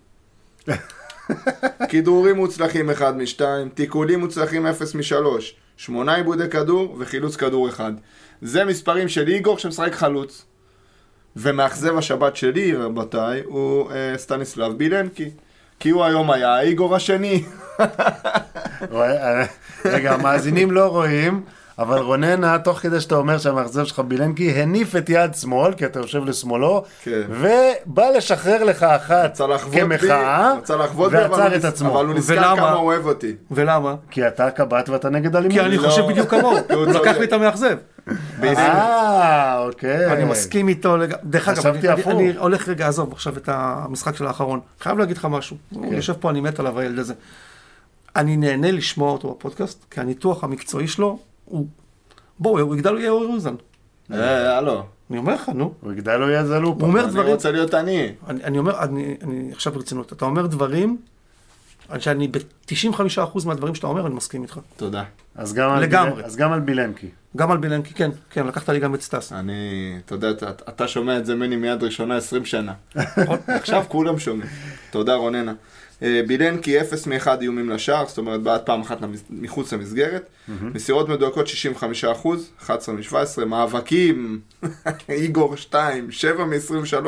כדרורים 1.91 2.37
מוצלחים 2.37 2.91
1 2.91 3.15
מ-2, 3.15 3.41
תיקולים 3.75 4.21
מוצלחים 4.21 4.67
0 4.67 4.95
מ-3, 4.95 5.15
8 5.77 6.15
עיבודי 6.15 6.49
כדור 6.51 6.97
וחילוץ 6.99 7.37
כדור 7.37 7.69
1. 7.69 7.93
זה 8.43 8.65
מספרים 8.65 9.09
של 9.09 9.29
איגור 9.29 9.59
שמשחק 9.59 9.93
חלוץ. 9.93 10.45
ומאכזב 11.37 11.97
השבת 11.97 12.37
שלי, 12.37 12.77
רבותיי, 12.77 13.43
הוא 13.45 13.91
אה, 13.91 14.15
סטניסלב 14.17 14.79
בילנקי. 14.79 15.31
כי 15.81 15.91
הוא 15.91 16.05
היום 16.05 16.31
היה 16.31 16.55
האיגור 16.55 16.97
השני. 16.97 17.45
רגע, 19.85 20.13
המאזינים 20.15 20.71
לא 20.71 20.87
רואים, 20.87 21.41
אבל 21.79 21.99
רוננה, 21.99 22.59
תוך 22.59 22.79
כדי 22.79 23.01
שאתה 23.01 23.15
אומר 23.15 23.39
שהמאכזב 23.39 23.85
שלך 23.85 23.99
בילנקי, 23.99 24.51
הניף 24.51 24.97
את 24.97 25.11
יד 25.11 25.35
שמאל, 25.35 25.73
כי 25.75 25.87
אתה 25.87 25.99
יושב 26.01 26.25
לשמאלו, 26.25 26.85
כן. 27.05 27.21
ובא 27.31 28.11
לשחרר 28.17 28.65
לך 28.65 28.83
אחת 28.83 29.41
כמחאה, 29.73 30.55
ועצר 31.11 31.57
את 31.57 31.65
עצמו. 31.65 31.91
אבל 32.01 32.07
הוא 32.07 32.15
נזכר 32.15 32.35
ולמה? 32.35 32.57
כמה 32.57 32.73
הוא 32.73 32.87
אוהב 32.87 33.07
אותי. 33.07 33.35
ולמה? 33.51 33.95
כי 34.11 34.27
אתה 34.29 34.51
קב"ט 34.51 34.89
ואתה 34.89 35.11
נגד 35.11 35.37
אלימות. 35.37 35.53
כי 35.59 35.67
אני 35.67 35.77
לא- 35.79 35.89
חושב 35.89 36.03
בדיוק 36.09 36.31
כמוהו, 36.31 36.57
הוא 36.75 36.87
לקח. 36.87 37.17
לי 37.19 37.25
את 37.25 37.33
המאכזב. 37.33 37.77
אה, 38.43 39.59
אוקיי. 39.59 40.13
אני 40.13 40.25
מסכים 40.25 40.69
איתו 40.69 40.97
לגמרי. 40.97 41.19
דרך 41.25 41.49
אגב, 41.49 41.67
אני- 42.07 42.33
הולך 42.39 42.69
רגע, 42.69 42.89
עזוב 42.89 43.13
עכשיו 43.13 43.37
את 43.37 43.49
המשחק 43.53 44.17
של 44.17 44.27
האחרון. 44.27 44.61
חייב 44.81 44.99
להגיד 44.99 45.17
לך 45.17 45.25
משהו. 45.31 45.57
כן. 45.75 45.77
הוא 45.79 45.95
יושב 45.95 46.13
פה, 46.13 46.31
אני 46.31 46.41
מת 46.41 46.61
עליו, 46.61 46.79
הילד 46.79 46.99
הזה. 46.99 47.15
אני 48.17 48.37
נהנה 48.37 48.71
לשמוע 48.71 49.13
אותו 49.13 49.31
בפודקאסט, 49.31 49.85
כי 49.91 50.01
הניתוח 50.01 50.45
המקצועי 50.45 50.89
שלו 50.89 51.19
הוא... 51.45 51.67
בואו, 52.39 52.61
הוא 52.61 52.75
יגדל, 52.75 52.91
הוא 52.91 52.99
יהיה 52.99 53.11
אורי 53.11 53.27
אוזן. 53.27 53.55
אה, 54.13 54.59
הלו. 54.59 54.85
אני 55.11 55.19
אומר 55.19 55.35
לך, 55.35 55.49
נו. 55.49 55.73
הוא 55.81 55.93
יגדל 55.93 56.17
לו 56.17 56.31
יד 56.31 56.45
זלופה. 56.45 56.81
הוא 56.81 56.89
אומר 56.89 57.05
אני 57.05 57.11
דברים... 57.11 57.33
רוצה 57.33 57.51
להיות 57.51 57.75
אני. 57.75 58.13
אני, 58.29 58.45
אני 58.45 58.59
אומר, 58.59 58.83
אני, 58.83 59.17
אני 59.23 59.53
עכשיו 59.53 59.73
ברצינות, 59.73 60.13
אתה 60.13 60.25
אומר 60.25 60.47
דברים, 60.47 60.97
שאני 61.99 62.29
ב-95% 62.29 63.47
מהדברים 63.47 63.75
שאתה 63.75 63.87
אומר, 63.87 64.07
אני 64.07 64.15
מסכים 64.15 64.43
איתך. 64.43 64.61
תודה. 64.77 65.05
אז 65.35 65.55
גם 65.55 65.71
על 65.71 65.83
לגמרי. 65.83 66.25
אז 66.25 66.37
גם 66.37 66.53
על 66.53 66.61
בילנקי. 66.61 67.09
גם 67.37 67.51
על 67.51 67.59
בילנקי, 67.59 67.95
כן, 67.95 68.11
כן, 68.31 68.47
לקחת 68.47 68.69
לי 68.69 68.81
גם 68.81 68.95
את 68.95 69.03
סטאס. 69.03 69.33
אני, 69.33 69.53
אתה 70.05 70.15
יודע, 70.15 70.31
אתה, 70.31 70.51
אתה 70.51 70.89
שומע 70.89 71.19
את 71.19 71.27
זה 71.27 71.35
ממני 71.35 71.57
מיד 71.57 71.83
ראשונה 71.83 72.17
20 72.17 72.45
שנה. 72.45 72.73
עכשיו 73.47 73.85
כולם 73.89 74.19
שומעים. 74.19 74.49
תודה 74.91 75.15
רוננה. 75.15 75.53
אה, 76.03 76.21
בילנקי 76.27 76.81
0 76.81 77.07
מ-1 77.07 77.27
איומים 77.41 77.71
לשער, 77.71 78.07
זאת 78.07 78.19
אומרת 78.19 78.43
בעד 78.43 78.61
פעם 78.61 78.81
אחת 78.81 78.99
מחוץ 79.31 79.73
למסגרת. 79.73 80.29
מסירות 80.75 81.09
מדויקות 81.09 81.47
65 81.47 82.05
אחוז, 82.05 82.51
11 82.59 82.95
מ-17. 82.95 83.45
מאבקים, 83.45 84.41
איגור 85.09 85.57
2, 85.57 86.11
7 86.11 86.45
מ-23, 86.45 87.07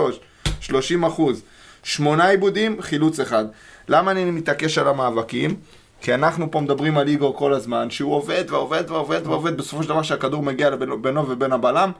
30 0.61 1.05
אחוז. 1.05 1.43
שמונה 1.83 2.29
עיבודים, 2.29 2.83
חילוץ 2.83 3.21
אחד. 3.21 3.45
למה 3.89 4.11
אני 4.11 4.31
מתעקש 4.31 4.79
על 4.79 4.89
המאבקים? 4.89 5.57
כי 6.01 6.15
אנחנו 6.15 6.51
פה 6.51 6.61
מדברים 6.61 6.99
על 6.99 7.09
איגור 7.09 7.37
כל 7.37 7.55
הזמן, 7.55 7.91
שהוא 7.91 8.15
עובד 8.15 8.45
ועובד 8.49 8.85
ועובד 8.89 9.21
ועובד, 9.25 9.57
בסופו 9.57 9.83
של 9.83 9.89
דבר 9.89 10.03
שהכדור 10.03 10.43
מגיע 10.43 10.71
לבינו 10.71 11.03
בינו 11.03 11.29
ובין 11.29 11.53
הבלם, 11.53 11.91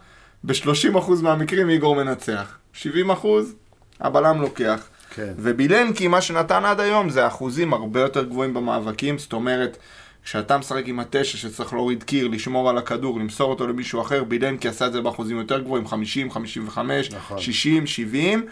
ב-30% 0.45 1.23
מהמקרים 1.23 1.71
איגור 1.71 1.97
מנצח. 1.97 2.57
70% 2.75 2.87
הבלם 4.01 4.41
לוקח. 4.41 4.89
כן. 5.15 5.33
ובילנקי, 5.37 6.09
מה 6.09 6.21
שנתן 6.21 6.65
עד 6.65 6.81
היום, 6.81 7.11
זה 7.11 7.27
אחוזים 7.27 7.73
הרבה 7.73 8.01
יותר 8.01 8.25
גבוהים 8.25 8.55
במאבקים, 8.55 9.19
זאת 9.19 9.33
אומרת, 9.33 9.79
כשאתה 10.25 10.59
משחק 10.59 10.83
עם 10.87 11.01
התשע 11.01 11.39
שצריך 11.39 11.73
להוריד 11.73 12.03
קיר, 12.03 12.29
לשמור 12.29 12.71
על 12.71 12.79
הכדור, 12.79 13.21
למסור 13.21 13.51
אותו 13.51 13.67
למישהו 13.67 14.01
אחר, 14.01 14.25
בילנקי 14.25 14.69
עשה 14.69 14.87
את 14.87 14.93
זה 14.93 15.01
באחוזים 15.01 15.39
יותר 15.39 15.61
גבוהים, 15.61 15.87
50, 15.87 16.31
55, 16.31 17.11
נכון. 17.11 17.39
60, 17.39 17.87
70, 17.87 18.47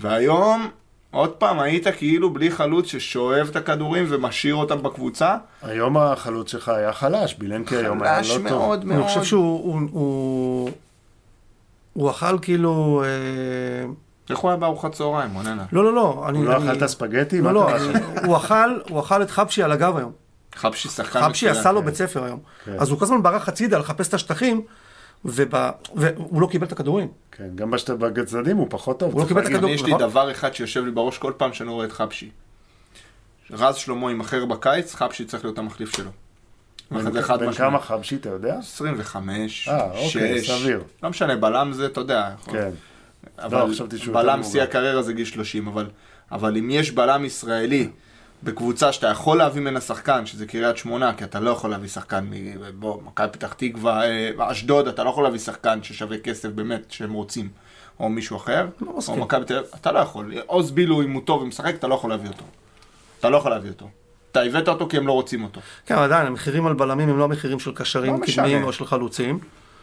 והיום, 0.00 0.68
עוד 1.10 1.30
פעם, 1.30 1.60
היית 1.60 1.86
כאילו 1.88 2.30
בלי 2.30 2.50
חלוץ 2.50 2.86
ששואב 2.86 3.48
את 3.50 3.56
הכדורים 3.56 4.04
ומשאיר 4.08 4.54
אותם 4.54 4.82
בקבוצה. 4.82 5.36
היום 5.62 5.96
החלוץ 5.96 6.50
שלך 6.50 6.68
היה 6.68 6.92
חלש, 6.92 7.34
בילנקי 7.34 7.76
היום 7.76 8.02
היה 8.02 8.16
חלש 8.16 8.30
לא 8.30 8.34
טוב. 8.34 8.42
מאוד 8.42 8.84
מאוד. 8.84 8.98
אני 8.98 9.08
חושב 9.08 9.24
שהוא... 9.24 9.64
הוא, 9.64 9.80
הוא, 9.92 10.70
הוא 11.92 12.10
אכל 12.10 12.38
כאילו... 12.38 13.02
אה, 13.04 14.05
איך 14.30 14.38
הוא 14.38 14.50
היה 14.50 14.56
בארוחת 14.56 14.92
צהריים, 14.92 15.34
רוננה? 15.34 15.64
לא, 15.72 15.84
לא, 15.84 15.94
לא. 15.94 16.24
אני, 16.28 16.38
הוא 16.38 16.44
לא 16.46 16.56
אני, 16.56 16.68
אכל 16.70 16.76
את 16.76 16.82
הספגטי? 16.82 17.40
לא, 17.40 17.54
לא? 17.54 17.68
הוא 18.24 18.36
אכל, 18.36 18.54
הוא 18.88 19.00
אכל 19.00 19.22
את 19.22 19.30
חבשי 19.30 19.62
על 19.62 19.72
הגב 19.72 19.96
היום. 19.96 20.12
חבשי 20.54 20.88
שחקן 20.88 21.20
חבשי. 21.20 21.48
עשה 21.48 21.72
לו 21.72 21.80
כן. 21.80 21.86
בית 21.86 21.94
ספר 21.94 22.24
היום. 22.24 22.40
כן. 22.64 22.72
אז 22.78 22.90
הוא 22.90 22.98
כל 22.98 23.04
הזמן 23.04 23.22
ברח 23.22 23.48
הצידה 23.48 23.78
לחפש 23.78 24.08
את 24.08 24.14
השטחים, 24.14 24.62
וב- 25.24 25.54
והוא 25.94 26.40
לא 26.40 26.46
קיבל 26.46 26.66
את 26.66 26.72
הכדורים. 26.72 27.08
כן, 27.32 27.48
גם 27.54 27.70
בשת- 27.70 27.90
בצדדים 27.90 28.56
הוא 28.56 28.66
פחות 28.70 28.98
טוב. 29.00 29.12
הוא 29.12 29.20
לא 29.22 29.26
קיבל 29.28 29.40
את 29.40 29.44
להגיד. 29.44 29.56
הכדור. 29.56 29.70
אני, 29.70 29.74
יש 29.74 29.82
לי 29.84 29.94
נכון. 29.94 30.08
דבר 30.08 30.30
אחד 30.30 30.54
שיושב 30.54 30.84
לי 30.84 30.90
בראש 30.90 31.18
כל 31.18 31.32
פעם 31.36 31.52
שאני 31.52 31.70
רואה 31.70 31.86
את 31.86 31.92
חבשי. 31.92 32.30
רז 33.50 33.76
שלמה 33.76 34.10
יימכר 34.10 34.44
בקיץ, 34.44 34.94
חבשי 34.94 35.24
צריך 35.24 35.44
להיות 35.44 35.58
המחליף 35.58 35.96
שלו. 35.96 36.10
בן-. 36.90 37.52
כמה 37.56 37.80
חבשי, 37.80 38.16
אתה 38.16 38.28
יודע? 38.28 38.58
25, 38.58 39.68
אה, 39.68 39.90
אוקיי, 39.90 40.44
6. 40.44 40.50
סביר. 40.62 40.82
לא 41.02 41.10
משנה, 41.10 41.36
בלם 41.36 41.72
זה, 41.72 41.86
אתה 41.86 42.00
יודע. 42.00 42.30
יכול- 42.40 42.54
כן. 42.54 42.70
אבל 43.38 43.58
לא, 43.58 43.72
חשבתי 43.72 43.98
שהוא 43.98 44.14
בלם. 44.14 44.42
שיא 44.42 44.62
הקריירה 44.62 45.02
זה 45.02 45.12
גיל 45.12 45.24
30, 45.24 45.68
אבל, 45.68 45.86
אבל 46.32 46.56
אם 46.56 46.70
יש 46.70 46.90
בלם 46.90 47.24
ישראלי 47.24 47.88
בקבוצה 48.42 48.92
שאתה 48.92 49.06
יכול 49.06 49.38
להביא 49.38 49.60
ממנה 49.62 49.80
שחקן, 49.80 50.26
שזה 50.26 50.46
קריית 50.46 50.76
שמונה, 50.76 51.14
כי 51.14 51.24
אתה 51.24 51.40
לא 51.40 51.50
יכול 51.50 51.70
להביא 51.70 51.88
שחקן, 51.88 52.30
בוא, 52.74 53.02
מכבי 53.02 53.28
פתח 53.32 53.52
תקווה, 53.52 54.02
אה, 54.04 54.30
אשדוד, 54.38 54.88
אתה 54.88 55.04
לא 55.04 55.10
יכול 55.10 55.24
להביא 55.24 55.38
שחקן 55.38 55.82
ששווה 55.82 56.18
כסף 56.18 56.48
באמת, 56.48 56.84
שהם 56.88 57.12
רוצים, 57.12 57.48
או 58.00 58.08
מישהו 58.08 58.36
אחר, 58.36 58.66
לא 58.80 58.98
או. 59.08 59.16
מכבי 59.16 59.44
תל 59.44 59.56
אביב, 59.56 59.70
אתה 59.80 59.92
לא 59.92 59.98
יכול. 59.98 60.34
עוז 60.46 60.70
בילו, 60.70 61.02
אם 61.02 61.12
הוא 61.12 61.22
טוב 61.24 61.42
ומשחק, 61.42 61.74
אתה 61.74 61.86
לא 61.86 61.94
יכול 61.94 62.10
להביא 62.10 62.28
אותו. 62.28 62.44
אתה 63.20 63.30
לא 63.30 63.36
יכול 63.36 63.50
להביא 63.50 63.70
אותו. 63.70 63.88
אתה 64.32 64.42
הבאת 64.42 64.68
אותו 64.68 64.88
כי 64.88 64.96
הם 64.96 65.06
לא 65.06 65.12
רוצים 65.12 65.44
אותו. 65.44 65.60
כן, 65.86 65.94
עדיין, 65.94 66.26
המחירים 66.26 66.66
על 66.66 66.74
בלמים 66.74 67.08
הם 67.08 67.18
לא 67.18 67.24
המחירים 67.24 67.58
של 67.58 67.72
קשרים 67.74 68.20
לא. 68.20 68.26
קדמיים 68.26 68.64
או 68.64 68.72
של 68.72 68.86
חלוצים. 68.86 69.38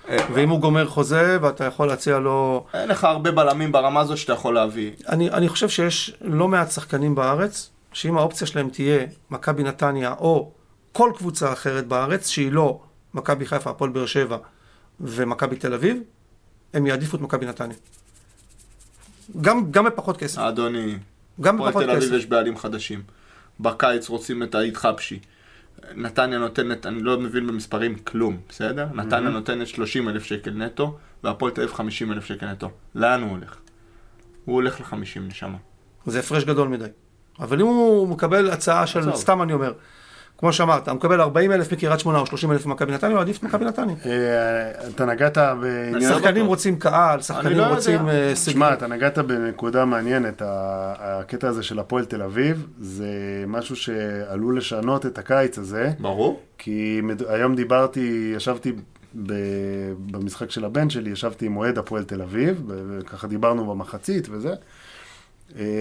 ואם 0.09 0.49
הוא 0.49 0.59
גומר 0.59 0.87
חוזה 0.87 1.37
ואתה 1.41 1.63
יכול 1.63 1.87
להציע 1.87 2.19
לו... 2.19 2.65
אין 2.73 2.89
לך 2.89 3.03
הרבה 3.03 3.31
בלמים 3.31 3.71
ברמה 3.71 3.99
הזאת 3.99 4.17
שאתה 4.17 4.33
יכול 4.33 4.53
להביא. 4.53 4.91
אני, 5.09 5.29
אני 5.29 5.49
חושב 5.49 5.69
שיש 5.69 6.13
לא 6.21 6.47
מעט 6.47 6.71
שחקנים 6.71 7.15
בארץ, 7.15 7.69
שאם 7.93 8.17
האופציה 8.17 8.47
שלהם 8.47 8.69
תהיה 8.69 9.05
מכבי 9.29 9.63
נתניה 9.63 10.13
או 10.19 10.51
כל 10.91 11.11
קבוצה 11.17 11.53
אחרת 11.53 11.87
בארץ, 11.87 12.27
שהיא 12.27 12.51
לא 12.51 12.79
מכבי 13.13 13.45
חיפה, 13.45 13.69
הפועל 13.69 13.89
באר 13.89 14.05
שבע 14.05 14.37
ומכבי 14.99 15.55
תל 15.55 15.73
אביב, 15.73 15.97
הם 16.73 16.85
יעדיפו 16.85 17.17
את 17.17 17.21
מכבי 17.21 17.45
נתניה. 17.45 17.77
גם, 19.41 19.71
גם 19.71 19.85
בפחות 19.85 20.17
כסף. 20.17 20.39
אדוני, 20.39 20.97
גם 21.41 21.55
הפועל 21.55 21.69
בפחות 21.69 21.83
תל 21.83 21.89
אביב 21.89 22.03
כסף. 22.03 22.13
יש 22.13 22.25
בעלים 22.25 22.57
חדשים. 22.57 23.01
בקיץ 23.59 24.09
רוצים 24.09 24.43
את 24.43 24.55
העיד 24.55 24.77
חבשי. 24.77 25.19
נתניה 25.95 26.39
נותנת, 26.39 26.85
אני 26.85 27.03
לא 27.03 27.19
מבין 27.19 27.47
במספרים 27.47 27.95
כלום, 27.95 28.37
בסדר? 28.49 28.87
נתניה 28.93 29.29
נותנת 29.29 29.67
30 29.67 30.09
אלף 30.09 30.23
שקל 30.23 30.51
נטו, 30.51 30.97
והפועל 31.23 31.51
תל 31.51 31.61
אביב 31.61 31.73
50 31.73 32.11
אלף 32.11 32.25
שקל 32.25 32.51
נטו. 32.51 32.69
לאן 32.95 33.21
הוא 33.21 33.31
הולך? 33.31 33.57
הוא 34.45 34.55
הולך 34.55 34.81
ל-50 34.81 35.19
נשמה. 35.19 35.57
זה 36.05 36.19
הפרש 36.19 36.43
גדול 36.43 36.67
מדי. 36.67 36.85
אבל 37.39 37.61
אם 37.61 37.65
הוא 37.65 38.07
מקבל 38.07 38.49
הצעה 38.49 38.87
של. 38.87 39.15
סתם 39.15 39.41
אני 39.41 39.53
אומר, 39.53 39.73
כמו 40.37 40.53
שאמרת, 40.53 40.87
הוא 40.87 40.95
מקבל 40.95 41.21
40 41.21 41.51
אלף 41.51 41.71
מקריית 41.73 41.99
שמונה 41.99 42.19
או 42.19 42.25
30 42.25 42.51
אלף 42.51 42.65
ממכבי 42.65 42.91
נתניה, 42.93 43.13
הוא 43.13 43.21
עדיף 43.21 43.37
את 43.37 43.43
מכבי 43.43 43.65
נתניה. 43.65 43.95
אה, 44.05 44.71
אתה 44.89 45.05
נגעת 45.05 45.37
בעניין... 45.37 45.93
לא 45.93 46.17
שחקנים. 46.19 46.45
רוצים 46.45 46.79
קהל, 46.79 47.21
שחקנים 47.21 47.57
לא. 47.57 47.65
רוצים 47.67 48.09
אה. 48.09 48.35
שמע, 48.35 48.73
אתה 48.73 48.87
נגעת 48.87 49.17
בנקודה 49.17 49.85
מעניינת, 49.85 50.41
ה- 50.41 50.45
הקטע 50.99 51.47
הזה 51.47 51.63
של 51.63 51.79
הפועל 51.79 52.05
תל 52.05 52.21
אביב, 52.21 52.67
זה 52.79 53.07
משהו 53.47 53.75
שעלול 53.75 54.57
לשנות 54.57 55.05
את 55.05 55.17
הקיץ 55.17 55.57
הזה, 55.57 55.91
ברור. 55.99 56.39
כי 56.57 57.01
היום 57.29 57.55
דיברתי, 57.55 58.33
ישבתי 58.35 58.71
ב- 59.25 59.33
במשחק 60.11 60.51
של 60.51 60.65
הבן 60.65 60.89
שלי, 60.89 61.09
ישבתי 61.09 61.45
עם 61.45 61.57
אוהד 61.57 61.77
הפועל 61.77 62.03
תל 62.03 62.21
אביב, 62.21 62.61
וככה 62.67 63.27
דיברנו 63.27 63.65
במחצית 63.71 64.27
וזה, 64.31 64.53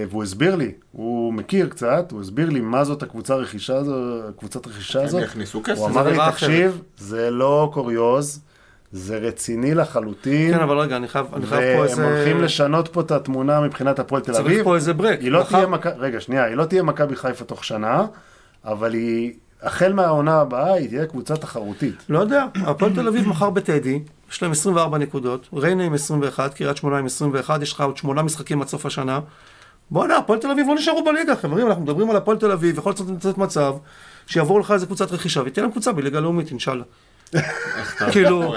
והוא 0.09 0.23
הסביר 0.23 0.55
לי, 0.55 0.71
הוא 0.91 1.33
מכיר 1.33 1.69
קצת, 1.69 2.11
הוא 2.11 2.21
הסביר 2.21 2.49
לי 2.49 2.59
מה 2.61 2.83
זאת 2.83 3.03
הקבוצה 3.03 3.35
רכישה 3.35 3.75
הזו, 3.77 3.95
קבוצת 4.39 4.67
רכישה 4.67 4.99
הם 4.99 5.05
הזאת. 5.05 5.23
יכניסו 5.23 5.61
כסף. 5.63 5.77
הוא 5.79 5.87
אמר 5.87 6.07
לי. 6.09 6.17
תקשיב, 6.31 6.81
זה 6.97 7.31
לא 7.31 7.69
קוריוז, 7.73 8.39
זה 8.91 9.17
רציני 9.17 9.73
לחלוטין. 9.75 10.53
כן, 10.53 10.59
אבל 10.59 10.77
רגע, 10.77 10.95
אני 10.97 11.07
חייב 11.07 11.25
אני 11.35 11.45
חייב 11.45 11.61
פה 11.75 11.79
והם 11.81 11.89
איזה... 11.89 12.17
הולכים 12.17 12.41
לשנות 12.41 12.87
פה 12.87 13.01
את 13.01 13.11
התמונה 13.11 13.61
מבחינת 13.61 13.99
הפועל 13.99 14.21
תל 14.21 14.35
אביב. 14.35 14.47
צריך 14.53 14.63
פה 14.63 14.75
איזה 14.75 14.93
ברק. 14.93 15.19
היא 15.19 15.31
לא 15.31 15.41
מחר- 15.41 15.49
תהיה 15.55 15.67
מכבי, 15.67 15.93
רגע, 15.97 16.19
שנייה, 16.19 16.43
היא 16.45 16.55
לא 16.55 16.65
תהיה 16.65 16.83
מכבי 16.83 17.15
חיפה 17.15 17.45
תוך 17.45 17.63
שנה, 17.63 18.05
אבל 18.65 18.93
היא, 18.93 19.33
החל 19.61 19.93
מהעונה 19.93 20.41
הבאה, 20.41 20.73
היא 20.73 20.87
תהיה 20.87 21.05
קבוצה 21.05 21.35
תחרותית. 21.37 21.95
לא 22.09 22.19
יודע, 22.19 22.45
הפועל 22.55 22.93
תל 22.95 23.07
אביב 23.07 23.27
מחר 23.27 23.49
בטדי, 23.49 23.99
יש 24.31 24.41
להם 24.43 24.51
24 24.51 24.97
נקודות, 24.97 25.47
ריינה 25.53 25.83
עם 25.83 25.93
21, 25.93 26.53
קריית 26.53 26.77
שמונה 26.77 26.97
עם 26.97 27.05
21, 27.05 27.61
יש 27.61 27.73
לך 27.73 27.81
עוד 27.81 27.97
שמונה 27.97 28.21
משחקים 28.23 28.61
עד 28.61 28.67
סוף 28.67 28.85
השנה. 28.85 29.19
בואנה, 29.91 30.17
הפועל 30.17 30.39
תל 30.39 30.51
אביב 30.51 30.67
לא 30.67 30.75
נשארו 30.75 31.03
בליגה, 31.03 31.35
חברים, 31.35 31.67
אנחנו 31.67 31.83
מדברים 31.83 32.09
על 32.09 32.15
הפועל 32.15 32.37
תל 32.37 32.51
אביב, 32.51 32.77
יכול 32.77 32.93
להיות 32.97 33.25
לתת 33.25 33.37
מצב 33.37 33.75
שיבואו 34.27 34.59
לך 34.59 34.71
איזה 34.71 34.85
קבוצת 34.85 35.11
רכישה 35.11 35.41
ותהיה 35.45 35.61
להם 35.63 35.71
קבוצה 35.71 35.91
בליגה 35.91 36.19
לאומית, 36.19 36.49
אינשאללה. 36.49 36.83
כאילו, 38.11 38.53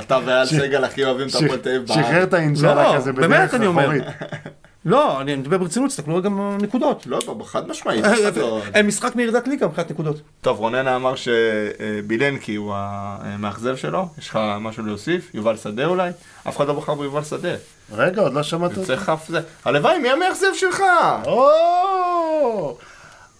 אתה 0.00 0.18
ואייל 0.24 0.46
סגל 0.46 0.84
הכי 0.84 1.04
אוהבים 1.04 1.28
את 1.28 1.34
הפועל 1.34 1.58
תל 1.58 1.68
אביב 1.68 1.86
שחרר 1.86 2.02
בארץ. 2.02 2.28
את 2.28 2.34
האינג'לה 2.34 2.74
לא, 2.74 2.96
כזה 2.96 3.12
באמת 3.12 3.40
בדרך 3.40 3.54
אני 3.54 3.66
אומר. 3.66 3.84
אחורית. 3.84 4.04
לא, 4.88 5.20
אני 5.20 5.36
מדבר 5.36 5.58
ברצינות, 5.58 5.90
תסתכלו 5.90 6.16
רגע 6.16 6.28
בנקודות. 6.28 7.06
לא, 7.06 7.18
לא, 7.26 7.44
חד 7.44 7.68
משמעית. 7.68 8.04
אה, 8.04 8.12
אף 8.12 8.18
אחד 8.20 8.36
לא- 8.36 8.60
הם 8.74 8.88
משחק 8.88 9.16
מירידת 9.16 9.48
ליגה 9.48 9.66
מבחינת 9.66 9.90
נקודות. 9.90 10.16
טוב, 10.40 10.58
רוננה 10.58 10.96
אמר 10.96 11.14
שבילנקי 11.16 12.54
הוא 12.54 12.72
המאכזב 12.76 13.76
שלו, 13.76 14.08
יש 14.18 14.28
לך 14.28 14.38
משהו 14.60 14.82
להוסיף? 14.86 15.30
יובל 15.34 15.56
שדה 15.56 15.84
אולי? 15.86 16.10
אף 16.48 16.56
אחד 16.56 16.66
לא 16.66 16.72
בחר 16.74 16.94
ביובל 16.94 17.24
שדה. 17.24 17.54
רגע, 17.92 18.22
עוד 18.22 18.32
לא 18.34 18.42
שמעת 18.42 18.70
יוצא 18.76 18.92
אותי. 18.94 19.04
חף 19.04 19.24
זה. 19.28 19.40
הלוואי, 19.64 19.98
מי 19.98 20.10
המאכזב 20.10 20.46
שלך? 20.54 20.82
או! 21.26 22.76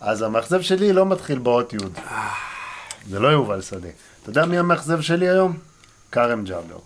אז 0.01 0.23
המאכזב 0.23 0.61
שלי 0.61 0.93
לא 0.93 1.07
מתחיל 1.07 1.39
באות 1.39 1.73
י'. 1.73 1.77
זה 3.11 3.19
לא 3.19 3.29
יובל 3.29 3.61
שדה. 3.63 3.89
אתה 4.23 4.31
יודע 4.31 4.45
מי 4.45 4.59
המאכזב 4.59 5.01
שלי 5.01 5.29
היום? 5.29 5.57
כרם 6.13 6.45
ג'אבר. 6.45 6.79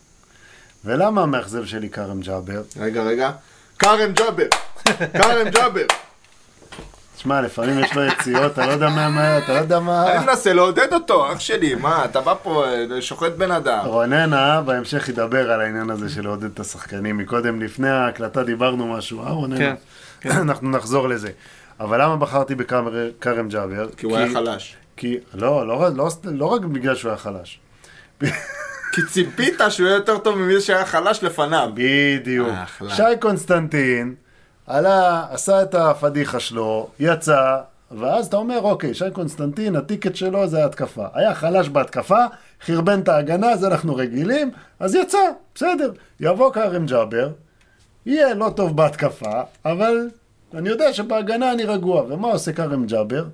ולמה 0.85 1.23
המאכזב 1.23 1.65
שלי 1.65 1.91
כרם 1.91 2.21
ג'אבר? 2.21 2.63
רגע, 2.81 3.03
רגע. 3.03 3.31
כרם 3.81 4.13
ג'אבר! 4.13 4.45
כרם 5.13 5.49
ג'אבר! 5.51 5.85
תשמע, 7.17 7.41
לפעמים 7.41 7.79
יש 7.79 7.97
לו 7.97 8.03
יציאות, 8.05 8.53
אתה 8.53 8.67
לא 8.67 8.73
יודע 8.73 8.89
מה- 8.89 9.09
מה, 9.09 9.39
אתה 9.39 9.53
לא 9.55 9.59
יודע 9.59 9.81
מה... 9.81 10.13
אני 10.17 10.27
מנסה 10.27 10.53
לעודד 10.53 10.93
אותו, 10.93 11.33
אח 11.33 11.41
שלי, 11.41 11.75
מה, 11.75 12.05
אתה 12.05 12.21
בא 12.21 12.35
פה, 12.43 12.65
אה, 12.67 13.03
שוחט 13.03 13.33
בן 13.33 13.51
אדם. 13.51 13.85
רוננה 13.87 14.61
בהמשך 14.63 15.09
ידבר 15.09 15.51
על 15.53 15.61
העניין 15.61 15.91
הזה 15.91 16.09
של 16.09 16.23
לעודד 16.23 16.45
את 16.45 16.61
השחקנים. 16.61 17.17
מקודם, 17.19 17.61
לפני 17.63 17.89
ההקלטה 17.91 18.43
דיברנו 18.45 18.87
משהו, 18.87 19.23
אה 19.27 19.31
רוננה? 19.31 19.75
כן, 20.21 20.31
אנחנו 20.49 20.71
נחזור 20.71 21.09
לזה. 21.09 21.31
אבל 21.81 22.03
למה 22.03 22.17
בחרתי 22.17 22.55
בכרם 22.55 23.49
ג'אבר? 23.49 23.89
כי 23.97 24.07
הוא 24.07 24.17
היה 24.17 24.33
חלש. 24.35 24.77
כי, 24.97 25.17
לא, 25.35 25.67
לא, 25.67 25.89
לא, 25.97 26.09
לא 26.25 26.47
רק 26.47 26.61
בגלל 26.61 26.95
שהוא 26.95 27.09
היה 27.11 27.19
חלש. 27.19 27.61
כי 28.93 29.03
ציפית 29.03 29.61
שהוא 29.69 29.87
יהיה 29.87 29.97
יותר 29.97 30.19
טוב 30.19 30.39
ממי 30.39 30.61
שהיה 30.61 30.87
חלש 30.87 31.23
לפניו. 31.23 31.71
בדיוק. 31.75 32.49
אחלה. 32.65 32.95
שי 32.95 33.03
קונסטנטין 33.21 34.15
עלה, 34.67 35.25
עשה 35.31 35.63
את 35.63 35.75
הפדיחה 35.75 36.41
שלו, 36.41 36.89
יצא, 37.01 37.57
ואז 37.91 38.27
אתה 38.27 38.37
אומר, 38.37 38.61
אוקיי, 38.61 38.95
שי 38.95 39.05
קונסטנטין, 39.13 39.77
הטיקט 39.77 40.17
שלו 40.17 40.49
זה 40.49 40.63
ההתקפה. 40.63 41.07
היה 41.15 41.35
חלש 41.35 41.69
בהתקפה, 41.69 42.25
חרבן 42.67 43.01
את 43.01 43.09
ההגנה, 43.09 43.57
זה 43.57 43.67
אנחנו 43.67 43.97
רגילים, 43.97 44.51
אז 44.81 44.95
יצא, 44.95 45.19
בסדר. 45.55 45.93
יבוא 46.21 46.53
כרם 46.53 46.87
ג'אבר, 46.87 47.31
יהיה 48.07 48.35
לא 48.35 48.53
טוב 48.57 48.77
בהתקפה, 48.77 49.41
אבל 49.65 50.09
אני 50.55 50.69
יודע 50.69 50.93
שבהגנה 50.93 51.53
אני 51.53 51.65
רגוע. 51.65 52.03
ומה 52.03 52.29
עושה 52.29 52.53
כרם 52.53 52.87
ג'אבר? 52.87 53.25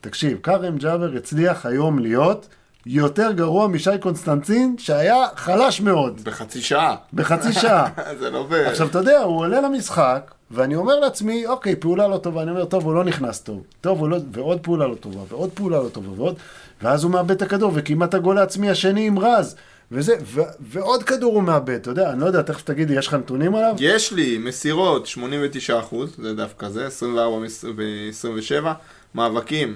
תקשיב, 0.00 0.38
כרם 0.42 0.76
ג'אבר 0.76 1.16
הצליח 1.16 1.66
היום 1.66 1.98
להיות 1.98 2.48
יותר 2.86 3.32
גרוע 3.32 3.66
משי 3.68 3.98
קונסטנטין, 4.00 4.76
שהיה 4.78 5.26
חלש 5.36 5.80
מאוד, 5.80 6.20
בחצי 6.24 6.60
שעה. 6.60 6.96
בחצי 7.14 7.52
שעה. 7.62 7.88
זה 8.18 8.30
לא 8.30 8.46
ב... 8.48 8.52
עכשיו, 8.52 8.88
אתה 8.88 8.98
יודע, 8.98 9.18
הוא 9.18 9.38
עולה 9.38 9.60
למשחק, 9.60 10.30
ואני 10.50 10.74
אומר 10.74 11.00
לעצמי, 11.00 11.46
אוקיי, 11.46 11.76
פעולה 11.76 12.08
לא 12.08 12.16
טובה. 12.16 12.42
אני 12.42 12.50
אומר, 12.50 12.64
טוב, 12.64 12.84
הוא 12.84 12.94
לא 12.94 13.04
נכנס 13.04 13.40
טוב. 13.40 13.62
טוב, 13.80 14.00
הוא 14.00 14.08
לא... 14.08 14.18
ועוד 14.32 14.60
פעולה 14.60 14.86
לא 14.86 14.94
טובה, 14.94 15.20
ועוד 15.28 15.50
פעולה 15.54 15.76
לא 15.78 15.88
טובה, 15.88 16.08
ועוד... 16.16 16.36
ואז 16.82 17.04
הוא 17.04 17.12
מאבד 17.12 17.30
את 17.30 17.42
הכדור, 17.42 17.72
וכמעט 17.74 18.14
הגול 18.14 18.38
העצמי 18.38 18.70
השני 18.70 19.06
עם 19.06 19.18
רז. 19.18 19.56
וזה, 19.92 20.14
ו... 20.22 20.40
ועוד 20.60 21.02
כדור 21.02 21.34
הוא 21.34 21.42
מאבד, 21.42 21.74
אתה 21.74 21.90
יודע, 21.90 22.10
אני 22.10 22.20
לא 22.20 22.26
יודע, 22.26 22.42
תכף 22.42 22.62
תגיד 22.62 22.90
לי, 22.90 22.98
יש 22.98 23.06
לך 23.06 23.14
נתונים 23.14 23.54
עליו? 23.54 23.74
יש 23.78 24.12
לי 24.12 24.38
מסירות 24.38 25.06
89 25.06 25.78
אחוז, 25.78 26.16
זה 26.18 26.34
דווקא 26.34 26.68
זה, 26.68 26.86
24 26.86 27.36
ו-27, 27.76 28.66
מאבקים 29.14 29.74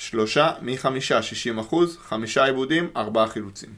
שלושה 0.00 0.50
מחמישה 0.62 1.22
60 1.22 1.58
אחוז, 1.58 1.98
חמישה 2.08 2.44
עיבודים, 2.44 2.88
ארבעה 2.96 3.26
חילוצים. 3.26 3.70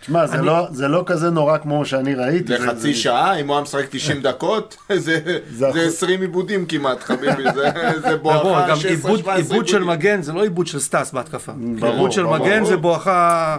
תשמע, 0.00 0.26
זה, 0.26 0.36
אני- 0.36 0.46
לא, 0.46 0.66
זה 0.70 0.88
לא 0.88 1.02
כזה 1.06 1.30
נורא 1.30 1.58
כמו 1.58 1.84
שאני 1.86 2.14
ראיתי. 2.14 2.46
זה 2.48 2.58
זה- 2.60 2.68
חצי 2.68 2.92
זה- 2.92 2.98
שעה, 2.98 3.34
אם 3.40 3.48
הוא 3.48 3.54
היה 3.56 3.62
משחק 3.62 3.84
90 3.90 4.20
דקות, 4.28 4.76
זה 4.88 4.96
זה 5.24 5.38
זה 5.50 5.70
אחוז- 5.70 5.76
20 5.86 6.20
עיבודים 6.20 6.66
כמעט, 6.66 7.02
חביבי, 7.02 7.42
זה- 7.54 7.70
זה 8.08 8.16
בוא, 8.16 8.42
בואכה 8.42 8.68
גם 8.68 8.76
16-17 8.76 8.88
עיבוד- 8.88 9.28
עיבוד 9.36 9.68
של. 9.68 9.84
מגן 9.84 10.22
זה 10.22 10.32
לא 10.32 10.42
עיבוד 10.42 10.66
של 10.66 10.78
סטאס 10.80 11.12
בהתקפה. 11.12 11.52
ברור, 11.80 11.92
עיבוד 11.92 12.12
של 12.12 12.22
ברור. 12.22 12.36
מגן 12.38 12.64
זה 12.64 12.76
בואכה. 12.76 13.56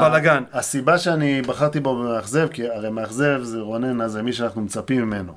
בלאגן. 0.00 0.42
הסיבה 0.52 0.98
שאני 0.98 1.42
בחרתי 1.42 1.80
בו 1.80 1.96
במאכזב, 1.96 2.48
כי 2.52 2.68
הרי 2.68 2.90
מאכזב 2.90 3.40
זה 3.42 3.58
רוננה, 3.60 4.08
זה 4.08 4.22
מי 4.22 4.32
שאנחנו 4.32 4.60
מצפים 4.62 5.00
ממנו. 5.02 5.32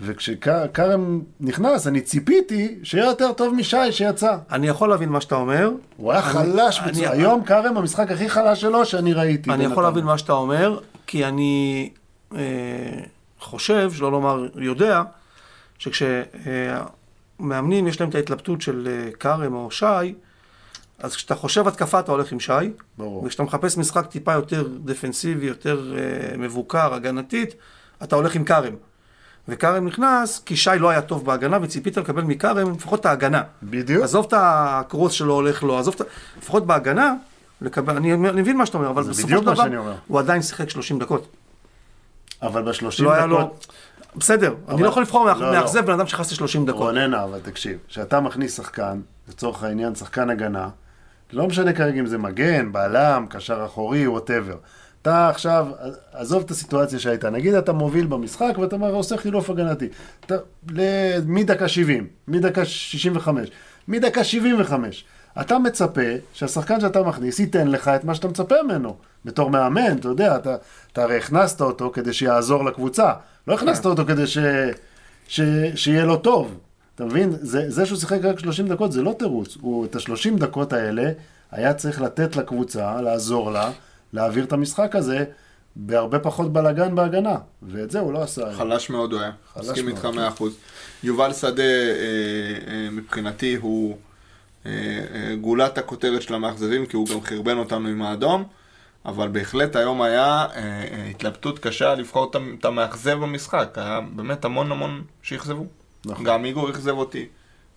וכשכרם 0.00 1.20
נכנס, 1.40 1.86
אני 1.86 2.00
ציפיתי 2.00 2.78
שיהיה 2.82 3.04
יותר 3.06 3.32
טוב 3.32 3.54
משי 3.54 3.92
שיצא. 3.92 4.36
אני 4.50 4.68
יכול 4.68 4.88
להבין 4.88 5.08
מה 5.08 5.20
שאתה 5.20 5.34
אומר. 5.34 5.70
הוא 5.96 6.12
היה 6.12 6.20
אני- 6.24 6.32
חלש, 6.32 6.80
אני- 6.80 6.90
בצורה- 6.92 7.10
היום 7.12 7.44
כרם 7.44 7.76
המשחק 7.76 8.10
הכי 8.10 8.28
חלש 8.28 8.60
שלו 8.60 8.84
שאני 8.86 9.12
ראיתי. 9.12 9.50
אני 9.50 9.64
יכול. 9.64 9.82
להבין 9.82 10.04
מה 10.04 10.18
שאתה 10.18 10.32
אומר, 10.32 10.78
כי 11.06 11.24
אני 11.24 11.90
אה, 12.34 12.38
חושב, 13.40 13.92
שלא 13.92 14.12
לומר 14.12 14.46
יודע, 14.54 15.02
שכשמאמנים 17.38 17.88
יש 17.88 18.00
להם 18.00 18.10
את 18.10 18.14
ההתלבטות 18.14 18.60
של 18.62 18.88
אה, 18.90 19.10
כרם 19.12 19.54
או 19.54 19.70
שי, 19.70 20.14
אז 20.98 21.16
כשאתה 21.16 21.34
חושב 21.34 21.68
התקפה 21.68 22.00
אתה 22.00 22.12
הולך 22.12 22.32
עם 22.32 22.40
שי, 22.40 22.52
ברור. 22.98 23.24
וכשאתה 23.24 23.42
מחפש 23.42 23.78
משחק 23.78 24.06
טיפה 24.06 24.32
יותר 24.32 24.68
דפנסיבי, 24.84 25.46
יותר 25.46 25.94
אה, 25.98 26.02
מבוקר, 26.36 26.94
הגנתית, 26.94 27.54
אתה 28.02 28.16
הולך 28.16 28.34
עם 28.34 28.44
כרם. 28.44 28.74
וכרם 29.48 29.86
נכנס, 29.86 30.42
כי 30.46 30.56
שי 30.56 30.70
לא 30.78 30.90
היה 30.90 31.00
טוב 31.00 31.24
בהגנה, 31.24 31.58
וציפית 31.62 31.96
לקבל 31.96 32.22
מכרם 32.22 32.72
לפחות 32.72 33.00
את 33.00 33.06
ההגנה. 33.06 33.42
בדיוק. 33.62 34.04
עזוב 34.04 34.26
את 34.28 34.34
הקרוס 34.36 35.12
שלא 35.12 35.32
הולך 35.32 35.62
לו, 35.62 35.78
עזוב 35.78 35.94
את 35.94 36.00
ה... 36.00 36.04
לפחות 36.38 36.66
בהגנה, 36.66 37.14
לקבל... 37.60 37.96
אני, 37.96 38.14
אני 38.14 38.40
מבין 38.40 38.56
מה 38.56 38.66
שאתה 38.66 38.78
אומר, 38.78 38.90
אבל 38.90 39.02
בסופו 39.02 39.28
של 39.28 39.44
דבר. 39.44 39.94
הוא 40.08 40.18
עדיין 40.18 40.42
שיחק 40.42 40.70
30 40.70 40.98
דקות. 40.98 41.28
אבל 42.42 42.62
בשלושים 42.62 43.04
לא 43.04 43.12
היה 43.12 43.26
לו... 43.26 43.38
דקות... 43.38 43.66
בסדר, 44.16 44.54
אני 44.68 44.82
לא 44.82 44.88
יכול 44.88 45.02
לבחור 45.02 45.26
לא, 45.26 45.40
לא. 45.40 45.52
מאכזב 45.52 45.86
בן 45.86 45.92
אדם 45.92 46.06
שנכנס 46.06 46.40
ל-30 46.40 46.66
דקות. 46.66 46.80
רוננה, 46.80 47.24
אבל 47.24 47.40
תקשיב, 47.40 47.78
כשאתה 47.88 48.20
מכניס 48.20 48.56
שחקן, 48.56 49.00
לצורך 49.28 49.62
העניין 49.62 49.94
שחקן 49.94 50.30
הגנה, 50.30 50.68
לא 51.32 51.46
משנה 51.46 51.72
כרגע 51.72 52.00
אם 52.00 52.06
זה 52.06 52.18
מגן, 52.18 52.72
בלם, 52.72 53.26
קשר 53.30 53.64
אחורי, 53.66 54.06
ווטאבר. 54.06 54.56
אתה 55.08 55.28
עכשיו, 55.28 55.66
עזוב 56.12 56.42
את 56.44 56.50
הסיטואציה 56.50 56.98
שהייתה, 56.98 57.30
נגיד 57.30 57.54
אתה 57.54 57.72
מוביל 57.72 58.06
במשחק 58.06 58.58
ואתה 58.58 58.76
אומר, 58.76 58.94
עושה 58.94 59.16
חילוף 59.16 59.50
הגנתי. 59.50 59.88
אתה, 60.26 60.34
מדקה 61.26 61.68
70, 61.68 62.06
מדקה 62.28 62.64
65, 62.64 63.48
מדקה 63.88 64.24
75. 64.24 65.04
אתה 65.40 65.58
מצפה 65.58 66.00
שהשחקן 66.32 66.80
שאתה 66.80 67.02
מכניס 67.02 67.38
ייתן 67.38 67.68
לך 67.68 67.88
את 67.88 68.04
מה 68.04 68.14
שאתה 68.14 68.28
מצפה 68.28 68.54
ממנו. 68.64 68.96
בתור 69.24 69.50
מאמן, 69.50 69.96
אתה 69.96 70.08
יודע, 70.08 70.36
אתה, 70.36 70.56
אתה 70.92 71.02
הרי 71.02 71.16
הכנסת 71.16 71.60
אותו 71.60 71.90
כדי 71.94 72.12
שיעזור 72.12 72.64
לקבוצה. 72.64 73.12
לא 73.46 73.54
הכנסת 73.54 73.86
אותו 73.86 74.04
כדי 74.06 74.26
ש, 74.26 74.38
ש, 75.28 75.40
שיהיה 75.74 76.04
לו 76.04 76.16
טוב. 76.16 76.58
אתה 76.94 77.04
מבין? 77.04 77.32
זה, 77.40 77.70
זה 77.70 77.86
שהוא 77.86 77.98
שיחק 77.98 78.18
רק 78.22 78.38
30 78.38 78.68
דקות 78.68 78.92
זה 78.92 79.02
לא 79.02 79.14
תירוץ. 79.18 79.56
הוא 79.60 79.84
את 79.84 79.96
ה-30 79.96 80.38
דקות 80.38 80.72
האלה 80.72 81.10
היה 81.52 81.74
צריך 81.74 82.00
לתת 82.00 82.36
לקבוצה, 82.36 83.00
לעזור 83.00 83.50
לה, 83.50 83.70
להעביר 84.12 84.44
את 84.44 84.52
המשחק 84.52 84.96
הזה 84.96 85.24
בהרבה 85.76 86.18
פחות 86.18 86.52
בלאגן 86.52 86.94
בהגנה. 86.94 87.36
ואת 87.62 87.90
זה 87.90 88.00
הוא 88.00 88.12
לא 88.12 88.22
עשה. 88.22 88.52
חלש 88.52 88.90
מאוד 88.90 89.12
הוא 89.12 89.20
היה, 89.20 89.30
מסכים 89.56 89.88
איתך 89.88 90.04
מאוד. 90.04 90.32
100%. 90.38 90.44
יובל 91.02 91.32
שדה, 91.32 91.62
אה, 91.62 91.68
אה, 92.66 92.88
מבחינתי, 92.90 93.56
הוא 93.56 93.96
אה, 94.66 94.70
אה, 95.14 95.34
גולת 95.36 95.78
הכותרת 95.78 96.22
של 96.22 96.34
המאכזבים, 96.34 96.86
כי 96.86 96.96
הוא 96.96 97.08
גם 97.08 97.20
חרבן 97.22 97.58
אותנו 97.58 97.88
עם 97.88 98.02
האדום, 98.02 98.44
אבל 99.06 99.28
בהחלט 99.28 99.76
היום 99.76 100.02
היה 100.02 100.24
אה, 100.24 100.56
אה, 100.56 101.06
התלבטות 101.10 101.58
קשה 101.58 101.94
לבחור 101.94 102.30
את 102.58 102.64
המאכזב 102.64 103.18
במשחק. 103.18 103.72
היה 103.76 104.00
באמת 104.00 104.44
המון 104.44 104.72
המון 104.72 105.02
שאכזבו. 105.22 105.66
נכון. 106.06 106.24
גם 106.24 106.44
איגור 106.44 106.70
אכזב 106.70 106.90
אותי, 106.90 107.26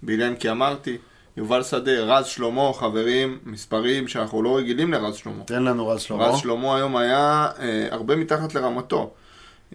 בילנקי 0.03 0.51
אמרתי, 0.51 0.97
יובל 1.37 1.63
שדה, 1.63 1.91
רז 1.91 2.25
שלמה, 2.25 2.71
חברים, 2.73 3.37
מספרים 3.45 4.07
שאנחנו 4.07 4.43
לא 4.43 4.57
רגילים 4.57 4.93
לרז 4.93 5.15
שלמה. 5.15 5.43
תן 5.43 5.63
לנו 5.63 5.87
רז 5.87 6.01
שלמה. 6.01 6.27
רז 6.27 6.37
שלמה 6.39 6.75
היום 6.75 6.97
היה 6.97 7.47
אה, 7.59 7.87
הרבה 7.91 8.15
מתחת 8.15 8.55
לרמתו. 8.55 9.11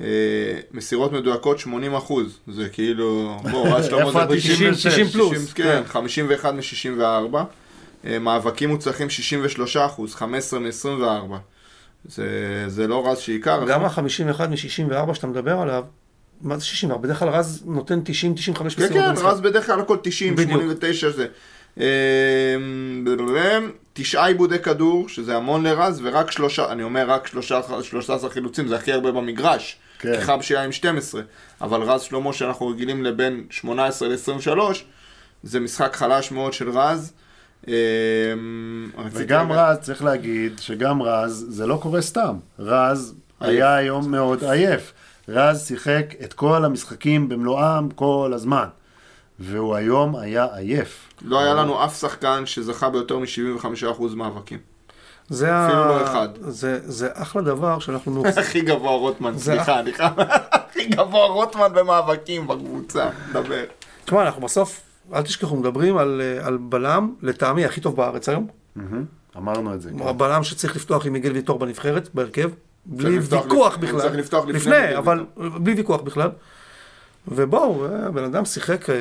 אה, 0.01 0.07
מסירות 0.73 1.13
מדויקות 1.13 1.59
80 1.59 1.95
אחוז, 1.95 2.39
זה 2.49 2.69
כאילו, 2.69 3.37
בוא, 3.51 3.69
רז 3.69 3.85
שלמה 3.87 4.11
זה 4.13 4.23
ה- 4.23 4.27
90, 4.27 4.73
90 4.75 5.07
פלוס. 5.07 5.53
כן, 5.53 5.83
51 5.87 6.55
מ-64. 6.55 7.37
אה, 8.07 8.19
מאבקים 8.19 8.69
מוצלחים 8.69 9.11
63 9.11 9.77
אחוז, 9.77 10.15
15 10.15 10.61
מ-24. 10.61 11.35
זה, 12.05 12.29
זה 12.69 12.87
לא 12.89 13.07
רז 13.09 13.19
שעיקר. 13.19 13.65
גם 13.69 13.85
ה-51 13.85 14.01
מ-64 14.49 15.15
שאתה 15.15 15.27
מדבר 15.27 15.59
עליו, 15.59 15.85
מה 16.41 16.57
זה 16.59 16.65
64? 16.65 17.03
בדרך 17.03 17.19
כלל 17.19 17.29
רז 17.29 17.63
נותן 17.67 18.01
90-95 18.01 18.59
כן, 18.59 18.65
מסירות 18.67 18.93
כן, 18.93 19.09
במשחק. 19.09 19.25
רז 19.25 19.41
בדרך 19.41 19.67
כלל 19.67 19.81
הכל 19.81 19.97
90, 20.03 20.37
בדיוק. 20.37 20.61
89 20.61 21.11
זה. 21.11 21.27
אה, 21.81 22.57
תשעה 23.93 24.27
עיבודי 24.27 24.59
כדור, 24.59 25.09
שזה 25.09 25.37
המון 25.37 25.63
לרז, 25.63 26.01
ורק 26.05 26.31
שלושה, 26.31 26.73
אני 26.73 26.83
אומר 26.83 27.11
רק 27.11 27.27
שלושה, 27.27 27.61
13 27.83 28.31
חילוצים, 28.31 28.69
זה 28.69 28.77
הכי 28.77 28.93
הרבה 28.93 29.13
במגרש. 29.13 29.77
כן. 29.99 30.15
כי 30.15 30.21
חב 30.21 30.39
שהיה 30.43 30.65
עם 30.65 30.73
12. 30.73 31.23
אבל 31.61 31.83
רז 31.83 32.03
שלמה, 32.03 32.33
שאנחנו 32.33 32.69
רגילים 32.69 33.05
לבין 33.05 33.45
18 33.51 34.09
ל-23, 34.09 34.59
זה 35.43 35.61
משחק 35.61 35.97
חלש 35.97 36.33
מאוד 36.33 36.53
של 36.53 36.71
רז. 36.71 37.13
רציתי 37.67 37.75
וגם 39.13 39.53
רז, 39.53 39.79
צריך 39.81 40.05
להגיד 40.05 40.59
שגם 40.59 41.03
רז, 41.03 41.47
זה 41.49 41.67
לא 41.67 41.79
קורה 41.83 42.03
סתם. 42.03 42.37
רז. 42.59 43.15
היה 43.41 43.77
היום 43.77 44.11
מאוד 44.11 44.45
עייף. 44.45 44.93
רז 45.29 45.67
שיחק 45.67 46.05
את 46.25 46.33
כל 46.33 46.65
המשחקים 46.65 47.29
במלואם 47.29 47.91
כל 47.91 48.33
הזמן. 48.35 48.67
והוא 49.39 49.75
היום 49.75 50.17
היה 50.17 50.47
עייף. 50.55 51.09
לא 51.23 51.41
היה 51.41 51.55
לנו 51.55 51.85
אף 51.85 52.01
שחקן 52.01 52.43
שזכה 52.47 52.91
ביותר 52.91 53.19
מ-75% 53.19 53.87
מאבקים. 54.17 54.59
זה 55.29 55.55
ה- 55.55 55.67
אפילו 55.67 55.85
לא 55.89 56.05
אחד. 56.05 56.29
זה, 56.41 56.81
זה 56.85 57.09
אחלה 57.13 57.43
דבר 57.43 57.79
שאנחנו 57.79 58.13
מאוכזבים. 58.13 58.39
הכי 58.45 58.61
גבוה 58.61 58.91
רוטמן, 58.91 59.39
סליחה, 59.39 59.81
אני 59.81 59.93
חייב... 59.93 60.13
הכי 60.53 60.85
גבוה 60.87 61.27
רוטמן 61.27 61.69
במאבקים 61.75 62.47
בקבוצה, 62.47 63.09
דבר. 63.33 63.65
תשמע, 64.05 64.23
אנחנו 64.23 64.43
בסוף, 64.43 64.81
אל 65.15 65.23
תשכחו, 65.23 65.57
מדברים 65.57 65.97
על, 65.97 66.23
אה, 66.25 66.47
על 66.47 66.57
בלם, 66.57 67.15
לטעמי, 67.23 67.65
הכי 67.65 67.81
טוב 67.81 67.97
בארץ 67.97 68.29
היום. 68.29 68.47
אמרנו 69.37 69.75
את 69.75 69.83
זה. 69.83 69.91
כן. 69.99 70.09
הבלם 70.09 70.43
שצריך 70.45 70.77
לפתוח 70.77 71.07
עם 71.07 71.13
מיגל 71.13 71.33
ויטור 71.33 71.59
בנבחרת, 71.59 72.09
בהרכב. 72.15 72.51
בלי 72.87 73.19
ויכוח 73.19 73.77
בכלל. 73.77 74.01
צריך 74.01 74.15
לפתוח 74.17 74.45
לפני 74.47 74.59
לפני, 74.61 74.97
אבל 74.97 75.25
בלי 75.37 75.75
ויכוח 75.75 76.01
בכלל. 76.01 76.31
ובואו, 77.29 77.85
אה, 77.87 78.07
הבן 78.07 78.25
אדם 78.25 78.45
שיחק 78.45 78.91
אה, 78.91 78.95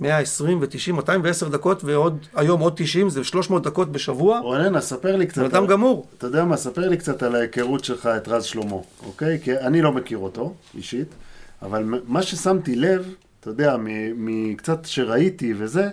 120 0.00 0.60
ו-90, 0.60 0.92
210 0.92 1.48
דקות, 1.48 1.84
ועוד, 1.84 2.18
היום 2.34 2.60
עוד 2.60 2.72
90, 2.76 3.10
זה 3.10 3.24
300 3.24 3.62
דקות 3.62 3.92
בשבוע. 3.92 4.38
רונן, 4.38 4.76
אז 4.76 4.84
ספר 4.84 5.16
לי 5.16 5.26
קצת. 5.26 5.38
בן 5.38 5.44
אדם 5.44 5.66
גמור. 5.66 6.06
אתה 6.18 6.26
יודע 6.26 6.44
מה, 6.44 6.56
ספר 6.56 6.88
לי 6.88 6.96
קצת 6.96 7.22
על 7.22 7.34
ההיכרות 7.34 7.84
שלך 7.84 8.06
את 8.06 8.28
רז 8.28 8.44
שלמה, 8.44 8.76
אוקיי? 9.06 9.38
כי 9.42 9.58
אני 9.58 9.82
לא 9.82 9.92
מכיר 9.92 10.18
אותו, 10.18 10.54
אישית, 10.76 11.08
אבל 11.62 11.84
מה 12.06 12.22
ששמתי 12.22 12.76
לב, 12.76 13.14
אתה 13.40 13.50
יודע, 13.50 13.76
מ- 13.76 14.50
מקצת 14.52 14.84
שראיתי 14.84 15.54
וזה, 15.58 15.88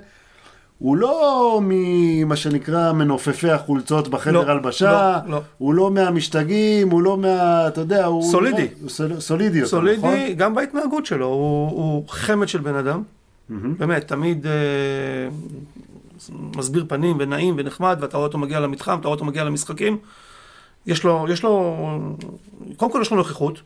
הוא 0.80 0.98
לא 0.98 1.60
ממה 1.64 2.36
שנקרא 2.36 2.92
מנופפי 2.92 3.50
החולצות 3.52 4.08
בחדר 4.08 4.32
לא, 4.46 4.52
הלבשה, 4.52 5.20
לא, 5.26 5.32
לא. 5.32 5.42
הוא 5.58 5.74
לא 5.74 5.92
מהמשתגעים, 5.92 6.90
הוא 6.90 7.02
לא 7.02 7.18
מה... 7.18 7.68
אתה 7.68 7.82
יודע, 7.82 8.06
הוא... 8.06 8.32
סולידי. 8.32 8.68
הוא 8.82 8.90
סול- 8.90 9.20
סולידי 9.20 9.58
נכון? 9.58 9.70
סולידי, 9.70 10.34
גם 10.34 10.56
בהתנהגות 10.56 11.06
שלו, 11.06 11.26
הוא, 11.26 11.70
הוא 11.70 12.04
חמד 12.10 12.48
של 12.48 12.60
בן 12.60 12.76
אדם. 12.76 13.04
באמת, 13.78 14.08
תמיד 14.08 14.46
אה, 14.48 14.52
מסביר 16.56 16.86
פנים 16.88 17.16
ונעים 17.20 17.56
ונחמד, 17.58 17.98
ואתה 18.02 18.18
רואה 18.18 18.28
אותו 18.28 18.38
מגיע 18.38 18.60
למתחם, 18.60 18.98
אתה 19.00 19.08
רואה 19.08 19.16
אותו 19.16 19.26
מגיע 19.26 19.44
למשחקים. 19.44 19.98
יש 20.88 21.04
לו, 21.04 21.26
יש 21.30 21.44
לו, 21.44 21.76
קודם 22.78 22.92
כל 22.92 23.00
יש 23.02 23.12
לו 23.12 23.18
נוכחות, 23.18 23.62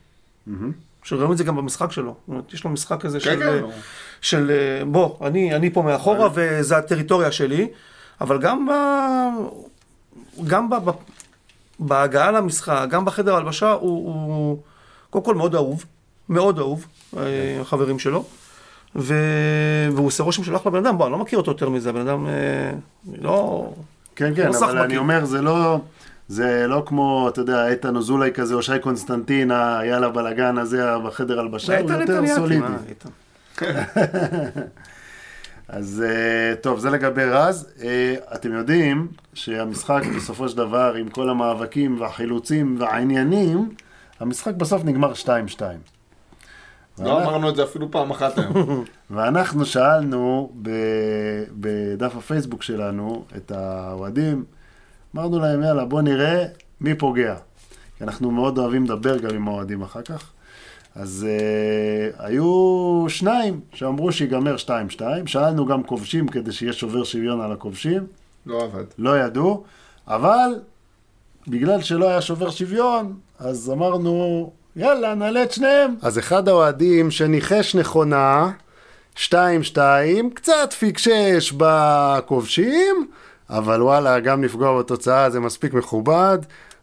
שרואים 1.03 1.31
את 1.31 1.37
זה 1.37 1.43
גם 1.43 1.55
במשחק 1.55 1.91
שלו. 1.91 2.05
זאת 2.19 2.27
אומרת, 2.27 2.53
יש 2.53 2.63
לו 2.63 2.69
משחק 2.69 3.01
כזה 3.01 3.19
של, 3.19 3.35
כן, 3.35 3.41
אה, 3.41 3.61
של 4.21 4.51
אה, 4.51 4.85
בוא, 4.85 5.27
אני, 5.27 5.55
אני 5.55 5.69
פה 5.69 5.81
מאחורה 5.81 6.29
וזה 6.33 6.77
הטריטוריה 6.77 7.31
שלי, 7.31 7.67
אבל 8.21 8.37
גם, 8.37 8.67
ב, 8.67 8.71
גם 10.47 10.69
ב, 10.69 10.75
ב, 10.75 10.91
בהגעה 11.79 12.31
למשחק, 12.31 12.85
גם 12.89 13.05
בחדר 13.05 13.35
הלבשה, 13.35 13.71
הוא, 13.71 14.13
הוא 14.13 14.57
קודם 15.09 15.25
כל 15.25 15.35
מאוד 15.35 15.55
אהוב, 15.55 15.85
מאוד 16.29 16.59
אהוב, 16.59 16.85
אה, 17.17 17.21
החברים 17.61 17.99
שלו, 17.99 18.23
ו... 18.95 19.15
והוא 19.91 20.07
עושה 20.07 20.23
רושם 20.23 20.43
של 20.43 20.55
אחלה 20.55 20.71
בן 20.71 20.85
אדם, 20.85 20.97
בוא, 20.97 21.05
אני 21.05 21.11
לא 21.11 21.17
מכיר 21.17 21.39
אותו 21.39 21.51
יותר 21.51 21.69
מזה, 21.69 21.89
הבן 21.89 22.07
אדם 22.07 22.27
אה, 22.27 22.31
לא... 23.21 23.69
כן, 24.15 24.35
כן, 24.35 24.41
לא 24.41 24.47
אבל 24.47 24.57
סחבקי. 24.57 24.79
אני 24.79 24.97
אומר, 24.97 25.25
זה 25.25 25.41
לא... 25.41 25.79
זה 26.27 26.67
לא 26.67 26.83
כמו, 26.85 27.29
אתה 27.29 27.41
יודע, 27.41 27.67
איתן 27.67 27.97
אזולאי 27.97 28.31
כזה, 28.33 28.53
או 28.53 28.61
שי 28.61 28.79
קונסטנטין, 28.81 29.51
היאללה 29.51 30.09
בלאגן 30.09 30.57
הזה 30.57 30.97
בחדר 31.05 31.39
הלבשה, 31.39 31.79
הוא 31.79 31.91
יותר 31.91 32.21
סולידי. 32.35 32.59
מה? 32.59 32.77
אז 35.67 36.03
אה, 36.07 36.55
טוב, 36.55 36.79
זה 36.79 36.89
לגבי 36.89 37.23
רז. 37.23 37.69
אה, 37.83 38.15
אתם 38.35 38.53
יודעים 38.53 39.07
שהמשחק 39.33 40.01
בסופו 40.15 40.49
של 40.49 40.57
דבר, 40.57 40.93
עם 40.93 41.09
כל 41.09 41.29
המאבקים 41.29 42.01
והחילוצים 42.01 42.75
והעניינים, 42.79 43.69
המשחק 44.19 44.53
בסוף 44.53 44.83
נגמר 44.83 45.11
2-2. 45.13 45.27
לא 46.99 47.23
אמרנו 47.23 47.49
את 47.49 47.55
זה 47.55 47.63
אפילו 47.63 47.91
פעם 47.91 48.11
אחת 48.11 48.37
היום. 48.37 48.83
ואנחנו 49.11 49.65
שאלנו 49.65 50.51
בדף 51.51 52.15
הפייסבוק 52.15 52.63
שלנו 52.63 53.25
את 53.37 53.51
האוהדים, 53.51 54.43
אמרנו 55.15 55.39
להם, 55.39 55.63
יאללה, 55.63 55.85
בוא 55.85 56.01
נראה 56.01 56.45
מי 56.81 56.95
פוגע. 56.95 57.35
כי 57.97 58.03
אנחנו 58.03 58.31
מאוד 58.31 58.57
אוהבים 58.57 58.83
לדבר 58.83 59.17
גם 59.17 59.35
עם 59.35 59.47
האוהדים 59.47 59.81
אחר 59.81 60.01
כך. 60.01 60.31
אז 60.95 61.27
uh, 61.27 62.15
היו 62.19 63.05
שניים 63.07 63.59
שאמרו 63.73 64.11
שיגמר 64.11 64.55
2-2, 64.97 65.01
שאלנו 65.25 65.65
גם 65.65 65.83
כובשים 65.83 66.27
כדי 66.27 66.51
שיהיה 66.51 66.73
שובר 66.73 67.03
שוויון 67.03 67.41
על 67.41 67.51
הכובשים, 67.51 68.03
לא 68.45 68.63
עבד. 68.63 68.83
לא 68.97 69.19
ידעו, 69.19 69.63
אבל 70.07 70.49
בגלל 71.47 71.81
שלא 71.81 72.09
היה 72.09 72.21
שובר 72.21 72.49
שוויון, 72.49 73.13
אז 73.39 73.71
אמרנו, 73.73 74.51
יאללה, 74.75 75.15
נעלה 75.15 75.43
את 75.43 75.51
שניהם. 75.51 75.95
אז 76.01 76.19
אחד 76.19 76.47
האוהדים 76.47 77.11
שניחש 77.11 77.75
נכונה, 77.75 78.51
2-2, 79.15 79.21
קצת 80.33 80.73
פיקשש 80.79 81.53
בכובשים, 81.57 83.07
אבל 83.49 83.81
וואלה, 83.81 84.19
גם 84.19 84.43
לפגוע 84.43 84.79
בתוצאה 84.79 85.29
זה 85.29 85.39
מספיק 85.39 85.73
מכובד. 85.73 86.37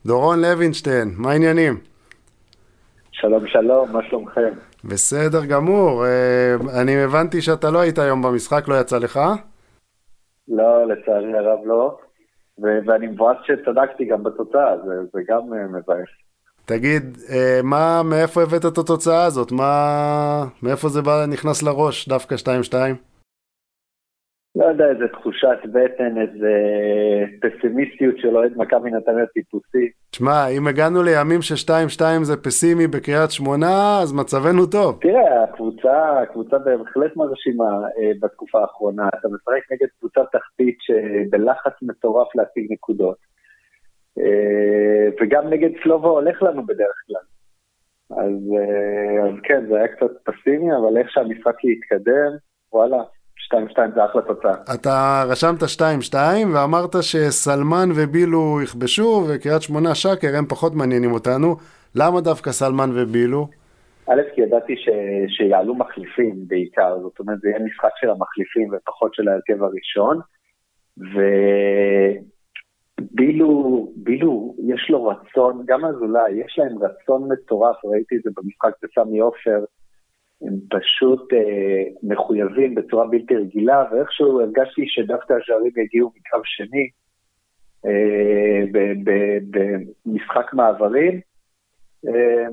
דורון 0.06 0.40
לוינשטיין, 0.40 1.14
מה 1.16 1.30
העניינים? 1.30 1.78
שלום 3.20 3.46
שלום, 3.46 3.92
מה 3.92 4.02
שלומכם? 4.08 4.50
בסדר 4.84 5.44
גמור, 5.44 6.04
אה, 6.06 6.80
אני 6.82 7.04
הבנתי 7.04 7.42
שאתה 7.42 7.70
לא 7.70 7.80
היית 7.80 7.98
היום 7.98 8.22
במשחק, 8.22 8.68
לא 8.68 8.74
יצא 8.80 8.98
לך? 8.98 9.20
לא, 10.48 10.86
לצערי 10.86 11.38
הרב 11.38 11.58
לא, 11.64 11.98
ו- 12.62 12.78
ואני 12.86 13.06
מבואס 13.06 13.36
שצדקתי 13.46 14.04
גם 14.04 14.22
בתוצאה, 14.22 14.76
זה, 14.86 14.94
זה 15.12 15.20
גם 15.28 15.40
uh, 15.52 15.78
מבאס. 15.78 16.08
תגיד, 16.64 17.18
אה, 17.30 17.60
מה, 17.62 18.02
מאיפה 18.04 18.42
הבאת 18.42 18.66
את 18.66 18.78
התוצאה 18.78 19.24
הזאת? 19.24 19.52
מה, 19.52 20.44
מאיפה 20.62 20.88
זה 20.88 21.02
בא, 21.02 21.26
נכנס 21.28 21.62
לראש, 21.62 22.08
דווקא 22.08 22.34
2-2? 22.70 22.74
לא 24.58 24.64
יודע, 24.64 24.88
איזה 24.88 25.08
תחושת 25.08 25.58
בטן, 25.72 26.18
איזה 26.20 26.52
פסימיסטיות 27.40 28.18
של 28.18 28.36
אוהד 28.36 28.52
מכבי 28.56 28.90
נתניה 28.90 29.26
טיפוסי. 29.26 29.90
תשמע, 30.10 30.48
אם 30.48 30.66
הגענו 30.66 31.02
לימים 31.02 31.42
ש-2-2 31.42 32.02
זה 32.22 32.36
פסימי 32.36 32.86
בקריית 32.86 33.30
שמונה, 33.30 33.98
אז 34.02 34.12
מצבנו 34.12 34.66
טוב. 34.66 34.98
תראה, 35.00 35.44
הקבוצה, 35.44 36.20
הקבוצה 36.22 36.58
בהחלט 36.58 37.16
מרשימה 37.16 37.64
אה, 37.64 38.10
בתקופה 38.20 38.60
האחרונה. 38.60 39.08
אתה 39.08 39.28
משחק 39.28 39.72
נגד 39.72 39.88
קבוצה 39.98 40.20
תחתית 40.32 40.76
שבלחץ 40.80 41.72
מטורף 41.82 42.36
להשיג 42.36 42.72
נקודות. 42.72 43.16
אה, 44.18 45.08
וגם 45.20 45.48
נגד 45.48 45.70
סלובו 45.82 46.08
הולך 46.10 46.42
לנו 46.42 46.66
בדרך 46.66 46.96
כלל. 47.06 47.26
אז, 48.10 48.38
אה, 48.58 49.28
אז 49.28 49.34
כן, 49.42 49.66
זה 49.68 49.76
היה 49.76 49.88
קצת 49.88 50.10
פסימי, 50.24 50.76
אבל 50.76 50.98
איך 50.98 51.10
שהמשחק 51.10 51.64
יתקדם, 51.64 52.32
וואלה, 52.72 53.02
2-2 53.54 53.56
זה 53.94 54.04
אחלה 54.04 54.22
תוצאה. 54.22 54.54
אתה 54.74 55.24
רשמת 55.28 55.62
2-2 56.12 56.14
ואמרת 56.54 56.96
שסלמן 57.00 57.88
ובילו 57.96 58.60
יכבשו 58.62 59.26
וקריית 59.28 59.62
שמונה 59.62 59.94
שקר 59.94 60.28
הם 60.38 60.46
פחות 60.46 60.74
מעניינים 60.74 61.12
אותנו. 61.12 61.56
למה 61.94 62.20
דווקא 62.20 62.52
סלמן 62.52 62.90
ובילו? 62.94 63.48
א', 64.08 64.20
כי 64.34 64.40
ידעתי 64.40 64.76
ש, 64.76 64.88
שיעלו 65.28 65.74
מחליפים 65.74 66.34
בעיקר, 66.46 66.98
זאת 67.02 67.18
אומרת, 67.20 67.40
זה 67.40 67.48
יהיה 67.48 67.58
משחק 67.58 67.90
של 68.00 68.10
המחליפים 68.10 68.68
ופחות 68.72 69.14
של 69.14 69.28
ההרכב 69.28 69.62
הראשון. 69.62 70.20
ובילו, 73.00 73.92
בילו, 73.96 74.54
יש 74.66 74.90
לו 74.90 75.06
רצון, 75.06 75.62
גם 75.66 75.84
אזולאי, 75.84 76.32
יש 76.32 76.58
להם 76.58 76.78
רצון 76.82 77.32
מטורף, 77.32 77.76
ראיתי 77.84 78.16
את 78.16 78.20
זה 78.24 78.30
במשחק 78.36 78.72
בסמי 78.82 79.18
עופר, 79.18 79.64
הם 80.42 80.54
פשוט 80.70 81.32
אה, 81.32 81.82
מחויבים 82.02 82.74
בצורה 82.74 83.06
בלתי 83.06 83.36
רגילה, 83.36 83.84
ואיכשהו 83.92 84.40
הרגשתי 84.40 84.84
שדווקא 84.86 85.32
השערים 85.32 85.72
יגיעו 85.76 86.12
מקו 86.16 86.40
שני 86.44 86.88
אה, 87.86 88.80
במשחק 89.50 90.52
מעברים, 90.52 91.20
אה, 92.08 92.46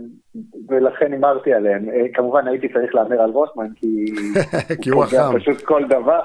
ולכן 0.68 1.12
הימרתי 1.12 1.54
עליהם. 1.54 1.90
אה, 1.90 2.06
כמובן 2.14 2.48
הייתי 2.48 2.68
צריך 2.74 2.96
להמר 2.96 3.22
על 3.22 3.30
רוטמן, 3.30 3.68
כי, 3.76 4.06
כי 4.82 4.90
הוא 4.90 5.04
החם. 5.04 5.40
פשוט 5.40 5.62
כל 5.62 5.84
דבר. 5.90 6.20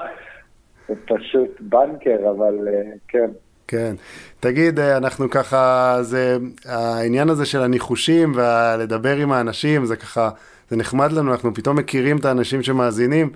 זה 0.88 0.94
פשוט 1.06 1.61
בנקר, 1.61 2.30
אבל 2.30 2.68
אה, 2.68 2.90
כן. 3.08 3.30
כן. 3.68 3.94
תגיד, 4.40 4.78
אה, 4.78 4.96
אנחנו 4.96 5.30
ככה, 5.30 5.96
זה, 6.00 6.36
העניין 6.64 7.28
הזה 7.28 7.46
של 7.46 7.62
הניחושים 7.62 8.32
ולדבר 8.34 9.16
עם 9.16 9.32
האנשים, 9.32 9.84
זה 9.84 9.96
ככה, 9.96 10.30
זה 10.70 10.76
נחמד 10.76 11.12
לנו, 11.12 11.32
אנחנו 11.32 11.54
פתאום 11.54 11.76
מכירים 11.78 12.16
את 12.16 12.24
האנשים 12.24 12.62
שמאזינים. 12.62 13.30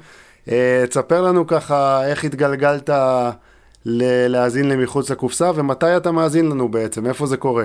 אה, 0.52 0.84
תספר 0.86 1.22
לנו 1.22 1.46
ככה 1.46 2.06
איך 2.10 2.24
התגלגלת 2.24 2.88
ל- 3.86 4.26
להאזין 4.28 4.68
למחוץ 4.68 5.10
לקופסה, 5.10 5.50
ומתי 5.56 5.96
אתה 5.96 6.12
מאזין 6.12 6.44
לנו 6.44 6.68
בעצם, 6.68 7.06
איפה 7.06 7.26
זה 7.26 7.36
קורה? 7.36 7.64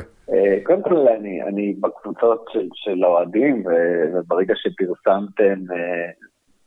קודם 0.64 0.82
כל, 0.82 1.08
אני, 1.20 1.44
אני 1.44 1.76
בקבוצות 1.80 2.46
של, 2.54 2.68
של 2.74 3.04
האוהדים, 3.04 3.64
וברגע 4.14 4.54
שפרסמתם 4.58 5.60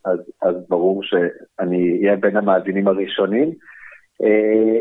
אז, 0.04 0.18
אז 0.42 0.54
ברור 0.68 1.02
שאני 1.02 1.98
אהיה 2.02 2.16
בין 2.16 2.36
המאזינים 2.36 2.88
הראשונים. 2.88 3.52
אה, 4.22 4.78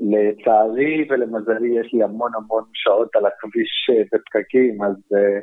לצערי 0.00 1.06
ולמזלי 1.10 1.80
יש 1.80 1.94
לי 1.94 2.02
המון 2.02 2.32
המון 2.34 2.62
שעות 2.72 3.16
על 3.16 3.26
הכביש 3.26 3.90
אה, 3.90 4.02
בפקקים, 4.12 4.82
אז, 4.82 4.96
אה, 5.14 5.38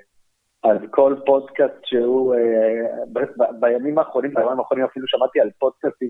אז 0.66 0.78
כל 0.91 1.16
פודקאסט 1.26 1.86
שהוא, 1.86 2.36
בימים 3.59 3.97
האחרונים, 3.97 4.34
בימים 4.34 4.59
האחרונים 4.59 4.86
אפילו 4.86 5.07
שמעתי 5.07 5.39
על 5.39 5.49
פודקאסטים, 5.59 6.09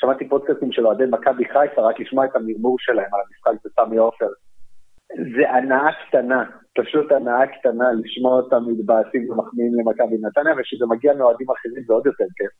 שמעתי 0.00 0.28
פודקאסטים 0.28 0.72
של 0.72 0.86
אוהדי 0.86 1.04
מכבי 1.10 1.44
חיפה, 1.44 1.82
רק 1.82 2.00
לשמוע 2.00 2.24
את 2.24 2.36
המרמור 2.36 2.76
שלהם 2.78 3.10
על 3.14 3.20
המשחק 3.26 3.64
בסמי 3.64 3.96
עופר. 3.96 4.28
זה 5.36 5.50
הנאה 5.50 5.90
קטנה, 6.08 6.44
פשוט 6.78 7.12
הנאה 7.12 7.46
קטנה 7.46 7.84
לשמוע 7.92 8.40
אותם 8.40 8.62
מתבאסים 8.66 9.30
ומחמיאים 9.30 9.72
למכבי 9.74 10.16
נתניה, 10.20 10.54
וכשזה 10.58 10.86
מגיע 10.86 11.14
מאוהדים 11.14 11.46
אחרים 11.50 11.84
זה 11.86 11.92
עוד 11.92 12.06
יותר 12.06 12.24
כיף. 12.36 12.50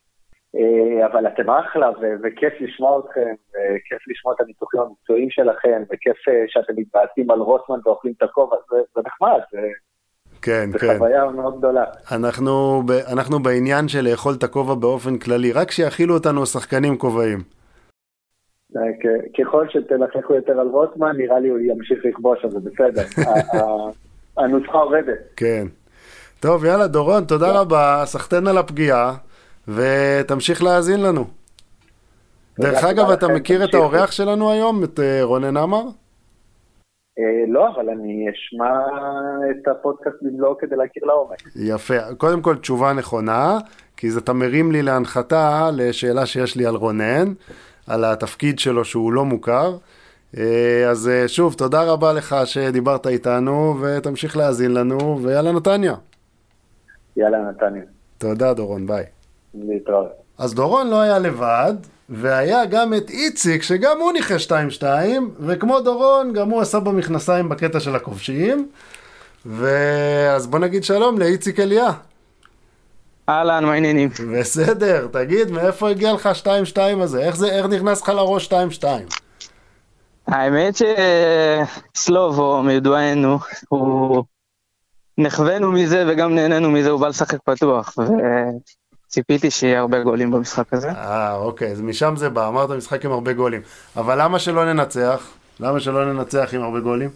אה, 0.57 1.07
אבל 1.07 1.26
אתם 1.26 1.51
אחלה, 1.51 1.90
ו- 1.90 2.16
וכיף 2.22 2.53
לשמוע 2.61 3.01
אתכם, 3.01 3.34
וכיף 3.49 4.09
לשמוע 4.09 4.34
את 4.34 4.40
הניתוחים 4.40 4.80
המקצועיים 4.80 5.30
שלכם, 5.30 5.82
וכיף 5.90 6.28
אה, 6.28 6.45
שאתם 6.47 6.74
מתבאסים 6.76 7.30
על 7.30 7.38
רוטמן 7.38 7.78
ואוכלים 7.84 8.14
את 8.16 8.22
הכובע, 8.22 8.57
זה, 8.70 8.76
זה 8.95 9.01
נחמד, 9.07 9.40
זה, 9.53 9.61
כן, 10.45 10.70
זה 10.72 10.78
כן. 10.78 10.99
חוויה 10.99 11.24
מאוד 11.24 11.59
גדולה. 11.59 11.84
אנחנו, 12.12 12.82
ב- 12.86 12.90
אנחנו 12.90 13.42
בעניין 13.42 13.88
של 13.88 14.09
לאכול 14.11 14.34
את 14.34 14.42
הכובע 14.42 14.74
באופן 14.74 15.18
כללי, 15.18 15.53
רק 15.53 15.70
שיאכילו 15.70 16.14
אותנו 16.14 16.42
השחקנים 16.42 16.99
כובעים. 16.99 17.42
אה, 18.76 18.82
ככל 19.38 19.66
שתלחכו 19.68 20.34
יותר 20.34 20.61
על 20.61 20.68
רוטמן, 20.68 21.16
נראה 21.16 21.40
לי 21.40 21.49
הוא 21.49 21.59
ימשיך 21.59 21.99
לכבוש, 22.05 22.38
זה 22.49 22.59
בסדר. 22.59 23.03
הנוסחה 24.38 24.78
עובדת. 24.78 25.18
כן. 25.36 25.66
טוב, 26.40 26.64
יאללה, 26.64 26.86
דורון, 26.86 27.24
תודה 27.24 27.61
רבה, 27.61 28.03
סחטיין 28.05 28.47
על 28.47 28.59
הפגיעה, 28.59 29.14
ותמשיך 29.68 30.62
להאזין 30.62 31.03
לנו. 31.03 31.24
דרך 32.61 32.84
אגב, 32.84 33.11
אתה 33.11 33.28
מכיר 33.28 33.64
את. 33.64 33.74
האורח 33.74 34.12
שלנו 34.12 34.53
היום, 34.53 34.84
את 34.84 35.01
אה, 35.01 35.22
רונן 35.22 35.57
עמר? 35.57 35.82
אה, 37.18 37.44
לא, 37.48 37.68
אבל 37.68 37.90
אני 37.90 38.26
אשמע 38.30 38.78
את 39.50 39.68
הפודקאסט 39.68 40.16
במלואו 40.22 40.58
כדי 40.58 40.76
להכיר 40.76 41.04
לעומק. 41.04 41.38
יפה. 41.56 42.14
קודם 42.18 42.42
כל, 42.42 42.56
תשובה 42.56 42.92
נכונה, 42.92 43.58
כי 43.96 44.10
זה 44.10 44.20
אתה 44.20 44.32
מרים 44.32 44.72
לי 44.72 44.82
להנחתה 44.82 45.70
לשאלה 45.76 46.26
שיש 46.26 46.56
לי 46.56 46.66
על 46.66 46.74
רונן, 46.74 47.32
על 47.86 48.04
התפקיד 48.04 48.58
שלו 48.58 48.84
שהוא 48.84 49.12
לא 49.12 49.24
מוכר. 49.24 49.76
אה, 50.36 50.90
אז 50.90 51.08
אה, 51.08 51.28
שוב, 51.28 51.54
תודה 51.54 51.82
רבה 51.82 52.12
לך 52.12 52.36
שדיברת 52.44 53.06
איתנו, 53.06 53.76
ותמשיך 53.80 54.36
להאזין 54.36 54.74
לנו, 54.74 55.22
ויאללה 55.22 55.52
נתניה. 55.52 55.94
יאללה, 57.16 57.50
נתניה, 57.50 57.82
תודה, 58.18 58.54
דורון, 58.54 58.86
ביי. 58.86 59.04
להתראות. 59.54 60.24
אז 60.39 60.55
דורון 60.55 60.91
לא 60.91 61.01
היה 61.01 61.18
לבד, 61.18 61.74
והיה 62.09 62.66
גם 62.66 62.95
את 62.95 63.11
איציק, 63.11 63.62
שגם 63.62 64.01
הוא 64.01 64.12
ניחש 64.12 64.49
2-2, 64.80 64.85
וכמו 65.41 65.80
דורון, 65.80 66.32
גם 66.32 66.51
הוא 66.51 66.61
עשה 66.61 66.80
במכנסיים 66.80 67.49
בקטע 67.49 67.80
של 67.80 67.97
הכובשים. 67.97 68.68
ואז 69.47 70.47
בוא 70.47 70.59
נגיד 70.59 70.85
שלום 70.85 71.18
לאיציק 71.18 71.61
אליה. 71.61 71.91
אהלן, 73.28 73.64
מה 73.64 73.72
העניינים? 73.72 74.09
בסדר, 74.39 75.09
תגיד, 75.12 75.51
מאיפה 75.51 75.91
הגיע 75.91 76.12
לך 76.12 76.28
2-2 76.74 76.78
הזה? 77.03 77.20
איך 77.20 77.37
זה, 77.37 77.49
איך 77.49 77.66
נכנס 77.66 78.03
לך 78.03 78.09
לראש 78.09 78.53
2-2? 78.53 78.85
האמת 80.26 80.74
שסלובו, 81.95 82.62
מידוענו, 82.62 83.39
הוא... 83.68 84.24
נחווינו 85.18 85.72
מזה 85.72 86.05
וגם 86.09 86.35
נהנינו 86.35 86.70
מזה, 86.70 86.91
הוא 86.91 87.01
בא 87.01 87.09
לשחק 87.09 87.39
פתוח, 87.45 87.95
וציפיתי 89.14 89.50
שיהיה 89.50 89.80
הרבה 89.80 90.02
גולים 90.02 90.30
במשחק 90.30 90.72
הזה. 90.72 90.90
אה, 90.90 91.34
אוקיי, 91.34 91.72
אז 91.72 91.80
משם 91.80 92.14
זה 92.16 92.28
בא, 92.28 92.48
אמרת 92.48 92.70
משחק 92.70 93.04
עם 93.04 93.12
הרבה 93.12 93.32
גולים. 93.32 93.60
אבל 93.96 94.22
למה 94.22 94.38
שלא 94.38 94.72
ננצח? 94.72 95.28
למה 95.60 95.80
שלא 95.80 96.12
ננצח 96.12 96.50
עם 96.52 96.62
הרבה 96.62 96.80
גולים? 96.80 97.10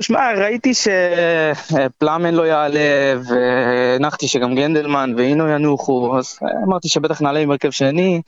שמע, 0.00 0.32
ראיתי 0.36 0.72
שפלאמן 0.74 2.34
לא 2.34 2.46
יעלה, 2.46 3.14
והנחתי 3.28 4.28
שגם 4.28 4.54
גנדלמן 4.54 5.14
ואינו 5.16 5.48
ינוחו, 5.48 6.18
אז 6.18 6.38
אמרתי 6.66 6.88
שבטח 6.88 7.22
נעלה 7.22 7.38
עם 7.38 7.50
הרכב 7.50 7.70
שני, 7.70 8.20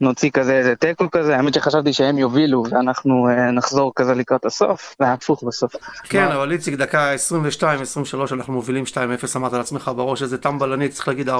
נוציא 0.00 0.30
כזה 0.30 0.56
איזה 0.56 0.76
תיקו 0.76 1.10
כזה, 1.10 1.36
האמת 1.36 1.54
שחשבתי 1.54 1.92
שהם 1.92 2.18
יובילו 2.18 2.64
ואנחנו 2.70 3.28
אה, 3.28 3.50
נחזור 3.50 3.92
כזה 3.96 4.14
לקראת 4.14 4.44
הסוף, 4.44 4.96
והיה 5.00 5.12
הפוך 5.12 5.42
בסוף. 5.42 5.72
כן, 6.04 6.24
אבל 6.24 6.52
איציק, 6.52 6.74
דקה 6.74 7.12
22, 7.12 7.80
23, 7.82 8.32
אנחנו 8.32 8.52
מובילים 8.52 8.84
2-0, 8.84 8.96
אמרת 9.36 9.52
לעצמך 9.52 9.90
בראש 9.96 10.22
איזה 10.22 10.38
טמבל 10.38 10.72
אני, 10.72 10.88
צריך 10.88 11.08
להגיד 11.08 11.28
4-0. 11.28 11.32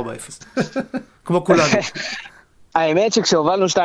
כמו 1.24 1.44
כולנו. 1.44 1.72
האמת 2.74 3.12
שכשהובלנו 3.12 3.66
2-0, 3.66 3.78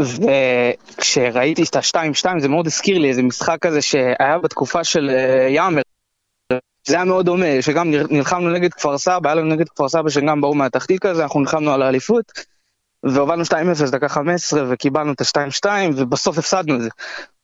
וכשראיתי 0.00 1.62
את 1.62 1.76
ה-2-2 1.76 2.26
זה 2.38 2.48
מאוד 2.48 2.66
הזכיר 2.66 2.98
לי 2.98 3.08
איזה 3.08 3.22
משחק 3.22 3.58
כזה 3.60 3.82
שהיה 3.82 4.38
בתקופה 4.42 4.84
של 4.84 5.10
אה, 5.10 5.48
יאמר. 5.48 5.82
זה 6.86 6.94
היה 6.94 7.04
מאוד 7.04 7.26
דומה, 7.26 7.46
שגם 7.60 7.90
נלחמנו 7.90 8.50
נגד 8.50 8.74
כפר 8.74 8.98
סבא, 8.98 9.28
היה 9.28 9.34
לנו 9.34 9.54
נגד 9.54 9.68
כפר 9.68 9.88
סבא 9.88 10.10
שגם 10.10 10.40
באו 10.40 10.54
מהתחתית 10.54 11.00
כזה, 11.00 11.22
אנחנו 11.22 11.40
נלחמנו 11.40 11.72
על 11.72 11.82
האליפות, 11.82 12.32
והובלנו 13.12 13.42
2-0 13.42 13.90
דקה 13.90 14.08
15 14.08 14.62
וקיבלנו 14.68 15.12
את 15.12 15.20
ה-2-2 15.20 15.66
ובסוף 15.96 16.38
הפסדנו 16.38 16.74
את 16.74 16.80
זה 16.82 16.88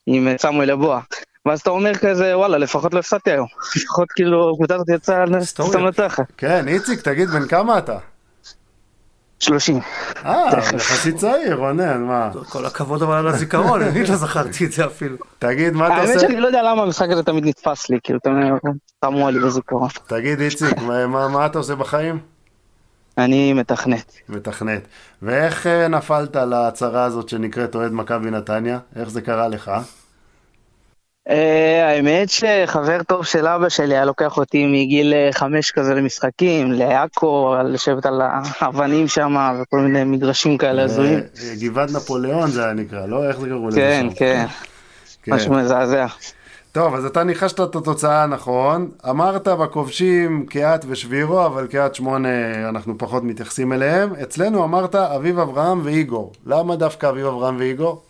עם 0.07 0.29
אה, 0.29 0.35
סמואל 0.39 0.71
אבוה. 0.71 1.01
ואז 1.47 1.61
אתה 1.61 1.71
אומר 1.71 1.95
כזה 1.95 2.39
וואלה 2.39 2.59
לפחות 2.59 2.95
לא 2.95 2.99
הפסדתי 2.99 3.31
היום, 3.31 3.47
לפחות 3.77 4.13
כאילו 4.13 4.51
הקבוצה 4.55 4.75
הזאת 4.75 4.89
יצאה 4.89 5.25
היסטוריה. 5.35 5.81
מנצחת. 5.81 6.25
כן, 6.37 6.69
איציק, 6.69 7.01
תגיד, 7.01 7.29
בן 7.29 7.49
כמה 7.49 7.79
אתה? 7.79 7.99
30. 9.39 9.81
אה, 10.25 10.51
יחסית 10.77 11.17
צעיר, 11.17 11.57
רונן, 11.57 12.03
מה? 12.03 12.31
כל 12.49 12.67
הכבוד 12.67 13.03
אבל 13.03 13.15
על 13.15 13.29
הזיכרון, 13.29 13.83
אני 13.89 14.07
לא 14.07 14.17
זכרתי 14.17 14.65
את 14.65 14.73
זה 14.73 14.87
אפילו. 14.87 15.17
תגיד, 15.39 15.73
מה 15.73 15.87
אתה 15.87 15.95
האמת 15.95 16.09
עושה? 16.09 16.21
שאני 16.21 16.41
לא 16.41 16.47
יודע 16.47 16.63
למה 16.63 16.83
המשחק 16.83 17.07
הזה 17.11 17.23
תמיד 17.23 17.45
נתפס 17.47 17.91
לי, 17.91 17.99
כאילו, 18.03 18.19
אתה 18.23 18.31
אומר, 18.31 18.55
תמו 19.01 19.31
לי 19.31 19.39
בזיכרון. 19.39 19.89
תגיד, 20.07 20.41
איציק, 20.41 20.79
מה 21.09 21.47
אתה 21.47 21.59
עושה 21.59 21.75
בחיים? 21.75 22.19
אני 23.19 23.53
מתכנת. 23.53 24.13
מתכנת. 24.29 24.83
ואיך 25.23 25.67
אה, 25.67 25.89
נפלת 25.89 26.37
להצהרה 26.37 27.05
הזאת 27.05 27.29
שנקראת 27.29 27.75
אוהד 27.75 27.93
מכבי 27.93 28.31
נתניה? 28.31 28.79
איך 28.97 29.11
זה 29.11 29.21
קרה 29.21 29.49
לך? 29.49 29.71
אה, 31.29 31.89
האמת 31.89 32.29
שחבר 32.31 33.03
טוב 33.03 33.25
של 33.25 33.47
אבא 33.47 33.69
שלי 33.69 33.95
היה 33.95 34.05
לוקח 34.05 34.37
אותי 34.37 34.67
מגיל 34.67 35.15
אה, 35.15 35.29
חמש 35.33 35.71
כזה 35.71 35.95
למשחקים, 35.95 36.73
לעכו, 36.73 37.55
לשבת 37.65 38.07
על 38.07 38.21
האבנים 38.25 39.09
שם, 39.09 39.37
וכל 39.63 39.81
מיני 39.81 40.05
מגרשים 40.05 40.59
כאלה 40.59 40.83
הזויים. 40.83 41.19
אה, 41.19 41.55
גבעת 41.61 41.91
נפוליאון 41.91 42.51
זה 42.51 42.65
היה 42.65 42.73
נקרא, 42.73 43.07
לא? 43.07 43.29
איך 43.29 43.41
זה 43.41 43.49
קראו 43.49 43.69
לזה 43.69 43.81
כן? 43.81 44.07
כן, 44.17 44.47
כן. 45.23 45.33
משהו 45.35 45.53
מזעזע. 45.53 46.07
טוב, 46.73 46.95
אז 46.95 47.05
אתה 47.05 47.25
ניחשת 47.25 47.61
את 47.61 47.77
התוצאה 47.77 48.27
נכון. 48.27 48.91
אמרת 49.11 49.49
בכובשים 49.49 50.47
קיאט 50.47 50.85
ושבירו, 50.89 51.47
אבל 51.47 51.67
קיאט 51.67 51.95
שמונה 51.95 52.29
אנחנו 52.69 52.99
פחות 52.99 53.23
מתייחסים 53.23 53.73
אליהם. 53.73 54.15
אצלנו 54.23 54.65
אמרת 54.65 54.95
אביב 54.95 55.39
אברהם 55.39 55.81
ואיגור. 55.85 56.33
למה 56.47 56.77
דווקא 56.77 57.09
אביב 57.09 57.27
אברהם 57.27 57.57
ואיגור? 57.59 58.03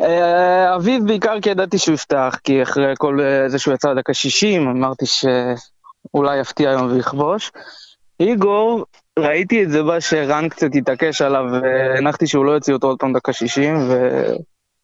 אה, 0.00 0.76
אביב 0.76 1.06
בעיקר 1.06 1.40
כי 1.40 1.50
ידעתי 1.50 1.78
שהוא 1.78 1.94
יפתח, 1.94 2.38
כי 2.44 2.62
אחרי 2.62 2.94
כל 2.98 3.20
אה, 3.20 3.48
זה 3.48 3.58
שהוא 3.58 3.74
יצא 3.74 3.88
לדקה 3.88 4.14
60, 4.14 4.68
אמרתי 4.68 5.06
ש... 5.06 5.24
אולי 6.14 6.40
יפתיע 6.40 6.70
היום 6.70 6.92
ויכבוש. 6.92 7.52
איגור, 8.20 8.84
ראיתי 9.18 9.62
את 9.62 9.70
זה 9.70 9.82
בה 9.82 10.00
שרן 10.00 10.48
קצת 10.48 10.70
התעקש 10.74 11.22
עליו, 11.22 11.44
והנחתי 11.62 12.26
שהוא 12.26 12.44
לא 12.44 12.50
יוציא 12.50 12.74
אותו 12.74 12.86
עוד 12.86 12.98
פעם 12.98 13.12
דקה 13.12 13.32
60, 13.32 13.76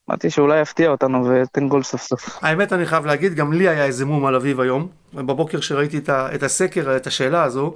ואמרתי 0.08 0.30
שאולי 0.30 0.60
יפתיע 0.60 0.90
אותנו 0.90 1.28
ותן 1.28 1.68
גול 1.68 1.82
סוף 1.82 2.02
סוף. 2.02 2.38
האמת, 2.42 2.72
אני 2.72 2.86
חייב 2.86 3.06
להגיד, 3.06 3.34
גם 3.34 3.52
לי 3.52 3.68
היה 3.68 3.84
איזה 3.84 4.04
מום 4.04 4.26
על 4.26 4.34
אביב 4.34 4.60
היום. 4.60 4.88
בבוקר 5.14 5.60
שראיתי 5.60 5.98
את, 5.98 6.08
ה, 6.08 6.34
את 6.34 6.42
הסקר, 6.42 6.96
את 6.96 7.06
השאלה 7.06 7.42
הזו, 7.42 7.74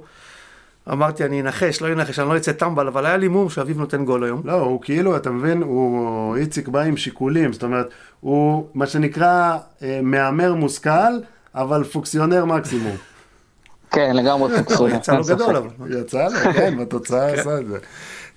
אמרתי, 0.91 1.25
אני 1.25 1.41
אנחש, 1.41 1.81
לא 1.81 1.87
אנחש, 1.87 2.19
אני 2.19 2.29
לא 2.29 2.37
אצא 2.37 2.51
טמבל, 2.51 2.87
אבל 2.87 3.05
היה 3.05 3.17
לי 3.17 3.27
מום 3.27 3.49
שאביב 3.49 3.79
נותן 3.79 4.05
גול 4.05 4.23
היום. 4.23 4.41
לא, 4.45 4.53
הוא 4.53 4.81
כאילו, 4.81 5.17
אתה 5.17 5.29
מבין, 5.29 5.61
הוא, 5.61 6.35
איציק 6.35 6.67
בא 6.67 6.81
עם 6.81 6.97
שיקולים, 6.97 7.53
זאת 7.53 7.63
אומרת, 7.63 7.89
הוא 8.19 8.67
מה 8.73 8.87
שנקרא 8.87 9.57
אה, 9.83 9.99
מהמר 10.03 10.53
מושכל, 10.53 11.19
אבל 11.55 11.83
פוקסיונר 11.83 12.45
מקסימום. 12.45 12.95
כן, 13.91 14.15
לגמרי 14.15 14.57
פוקסון. 14.57 14.91
יצא 14.91 15.13
לו 15.13 15.23
גדול, 15.23 15.55
אבל. 15.55 16.01
יצא 16.01 16.27
לו, 16.27 16.53
כן, 16.53 16.77
בתוצאה 16.79 17.27
עשה 17.27 17.59
את 17.59 17.67
זה. 17.67 17.77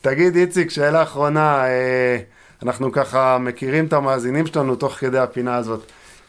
תגיד, 0.01 0.37
איציק, 0.37 0.71
שאלה 0.71 1.03
אחרונה, 1.03 1.65
אה, 1.65 2.19
אנחנו 2.63 2.93
ככה 2.93 3.39
מכירים 3.39 3.87
את 3.87 3.93
המאזינים 3.93 4.47
שלנו 4.47 4.77
תוך 4.77 4.93
כדי 4.93 5.19
הפינה 5.19 5.57
הזאת. 5.57 5.81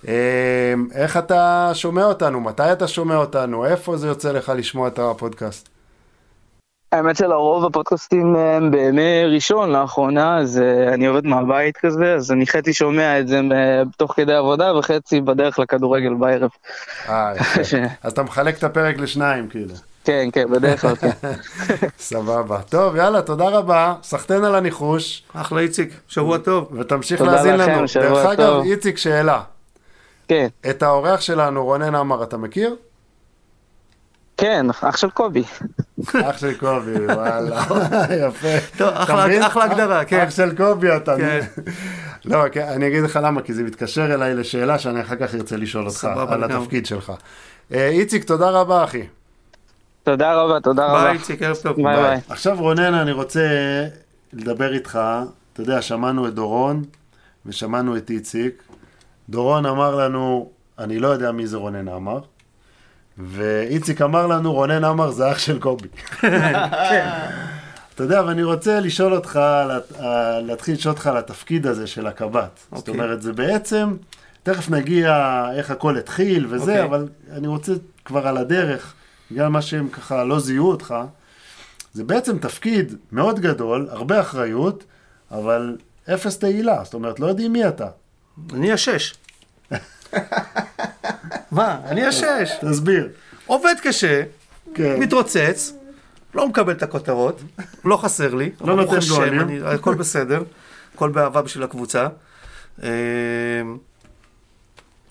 אה, 0.08 0.74
איך 0.94 1.18
אתה 1.18 1.72
שומע 1.74 2.06
אותנו? 2.06 2.42
מתי 2.42 2.72
אתה 2.72 2.88
שומע 2.88 3.16
אותנו? 3.16 3.66
איפה 3.66 3.98
זה 3.98 4.08
יוצא 4.08 4.32
לך 4.32 4.52
לשמוע 4.56 4.88
את 4.88 5.00
הפודקאסט? 5.00 5.70
האמת 6.94 7.16
שלרוב 7.16 7.66
הפודקאסטים 7.66 8.36
הם 8.36 8.72
בימי 8.72 9.26
ראשון 9.26 9.72
לאחרונה, 9.72 10.38
אז 10.38 10.60
אה, 10.60 10.94
אני 10.94 11.06
עובד 11.06 11.26
מהבית 11.26 11.78
כזה, 11.78 12.14
אז 12.14 12.32
אני 12.32 12.48
חצי 12.48 12.74
שומע 12.74 13.20
את 13.20 13.28
זה 13.28 13.42
אה, 13.52 13.84
תוך 13.98 14.14
כדי 14.16 14.34
עבודה 14.34 14.76
וחצי 14.78 15.22
בדרך 15.22 15.60
לכדורגל 15.60 16.14
בערב. 16.14 16.50
אה, 17.10 17.34
יפה. 17.36 17.78
אז 18.04 18.12
אתה 18.12 18.24
מחלק 18.24 18.58
את 18.58 18.64
הפרק 18.64 18.98
לשניים, 18.98 19.48
כאילו. 19.48 19.74
כן, 20.04 20.30
כן, 20.34 20.49
בדרך 20.51 20.82
כלל 20.82 20.95
כן. 20.95 21.10
סבבה. 21.99 22.62
טוב, 22.70 22.95
יאללה, 22.95 23.22
תודה 23.22 23.49
רבה. 23.49 23.95
סחטיין 24.04 24.43
על 24.43 24.56
הניחוש, 24.56 25.24
אחלה 25.34 25.62
איציק, 25.62 25.89
שבוע 26.08 26.38
טוב. 26.38 26.68
ותמשיך 26.80 27.20
תודה 27.20 27.32
להאזין 27.32 27.56
לכם, 27.58 27.72
לנו. 27.72 27.88
שבוע 27.88 28.08
דרך 28.10 28.26
אגב, 28.26 28.45
טוב. 28.47 28.64
איציק, 28.66 28.97
שאלה. 28.97 29.41
כן, 30.28 30.47
את 30.70 30.84
האורח 30.84 31.22
שלנו, 31.22 31.66
רונן 31.66 31.95
עמר, 31.95 32.24
אתה 32.24 32.38
מכיר? 32.38 32.76
כן, 34.38 34.66
אח 34.70 34.97
של 34.97 35.10
קובי. 35.10 35.43
אח 36.30 36.38
של 36.38 36.54
קובי, 36.58 37.06
וואלה, 37.06 37.64
יפה. 38.28 38.47
טוב, 38.78 38.88
אחלה- 38.93 39.64
הגדרה, 39.64 40.06
כן. 40.06 40.20
אח 40.28 40.30
של 40.32 40.56
קובי 40.58 40.95
אתה. 40.95 41.16
כן. 41.18 41.39
לא, 42.26 42.43
כן, 42.51 42.68
אני 42.68 42.88
אגיד 42.88 43.04
לך 43.04 43.20
למה, 43.24 43.41
כי 43.41 43.54
זה 43.54 43.64
מתקשר 43.64 44.14
אליי 44.14 44.34
לשאלה 44.36 44.80
שאני 44.80 45.01
אחר 45.01 45.16
כך 45.16 45.36
ארצה 45.36 45.58
לשאול 45.58 45.86
אותך, 45.88 46.08
על. 46.30 46.43
התפקיד 46.43 46.86
שלך. 46.86 47.12
אה, 47.74 47.88
איציק, 47.89 48.24
תודה 48.24 48.49
רבה, 48.49 48.84
אחי. 48.84 49.04
תודה 50.04 50.34
רבה, 50.34 50.60
תודה 50.60 50.86
רבה. 50.86 51.04
ביי 51.04 51.14
איציק, 51.14 51.41
ערב 51.41 51.56
טוב. 51.56 51.76
ביי 51.76 51.95
ביי. 51.95 52.20
עכשיו 52.30 52.58
רונן, 52.60 52.93
אני 52.93 53.12
רוצה 53.12 53.47
לדבר 54.34 54.74
איתך, 54.74 54.99
אתה 55.54 55.62
יודע, 55.62 55.82
שמענו 55.82 56.28
את 56.28 56.34
דורון 56.34 56.84
ושמענו 57.45 57.97
את 57.97 58.10
איציק. 58.10 58.64
דורון 59.30 59.66
אמר 59.66 59.95
לנו, 59.95 60.49
אני 60.80 60.99
לא 60.99 61.08
יודע 61.08 61.32
מי 61.32 61.47
זה 61.47 61.58
רונן 61.58 61.88
עמר, 61.88 62.20
ואיציק 63.18 64.01
אמר 64.01 64.28
לנו, 64.28 64.54
רונן 64.54 64.84
עמר 64.84 65.12
זה 65.12 65.32
אח 65.32 65.39
של 65.39 65.60
קובי. 65.60 65.88
אתה 67.95 68.04
יודע, 68.04 68.24
ואני 68.28 68.43
רוצה 68.43 68.80
לשאול 68.80 69.14
אותך, 69.14 69.36
על 69.36 69.72
ה- 69.72 69.80
ה- 69.99 70.39
להתחיל 70.41 70.74
לשאול 70.76 70.91
אותך 70.93 71.08
על 71.08 71.18
התפקיד 71.18 71.68
הזה 71.68 71.88
של 71.88 72.08
הקב"ט. 72.08 72.60
זאת 72.60 72.72
אוקיי. 72.72 72.93
אומרת, 72.93 73.22
זה 73.22 73.34
בעצם, 73.34 73.95
תכף 74.43 74.70
נגיע 74.70 75.43
איך 75.56 75.72
הכל 75.72 75.97
התחיל 75.97 76.45
וזה, 76.49 76.72
אוקיי. 76.72 76.84
אבל 76.84 77.08
אני 77.32 77.47
רוצה 77.47 77.74
כבר 78.06 78.28
על 78.28 78.38
הדרך, 78.38 78.93
בגלל 79.34 79.48
מה 79.48 79.62
שהם 79.62 79.90
ככה 79.90 80.24
לא 80.24 80.40
זיהו 80.40 80.70
אותך, 80.72 80.96
זה 81.94 82.04
בעצם 82.04 82.38
תפקיד 82.38 82.96
מאוד 83.12 83.40
גדול, 83.40 83.88
הרבה 83.92 84.22
אחריות, 84.22 84.84
אבל 85.32 85.78
אפס 86.14 86.38
תהילה, 86.40 86.82
זאת 86.84 86.94
אומרת, 86.94 87.20
לא 87.20 87.28
יודעים 87.28 87.54
מי 87.54 87.68
אתה. 87.68 87.88
אני 88.54 88.72
השש. 88.72 89.14
מה? 91.52 91.80
אני 91.86 92.06
השש. 92.06 92.52
תסביר. 92.62 93.10
עובד 93.46 93.76
קשה, 93.84 94.24
כן. 94.76 95.00
מתרוצץ, 95.00 95.74
לא 96.36 96.48
מקבל 96.48 96.74
את 96.74 96.84
הכותרות, 96.84 97.42
לא 97.86 97.98
חסר 97.98 98.34
לי. 98.36 98.52
לא 98.62 98.76
נותן 98.76 99.00
גולים. 99.10 99.40
אני- 99.40 99.60
הכל 99.64 99.96
בסדר, 99.96 100.44
הכל 100.96 101.10
באהבה 101.10 101.42
בשביל 101.42 101.64
הקבוצה. 101.64 102.08
אה, 102.84 102.90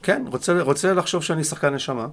כן, 0.02 0.24
רוצה, 0.26 0.60
רוצה 0.60 0.92
לחשוב 0.94 1.22
שאני 1.22 1.44
שחקן 1.44 1.74
נשמה. 1.74 2.06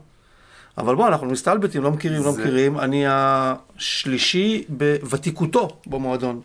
אבל 0.78 0.96
בוא, 0.96 1.08
אנחנו 1.08 1.28
מסתלבטים, 1.28 1.84
לא 1.84 1.92
מכירים, 1.92 2.24
לא 2.24 2.32
זה- 2.32 2.42
מכירים. 2.42 2.80
אני 2.80 3.04
השלישי 3.08 4.64
בוותיקותו 4.70 5.80
במועדון. 5.88 6.42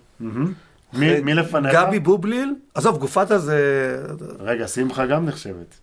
מי, 0.93 1.21
מי 1.21 1.35
לפניך? 1.35 1.75
גבי 1.75 1.99
בובליל, 2.01 2.55
עזוב, 2.75 2.99
גופתה 2.99 3.39
זה... 3.39 3.59
רגע, 4.41 4.69
שמחה 4.69 5.07
גם 5.07 5.27
נחשבת. 5.27 5.75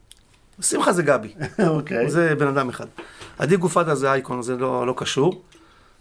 שמחה 0.61 0.93
זה 0.93 1.03
גבי. 1.03 1.33
אוקיי. 1.67 2.09
זה 2.09 2.35
בן 2.35 2.47
אדם 2.47 2.69
אחד. 2.69 2.85
עדי 3.39 3.57
גופתה 3.57 3.95
זה 3.95 4.11
אייקון, 4.11 4.41
זה 4.41 4.57
לא, 4.57 4.87
לא 4.87 4.93
קשור. 4.97 5.41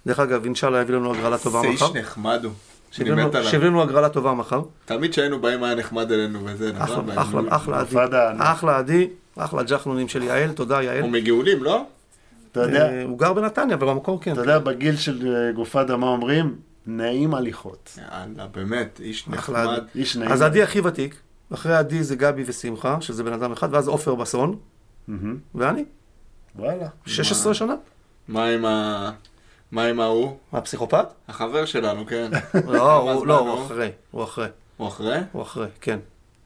דרך 0.06 0.18
אגב, 0.20 0.44
אינשאללה 0.44 0.80
יביא 0.80 0.94
לנו 0.94 1.14
הגרלה 1.14 1.38
טובה 1.38 1.60
זה 1.60 1.68
מחר. 1.68 1.86
איש 1.86 1.96
נחמד 1.96 2.44
הוא. 2.44 2.52
שיביא 2.90 3.12
לנו- 3.68 3.82
הגרלה 3.82 4.08
טובה 4.08 4.34
מחר. 4.34 4.62
תמיד 4.84 5.10
כשהיינו 5.10 5.40
באים 5.40 5.62
היה 5.62 5.74
נחמד 5.74 6.12
אלינו 6.12 6.40
וזה, 6.44 6.72
נכון? 6.72 7.10
אחלה. 7.10 7.22
אחלה, 7.22 7.46
אחלה 7.56 7.80
עדי. 7.80 8.16
אחלה 8.38 8.78
עדי, 8.78 9.08
אחלה 9.36 9.62
ג'חנונים 9.62 10.08
של 10.08 10.22
יעל, 10.22 10.52
תודה 10.52 10.82
יעל. 10.82 11.00
הוא 11.02 11.10
מגאולים, 11.10 11.62
לא? 11.64 11.84
אתה 12.52 12.60
יודע, 12.60 12.90
אה, 12.90 13.02
הוא 13.04 13.18
גר 13.18 13.32
בנתניה, 13.32 13.76
אבל 13.76 13.86
במקור 13.86 14.20
כן. 14.20 14.32
אתה 14.32 14.40
יודע, 14.40 14.58
בגיל 14.58 14.96
של 14.96 15.34
אה, 15.36 15.52
גופדה, 15.52 15.96
מה 15.96 16.06
אומרים? 16.06 16.56
נעים 16.86 17.34
הליכות. 17.34 17.98
יאללה, 17.98 18.46
באמת, 18.46 19.00
איש 19.02 19.28
נחמד. 19.28 19.82
איש 19.94 20.16
נעים. 20.16 20.32
אז 20.32 20.42
עדי 20.42 20.62
הכי 20.62 20.80
ותיק, 20.80 21.14
אחרי 21.54 21.76
עדי 21.76 22.02
זה 22.02 22.16
גבי 22.16 22.42
ושמחה, 22.46 23.00
שזה 23.00 23.24
בן 23.24 23.32
אדם 23.32 23.52
אחד, 23.52 23.68
ואז 23.74 23.88
עופר 23.88 24.14
בסון. 24.14 24.56
ואני, 25.54 25.84
וואלה. 26.56 26.86
16 27.06 27.54
שנה. 27.54 27.74
מה 28.28 28.46
עם 28.46 28.64
ה... 28.64 29.10
מה 29.72 29.84
עם 29.84 30.00
ההוא? 30.00 30.36
מה, 30.52 30.60
פסיכופת? 30.60 31.06
החבר 31.28 31.64
שלנו, 31.64 32.06
כן. 32.06 32.30
לא, 32.68 33.12
הוא 33.12 33.26
לא, 33.26 33.64
אחרי, 33.66 33.90
הוא 34.10 34.24
אחרי, 34.24 34.46
הוא 34.76 34.88
אחרי? 34.88 35.18
הוא 35.32 35.42
אחרי, 35.42 35.66
כן. 35.80 35.98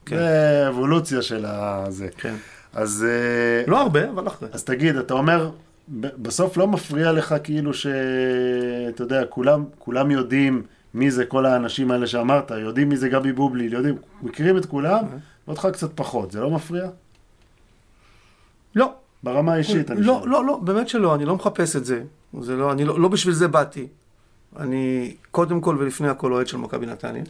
כן, 0.05 0.15
זה 0.15 0.65
אבולוציה 0.69 1.21
של 1.21 1.45
הזה. 1.45 2.07
כן. 2.17 2.35
אז, 2.73 3.05
אה, 3.09 3.63
לא 3.67 3.81
הרבה, 3.81 4.09
אבל 4.09 4.27
אחרי. 4.27 4.49
אז 4.51 4.63
תגיד, 4.63 4.95
אתה 4.95 5.13
אומר, 5.13 5.49
בסוף 5.89 6.57
לא 6.57 6.67
מפריע 6.67 7.11
לך 7.11 7.35
כאילו 7.43 7.73
ש... 7.73 7.87
אתה 8.89 9.03
יודע, 9.03 9.25
כולם, 9.25 9.65
כולם 9.79 10.11
יודעים 10.11 10.63
מי 10.93 11.11
זה 11.11 11.25
כל 11.25 11.45
האנשים 11.45 11.91
האלה 11.91 12.07
שאמרת, 12.07 12.51
יודעים 12.51 12.89
מי 12.89 12.97
זה 12.97 13.09
גבי 13.09 13.31
בובליל, 13.33 13.73
יודעים, 13.73 13.95
מכירים 14.23 14.57
את 14.57 14.65
כולם, 14.65 15.03
ואותך 15.47 15.67
קצת 15.73 15.89
פחות, 15.95 16.31
זה 16.31 16.41
לא 16.41 16.51
מפריע? 16.51 16.89
לא, 18.75 18.93
ברמה 19.23 19.53
האישית, 19.53 19.91
אני 19.91 20.01
לא, 20.01 20.17
שואל. 20.19 20.29
לא, 20.29 20.45
לא, 20.45 20.57
באמת 20.57 20.89
שלא, 20.89 21.15
אני 21.15 21.25
לא 21.25 21.35
מחפש 21.35 21.75
את 21.75 21.85
זה. 21.85 22.03
זה 22.41 22.55
לא, 22.55 22.71
אני 22.71 22.85
לא, 22.85 22.99
לא 22.99 23.07
בשביל 23.07 23.33
זה 23.33 23.47
באתי. 23.47 23.87
אני 24.59 25.15
קודם 25.31 25.61
כל 25.61 25.75
ולפני 25.79 26.09
הכל 26.09 26.33
אוהד 26.33 26.47
של 26.47 26.57
מכבי 26.57 26.85
נתניה. 26.85 27.23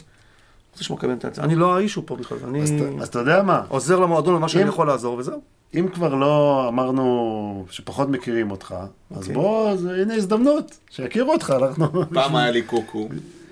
אני 1.46 1.56
לא 1.56 1.76
האישו 1.78 2.06
פה 2.06 2.16
בכלל, 2.16 2.38
אני 2.48 2.62
אז, 2.62 2.70
אתה- 2.70 3.20
יודע 3.20 3.44
מה, 3.44 3.62
עוזר 3.68 4.00
למועדון 4.00 4.36
במה 4.36 4.50
שאני 4.50 4.64
יכול 4.70 4.88
לעזור 4.88 5.18
וזהו. 5.18 5.42
אם 5.74 5.88
כבר 5.88 6.16
לא 6.16 6.66
אמרנו 6.68 7.66
שפחות 7.70 8.10
מכירים 8.10 8.52
אותך, 8.52 8.76
אז 9.12 9.18
אוקיי. 9.18 9.34
בוא, 9.34 9.70
אז 9.70 9.86
הנה 9.86 10.14
הזדמנות, 10.16 10.78
שיכירו 10.90 11.34
אותך, 11.34 11.54
אנחנו... 11.62 11.88
פעם 12.14 12.36
היה 12.36 12.52
לי 12.52 12.62
קוקו, 12.62 13.10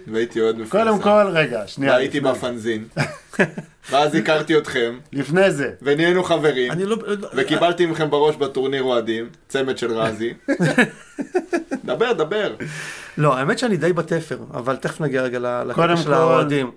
והייתי 0.07 0.41
אוהד 0.41 0.55
מפורסם. 0.57 0.85
קודם 0.87 1.01
כל, 1.01 1.27
רגע, 1.31 1.63
שנייה, 1.67 1.91
והייתי 1.93 2.19
לפני- 2.19 2.31
בפנזין. 2.31 2.83
ואז 3.91 4.15
הכרתי 4.15 4.57
אתכם, 4.57 4.97
לפני 5.13 5.51
זה, 5.51 5.71
ונהיינו 5.81 6.23
חברים. 6.23 6.71
אני 6.71 6.85
לא... 6.85 6.97
וקיבלתי 7.33 7.85
מכם 7.85 8.09
בראש 8.09 8.35
בטורניר 8.35 8.83
אוהדים, 8.83 9.29
צמד 9.47 9.77
של 9.77 9.91
רזי. 9.93 10.33
דבר, 11.85 12.13
דבר. 12.13 12.55
לא, 13.17 13.37
האמת 13.37 13.59
שאני 13.59 13.77
די 13.77 13.93
בתפר, 13.93 14.37
אבל 14.53 14.75
תכף 14.75 15.01
נגיע 15.01 15.21
רגע 15.21 15.63
לקטע 15.67 15.97
של 15.97 16.13
האוהדים. 16.13 16.71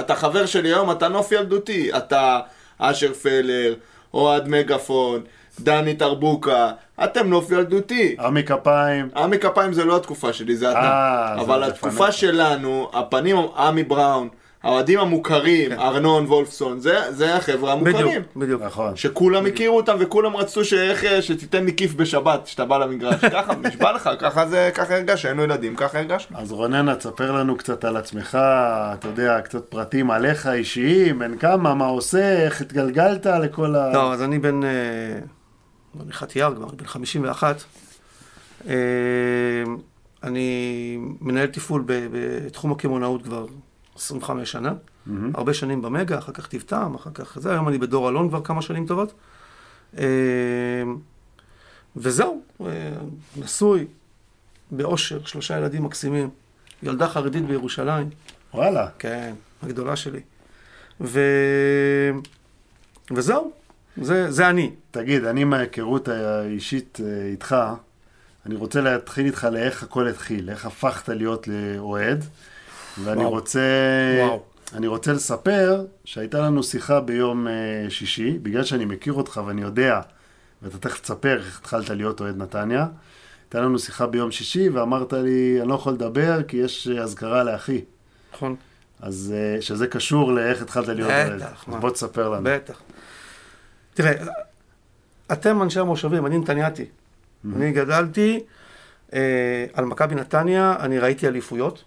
אתה 0.00 0.14
חבר 0.16 0.46
שלי 0.46 0.68
היום, 0.68 0.90
אתה 0.90 1.08
נוף 1.08 1.32
ילדותי. 1.32 1.96
אתה 1.96 2.40
אשר 2.78 3.12
פלר, 3.14 3.74
אוהד 4.14 4.48
מגפון, 4.48 5.20
דני 5.60 5.94
טרבוקה, 5.94 6.70
אתם 7.04 7.28
נוף 7.28 7.50
ילדותי. 7.50 8.16
עמי 8.20 8.42
כפיים, 8.44 9.08
עמי 9.16 9.38
כפיים 9.38 9.72
זה 9.72 9.84
לא 9.84 9.96
התקופה 9.96 10.32
שלי, 10.32 10.56
זה 10.56 10.66
אה, 10.66 10.72
אתה. 10.72 11.34
זה 11.36 11.40
אבל 11.40 11.58
לפניך. 11.58 11.74
התקופה 11.74 12.12
שלנו, 12.12 12.90
הפנים, 12.92 13.36
עמי 13.56 13.84
בראון, 13.84 14.28
האוהדים 14.62 15.00
המוכרים, 15.00 15.72
ארנון 15.72 16.24
וולפסון, 16.24 16.80
זה 16.80 17.12
זה 17.12 17.36
החבר'ה 17.36 17.72
המוכרים. 17.72 17.96
כן. 17.96 18.06
בדיוק, 18.06 18.36
בדיוק. 18.36 18.62
נכון. 18.62 18.96
שכולם 18.96 19.46
הכירו 19.46 19.76
אותם 19.76 19.96
וכולם 20.00 20.36
רצו 20.36 20.64
שאיך, 20.64 21.04
שתיתן 21.20 21.64
לי 21.64 21.76
כיף 21.76 21.94
בשבת, 21.94 22.44
כשאתה 22.44 22.64
בא 22.64 22.78
למגרש. 22.78 23.24
ככה, 23.32 23.52
נשבע 23.62 23.92
לך, 23.92 24.10
ככה 24.20 24.46
זה, 24.46 24.70
ככה 24.74 24.94
הרגש, 24.94 25.24
היינו 25.24 25.42
ילדים, 25.42 25.76
ככה 25.76 25.98
הרגשנו. 25.98 26.38
אז 26.38 26.52
רוננה, 26.52 26.96
תספר 26.96 27.32
לנו 27.32 27.56
קצת 27.56 27.84
על 27.84 27.96
עצמך, 27.96 28.38
אתה 28.94 29.08
יודע, 29.08 29.40
קצת 29.40 29.64
פרטים 29.64 30.10
עליך 30.10 30.46
אישיים, 30.46 31.18
בן 31.18 31.38
כמה, 31.38 31.74
מה 31.74 31.86
עושה, 31.86 32.44
איך 32.44 32.60
התגלגלת 32.60 33.26
לכל 33.26 33.76
ה... 33.76 33.92
לא, 33.92 34.12
אז 34.12 34.22
אני 34.22 34.38
בן... 34.38 34.64
אה, 34.64 34.70
אני 36.04 36.12
חתיאר 36.12 36.54
כבר, 36.54 36.66
בן 36.66 36.86
51. 36.86 37.64
אה, 38.68 38.74
אני 40.22 40.98
מנהל 41.20 41.46
תפעול 41.46 41.84
בתחום 41.86 42.72
הקמעונאות 42.72 43.22
כבר 43.22 43.46
25 44.00 44.52
שנה. 44.52 44.72
הרבה 45.34 45.54
שנים 45.54 45.82
במגה, 45.82 46.18
אחר 46.18 46.32
כך 46.32 46.46
טיב 46.46 46.62
טעם, 46.66 46.94
אחר 46.94 47.10
כך 47.14 47.38
זה, 47.38 47.50
היום 47.52 47.68
אני 47.68 47.78
בדור 47.78 48.08
אלון 48.08 48.28
כבר 48.28 48.42
כמה 48.42 48.62
שנים 48.62 48.86
טובות. 48.86 49.12
אה, 49.98 50.04
וזהו, 51.96 52.42
אה, 52.60 52.66
נשוי, 53.36 53.86
באושר, 54.70 55.24
שלושה 55.24 55.58
ילדים 55.58 55.84
מקסימים, 55.84 56.30
ילדה 56.82 57.08
חרדית 57.08 57.46
בירושלים, 57.46 58.10
וואלה. 58.54 58.88
כן, 58.98 59.34
הגדולה 59.62 59.96
שלי. 59.96 60.20
ו... 61.00 61.20
וזהו, 63.10 63.52
זה, 63.96 64.30
זה 64.30 64.48
אני. 64.48 64.70
תגיד, 64.90 65.24
אני 65.24 65.44
מההיכרות 65.44 66.08
האישית 66.08 66.98
אה, 67.04 67.26
איתך, 67.26 67.56
אני 68.46 68.54
רוצה 68.54 68.80
להתחיל 68.80 69.26
איתך 69.26 69.48
לאיך 69.52 69.82
הכל 69.82 70.08
התחיל, 70.08 70.50
איך 70.50 70.66
הפכת 70.66 71.08
להיות 71.08 71.48
לאוהד, 71.48 72.24
ואני 72.98 73.20
וואו. 73.20 73.30
רוצה... 73.30 73.60
וואו. 74.18 74.42
אני 74.74 74.86
רוצה 74.86 75.12
לספר 75.12 75.84
שהייתה 76.04 76.40
לנו 76.40 76.62
שיחה 76.62 77.00
ביום 77.00 77.48
אה, 77.48 77.52
שישי, 77.88 78.38
בגלל 78.42 78.64
שאני 78.64 78.84
מכיר 78.84 79.12
אותך 79.12 79.40
ואני 79.46 79.62
יודע, 79.62 80.00
ואתה 80.62 80.78
תכף 80.78 81.00
תספר 81.00 81.38
איך 81.38 81.58
התחלת 81.60 81.90
להיות 81.90 82.20
אוהד 82.20 82.36
נתניה. 82.36 82.86
הייתה 83.44 83.60
לנו 83.60 83.78
שיחה 83.78 84.06
ביום 84.06 84.30
שישי 84.30 84.68
ואמרת 84.68 85.12
לי, 85.12 85.58
אני 85.60 85.68
לא 85.68 85.74
יכול 85.74 85.92
לדבר 85.92 86.42
כי 86.42 86.56
יש 86.56 86.88
אה, 86.88 87.02
אזכרה 87.02 87.44
לאחי. 87.44 87.84
נכון? 88.34 88.56
אז 89.00 89.34
אה, 89.36 89.62
שזה 89.62 89.86
קשור 89.86 90.32
לאיך 90.32 90.62
התחלת 90.62 90.88
להיות 90.88 91.10
אוהד. 91.10 91.32
בטח, 91.32 91.64
אז? 91.68 91.74
בוא 91.80 91.90
תספר 91.90 92.28
לנו. 92.28 92.42
בטח. 92.44 92.80
תראה, 93.94 94.12
אתם 95.32 95.62
אנשי 95.62 95.80
המושבים, 95.80 96.26
אני 96.26 96.38
נתניאתי. 96.38 96.84
אני 97.56 97.72
גדלתי 97.72 98.40
אה, 99.12 99.66
על 99.72 99.84
מכבי 99.84 100.14
נתניה, 100.14 100.76
אני 100.80 100.98
ראיתי 100.98 101.28
אליפויות. 101.28 101.84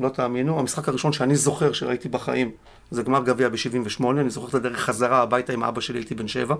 לא 0.00 0.08
תאמינו, 0.08 0.58
המשחק 0.60 0.88
הראשון 0.88 1.12
שאני 1.12 1.36
זוכר 1.36 1.72
שראיתי 1.72 2.08
בחיים 2.08 2.50
זה 2.90 3.02
גמר 3.02 3.24
גביע 3.24 3.48
ב-78, 3.48 4.04
אני 4.10 4.30
זוכר 4.30 4.48
את 4.48 4.54
הדרך 4.54 4.80
חזרה 4.80 5.22
הביתה 5.22 5.52
עם 5.52 5.64
אבא 5.64 5.80
שלי, 5.80 5.98
הייתי 5.98 6.14
בן 6.14 6.28
שבע. 6.28 6.54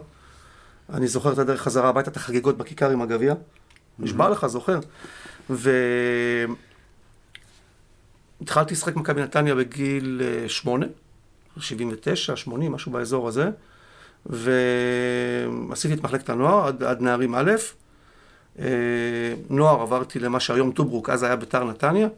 אני 0.92 1.08
זוכר 1.08 1.32
את 1.32 1.38
הדרך 1.38 1.62
חזרה 1.62 1.88
הביתה, 1.88 2.10
את 2.10 2.16
החגיגות 2.16 2.56
בכיכר 2.58 2.90
עם 2.90 3.02
הגביע. 3.02 3.34
נשבע 3.98 4.28
לך, 4.28 4.46
זוכר. 4.46 4.78
ו... 5.50 5.70
התחלתי 8.40 8.74
לשחק 8.74 8.96
מכבי 8.96 9.22
נתניה 9.22 9.54
בגיל 9.54 10.22
אה, 10.24 10.48
שמונה, 10.48 10.86
79, 11.58 12.36
80, 12.36 12.72
משהו 12.72 12.92
באזור 12.92 13.28
הזה, 13.28 13.50
ועשיתי 14.26 15.94
את 15.94 16.02
מחלקת 16.02 16.28
הנוער 16.30 16.66
עד, 16.66 16.82
עד 16.82 17.00
נערים 17.00 17.34
א', 17.34 17.52
אה, 18.58 18.64
נוער 19.50 19.80
עברתי 19.82 20.18
למה 20.18 20.40
שהיום 20.40 20.72
טוברוק, 20.72 21.10
אז 21.10 21.22
היה 21.22 21.36
ביתר 21.36 21.64
נתניה, 21.64 22.08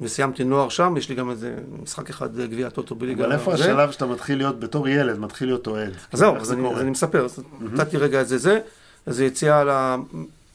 וסיימתי 0.00 0.44
נוער 0.44 0.68
שם, 0.68 0.94
יש 0.96 1.08
לי 1.08 1.14
גם 1.14 1.30
איזה 1.30 1.54
משחק 1.82 2.10
אחד 2.10 2.40
אה, 2.40 2.46
גביע 2.46 2.66
הטוטו 2.66 2.94
בליגה. 2.94 3.24
אבל 3.24 3.32
איפה. 3.32 3.54
השלב 3.54 3.90
שאתה 3.90 4.06
מתחיל 4.06 4.38
להיות, 4.38 4.60
בתור 4.60 4.88
ילד, 4.88 5.18
מתחיל 5.18 5.48
להיות 5.48 5.66
אוהד? 5.66 5.92
אז 6.12 6.18
זהו, 6.18 6.36
אז 6.36 6.52
אני, 6.52 6.90
מספר, 6.90 7.26
נתתי 7.60 7.96
רגע 7.96 8.20
את 8.20 8.28
זה 8.28 8.38
זה, 8.38 8.58
אז 9.06 9.20
יציאה 9.20 9.60
על. 9.60 9.68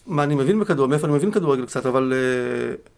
מה 0.07 0.23
אני 0.23 0.35
מבין 0.35 0.59
בכדורגל, 0.59 0.89
מאיפה 0.89 1.07
אני 1.07 1.15
מבין 1.15 1.31
כדורגל 1.31 1.65
קצת, 1.65 1.85
אבל 1.85 2.13
uh, 2.13 2.89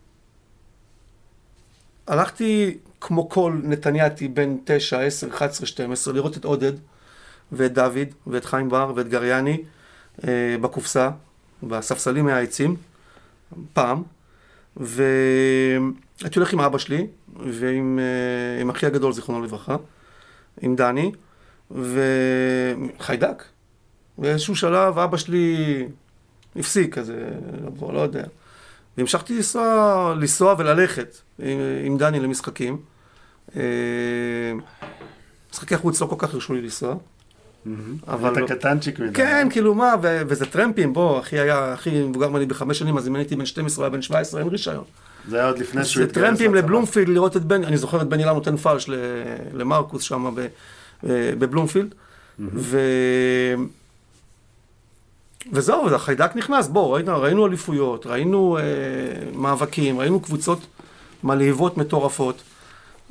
הלכתי 2.07 2.77
כמו 3.01 3.29
כל 3.29 3.53
נתניאתי 3.63 4.27
בין 4.27 4.57
9, 4.65 4.99
10, 4.99 5.29
11, 5.29 5.67
12, 5.67 6.13
לראות 6.13 6.37
את 6.37 6.45
עודד 6.45 6.73
ואת 7.51 7.73
דוד 7.73 8.07
ואת 8.27 8.45
חיים 8.45 8.69
בר 8.69 8.91
ואת 8.95 9.07
גריאני 9.07 9.63
uh, 10.17 10.23
בקופסה, 10.61 11.09
בספסלים 11.63 12.25
מהעצים, 12.25 12.75
פעם, 13.73 14.03
והייתי 14.77 16.39
הולך 16.39 16.53
עם 16.53 16.59
אבא 16.59 16.77
שלי 16.77 17.07
ועם 17.35 17.99
uh, 17.99 18.61
עם 18.61 18.69
אחי 18.69 18.85
הגדול, 18.85 19.13
זיכרונו 19.13 19.43
לברכה, 19.43 19.75
עם 20.61 20.75
דני, 20.75 21.11
וחיידק. 21.71 23.43
באיזשהו 24.17 24.55
שלב 24.55 24.99
אבא 24.99 25.17
שלי 25.17 25.85
הפסיק 26.55 26.95
כזה 26.95 27.29
לבוא, 27.65 27.93
לא 27.93 27.99
יודע. 27.99 28.23
והמשכתי 28.97 29.35
לנסוע, 29.35 30.13
לנסוע 30.17 30.55
וללכת 30.57 31.17
עם, 31.39 31.57
עם 31.85 31.97
דני 31.97 32.19
למשחקים. 32.19 32.81
אה, 33.55 33.61
משחקי 35.51 35.77
חוץ 35.77 36.01
לא 36.01 36.07
כל 36.07 36.15
כך 36.17 36.33
הרשו 36.33 36.53
לי 36.53 36.61
לנסוע. 36.61 36.95
אבל... 38.07 38.43
אתה 38.43 38.55
קטנצ'יק 38.55 38.99
מדי. 38.99 39.13
כן, 39.13 39.47
כאילו 39.51 39.75
מה, 39.75 39.95
וזה 40.01 40.45
טרמפים, 40.45 40.93
בוא, 40.93 41.19
אחי 41.19 41.39
היה 41.39 41.73
הכי 41.73 42.03
מבוגר 42.03 42.29
ממני 42.29 42.45
בחמש 42.45 42.79
שנים, 42.79 42.97
אז 42.97 43.07
אם 43.07 43.15
הייתי 43.15 43.35
בן 43.35 43.45
12, 43.45 43.77
הוא 43.77 43.83
היה 43.83 43.97
בן 43.97 44.01
17, 44.01 44.41
אין 44.41 44.49
רישיון. 44.49 44.83
זה 45.27 45.37
היה 45.37 45.47
עוד 45.47 45.59
לפני 45.59 45.85
שהוא 45.85 46.03
זה 46.03 46.09
התגייס 46.09 46.25
טרמפים 46.27 46.53
לצבא. 46.53 46.65
לבלומפילד 46.65 47.09
לראות 47.09 47.37
את 47.37 47.43
בן, 47.43 47.63
אני 47.63 47.77
זוכר 47.77 48.01
את 48.01 48.07
בן 48.07 48.19
אילן 48.19 48.33
נותן 48.33 48.57
פלש 48.57 48.89
ל- 48.89 48.95
למרקוס 49.53 50.03
שם 50.03 50.25
אה, 50.27 50.47
בבלומפילד. 51.39 51.95
ו... 52.39 52.79
וזהו, 55.53 55.89
החיידק 55.95 56.35
נכנס, 56.35 56.67
בואו, 56.67 56.91
ראינו, 56.91 57.21
ראינו 57.21 57.47
אליפויות, 57.47 58.05
ראינו 58.05 58.57
אה, 58.57 58.63
מאבקים, 59.35 59.99
ראינו 59.99 60.19
קבוצות 60.19 60.59
מלהיבות 61.23 61.77
מטורפות, 61.77 62.41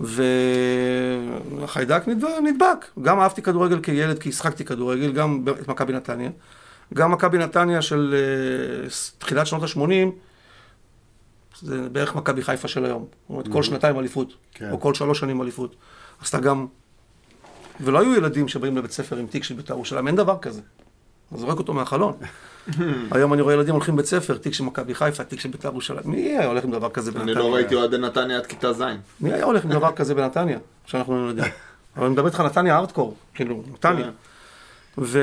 והחיידק 0.01 2.03
נדבק. 2.43 2.87
גם 3.03 3.21
אהבתי 3.21 3.43
כדורגל 3.43 3.81
כילד, 3.81 4.19
כי 4.19 4.29
השחקתי 4.29 4.65
כדורגל, 4.65 5.13
גם 5.13 5.45
את 5.61 5.69
מכבי 5.69 5.93
נתניה. 5.93 6.31
גם 6.95 7.13
מכבי 7.13 7.39
נתניה 7.39 7.83
של 7.83 8.15
אה, 8.15 8.89
תחילת 9.19 9.47
שנות 9.47 9.63
ה-80, 9.63 9.91
זה 11.61 11.89
בערך 11.89 12.15
מכבי 12.15 12.43
חיפה 12.43 12.69
של 12.69 12.85
היום. 12.85 13.03
זאת 13.03 13.31
אומרת, 13.31 13.49
כל 13.49 13.63
שנתיים 13.63 13.99
אליפות, 13.99 14.35
כן. 14.53 14.71
או 14.71 14.81
כל 14.81 14.95
שלוש 14.95 15.21
שנים 15.21 15.43
אליפות. 15.43 15.77
אז 16.23 16.29
אתה 16.29 16.41
גם... 16.41 16.67
ולא 17.81 18.01
היו 18.01 18.15
ילדים 18.15 18.49
שבאים 18.49 18.77
לבית 18.77 18.91
ספר 18.91 19.17
עם 19.17 19.27
תיק 19.27 19.45
של 19.45 19.55
בית"ר 19.55 19.75
ירושלים, 19.75 20.07
אין 20.07 20.17
דבר 20.17 20.39
כזה. 20.43 20.61
אתה 21.29 21.39
זורק 21.39 21.59
אותו 21.59 21.75
מהחלון. 21.75 22.13
היום 23.11 23.33
אני 23.33 23.43
רואה 23.43 23.55
ילדים 23.55 23.75
הולכים 23.75 23.95
לבית 23.95 24.07
ספר, 24.07 24.37
תיק 24.37 24.53
של 24.53 24.65
מכבי 24.65 24.95
חיפה, 24.95 25.25
תיק 25.25 25.41
של 25.41 25.49
בית"ר 25.49 25.69
ירושלים. 25.69 26.03
מי 26.05 26.17
היה 26.17 26.47
הולך 26.47 26.65
עם 26.65 26.71
דבר 26.71 26.91
כזה 26.91 27.11
אני 27.11 27.19
בנתניה? 27.19 27.35
לא 27.35 27.55
ראיתי 27.55 27.75
אוהדי 27.75 27.99
נתניה 27.99 28.37
עד 28.37 28.47
כיתה 28.47 28.73
ז'. 28.73 28.83
מי 29.21 29.33
היה 29.33 29.45
הולך 29.45 29.65
עם 29.65 29.71
דבר 29.71 29.93
כזה 29.93 30.15
בנתניה? 30.15 30.59
שאנחנו 30.87 31.25
לא 31.25 31.29
יודעים. 31.29 31.53
אבל 31.97 32.05
אני 32.05 32.13
מדבר 32.13 32.27
איתך 32.27 32.41
נתניה 32.41 32.79
ארטקור, 32.79 33.17
כאילו, 33.35 33.63
נתניה. 33.73 34.05
כן. 34.05 34.11
ו... 34.99 35.21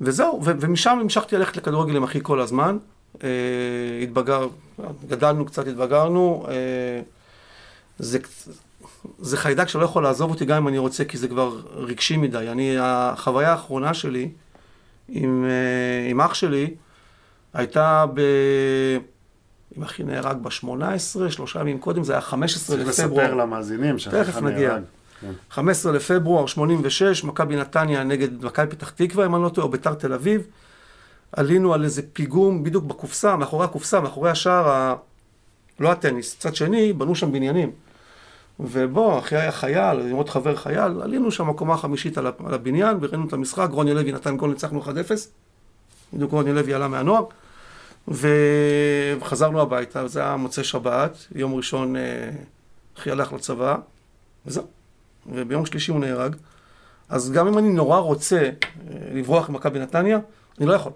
וזהו, 0.00 0.40
ו- 0.44 0.52
ומשם 0.60 0.98
המשכתי 1.00 1.36
ללכת 1.36 1.56
לכדורגל 1.56 1.96
עם 1.96 2.02
אחי 2.02 2.18
כל 2.22 2.40
הזמן. 2.40 2.78
אה, 3.24 3.28
התבגר, 4.02 4.48
גדלנו 5.08 5.46
קצת, 5.46 5.66
התבגרנו. 5.66 6.46
אה, 6.48 6.54
זה, 7.98 8.18
זה 9.18 9.36
חיידק 9.36 9.68
שלא 9.68 9.84
יכול 9.84 10.02
לעזוב 10.02 10.30
אותי 10.30 10.44
גם 10.44 10.56
אם 10.56 10.68
אני 10.68 10.78
רוצה, 10.78 11.04
כי 11.04 11.18
זה 11.18 11.28
כבר 11.28 11.60
רגשי 11.74 12.16
מדי. 12.16 12.48
אני, 12.48 12.76
החוויה 12.80 13.50
האחרונה 13.50 13.94
שלי 13.94 14.28
עם, 15.08 15.44
אה, 15.44 16.10
עם 16.10 16.20
אח 16.20 16.34
שלי 16.34 16.74
הייתה 17.54 18.04
ב... 18.14 18.20
אם 19.78 19.82
אחי 19.82 20.02
נהרג 20.02 20.36
ב-18, 20.42 21.30
שלושה 21.30 21.60
ימים 21.60 21.78
קודם, 21.78 22.04
זה 22.04 22.12
היה 22.12 22.20
15 22.20 22.76
צריך 22.76 22.88
לספר 22.88 23.04
לפברואר. 23.04 23.34
למאזינים 23.34 23.98
נגיע. 24.40 24.68
נהרג. 24.68 24.82
כן. 25.20 25.32
15 25.50 25.92
לפברואר 25.92 26.46
86, 26.46 27.24
מכבי 27.24 27.56
נתניה 27.56 28.04
נגד 28.04 28.44
מכבי 28.44 28.66
פתח 28.66 28.90
תקווה, 28.90 29.26
אם 29.26 29.34
אני 29.34 29.42
לא 29.42 29.48
טועה, 29.48 29.66
או 29.66 29.70
ביתר 29.70 29.94
תל 29.94 30.12
אביב. 30.12 30.42
עלינו 31.32 31.74
על 31.74 31.84
איזה 31.84 32.02
פיגום 32.12 32.64
בדיוק 32.64 32.84
בקופסה, 32.84 33.36
מאחורי 33.36 33.64
הקופסה, 33.64 34.00
מאחורי 34.00 34.30
השער, 34.30 34.68
ה... 34.68 34.94
לא 35.80 35.92
הטניס, 35.92 36.36
צד 36.38 36.54
שני, 36.54 36.92
בנו 36.92 37.14
שם 37.14 37.32
בניינים. 37.32 37.70
ובוא, 38.60 39.18
אחי 39.18 39.36
היה 39.36 39.52
חייל, 39.52 40.00
עם 40.00 40.16
עוד 40.16 40.28
חבר 40.28 40.56
חייל, 40.56 41.02
עלינו 41.02 41.30
שם 41.30 41.50
הקומה 41.50 41.74
החמישית 41.74 42.18
על 42.18 42.26
ה- 42.26 42.30
על 42.46 42.54
הבניין, 42.54 42.96
וראינו 43.00 43.26
את 43.28 43.32
המשחק, 43.32 43.68
רוני 43.70 43.94
לוי 43.94 44.12
נתן 44.12 44.36
גול, 44.36 44.50
ניצחנו 44.50 44.82
1-0. 44.82 44.86
בדיוק 46.12 46.32
רוני 46.32 46.52
לוי 46.52 46.74
עלה 46.74 46.88
מהנוער. 46.88 47.24
וחזרנו 48.08 49.60
הביתה, 49.60 50.08
זה 50.08 50.20
היה 50.20 50.36
מוצאי 50.36 50.64
שבת, 50.64 51.16
יום 51.34 51.54
ראשון 51.54 51.96
אה, 51.96 52.30
אחי 52.98 53.10
הלך 53.10 53.32
לצבא, 53.32 53.76
וזהו. 54.46 54.64
וביום 55.32 55.66
שלישי 55.66 55.90
הוא 55.90 56.00
נהרג. 56.00 56.36
אז 57.08 57.32
גם 57.32 57.46
אם 57.48 57.58
אני 57.58 57.68
נורא 57.68 57.98
רוצה 57.98 58.38
אה, 58.38 58.50
לברוח 59.14 59.48
ממכבי 59.50 59.78
נתניה, 59.78 60.18
אני 60.58 60.66
לא 60.66 60.72
יכול. 60.74 60.92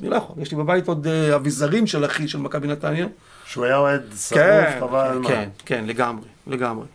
אני 0.00 0.08
לא 0.08 0.16
יכול. 0.16 0.36
יש 0.42 0.50
לי 0.52 0.56
בבית 0.58 0.88
עוד 0.88 1.06
אה, 1.06 1.34
אביזרים 1.36 1.86
של 1.86 2.04
אחי 2.04 2.28
של 2.28 2.38
מכבי 2.38 2.68
נתניה. 2.68 3.06
שהוא 3.44 3.64
היה 3.64 3.76
אוהד 3.76 4.02
שרוף, 4.28 4.40
כן, 4.42 4.76
חבל 4.80 4.98
על 5.06 5.18
מה. 5.18 5.28
כן, 5.28 5.48
כן, 5.66 5.84
לגמרי, 5.86 6.24
לגמרי. 6.46 6.86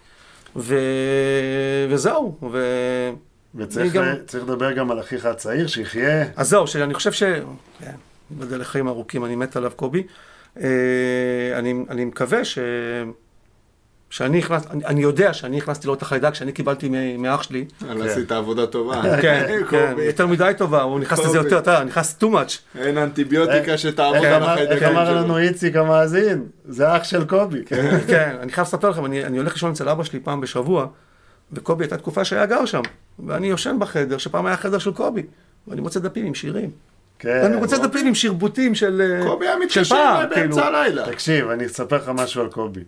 ו... 0.55 0.75
וזהו, 1.89 2.37
ו... 2.51 2.59
וצריך 3.55 3.93
גם- 3.93 4.03
לדבר 4.33 4.71
גם 4.71 4.91
על 4.91 4.99
אחיך 4.99 5.25
הצעיר, 5.25 5.67
שיחיה. 5.67 6.25
אז 6.35 6.49
זהו, 6.49 6.67
שאני 6.67 6.93
חושב 6.93 7.11
ש... 7.11 7.23
כן, 7.79 7.95
ייבדל 8.31 8.59
לחיים 8.61 8.87
ארוכים, 8.87 9.25
אני 9.25 9.35
מת 9.35 9.55
עליו, 9.55 9.71
קובי. 9.75 10.03
אה, 10.61 10.67
אני, 11.55 11.73
אני 11.89 12.05
מקווה 12.05 12.45
ש... 12.45 12.59
שאני 14.09 14.37
נכנס, 14.37 14.63
אני, 14.71 14.85
אני 14.85 15.01
יודע 15.01 15.33
שאני 15.33 15.57
הכנסתי 15.57 15.87
לו 15.87 15.93
את 15.93 16.01
החיידק 16.01 16.35
שאני 16.35 16.51
קיבלתי 16.51 16.89
מ- 16.91 17.21
מאח 17.21 17.43
שלי. 17.43 17.65
אבל 17.91 18.09
עשית 18.09 18.31
עבודה 18.31 18.67
טובה. 18.67 19.01
כן, 19.21 19.43
כן, 19.47 19.61
קובי. 19.69 20.03
יותר 20.05 20.27
מדי 20.27 20.51
טובה, 20.57 20.81
הוא 20.81 20.99
נכנס 20.99 21.19
לזה. 21.19 21.37
יותר, 21.37 21.57
אתה 21.59 21.83
נכנס 21.83 22.17
too 22.21 22.25
much. 22.25 22.79
אין 22.79 22.97
אנטיביוטיקה 22.97 23.77
שתעבוד 23.77 24.15
איך 24.15 24.25
על 24.25 24.43
אמר- 24.43 24.57
איך 24.57 24.61
החיידקים 24.67 24.87
אמר 24.87 25.05
שלו. 25.05 25.15
לנו 25.15 25.37
איציק 25.37 25.75
המאזין? 25.75 26.43
זה 26.65 26.97
אח 26.97 27.03
של 27.03 27.25
קובי. 27.25 27.63
כן, 28.07 28.35
אני 28.41 28.51
חייב 28.51 28.67
לספר 28.67 28.89
לכם, 28.89 29.05
אני, 29.05 29.25
אני 29.25 29.37
הולך 29.37 29.53
לישון 29.53 29.71
אצל 29.71 29.89
אבא 29.89 30.03
שלי 30.03 30.19
פעם 30.19 30.41
בשבוע, 30.41 30.87
וקובי 31.53 31.83
הייתה 31.83 31.97
תקופה 31.97 32.25
שהיה 32.25 32.45
גר 32.45 32.65
שם, 32.65 32.81
ואני 33.25 33.47
יושן 33.47 33.75
בחדר, 33.79 34.17
שפעם 34.17 34.45
היה 34.45 34.57
חדר 34.57 34.77
של 34.77 34.91
קובי, 34.93 35.23
ואני 35.67 35.81
מוצא 35.81 35.99
דפים 35.99 36.25
עם 36.25 36.33
שירים. 36.33 36.69
כן. 37.19 37.39
ואני 37.43 37.55
רוצה 37.55 37.77
דפים 37.77 38.07
עם 38.07 38.15
שרבוטים 38.15 38.75
של 38.75 39.01
אה, 39.19 39.25
קובי 39.27 39.47
היה 39.47 39.55
מתקשר 39.59 39.95
פעם, 39.95 40.29
באמצע 40.29 40.35
כאילו. 40.61 40.77
הלילה. 40.77 41.05
תקשיב, 41.11 41.49
אני 41.49 41.65
אספר 41.65 41.95
לך 41.95 42.09
משהו 42.13 42.41
על 42.41 42.47
קובי. 42.49 42.81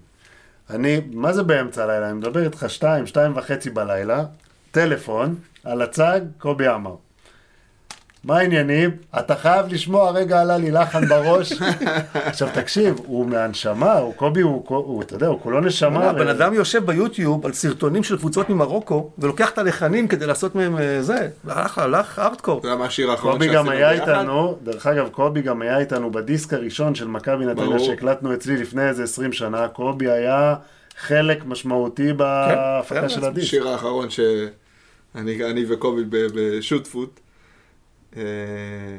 אני, 0.69 1.01
מה 1.11 1.33
זה 1.33 1.43
באמצע 1.43 1.83
הלילה? 1.83 2.09
אני 2.09 2.17
מדבר 2.17 2.43
איתך 2.43 2.65
שתיים, 2.67 3.07
שתיים 3.07 3.37
וחצי 3.37 3.69
בלילה, 3.69 4.25
טלפון, 4.71 5.35
על 5.63 5.81
הצג, 5.81 6.21
קובי 6.37 6.67
עמר. 6.67 6.95
מה 8.27 8.37
העניינים? 8.37 8.91
אתה 9.19 9.35
חייב 9.35 9.65
לשמוע, 9.69 10.11
רגע 10.11 10.41
עלה 10.41 10.57
לי 10.57 10.71
לחן 10.71 11.05
בראש. 11.07 11.53
עכשיו 12.13 12.49
תקשיב, 12.53 12.95
הוא 13.05 13.25
מהנשמה, 13.25 13.93
הוא 13.93 14.13
קובי, 14.13 14.41
הוא, 14.41 14.63
הוא, 14.67 15.01
אתה 15.01 15.15
יודע, 15.15 15.27
הוא 15.27 15.39
כולו 15.41 15.61
נשמה. 15.61 16.09
הבן 16.09 16.27
אדם 16.27 16.53
יושב 16.53 16.85
ביוטיוב 16.85 17.45
על 17.45 17.53
סרטונים 17.53 18.03
של 18.03 18.17
קבוצות 18.17 18.49
ממרוקו, 18.49 19.11
ולוקח 19.19 19.49
את 19.49 19.57
הלחנים 19.57 20.07
כדי 20.07 20.25
לעשות 20.25 20.55
מהם 20.55 20.77
אה, 20.77 21.01
זה, 21.01 21.27
הלך, 21.47 21.77
הלך 21.77 22.19
ארדקור. 22.19 22.59
זה 22.61 22.67
היה 22.67 22.77
מהשיר 22.77 23.11
האחרון 23.11 23.33
קובי 23.33 23.45
שעשינו 23.45 23.63
גם 23.63 23.69
היה 23.69 23.89
ביחד. 23.89 24.09
איתנו, 24.09 24.57
דרך 24.63 24.87
אגב, 24.87 25.09
קובי 25.09 25.41
גם 25.41 25.61
היה 25.61 25.77
איתנו 25.77 26.11
בדיסק 26.11 26.53
הראשון 26.53 26.95
של 26.95 27.07
מכבי 27.07 27.45
נתניה. 27.45 27.79
שהקלטנו 27.79 28.33
אצלי 28.33 28.57
לפני 28.57 28.87
איזה 28.87 29.03
20 29.03 29.33
שנה, 29.33 29.67
קובי 29.67 30.09
היה 30.09 30.55
חלק 30.97 31.45
משמעותי 31.45 32.13
בהפקה 32.13 33.01
כן, 33.01 33.09
של 33.09 33.21
זה 33.21 33.27
הדיסק. 33.27 33.47
השיר 33.47 33.67
האחרון 33.67 34.09
שאני 34.09 35.45
אני 35.45 35.65
וקובי 35.69 36.03
ב- 36.09 36.27
בשותפות. 36.33 37.19
אה, 38.17 38.97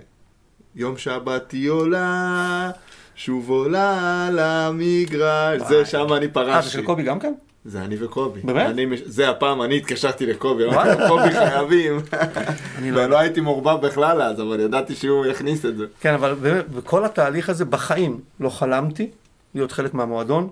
יום 0.74 0.96
שבת 0.96 1.50
היא 1.52 1.70
עולה, 1.70 2.70
שוב 3.14 3.50
עולה 3.50 4.28
למגרש. 4.32 5.62
זה 5.68 5.84
שם 5.84 6.12
אני 6.12 6.14
אה, 6.14 6.20
זה 6.20 6.28
פרשתי. 6.32 6.70
של 6.70 6.82
קובי 6.82 7.02
גם 7.02 7.18
כן? 7.18 7.32
זה 7.64 7.80
אני 7.82 7.96
וקובי. 8.04 8.40
באמת? 8.40 8.70
אני 8.70 8.86
זה 9.04 9.30
הפעם, 9.30 9.62
אני 9.62 9.76
התקשרתי 9.76 10.26
לקובי, 10.26 10.64
אמרתי 10.64 11.00
לו, 11.02 11.08
קובי 11.08 11.30
חייבים. 11.30 12.00
לא 12.92 13.00
ולא 13.00 13.18
הייתי 13.18 13.40
מעורבב 13.40 13.86
בכלל 13.86 14.22
אז, 14.22 14.40
אבל 14.40 14.60
ידעתי 14.60 14.94
שהוא 14.94 15.26
יכניס 15.26 15.64
את 15.64 15.76
זה. 15.76 15.84
כן, 16.00 16.14
אבל 16.14 16.34
באמת, 16.34 16.68
בכל 16.68 17.04
התהליך 17.04 17.48
הזה, 17.48 17.64
בחיים 17.64 18.20
לא 18.40 18.48
חלמתי 18.50 19.10
להיות 19.54 19.72
חלק 19.72 19.94
מהמועדון. 19.94 20.48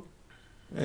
אה, 0.79 0.83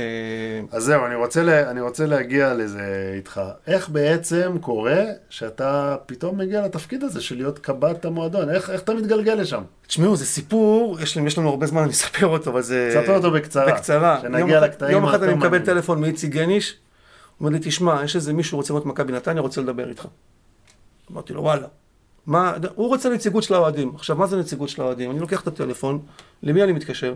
אז 0.72 0.84
זהו, 0.84 1.06
אני 1.06 1.16
רוצה, 1.16 1.44
לה, 1.44 1.72
אני 1.72 1.82
רוצה 1.82 2.06
להגיע 2.06 2.54
לזה 2.54 3.14
איתך. 3.16 3.42
איך 3.68 3.90
בעצם 3.90 4.58
קורה 4.62 5.04
שאתה 5.30 5.96
פתאום 6.06 6.38
מגיע 6.38 6.62
לתפקיד 6.62 7.04
הזה 7.04 7.22
של 7.22 7.36
להיות 7.36 7.60
קב"ט 7.60 8.06
המועדון? 8.06 8.50
איך, 8.50 8.70
איך 8.70 8.82
אתה 8.82 8.94
מתגלגל 8.94 9.34
לשם? 9.34 9.64
תשמעו, 9.88 10.16
זה 10.16 10.26
סיפור, 10.26 10.98
יש, 11.02 11.18
יש 11.18 11.38
לנו 11.38 11.50
הרבה 11.50 11.68
זמן, 11.68 11.82
אני 11.82 11.92
אספר 11.92 12.28
אותו, 12.28 12.50
אבל 12.50 12.62
זה... 12.62 13.02
ספר 13.04 13.16
אותו 13.16 13.32
בקצרה. 13.32 13.74
בקצרה. 13.74 14.20
שנגיע 14.22 14.56
יום 14.56 14.64
לקטעים 14.64 14.92
יום 14.92 15.06
אחד 15.06 15.24
אני 15.24 15.34
מקבל 15.34 15.50
מעניינים. 15.50 15.66
טלפון 15.66 16.02
מאיציק 16.02 16.32
גניש, 16.32 16.72
הוא 16.72 17.48
אומר 17.48 17.58
לי, 17.58 17.60
תשמע, 17.64 18.02
יש 18.04 18.16
איזה 18.16 18.34
מישהו 18.34 18.58
רוצה 18.58 18.74
להיות 18.74 18.86
מכבי 18.86 19.14
נתניה, 19.14 19.42
רוצה 19.42 19.62
לדבר 19.62 19.90
איתך. 19.90 20.08
אמרתי 21.12 21.34
לו, 21.34 21.42
וואלה. 21.42 21.68
מה, 22.26 22.54
הוא 22.76 22.88
רוצה 22.88 23.10
נציגות 23.10 23.44
של 23.44 23.54
האוהדים. 23.54 23.92
עכשיו, 23.96 24.16
מה 24.16 24.28
זה 24.28 24.38
נציגות 24.38 24.70
של 24.70 24.82
האוהדים? 24.82 25.12
אני 25.12 25.20
לוקח 25.20 25.42
את 25.42 25.48
הטלפון, 25.48 26.00
למי 26.44 26.64
אני 26.64 26.72
מתקשר? 26.72 27.14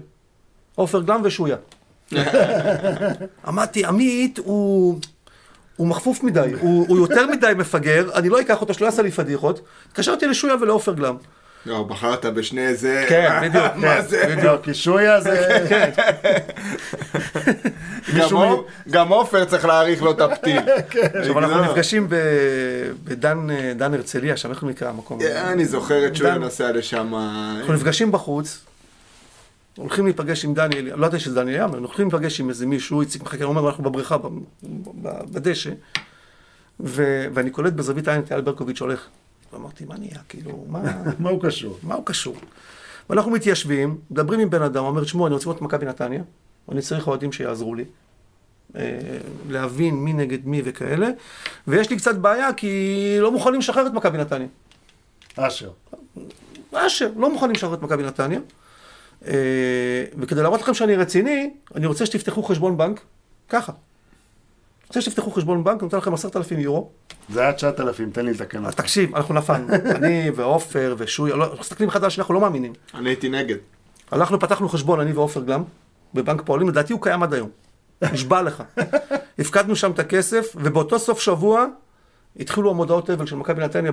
עופר 0.75 1.01
גלם 1.01 1.21
ושויה. 1.23 1.57
אמרתי, 3.47 3.85
עמית 3.85 4.37
הוא... 4.37 4.99
הוא 5.75 5.87
מחפוף 5.87 6.23
מדי, 6.23 6.51
הוא, 6.59 6.85
הוא 6.87 6.97
יותר 6.97 7.27
מדי 7.27 7.51
מפגר, 7.57 8.09
אני 8.15 8.29
לא 8.29 8.41
אקח 8.41 8.61
אותו, 8.61 8.73
שלא 8.73 8.85
יעשה 8.85 9.01
לי 9.01 9.11
פדיחות. 9.11 9.61
התקשרתי 9.87 10.27
לשויה 10.27 10.55
ולעופר 10.61 10.93
גלם. 10.93 11.15
לא, 11.65 11.83
בחרת 11.83 12.25
בשני 12.25 12.75
זה... 12.75 13.05
כן, 13.09 13.39
בדיוק, 13.41 13.65
מה 13.75 13.95
כן, 13.95 14.01
זה? 14.07 14.35
לא, 14.43 14.57
כי 14.63 14.73
שויה 14.73 15.21
זה... 15.21 15.57
עופ- 18.31 18.65
גם 18.89 19.07
עופר 19.07 19.45
צריך 19.45 19.65
להעריך 19.65 20.01
לו 20.01 20.11
את 20.11 20.21
הפתיל. 20.21 20.59
עכשיו 21.13 21.39
אנחנו. 21.39 21.63
נפגשים 21.63 22.07
בדן 23.03 23.47
אה, 23.49 23.85
הרצליה, 23.85 24.37
שם 24.37 24.49
איך 24.51 24.63
נקרא 24.63 24.89
המקום? 24.89 25.21
אה, 25.21 25.51
אני 25.51 25.65
זוכר 25.65 26.05
את 26.07 26.17
דן. 26.17 26.39
נוסע 26.41 26.71
לשם. 26.71 27.13
אנחנו 27.57 27.73
נפגשים 27.73 28.11
בחוץ, 28.11 28.59
הולכים 29.77 30.05
להיפגש 30.05 30.45
עם 30.45 30.53
דניאל, 30.53 30.95
לא 30.95 31.05
ידעתי 31.05 31.19
שזה 31.19 31.35
דניאל 31.35 31.55
יאמר, 31.55 31.73
אנחנו 31.73 31.87
הולכים 31.87 32.09
להיפגש 32.11 32.39
עם 32.39 32.49
איזה 32.49 32.65
מישהו, 32.65 33.01
איציק 33.01 33.21
מחכה, 33.21 33.43
הוא 33.43 33.49
אומר, 33.49 33.67
אנחנו 33.69 33.83
בבריכה, 33.83 34.17
בדשא, 35.31 35.71
ו- 36.79 37.27
ואני 37.33 37.49
קולט 37.49 37.73
בזווית 37.73 38.07
העין 38.07 38.21
את 38.21 38.31
אייל 38.31 38.41
ברקוביץ' 38.41 38.81
הולך. 38.81 39.07
ואמרתי, 39.53 39.85
מה 39.85 39.97
נהיה, 39.97 40.19
כאילו, 40.29 40.65
מה, 40.69 40.81
מה 41.19 41.29
הוא 41.29 41.41
קשור? 41.41 41.79
מה 41.83 41.95
הוא 41.95 42.05
קשור? 42.05 42.35
ואנחנו 43.09 43.31
מתיישבים, 43.31 43.97
מדברים 44.11 44.39
עם 44.39 44.49
בן 44.49 44.61
אדם, 44.61 44.83
אומר, 44.83 45.03
תשמעו, 45.03 45.27
אני 45.27 45.33
רוצה 45.33 45.45
לראות 45.45 45.61
מכבי 45.61 45.85
נתניה, 45.85 46.23
אני 46.71 46.81
צריך 46.81 47.07
אוהדים 47.07 47.31
שיעזרו 47.31 47.75
לי, 47.75 47.85
אה, 48.75 48.99
להבין 49.49 49.95
מי 49.95 50.13
נגד 50.13 50.47
מי 50.47 50.61
וכאלה, 50.65 51.07
ויש 51.67 51.89
לי 51.89 51.97
קצת 51.97 52.15
בעיה, 52.15 52.53
כי 52.53 53.15
לא 53.19 53.31
מוכנים 53.31 53.59
לשחרר 53.59 53.87
את 53.87 53.93
מכבי 53.93 54.17
נתניה. 54.17 54.47
אשר. 55.35 55.69
אשר, 56.73 57.11
לא 57.17 57.33
מוכנים 57.33 57.55
לשחרר 57.55 57.73
את 57.73 57.81
מכבי 57.81 58.03
נתניה. 58.03 58.39
אה, 59.27 59.33
וכדי 60.19 60.41
להראות 60.41 60.61
לכם 60.61 60.73
שאני 60.73 60.95
רציני, 60.95 61.53
אני 61.75 61.85
רוצה 61.85 62.05
שתפתחו 62.05 62.43
חשבון 62.43 62.77
בנק, 62.77 63.01
ככה. 63.49 63.71
אני 63.71 64.87
רוצה 64.87 65.01
שתפתחו 65.01 65.31
חשבון 65.31 65.63
בנק, 65.63 65.79
אני 65.79 65.85
נותן 65.85 65.97
לכם 65.97 66.13
עשרת 66.13 66.35
אלפים 66.35 66.59
יורו. 66.59 66.89
זה 67.29 67.41
היה 67.41 67.53
9,000, 67.53 68.11
תן 68.11 68.25
לי 68.25 68.33
לתקן 68.33 68.57
אז 68.57 68.65
אותך. 68.65 68.81
תקשיב, 68.81 69.15
אנחנו 69.15 69.33
נפלנו. 69.33 69.67
אני 69.95 70.29
ועופר 70.35 70.95
ושוי, 70.97 71.31
לא, 71.31 71.43
אנחנו 71.43 71.59
מסתכלים 71.59 71.89
אחד 71.89 71.99
על 71.99 72.07
השני, 72.07 72.21
אנחנו 72.21 72.33
לא 72.33 72.41
מאמינים. 72.41 72.73
אני 72.93 73.09
הייתי 73.09 73.29
נגד. 73.29 73.57
הלכנו, 74.11 74.39
פתחנו 74.39 74.69
חשבון, 74.69 74.99
אני 74.99 75.13
ועופר 75.13 75.43
גלם, 75.43 75.63
בבנק 76.13 76.41
פועלים, 76.45 76.69
לדעתי 76.69 76.93
הוא 76.93 77.01
קיים 77.01 77.23
עד 77.23 77.33
היום. 77.33 77.49
נשבע 78.01 78.41
לך. 78.41 78.63
הפקדנו 79.39 79.75
שם 79.75 79.91
את 79.91 79.99
הכסף, 79.99 80.55
ובאותו 80.55 80.99
סוף 80.99 81.19
שבוע 81.19 81.65
התחילו 82.39 82.69
המודעות 82.69 83.09
אבל 83.09 83.25
של 83.25 83.35
מכבי 83.35 83.61
נתניה 83.63 83.91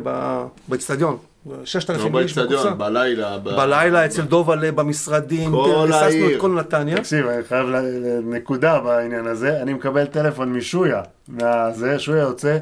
באצטדיון. 0.69 1.16
6,000 1.64 2.12
לא 2.14 2.20
איש 2.20 2.32
בקופסה. 2.39 2.55
באצטדיון, 2.55 2.78
בלילה. 2.78 3.39
ב- 3.39 3.56
בלילה 3.56 4.06
אצל 4.06 4.23
דובלה, 4.23 4.73
במשרדים, 4.73 5.51
כל 5.51 5.74
ריססנו 5.82 5.97
העיר. 6.05 6.36
את 6.36 6.40
כל 6.40 6.51
נתניה. 6.51 6.97
תקשיב, 6.97 7.27
אני 7.27 7.43
חייב 7.44 7.69
ל- 7.69 7.77
ל- 7.77 8.20
נקודה 8.24 8.81
בעניין 8.81 9.27
הזה. 9.27 9.62
אני 9.62 9.73
מקבל 9.74 10.05
טלפון 10.06 10.52
משויה, 10.52 11.01
מהזה, 11.28 11.98
שויה 11.98 12.23
יוצא, 12.23 12.59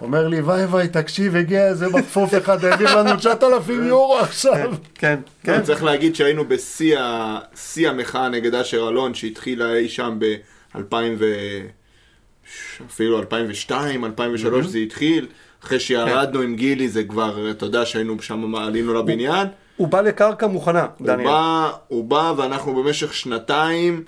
אומר 0.00 0.28
לי, 0.28 0.40
וואי 0.40 0.64
וואי, 0.64 0.88
תקשיב, 0.88 1.36
הגיע 1.36 1.66
איזה 1.68 1.88
מחפוף 1.88 2.34
אחד, 2.38 2.64
העביר 2.64 2.98
לנו 2.98 3.16
9,000 3.16 3.86
יורו 3.86 4.18
עכשיו. 4.18 4.70
כן, 4.94 5.18
כן. 5.44 5.62
צריך 5.62 5.84
להגיד 5.84 6.14
שהיינו 6.16 6.44
בשיא 6.48 6.98
המחאה 7.88 8.28
נגד 8.28 8.54
אשר 8.54 8.88
אלון, 8.88 9.14
שהתחילה 9.14 9.74
אי 9.74 9.88
שם 9.88 10.18
ב-2000 10.18 10.94
ו... 11.18 11.24
אפילו 12.86 13.18
2002, 13.18 14.04
2003 14.04 14.66
זה 14.66 14.78
התחיל. 14.78 15.26
אחרי 15.64 15.80
שירדנו 15.80 16.40
עם 16.40 16.56
גילי 16.56 16.88
זה 16.88 17.04
כבר, 17.04 17.50
אתה 17.50 17.66
יודע 17.66 17.86
שהיינו 17.86 18.22
שם, 18.22 18.54
עלינו 18.54 18.94
לבניין. 18.94 19.46
הוא 19.76 19.88
בא 19.88 20.00
לקרקע 20.00 20.46
מוכנה, 20.46 20.86
הוא 20.98 21.06
דניאל. 21.06 21.28
בא, 21.28 21.70
הוא 21.88 22.04
בא 22.04 22.32
ואנחנו 22.36 22.74
במשך 22.82 23.14
שנתיים 23.14 24.04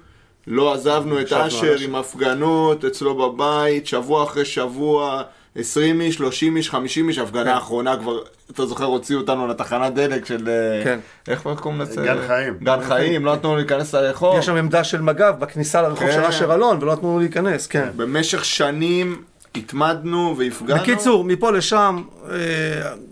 לא 0.46 0.74
עזבנו 0.74 1.20
את 1.20 1.32
אשר. 1.32 1.76
עם 1.84 1.94
הפגנות 1.94 2.84
אצלו 2.84 3.14
בבית, 3.14 3.86
שבוע 3.86 4.24
אחרי 4.24 4.44
שבוע, 4.44 5.22
20 5.56 6.00
איש, 6.00 6.14
30 6.14 6.56
איש, 6.56 6.70
50 6.70 7.08
איש, 7.08 7.18
הפגנה 7.18 7.54
האחרונה 7.54 7.96
כבר, 7.96 8.18
אתה 8.50 8.66
זוכר, 8.66 8.84
הוציאו 8.84 9.20
אותנו 9.20 9.46
לתחנת 9.46 9.94
דלק 9.94 10.24
של... 10.26 10.48
אה, 10.48 10.84
כן. 10.84 10.98
איך 11.28 11.42
קוראים 11.60 11.80
לזה? 11.80 12.02
גן 12.02 12.16
חיים. 12.26 12.54
גן 12.62 12.80
חיים, 12.88 13.24
לא 13.24 13.32
נתנו 13.34 13.48
לנו 13.48 13.56
להיכנס 13.58 13.94
לרחוב. 13.94 14.38
יש 14.38 14.46
שם 14.46 14.56
עמדה 14.56 14.84
של 14.84 15.00
מג"ב 15.02 15.34
בכניסה 15.38 15.82
לרחוב 15.82 16.06
כן. 16.06 16.12
של 16.12 16.20
אשר 16.24 16.54
אלון, 16.54 16.78
ולא 16.80 16.92
נתנו 16.92 17.08
לנו 17.08 17.18
להיכנס, 17.18 17.66
כן. 17.66 17.88
במשך 17.96 18.44
שנים 18.44 19.22
התמדנו 19.56 20.34
והפגנו. 20.38 20.80
בקיצור, 20.80 21.24
מפה 21.24 21.50
לשם, 21.50 22.02
אה, 22.30 22.36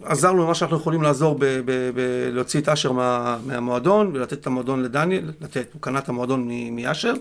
עזרנו 0.04 0.44
במה 0.44 0.54
שאנחנו 0.54 0.76
יכולים 0.76 1.02
לעזור 1.02 1.34
ב- 1.38 1.44
ב- 1.44 1.60
ב- 1.94 2.00
להוציא 2.32 2.60
את 2.60 2.68
אשר 2.68 2.92
מה- 2.92 3.36
מהמועדון 3.46 4.10
ולתת 4.14 4.32
את 4.32 4.46
המועדון 4.46 4.82
לדניאל, 4.82 5.30
לתת, 5.40 5.66
הוא 5.72 5.82
קנה 5.82 5.98
את 5.98 6.08
המועדון 6.08 6.44
מ- 6.48 6.76
מאשר, 6.76 7.12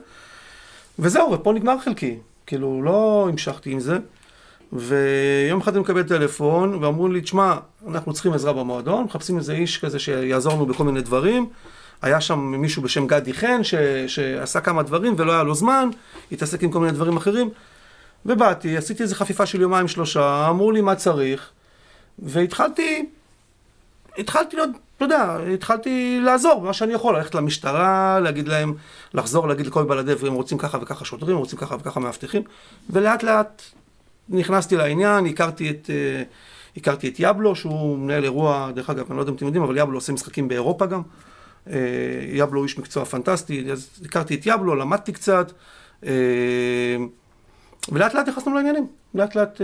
וזהו, 1.00 1.32
ופה 1.32 1.54
נגמר 1.54 1.76
חלקי. 1.80 2.16
כאילו, 2.48 2.82
לא 2.84 3.28
המשכתי 3.32 3.72
עם 3.72 3.80
זה. 3.80 3.98
ויום 4.74 5.62
אחד 5.62 5.74
אני 5.74 5.82
מקבל 5.82 6.04
טלפון, 6.04 6.84
ואמרו 6.84 7.08
לי, 7.08 7.22
תשמע, 7.22 7.56
אנחנו 7.88 8.14
צריכים 8.14 8.34
עזרה 8.34 8.54
במועדון, 8.54 9.04
מחפשים 9.04 9.38
איזה 9.38 9.54
איש 9.54 9.78
כזה 9.78 10.00
שיעזור 10.00 10.54
לנו 10.54 10.66
בכל 10.66 10.84
מיני 10.84 11.02
דברים. 11.02 11.50
היה 12.02 12.22
שם 12.22 12.40
מישהו 12.40 12.82
בשם 12.82 13.08
גדי 13.08 13.34
חן, 13.34 13.64
ש- 13.64 13.76
שעשה 14.08 14.62
כמה 14.62 14.84
דברים 14.84 15.16
ולא 15.18 15.32
היה 15.32 15.44
לו 15.44 15.56
זמן, 15.56 15.90
התעסק 16.32 16.64
עם 16.64 16.72
כל 16.72 16.80
מיני 16.80 16.92
דברים 16.92 17.18
אחרים. 17.18 17.50
ובאתי, 18.26 18.78
עשיתי 18.78 19.04
איזה 19.04 19.16
חפיפה 19.16 19.46
של 19.46 19.62
יומיים 19.62 19.88
שלושה, 19.88 20.48
אמרו 20.50 20.72
לי 20.72 20.82
מה 20.82 20.96
צריך, 20.96 21.50
והתחלתי 22.20 23.06
התחלתי 24.18 24.56
להיות, 24.56 24.70
אתה 24.98 25.06
יודע, 25.06 25.38
התחלתי 25.54 26.20
לעזור 26.24 26.62
במה 26.62 26.74
שאני 26.74 26.94
יכול, 26.94 27.18
ללכת 27.18 27.36
למשטרה, 27.36 28.20
להגיד 28.20 28.48
להם, 28.48 28.74
לחזור, 29.14 29.48
להגיד 29.48 29.68
לכל 29.68 29.84
בלעדי, 29.84 30.14
הם 30.28 30.34
רוצים 30.34 30.58
ככה 30.58 30.78
וככה 30.82 31.06
שוטרים, 31.06 31.38
רוצים 31.38 31.60
ככה 31.60 31.76
וככה 31.80 32.00
מאבטחים, 32.00 32.42
ולאט 32.90 33.24
לאט 33.24 33.62
נכנסתי 34.30 34.76
לעניין, 34.76 35.26
הכרתי 35.26 35.70
את, 35.70 35.90
אה, 35.90 36.24
הכרתי 36.78 37.08
את 37.08 37.16
יבלו, 37.20 37.56
שהוא 37.56 37.98
מנהל 37.98 38.24
אירוע, 38.24 38.72
דרך 38.76 38.90
אגב, 38.90 39.06
אני 39.10 39.18
לא 39.18 39.22
יודע 39.22 39.32
אם 39.32 39.36
אתם 39.36 39.46
יודעים, 39.46 39.64
אבל 39.64 39.78
יבלו 39.78 39.98
עושה 39.98 40.14
משחקים 40.14 40.48
באירופה 40.48 40.86
גם. 40.86 41.02
אה, 41.70 41.76
יבלו 42.34 42.64
איש 42.64 42.78
מקצוע 42.78 43.06
פנטסטי, 43.06 43.72
אז 43.72 43.90
הכרתי 44.06 44.36
את 44.36 44.42
יבלו, 44.46 44.76
למדתי 44.76 45.12
קצת, 45.12 45.52
אה, 46.06 46.12
ולאט 47.92 48.14
לאט 48.14 48.28
נכנסנו 48.28 48.54
לעניינים. 48.54 48.88
לאט 49.16 49.36
לאט 49.36 49.62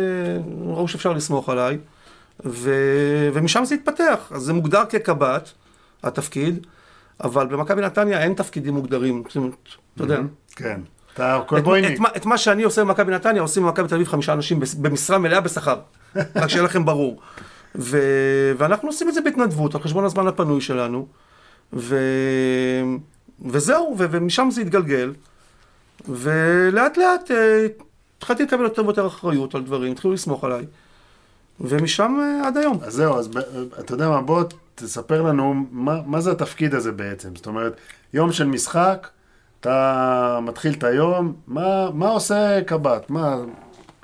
ראו 0.62 0.88
שאפשר 0.88 1.14
לסמוך 1.14 1.50
עליי, 1.50 1.78
ו... 2.46 2.72
ומשם 3.34 3.66
זה 3.66 3.76
התפתח. 3.76 4.32
אז 4.32 4.42
זה 4.42 4.54
מוגדר 4.54 4.86
כקב"ט, 4.90 5.50
התפקיד, 6.04 6.68
אבל 7.24 7.48
במכבי 7.48 7.82
נתניה 7.82 8.24
אין 8.24 8.34
תפקידים 8.34 8.74
מוגדרים. 8.74 9.24
זאת 9.28 9.36
אומרת, 9.36 9.56
אתה 9.96 10.04
יודע. 10.04 10.20
כן. 10.56 10.82
אתה 11.16 11.38
את, 11.38 11.48
קולבויניק. 11.48 12.00
את, 12.18 12.26
מה- 12.26 12.38
שאני 12.38 12.64
עושה 12.64 12.84
במכבי 12.84 13.12
נתניה, 13.12 13.42
עושים 13.42 13.64
במכבי 13.64 13.88
תל 13.88 13.96
אביב 13.96 14.08
חמישה 14.08 14.34
אנשים 14.34 14.60
במשרה 14.82 15.18
מלאה 15.18 15.42
בשכר. 15.42 15.80
רק 16.36 16.48
שיהיה 16.48 16.64
לכם 16.64 16.86
ברור. 16.86 17.22
ואנחנו 18.58 18.88
עושים 18.90 19.10
את 19.10 19.14
זה 19.14 19.22
בהתנדבות, 19.22 19.76
על 19.76 19.82
חשבון 19.82 20.06
הזמן 20.06 20.28
הפנוי 20.28 20.62
שלנו. 20.62 21.08
וזהו. 23.46 23.96
ומשם 23.98 24.48
זה 24.52 24.62
התגלגל. 24.62 25.14
ולאט 26.10 26.98
לאט 26.98 27.32
אה, 27.32 27.68
התחלתי 28.18 28.44
לקבל 28.44 28.64
יותר 28.64 28.86
ויותר 28.86 29.08
אחריות 29.08 29.56
על 29.56 29.62
דברים, 29.62 29.92
התחילו 29.92 30.14
לסמוך 30.14 30.44
עליי. 30.44 30.66
ומשם 31.62 32.18
אה, 32.22 32.48
עד 32.48 32.58
היום. 32.58 32.80
אז 32.84 32.94
זהו, 32.94 33.20
אז 33.20 33.28
ב- 33.28 33.38
אתה 33.80 33.94
יודע 33.94 34.10
מה, 34.10 34.22
בוא 34.22 34.44
תספר 34.76 35.22
לנו 35.22 35.66
מה, 35.72 36.00
מה 36.06 36.22
זה 36.22 36.32
התפקיד 36.32 36.76
הזה 36.76 36.92
בעצם. 36.92 37.36
זאת 37.36 37.48
אומרת, 37.48 37.78
יום 38.14 38.32
של 38.32 38.46
משחק, 38.48 39.08
אתה 39.66 40.40
מתחיל 40.42 40.74
את 40.74 40.84
היום, 40.84 41.34
מה, 41.48 41.90
מה 41.94 42.08
עושה 42.10 42.62
קב"ט? 42.66 43.10
מה, 43.10 43.38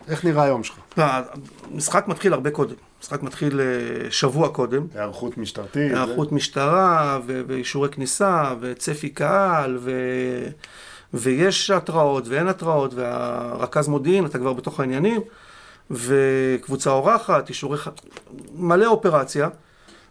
איך 0.07 0.25
נראה 0.25 0.43
היום 0.43 0.63
שלך? 0.63 0.75
המשחק 0.97 2.07
מתחיל 2.07 2.33
הרבה 2.33 2.51
קודם. 2.51 2.75
המשחק 2.97 3.23
מתחיל 3.23 3.61
אה, 3.61 3.65
שבוע 4.11 4.49
קודם. 4.49 4.88
היערכות 4.95 5.38
משטרתית? 5.38 5.91
היערכות 5.91 6.31
משטרה, 6.31 7.19
ו- 7.25 7.41
ואישורי 7.47 7.89
כניסה, 7.89 8.53
וצפי 8.59 9.09
קהל, 9.09 9.77
ו- 9.81 10.47
ויש 11.13 11.71
התראות 11.71 12.27
ואין 12.27 12.47
התראות, 12.47 12.93
והרכז 12.93 13.88
מודיעין, 13.88 14.25
אתה 14.25 14.38
כבר 14.38 14.53
בתוך 14.53 14.79
העניינים, 14.79 15.21
וקבוצה 15.91 16.89
אורחת, 16.89 17.49
אישורי... 17.49 17.77
ח- 17.77 17.88
מלא 18.55 18.85
אופרציה, 18.85 19.49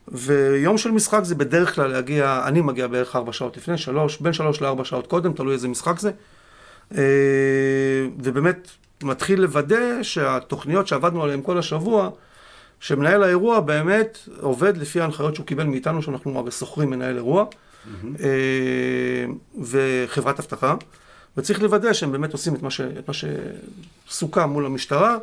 ויום 0.09 0.78
של 0.78 0.90
משחק 0.90 1.20
זה 1.22 1.35
בדרך 1.35 1.74
כלל 1.74 1.86
להגיע, 1.86 2.43
אני 2.47 2.60
מגיע 2.60 2.86
בערך 2.86 3.16
ארבע 3.16 3.32
שעות 3.32 3.56
לפני, 3.56 3.78
שלוש, 3.78 4.20
בין 4.20 4.32
שלוש 4.32 4.60
לארבע 4.60 4.85
שעות 4.85 5.06
קודם, 5.06 5.32
תלוי 5.32 5.55
איזה 5.55 5.68
משחק 5.68 5.98
זה. 5.98 6.10
אה, 6.94 7.02
ובאמת 8.22 8.70
מתחיל 9.02 9.40
לוודא 9.40 10.02
שהתוכניות 10.02 10.86
שעבדנו 10.86 11.24
עליהן 11.24 11.40
כל 11.43 11.59
השבוע, 11.59 12.10
שמנהל 12.81 13.22
האירוע 13.22 13.60
באמת 13.60 14.18
עובד 14.40 14.77
לפי 14.77 15.01
ההנחיות 15.01 15.35
שהוא 15.35 15.47
קיבל 15.47 15.64
מאיתנו, 15.64 16.02
שאנחנו 16.02 16.39
הרי 16.39 16.51
שוכרים 16.51 16.90
מנהל 16.90 17.16
אירוע, 17.16 17.44
אה, 18.20 19.24
וחברת 19.60 20.39
אבטחה, 20.39 20.74
וצריך 21.36 21.62
לוודא 21.62 21.93
שהם 21.93 22.12
באמת 22.12 22.32
עושים 22.32 22.55
את 22.55 22.62
מה, 22.62 22.70
ש, 22.70 22.81
את 22.81 23.09
מה 23.09 23.14
שסוכם 24.09 24.48
מול 24.48 24.66
המשטרה. 24.66 25.16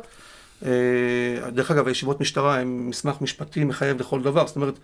אה, 0.66 1.50
דרך 1.50 1.70
אגב, 1.70 1.88
הישיבות 1.88 2.20
משטרה 2.20 2.58
הם 2.58 2.88
מסמך 2.88 3.20
משפטי 3.20 3.64
מחייב 3.64 4.00
לכל 4.00 4.22
דבר, 4.22 4.46
זאת 4.46 4.56
אומרת, 4.56 4.74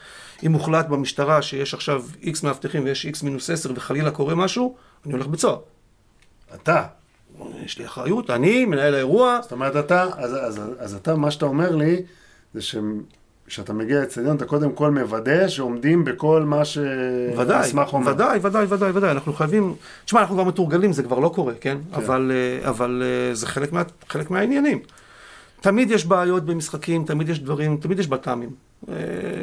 אם 0.42 0.52
הוחלט 0.52 0.86
במשטרה 0.86 1.42
שיש 1.42 1.74
עכשיו 1.74 2.04
איקס 2.22 2.42
מאבטחים 2.42 2.84
ויש 2.84 3.06
איקס 3.06 3.22
מינוס 3.22 3.50
עשר 3.50 3.72
וחלילה 3.74 4.10
קורה 4.10 4.34
משהו, 4.34 4.76
אני 5.04 5.12
הולך 5.12 5.26
בית 5.26 5.40
סוהר. 5.40 5.58
אתה. 6.54 6.82
יש 7.64 7.78
לי 7.78 7.86
אחריות, 7.86 8.30
אני 8.30 8.64
מנהל 8.64 8.94
האירוע, 8.94 9.38
זאת 9.42 9.52
אומרת, 9.52 9.76
אתה, 9.76 10.02
אז, 10.16 10.34
אז, 10.34 10.60
אז 10.78 10.94
אתה, 10.94 11.14
מה 11.16 11.30
שאתה 11.30 11.46
אומר 11.46 11.76
לי, 11.76 12.02
זה 12.54 12.62
ש... 12.62 12.76
כשאתה 13.46 13.72
מגיע 13.72 14.00
לאצטדיון, 14.00 14.36
אתה 14.36 14.44
קודם 14.44 14.72
כל 14.72 14.90
מוודא 14.90 15.48
שעומדים 15.48 16.04
בכל 16.04 16.42
מה 16.42 16.64
שהמסמך 16.64 17.92
אומר. 17.92 18.12
ודאי, 18.12 18.38
ודאי, 18.42 18.64
ודאי, 18.68 18.90
ודאי, 18.90 19.10
אנחנו 19.10 19.32
חייבים, 19.32 19.74
תשמע, 20.04 20.20
אנחנו 20.20 20.34
כבר 20.34 20.44
מתורגלים, 20.44 20.92
זה 20.92 21.02
כבר 21.02 21.18
לא 21.18 21.28
קורה, 21.28 21.54
כן? 21.60 21.78
אבל, 21.92 22.32
אה, 22.34 22.68
אבל 22.68 23.02
אה, 23.04 23.34
זה 23.34 23.46
חלק, 23.46 23.72
מה, 23.72 23.82
חלק 24.08 24.30
מהעניינים. 24.30 24.78
תמיד 25.64 25.90
יש 25.90 26.06
בעיות 26.06 26.44
במשחקים, 26.44 27.04
תמיד 27.04 27.28
יש 27.28 27.38
דברים, 27.38 27.76
תמיד 27.76 27.98
יש 27.98 28.06
בלת"מים. 28.06 28.50
אה, 28.88 28.94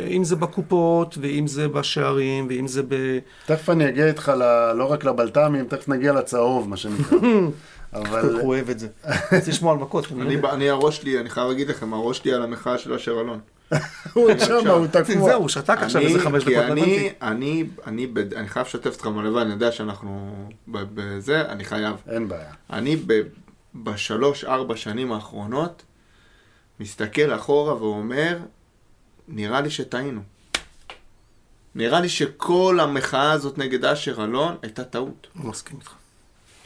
אם 0.10 0.24
זה 0.24 0.36
בקופות, 0.36 1.18
ואם 1.22 1.48
זה 1.48 1.68
בשערים, 1.68 2.48
ואם 2.50 2.68
זה 2.68 2.84
ב... 2.84 3.20
תכף 3.46 3.70
אני 3.70 3.90
אגיע 3.90 4.08
איתך 4.08 4.32
ל... 4.38 4.72
לא 4.74 4.92
רק 4.92 5.06
לבלת"מים, 5.06 5.66
תכף 5.66 5.90
נגיע 5.90 6.14
לצהוב, 6.14 6.70
מה 6.70 6.78
שנקרא. 6.78 7.18
אבל... 7.94 8.40
הוא 8.40 8.42
אוהב 8.50 8.70
את 8.70 8.80
זה. 8.80 8.88
רוצה 9.06 9.52
לשמוע 9.52 9.74
על 9.74 9.80
מכות, 9.80 10.08
אני 10.12 10.38
לא 10.42 10.48
הראש 10.70 10.98
שלי, 10.98 11.20
אני 11.20 11.30
חייב 11.30 11.48
להגיד 11.48 11.70
לכם, 11.70 11.94
הראש 11.94 12.18
שלי 12.18 12.34
על 12.34 12.44
המחאה 12.44 12.78
של 12.78 12.94
אשר 12.94 13.22
אלון. 13.22 13.40
הוא 14.14 14.32
שם, 14.40 14.68
הוא 14.68 14.88
תקוע. 14.88 15.04
זהו, 15.06 15.42
הוא 15.42 15.50
שתק 15.50 15.78
עכשיו 15.82 16.02
איזה 16.02 16.20
חמש 16.20 16.44
דקות, 16.44 16.56
אני, 16.56 16.82
הבנתי. 16.82 17.10
אני, 17.22 17.66
אני, 17.88 18.08
אני 18.36 18.48
חייב 18.48 18.66
לשתף 18.66 18.94
אותך 18.94 19.08
מלבד, 19.08 19.42
אני 19.42 19.52
יודע 19.52 19.72
שאנחנו 19.72 20.36
ב- 20.68 20.86
בזה, 20.94 21.42
אני 21.42 21.64
חייב. 21.64 21.96
אין 22.10 22.28
בעיה. 22.28 22.52
אני 22.70 22.96
ב- 22.96 23.22
בשלוש, 23.76 24.44
ארבע 24.44 24.76
שנים 24.76 25.12
האחרונות, 25.12 25.84
מסתכל 26.80 27.36
אחורה 27.36 27.76
ואומר, 27.76 28.38
נראה 29.28 29.62
לי 29.62 29.70
שטעינו. 29.70 30.22
נראה 31.76 32.00
לי 32.00 32.10
שכל 32.10 32.80
המחאה 32.82 33.32
הזאת 33.32 33.58
נגד 33.58 33.86
אשר 33.86 34.24
אלון 34.24 34.56
הייתה 34.62 34.84
טעות. 34.84 35.28
אני 35.36 35.50
מסכים 35.50 35.78
איתך. 35.80 35.92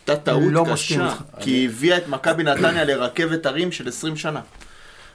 הייתה 0.07 0.23
טעות 0.23 0.43
לא 0.45 0.65
קשה. 0.71 1.15
כי 1.39 1.49
היא 1.49 1.69
הביאה 1.69 1.97
את 1.97 2.07
מכבי 2.07 2.43
נתניה 2.43 2.83
לרכבת 2.83 3.45
הרים 3.45 3.71
של 3.71 3.87
20 3.87 4.17
שנה. 4.17 4.41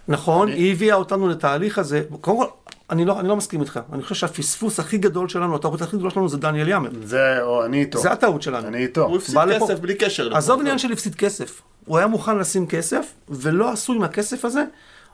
נכון, 0.09 0.49
היא 0.49 0.73
הביאה 0.73 0.97
אותנו 0.97 1.29
לתהליך 1.29 1.79
הזה. 1.79 2.03
קודם 2.21 2.39
כל, 2.39 2.47
אני 2.91 3.05
לא, 3.05 3.21
אני 3.21 3.29
לא 3.29 3.37
מסכים 3.37 3.61
איתך. 3.61 3.81
אני 3.93 4.03
חושב 4.03 4.15
שהפספוס 4.15 4.81
הכי 4.81 4.99
גדול 4.99 5.29
שלנו, 5.29 5.57
הטעות 5.57 5.83
הכי 5.83 5.97
גדולה 5.97 6.11
שלנו 6.11 6.29
זה 6.29 6.37
דניאל 6.37 6.69
יאמר. 6.69 6.91
זה, 7.05 7.43
או, 7.43 7.65
אני 7.65 7.81
איתו. 7.81 7.99
זה 7.99 8.13
הטעות 8.13 8.43
שלנו. 8.43 8.69
אני 8.69 8.79
איתו. 8.79 9.05
הוא 9.05 9.17
הפסיד 9.17 9.35
בא 9.35 9.45
לפה. 9.45 9.65
כסף 9.67 9.79
בלי 9.79 9.95
קשר. 9.95 10.37
עזוב 10.37 10.61
עניין 10.61 10.79
של 10.79 10.93
הפסיד 10.93 11.15
כסף. 11.15 11.63
הוא 11.85 11.99
היה 11.99 12.07
מוכן 12.07 12.39
לשים 12.39 12.67
כסף, 12.67 13.07
ולא 13.29 13.71
עשוי 13.73 13.99
מהכסף 13.99 14.45
הזה, 14.45 14.65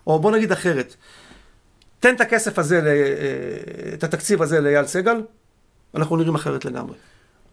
או 0.06 0.18
בוא 0.18 0.30
נגיד 0.30 0.52
אחרת. 0.52 0.94
תן 2.00 2.14
את 2.14 2.20
הכסף 2.20 2.58
הזה, 2.58 2.80
ל- 2.80 2.86
אה, 2.86 2.92
את 3.94 4.04
התקציב 4.04 4.42
הזה 4.42 4.60
לאייל 4.60 4.86
סגל, 4.86 5.22
אנחנו 5.94 6.16
נראים 6.16 6.34
אחרת 6.34 6.64
לגמרי. 6.64 6.94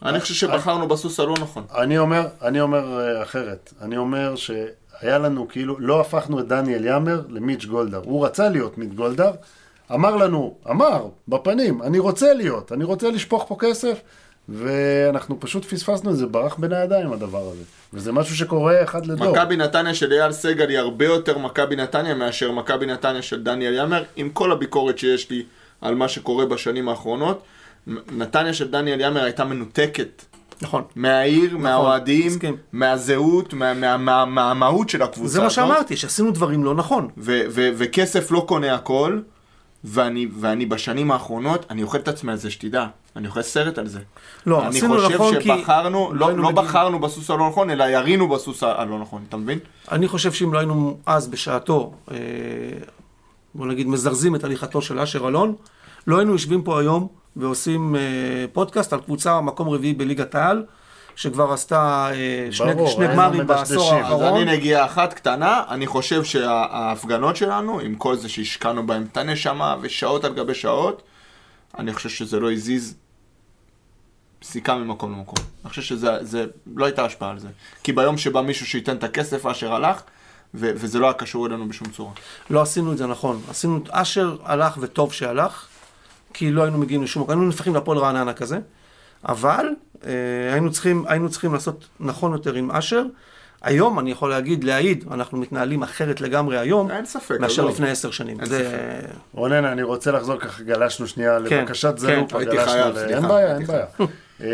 אני 0.06 0.20
חושב 0.20 0.34
שבחרנו 0.34 0.88
בסוס 0.88 1.20
הלא 1.20 1.34
נכון. 1.42 1.64
אני 1.78 1.98
אומר, 1.98 2.28
אני 2.42 2.62
אומר 2.62 3.00
אה, 3.00 3.24
אחרת. 3.24 3.74
אני 3.82 3.98
אומר 3.98 4.36
שהיה 4.36 5.18
לנו 5.18 5.48
כאילו, 5.48 5.80
לא 5.80 6.02
הפכנו 6.02 6.40
את 6.40 6.48
דניאל 6.48 6.86
יאמר 6.86 7.22
למיץ' 7.30 7.66
גולדהר. 7.66 8.02
הוא 8.06 8.26
רצה 8.26 8.50
להיות 8.50 8.78
מיץ' 8.78 8.94
גולדהר, 8.96 9.32
אמר 9.94 10.16
לנו, 10.16 10.54
אמר, 10.70 11.08
בפנים, 11.28 11.82
אני 11.84 12.00
רוצה 12.00 12.34
להיות, 12.34 12.72
אני 12.72 12.84
רוצה 12.84 13.10
לשפוך 13.12 13.46
פה 13.48 13.56
כסף, 13.60 14.00
ואנחנו 14.50 15.40
פשוט 15.40 15.66
פספסנו 15.66 16.12
את 16.12 16.18
זה, 16.18 16.26
ברח 16.26 16.56
בין 16.58 16.74
הידיים 16.74 17.14
הדבר 17.14 17.42
הזה. 17.52 17.64
וזה 17.94 18.12
משהו 18.12 18.36
שקורה 18.36 18.84
אחד 18.84 19.06
לדור. 19.06 19.32
מכבי 19.32 19.56
נתניה 19.58 19.94
של 19.94 20.14
אייל 20.14 20.32
סגל 20.32 20.70
היא 20.70 20.78
הרבה 20.78 21.06
יותר 21.06 21.38
מכבי 21.38 21.76
נתניה 21.76 22.14
מאשר 22.14 22.52
מכבי 22.52 22.86
נתניה 22.86 23.22
של 23.22 23.44
דניאל 23.44 23.74
יאמר, 23.74 24.04
עם 24.16 24.30
כל 24.30 24.52
הביקורת 24.52 24.98
שיש 24.98 25.30
לי 25.30 25.44
על 25.82 25.96
מה 25.96 26.08
שקורה 26.08 26.46
בשנים 26.46 26.90
האחרונות. 26.90 27.42
נתניה 28.18 28.54
של 28.54 28.72
דניאל 28.72 29.00
יאמר 29.02 29.24
הייתה 29.24 29.46
מנותקת 29.46 30.22
נכון. 30.62 30.84
מהעיר, 30.96 31.58
מהאוהדים, 31.58 32.28
מסכים. 32.28 32.58
מהזהות, 32.74 33.54
מה- 33.54 33.74
מה- 33.74 33.98
מה- 33.98 34.26
מהמהות 34.26 34.90
של 34.90 35.02
הקבוצה 35.02 35.30
זה 35.30 35.40
מה 35.40 35.46
הזאת. 35.46 35.56
שאמרתי, 35.56 35.98
שעשינו 35.98 36.32
דברים 36.32 36.64
לא 36.64 36.76
נכון. 36.76 37.08
וכסף 37.78 38.32
לא 38.32 38.46
קונה 38.48 38.74
הכל, 38.76 39.20
ואני, 39.84 40.28
ואני 40.40 40.66
בשנים 40.66 41.12
האחרונות, 41.12 41.66
אני 41.70 41.84
אוכל 41.84 41.98
את 41.98 42.08
עצמי 42.08 42.32
על 42.32 42.38
זה, 42.38 42.52
שתדע. 42.52 42.86
אני 43.16 43.28
אוכל 43.28 43.42
סרט 43.42 43.78
על 43.78 43.88
זה. 43.88 44.00
לא, 44.46 44.62
אני 44.62 44.78
עשינו 44.78 44.96
חושב 44.98 45.14
נכון 45.16 45.36
כי... 45.40 45.44
שבחרנו, 45.58 46.14
לא, 46.14 46.28
היינו 46.28 46.44
לא 46.44 46.50
מגיעים- 46.50 46.68
בחרנו 46.68 47.00
בסוס 47.00 47.30
הלא 47.30 47.50
נכון, 47.50 47.70
אלא 47.70 47.84
ירינו 47.84 48.30
בסוס 48.30 48.64
הלא 48.64 49.00
נכון, 49.00 49.24
אתה 49.30 49.38
מבין? 49.38 49.60
אני 49.92 50.08
חושב 50.08 50.32
שאם 50.32 50.54
לא 50.54 50.60
היינו 50.60 50.98
אז 51.06 51.28
בשעתו, 51.28 51.94
אה, 52.12 52.18
בוא 53.56 53.66
נגיד, 53.68 53.88
מזרזים 53.88 54.36
את 54.36 54.44
הליכתו 54.44 54.82
של 54.82 55.00
אשר 55.00 55.28
אלון, 55.28 55.56
לא 56.08 56.18
היינו 56.18 56.32
יושבים 56.32 56.62
פה 56.64 56.80
היום 56.80 57.08
ועושים 57.36 57.96
אה, 57.96 58.02
פודקאסט 58.54 58.94
על 58.94 59.00
קבוצה 59.00 59.42
מקום 59.42 59.70
רביעי 59.70 59.94
בליגת 59.94 60.36
העל, 60.36 60.64
שכבר 61.16 61.54
עשתה 61.54 62.10
אה, 62.14 62.48
שני, 62.52 62.74
ברור, 62.74 62.90
שני 62.90 63.08
גמרים 63.08 63.48
בעשור 63.48 63.76
מדשדשים. 63.78 64.06
אז 64.06 64.12
האחרון. 64.12 64.42
אני 64.42 64.58
נגיעה 64.58 64.86
אחת 64.86 65.14
קטנה, 65.14 65.64
אני 65.70 65.88
חושב 65.88 66.24
שההפגנות 66.24 67.36
שלנו, 67.36 67.80
עם 67.80 67.96
כל 67.96 68.16
זה 68.16 68.30
שהשקענו 68.30 68.88
בהם 68.88 69.06
את 69.12 69.18
הנשמה 69.18 69.76
ושעות 69.82 70.24
על 70.24 70.34
גבי 70.34 70.54
שעות, 70.54 71.04
אני 71.78 71.94
חושב 71.94 72.10
שזה 72.10 72.40
לא 72.40 72.52
הזיז 72.52 72.96
סיכה 74.44 74.76
ממקום 74.76 75.12
למקום. 75.12 75.38
אני 75.64 75.70
חושב 75.70 75.82
שזה 75.82 76.18
זה, 76.22 76.46
לא 76.76 76.86
הייתה 76.86 77.06
השפעה 77.06 77.30
על 77.30 77.40
זה. 77.40 77.48
כי 77.84 77.94
ביום 77.94 78.18
שבא 78.18 78.42
מישהו 78.42 78.66
שייתן 78.66 78.96
את 78.96 79.04
הכסף, 79.04 79.46
אשר 79.46 79.74
הלך, 79.74 80.02
ו- 80.54 80.72
וזה 80.76 81.00
לא 81.00 81.06
היה 81.06 81.14
קשור 81.14 81.48
אלינו 81.48 81.68
בשום 81.68 81.88
צורה. 81.88 82.12
לא 82.50 82.62
עשינו 82.62 82.92
את 82.92 82.98
זה 82.98 83.08
נכון. 83.08 83.42
עשינו, 83.50 83.80
אשר 83.90 84.38
הלך 84.44 84.78
וטוב 84.82 85.14
שהלך, 85.14 85.68
כי 86.34 86.52
לא 86.52 86.64
היינו 86.64 86.78
מגיעים 86.78 87.04
לשום 87.04 87.24
מקום, 87.24 87.32
היינו 87.36 87.50
נפחים 87.50 87.74
להפועל 87.74 87.98
רעננה 87.98 88.34
כזה, 88.34 88.60
אבל 89.26 89.68
היינו, 90.52 90.72
צריכים, 90.72 91.06
היינו 91.08 91.30
צריכים 91.30 91.54
לעשות 91.54 91.86
נכון 92.00 92.32
יותר 92.34 92.54
עם 92.54 92.72
אשר. 92.72 93.04
היום 93.62 94.00
אני 94.00 94.12
יכול 94.12 94.30
להגיד, 94.30 94.64
להעיד, 94.64 95.06
אנחנו 95.12 95.38
מתנהלים 95.38 95.84
אחרת 95.84 96.22
לגמרי 96.22 96.58
היום, 96.58 96.92
אין 96.92 97.06
ספק, 97.06 97.36
מאשר 97.40 97.62
עזוב. 97.62 97.74
לפני 97.74 97.90
עשר 97.90 98.12
שנים. 98.12 98.40
אין 98.40 98.46
זה... 98.50 99.00
רונן, 99.34 99.66
אני 99.66 99.84
רוצה 99.84 100.12
לחזור 100.12 100.40
ככה, 100.40 100.64
גלשנו 100.64 101.08
שנייה 101.08 101.38
כן, 101.50 101.60
לבקשת 101.62 101.92
כן, 101.92 101.98
זנופה, 101.98 102.40
הייתי 102.40 102.58
חייב, 102.66 102.96
סליחה, 102.98 103.14
אין 103.16 103.28
בעיה, 103.28 103.56
אין 103.58 103.66
בעיה. 103.66 103.86
אה, 104.42 104.48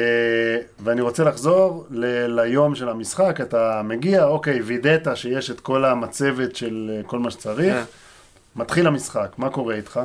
ואני 0.84 1.02
רוצה 1.02 1.24
לחזור 1.24 1.86
ל- 1.92 2.40
ליום 2.40 2.76
של 2.76 2.90
המשחק, 2.90 3.42
אתה 3.42 3.82
מגיע, 3.84 4.26
אוקיי, 4.26 4.62
וידאת 4.62 5.08
שיש 5.16 5.52
את 5.52 5.60
כל 5.60 5.86
המצבת 5.86 6.56
של 6.56 6.92
אה, 6.98 7.04
כל 7.04 7.20
מה 7.20 7.32
שצריך, 7.32 7.74
כן. 7.76 7.84
מתחיל 8.56 8.88
המשחק, 8.88 9.30
מה 9.38 9.50
קורה 9.50 9.76
איתך? 9.76 10.00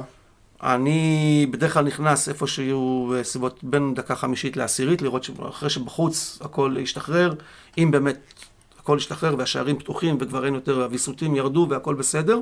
אני 0.62 1.46
בדרך 1.50 1.74
כלל 1.74 1.84
נכנס 1.84 2.28
איפה 2.28 2.46
שיהיו 2.46 3.12
אה, 3.14 3.24
סביבות 3.24 3.60
בין 3.62 3.94
דקה 3.94 4.14
חמישית 4.16 4.56
לעשירית, 4.56 5.02
לראות 5.02 5.24
שאחרי 5.24 5.70
שבחוץ 5.70 6.38
הכל 6.42 6.74
ישתחרר, 6.78 7.34
אם 7.78 7.90
באמת 7.90 8.18
הכל 8.80 8.96
ישתחרר 9.00 9.34
והשערים 9.38 9.78
פתוחים 9.78 10.16
וכבר 10.20 10.46
אין 10.46 10.54
יותר, 10.54 10.82
הוויסותים 10.82 11.36
ירדו 11.36 11.66
והכל 11.70 11.94
בסדר, 11.94 12.40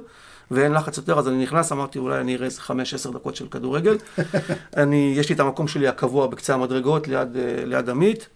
ואין 0.51 0.73
לחץ 0.73 0.97
יותר, 0.97 1.19
אז 1.19 1.29
אני 1.29 1.43
נכנס, 1.43 1.73
אמרתי 1.73 1.99
אולי 1.99 2.21
אני 2.21 2.35
אראה 2.35 2.45
איזה 2.45 2.61
חמש, 2.61 2.95
עשר 2.95 3.11
דקות 3.11 3.37
של 3.37 3.49
כדורגל. 3.49 3.97
אני, 4.77 5.15
יש 5.17 5.29
לי 5.29 5.35
את 5.35 5.41
המקום 5.41 5.69
שלי 5.69 5.89
הקבוע 5.89 6.27
בקצה 6.27 6.55
המדרגות 6.55 7.09
ליד, 7.09 7.37
אה, 7.37 7.65
ליד 7.65 7.91
עמית. 7.91 8.29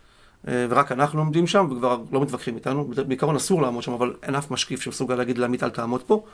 אה, 0.49 0.67
ורק 0.69 0.93
אנחנו 0.93 1.21
עומדים 1.21 1.47
שם, 1.47 1.69
וכבר 1.71 1.99
לא 2.13 2.21
מתווכחים 2.21 2.55
איתנו. 2.55 2.91
בעיקרון 3.07 3.37
אסור 3.37 3.63
לעמוד 3.63 3.83
שם, 3.83 3.93
אבל 3.93 4.15
אין 4.23 4.35
אף 4.35 4.51
משקיף 4.51 4.81
שמסוגל 4.81 5.15
להגיד 5.15 5.39
לעמית 5.39 5.63
אל 5.63 5.71
תעמוד 5.71 6.03
פה. 6.03 6.25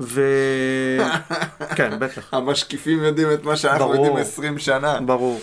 ו... 0.00 0.22
כן, 1.76 1.98
בטח. 1.98 2.28
המשקיפים 2.32 3.02
יודעים 3.04 3.32
את 3.32 3.44
מה 3.44 3.56
שאנחנו 3.56 3.78
ברור. 3.84 3.94
יודעים 3.96 4.16
20 4.16 4.58
שנה. 4.58 5.00
ברור. 5.00 5.40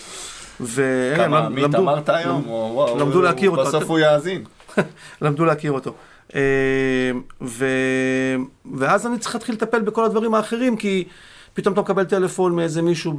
ו... 0.61 1.13
כמה 1.15 1.39
עמית 1.39 1.63
למדו- 1.63 1.77
אמרת 1.77 2.09
היום? 2.09 2.43
או, 2.47 2.71
וואו, 2.73 2.99
למדו 2.99 3.13
הוא- 3.15 3.23
להכיר 3.23 3.49
אותו. 3.49 3.63
בסוף 3.65 3.83
הוא 3.83 3.99
יאזין. 3.99 4.43
למדו 5.21 5.45
להכיר 5.45 5.71
אותו. 5.71 5.93
אה, 6.35 6.41
ו... 7.41 7.65
ואז 8.77 9.07
אני 9.07 9.17
צריך 9.19 9.35
להתחיל 9.35 9.55
לטפל 9.55 9.79
בכל 9.81 10.05
הדברים 10.05 10.33
האחרים, 10.33 10.77
כי 10.77 11.03
פתאום 11.53 11.73
אתה 11.73 11.81
מקבל 11.81 12.03
טלפון 12.03 12.55
מאיזה 12.55 12.81
מישהו 12.81 13.13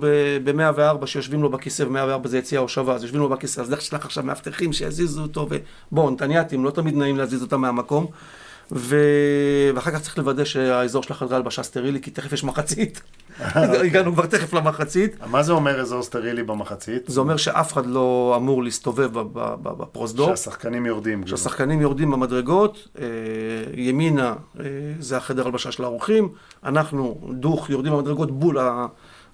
ב-104 0.45 1.07
שיושבים 1.07 1.43
לו 1.43 1.49
בכיסא, 1.51 1.83
ו-104 1.83 2.29
זה 2.29 2.39
יציאה 2.39 2.61
הושבה, 2.61 2.95
אז 2.95 3.03
יושבים 3.03 3.21
לו 3.21 3.29
בכיסא, 3.29 3.61
אז 3.61 3.71
לך 3.71 3.79
תשלח 3.79 4.05
עכשיו 4.05 4.25
מאבטחים 4.25 4.73
שיזיזו 4.73 5.23
אותו, 5.23 5.49
ובואו, 5.93 6.11
נתניאתים, 6.11 6.65
לא 6.65 6.71
תמיד 6.71 6.95
נעים 6.97 7.17
להזיז 7.17 7.43
אותם 7.43 7.61
מהמקום. 7.61 8.07
ו... 8.73 8.97
ואחר 9.75 9.91
כך 9.91 10.01
צריך 10.01 10.19
לוודא 10.19 10.45
שהאזור 10.45 11.03
של 11.03 11.13
החדרי 11.13 11.37
הלבשה 11.37 11.63
סטרילי, 11.63 12.01
כי 12.01 12.11
תכף 12.11 12.33
יש 12.33 12.45
מחצית. 12.45 13.03
הגענו 13.85 14.13
כבר 14.13 14.27
תכף 14.27 14.53
למחצית. 14.53 15.17
מה 15.27 15.43
זה 15.43 15.53
אומר 15.53 15.81
אזור 15.81 16.03
סטרילי 16.03 16.43
במחצית? 16.43 17.03
זה 17.07 17.21
אומר 17.21 17.37
שאף 17.37 17.73
אחד 17.73 17.87
לא 17.87 18.35
אמור 18.37 18.65
להסתובב 18.65 19.11
בפרוזדור. 19.63 20.29
שהשחקנים 20.29 20.87
יורדים. 20.87 21.23
כבר. 21.23 21.29
שהשחקנים 21.31 21.81
יורדים 21.81 22.11
במדרגות, 22.11 22.89
אה, 22.99 23.05
ימינה 23.75 24.35
אה, 24.61 24.65
זה 25.01 25.17
החדר 25.17 25.47
הלבשה 25.47 25.73
של 25.73 25.85
האורחים, 25.85 26.29
אנחנו 26.65 27.31
דוך 27.33 27.71
יורדים 27.71 27.93
במדרגות 27.93 28.39
בול 28.39 28.59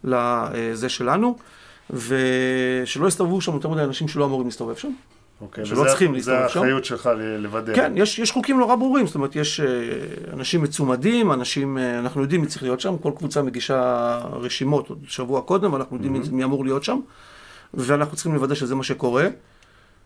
לזה 0.05 0.89
שלנו, 0.89 1.37
ושלא 1.91 3.09
יסתובבו 3.09 3.41
שם 3.41 3.53
יותר 3.53 3.69
מדי 3.69 3.83
אנשים 3.83 4.09
שלא 4.09 4.25
אמורים 4.25 4.47
להסתובב 4.47 4.77
שם. 4.77 4.91
אוקיי, 5.41 5.65
שלא 5.67 5.81
וזה- 5.81 5.89
צריכים 5.89 6.21
זה 6.21 6.33
להסתובב 6.33 6.49
שם. 6.53 6.59
האחריות 6.61 6.85
שלך 6.85 7.11
לוודא. 7.39 7.75
כן, 7.75 7.93
יש, 7.97 8.19
יש 8.19 8.31
חוקים 8.33 8.59
נורא 8.59 8.75
ברורים, 8.77 9.07
זאת 9.07 9.15
אומרת, 9.15 9.37
יש 9.37 9.61
אה, 9.61 9.67
אנשים 10.33 10.63
מצומדים, 10.63 11.33
אנשים, 11.33 11.79
אה, 11.79 11.99
אנחנו 11.99 12.23
יודעים 12.23 12.41
מי 12.41 12.47
צריך 12.47 12.63
להיות 12.63 12.81
שם, 12.81 12.99
כל 12.99 13.13
קבוצה 13.19 13.43
מגישה 13.43 13.81
רשימות 14.33 14.89
עוד 14.89 14.99
שבוע 15.09 15.41
קודם, 15.41 15.73
ואנחנו 15.73 15.97
יודעים 15.97 16.13
מי- 16.13 16.21
מי 16.33 16.45
אמור 16.45 16.65
להיות 16.65 16.85
שם, 16.85 17.01
ואנחנו 17.75 18.15
צריכים 18.17 18.35
לוודא 18.35 18.55
שזה 18.55 18.75
מה 18.75 18.83
שקורה. 18.85 19.29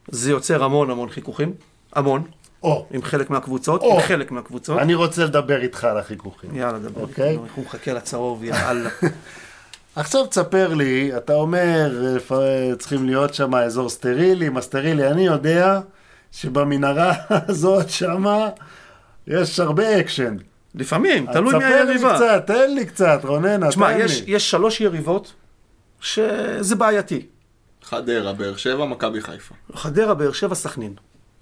זה 0.08 0.30
יוצר 0.30 0.64
המון 0.64 0.90
המון 0.90 1.08
חיכוכים, 1.10 1.52
המון, 1.92 2.22
או, 2.62 2.86
עם 2.90 3.02
חלק 3.02 3.30
מהקבוצות, 3.30 3.80
או. 3.82 3.94
עם 3.94 4.00
חלק 4.00 4.30
מהקבוצות. 4.30 4.78
אני 4.78 4.94
רוצה 4.94 5.24
לדבר 5.24 5.62
איתך 5.62 5.84
על 5.84 5.98
החיכוכים. 5.98 6.50
יאללה, 6.54 6.78
דבר. 6.78 7.00
אוקיי. 7.00 7.30
איתנו, 7.30 7.46
הוא 7.54 7.64
מחכה 7.64 7.92
לצהוב, 7.92 8.44
יאללה. 8.44 8.90
עכשיו 9.96 10.26
תספר 10.26 10.74
לי, 10.74 11.16
אתה 11.16 11.34
אומר, 11.34 12.16
צריכים 12.78 13.06
להיות 13.06 13.34
שם 13.34 13.54
אזור 13.54 13.88
סטרילי, 13.88 14.48
מה 14.48 14.60
סטרילי, 14.60 15.10
אני 15.10 15.26
יודע 15.26 15.80
שבמנהרה 16.32 17.14
הזאת 17.48 17.90
שמה 17.90 18.48
יש 19.26 19.60
הרבה 19.60 20.00
אקשן. 20.00 20.36
לפעמים, 20.74 21.26
תלוי 21.32 21.54
מי 21.54 21.60
תספר 21.60 21.68
לי 21.68 21.74
היריבה. 21.74 22.14
קצת, 22.14 22.44
תן 22.46 22.74
לי 22.74 22.86
קצת, 22.86 23.20
רוננה, 23.24 23.68
תשמע, 23.68 23.92
תן 23.92 24.00
יש, 24.00 24.20
לי. 24.20 24.32
יש 24.34 24.50
שלוש 24.50 24.80
יריבות 24.80 25.32
שזה 26.00 26.76
בעייתי. 26.76 27.26
חדרה, 27.82 28.32
באר 28.32 28.56
שבע, 28.56 28.84
מכבי 28.84 29.20
חיפה. 29.20 29.54
חדרה, 29.74 30.14
באר 30.14 30.32
שבע, 30.32 30.54
סכנין. 30.54 30.94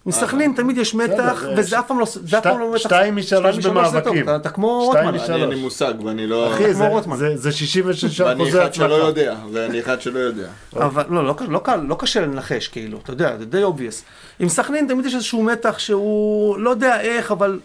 מסכנין 0.07 0.53
תמיד 0.57 0.79
יש 0.79 0.95
מתח, 0.95 1.45
וזה 1.57 1.79
אף 1.79 1.87
פעם 1.87 1.99
לא 1.99 2.07
לא 2.45 2.71
מתח. 2.71 2.79
שתיים 2.83 3.17
משלוש 3.17 3.59
במאבקים. 3.67 4.29
אתה- 4.29 4.51
כמו 4.51 4.89
שתיים 4.91 5.05
רוטמן. 5.09 5.23
משלוש. 5.23 5.31
אני 5.31 5.43
אין 5.43 5.51
לי 5.51 5.61
מושג, 5.61 5.95
ואני 6.05 6.27
לא... 6.27 6.53
אחי, 6.55 6.75
זה- 6.75 6.85
כמו 6.85 6.95
רוטמן. 6.95 7.17
זה- 7.17 7.37
זה 7.37 7.53
66 7.53 8.21
ואני 8.21 8.43
אחוזי 8.43 8.63
אחד 8.63 8.75
שלא 8.75 8.85
הצלחה. 8.85 9.09
יודע, 9.09 9.35
ואני 9.53 9.81
אחד 9.81 10.01
שלא 10.01 10.19
יודע. 10.19 10.47
אבל 10.77 11.03
לא, 11.11 11.25
לא, 11.27 11.35
לא, 11.49 11.59
קל, 11.65 11.77
לא 11.77 11.95
קשה 11.99 12.21
לנחש, 12.21 12.69
כאילו, 12.69 12.99
אתה 13.03 13.13
יודע, 13.13 13.37
זה 13.39 13.45
די 13.45 13.63
obvious. 13.65 14.03
עם 14.39 14.49
סכנין 14.49 14.87
תמיד 14.89 15.07
יש 15.07 15.15
איזשהו 15.15 15.43
מתח 15.43 15.79
שהוא, 15.79 16.59
לא 16.59 16.71
יודע 16.71 17.01
איך, 17.01 17.33
אבל 17.33 17.59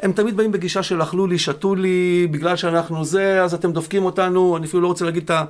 הם 0.00 0.12
תמיד 0.12 0.36
באים 0.36 0.52
בגישה 0.52 0.82
של 0.82 1.02
אכלו 1.02 1.26
לי, 1.26 1.38
שתו 1.38 1.74
לי, 1.74 2.28
בגלל 2.30 2.56
שאנחנו 2.56 3.04
זה, 3.04 3.42
אז 3.42 3.54
אתם 3.54 3.72
דופקים 3.72 4.04
אותנו, 4.04 4.56
אני 4.56 4.66
אפילו 4.66 4.82
לא 4.82 4.86
רוצה 4.88 5.04
להגיד 5.04 5.22
את 5.24 5.30
ה... 5.30 5.44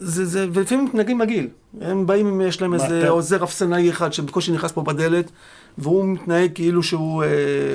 זה, 0.00 0.24
זה, 0.26 0.46
ולפעמים 0.52 0.84
מתנהגים 0.84 1.18
מגעיל. 1.18 1.48
הם 1.80 2.06
באים, 2.06 2.26
אם 2.26 2.40
יש 2.40 2.62
להם 2.62 2.74
איזה 2.74 3.00
אתם- 3.02 3.08
עוזר 3.08 3.44
אפסנאי 3.44 3.90
אחד 3.90 4.12
שבקושי 4.12 4.52
נכנס 4.52 4.72
פה 4.72 4.82
בדלת, 4.82 5.30
והוא 5.78 6.06
מתנהג 6.06 6.50
כאילו 6.54 6.82
שהוא 6.82 7.24
אה, 7.24 7.28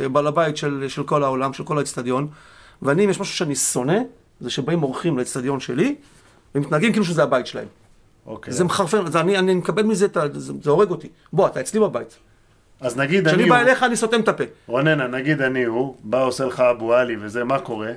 בעל 0.09 0.27
הבית 0.27 0.57
של, 0.57 0.85
של 0.87 1.03
כל 1.03 1.23
העולם, 1.23 1.53
של 1.53 1.63
כל 1.63 1.77
האצטדיון. 1.77 2.27
ואני, 2.81 3.05
אם 3.05 3.09
יש 3.09 3.19
משהו 3.19 3.35
שאני 3.35 3.55
שונא, 3.55 3.97
זה 4.39 4.49
שבאים 4.49 4.83
אורחים 4.83 5.17
לאצטדיון 5.17 5.59
שלי, 5.59 5.95
ומתנהגים 6.55 6.91
כאילו 6.91 7.05
שזה 7.05 7.23
הבית 7.23 7.47
שלהם. 7.47 7.67
אוקיי. 8.25 8.53
זה 8.53 8.63
מחרפן, 8.63 9.11
זה, 9.11 9.19
אני, 9.19 9.37
אני 9.37 9.53
מקבל 9.55 9.83
מזה, 9.83 10.05
את 10.05 10.17
ה- 10.17 10.27
זה, 10.33 10.53
זה 10.61 10.69
הורג 10.69 10.89
אותי. 10.89 11.07
בוא, 11.33 11.47
אתה 11.47 11.59
אצלי 11.59 11.79
בבית. 11.79 12.17
אז 12.81 12.97
נגיד 12.97 13.19
אני 13.27 13.27
כשאני 13.27 13.43
הוא, 13.43 13.49
בא 13.49 13.61
אליך, 13.61 13.83
אני 13.83 13.95
סותם 13.95 14.19
את 14.19 14.27
הפה. 14.27 14.43
רוננה, 14.67 15.07
נגיד 15.07 15.41
אני 15.41 15.63
הוא, 15.63 15.95
בא 16.03 16.23
עושה 16.23 16.45
לך 16.45 16.59
אבו 16.59 16.93
עלי 16.93 17.15
וזה, 17.21 17.43
מה 17.43 17.59
קורה? 17.59 17.91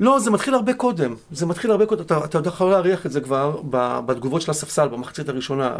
לא, 0.00 0.18
זה 0.18 0.30
מתחיל 0.30 0.54
הרבה 0.54 0.74
קודם. 0.74 1.14
זה 1.32 1.46
מתחיל 1.46 1.70
הרבה 1.70 1.86
קודם. 1.86 2.04
אתה, 2.04 2.18
אתה 2.24 2.48
יכול 2.48 2.70
להריח 2.70 3.06
את 3.06 3.12
זה 3.12 3.20
כבר 3.20 3.60
ב- 3.70 4.00
בתגובות 4.06 4.42
של 4.42 4.50
הספסל, 4.50 4.88
במחצית 4.88 5.28
הראשונה. 5.28 5.74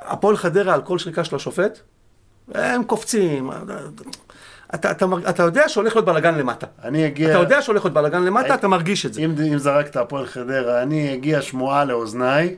הפועל 0.00 0.36
חדרה 0.36 0.74
על 0.74 0.82
כל 0.82 0.98
שריקה 0.98 1.24
של 1.24 1.36
השופט, 1.36 1.78
הם 2.54 2.84
קופצים. 2.84 3.50
אתה, 4.74 4.90
אתה, 4.90 5.06
אתה 5.28 5.42
יודע 5.42 5.68
שהולך 5.68 5.94
להיות 5.96 6.04
בלאגן 6.06 6.34
למטה. 6.34 6.66
אני 6.84 7.06
אגיע... 7.06 7.30
אתה 7.30 7.38
יודע 7.38 7.62
שהולך 7.62 7.84
להיות 7.84 7.94
בלאגן 7.94 8.22
למטה, 8.22 8.46
הי- 8.46 8.54
אתה 8.54 8.68
מרגיש 8.68 9.06
את 9.06 9.14
זה. 9.14 9.20
אם, 9.20 9.34
אם 9.52 9.58
זרקת 9.58 9.96
הפועל 9.96 10.26
חדרה, 10.26 10.82
אני 10.82 11.14
אגיע 11.14 11.42
שמועה 11.42 11.84
לאוזניי, 11.84 12.56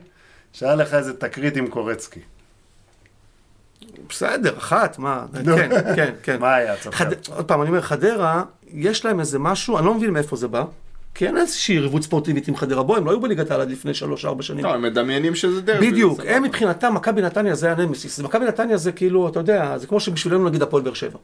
שהיה 0.53 0.75
לך 0.75 0.93
איזה 0.93 1.13
תקרית 1.13 1.57
עם 1.57 1.67
קורצקי. 1.67 2.19
בסדר, 4.09 4.57
אחת, 4.57 4.99
מה. 4.99 5.25
כן, 5.45 5.69
כן, 5.95 6.13
כן. 6.23 6.39
מה 6.39 6.55
היה? 6.55 6.75
תספר. 6.75 6.91
חד... 6.91 7.05
עוד 7.35 7.45
פעם, 7.45 7.61
אני 7.61 7.69
אומר, 7.69 7.81
חדרה, 7.81 8.43
יש 8.73 9.05
להם 9.05 9.19
איזה 9.19 9.39
משהו, 9.39 9.77
אני 9.77 9.85
לא 9.85 9.93
מבין 9.93 10.09
מאיפה 10.09 10.35
זה 10.35 10.47
בא, 10.47 10.63
כי 11.15 11.27
אין 11.27 11.37
איזושהי 11.37 11.75
יריבות 11.75 12.03
ספורטיבית 12.03 12.47
עם 12.47 12.55
חדרה. 12.55 12.83
בוא, 12.83 12.97
הם 12.97 13.05
לא 13.05 13.11
היו 13.11 13.19
בליגת 13.19 13.51
העל 13.51 13.61
עד 13.61 13.71
לפני 13.71 13.93
שלוש-ארבע 13.93 14.43
שנים. 14.43 14.65
לא, 14.65 14.73
הם 14.73 14.81
מדמיינים 14.81 15.35
שזה 15.35 15.61
דרבי. 15.61 15.91
בדיוק, 15.91 16.19
הם. 16.27 16.43
מבחינתם, 16.43 16.93
מכבי 16.93 17.21
נתניה 17.21 17.55
זה 17.55 17.71
הנמסיס. 17.71 18.19
מכבי 18.19 18.45
נתניה 18.45 18.77
זה 18.77 18.91
כאילו, 18.91 19.27
אתה 19.27 19.39
יודע, 19.39 19.77
זה 19.77 19.87
כמו 19.87 19.99
שבשבילנו 19.99 20.49
נגיד 20.49 20.61
הפועל 20.61 20.83
באר 20.83 20.93
שבע. 20.93 21.17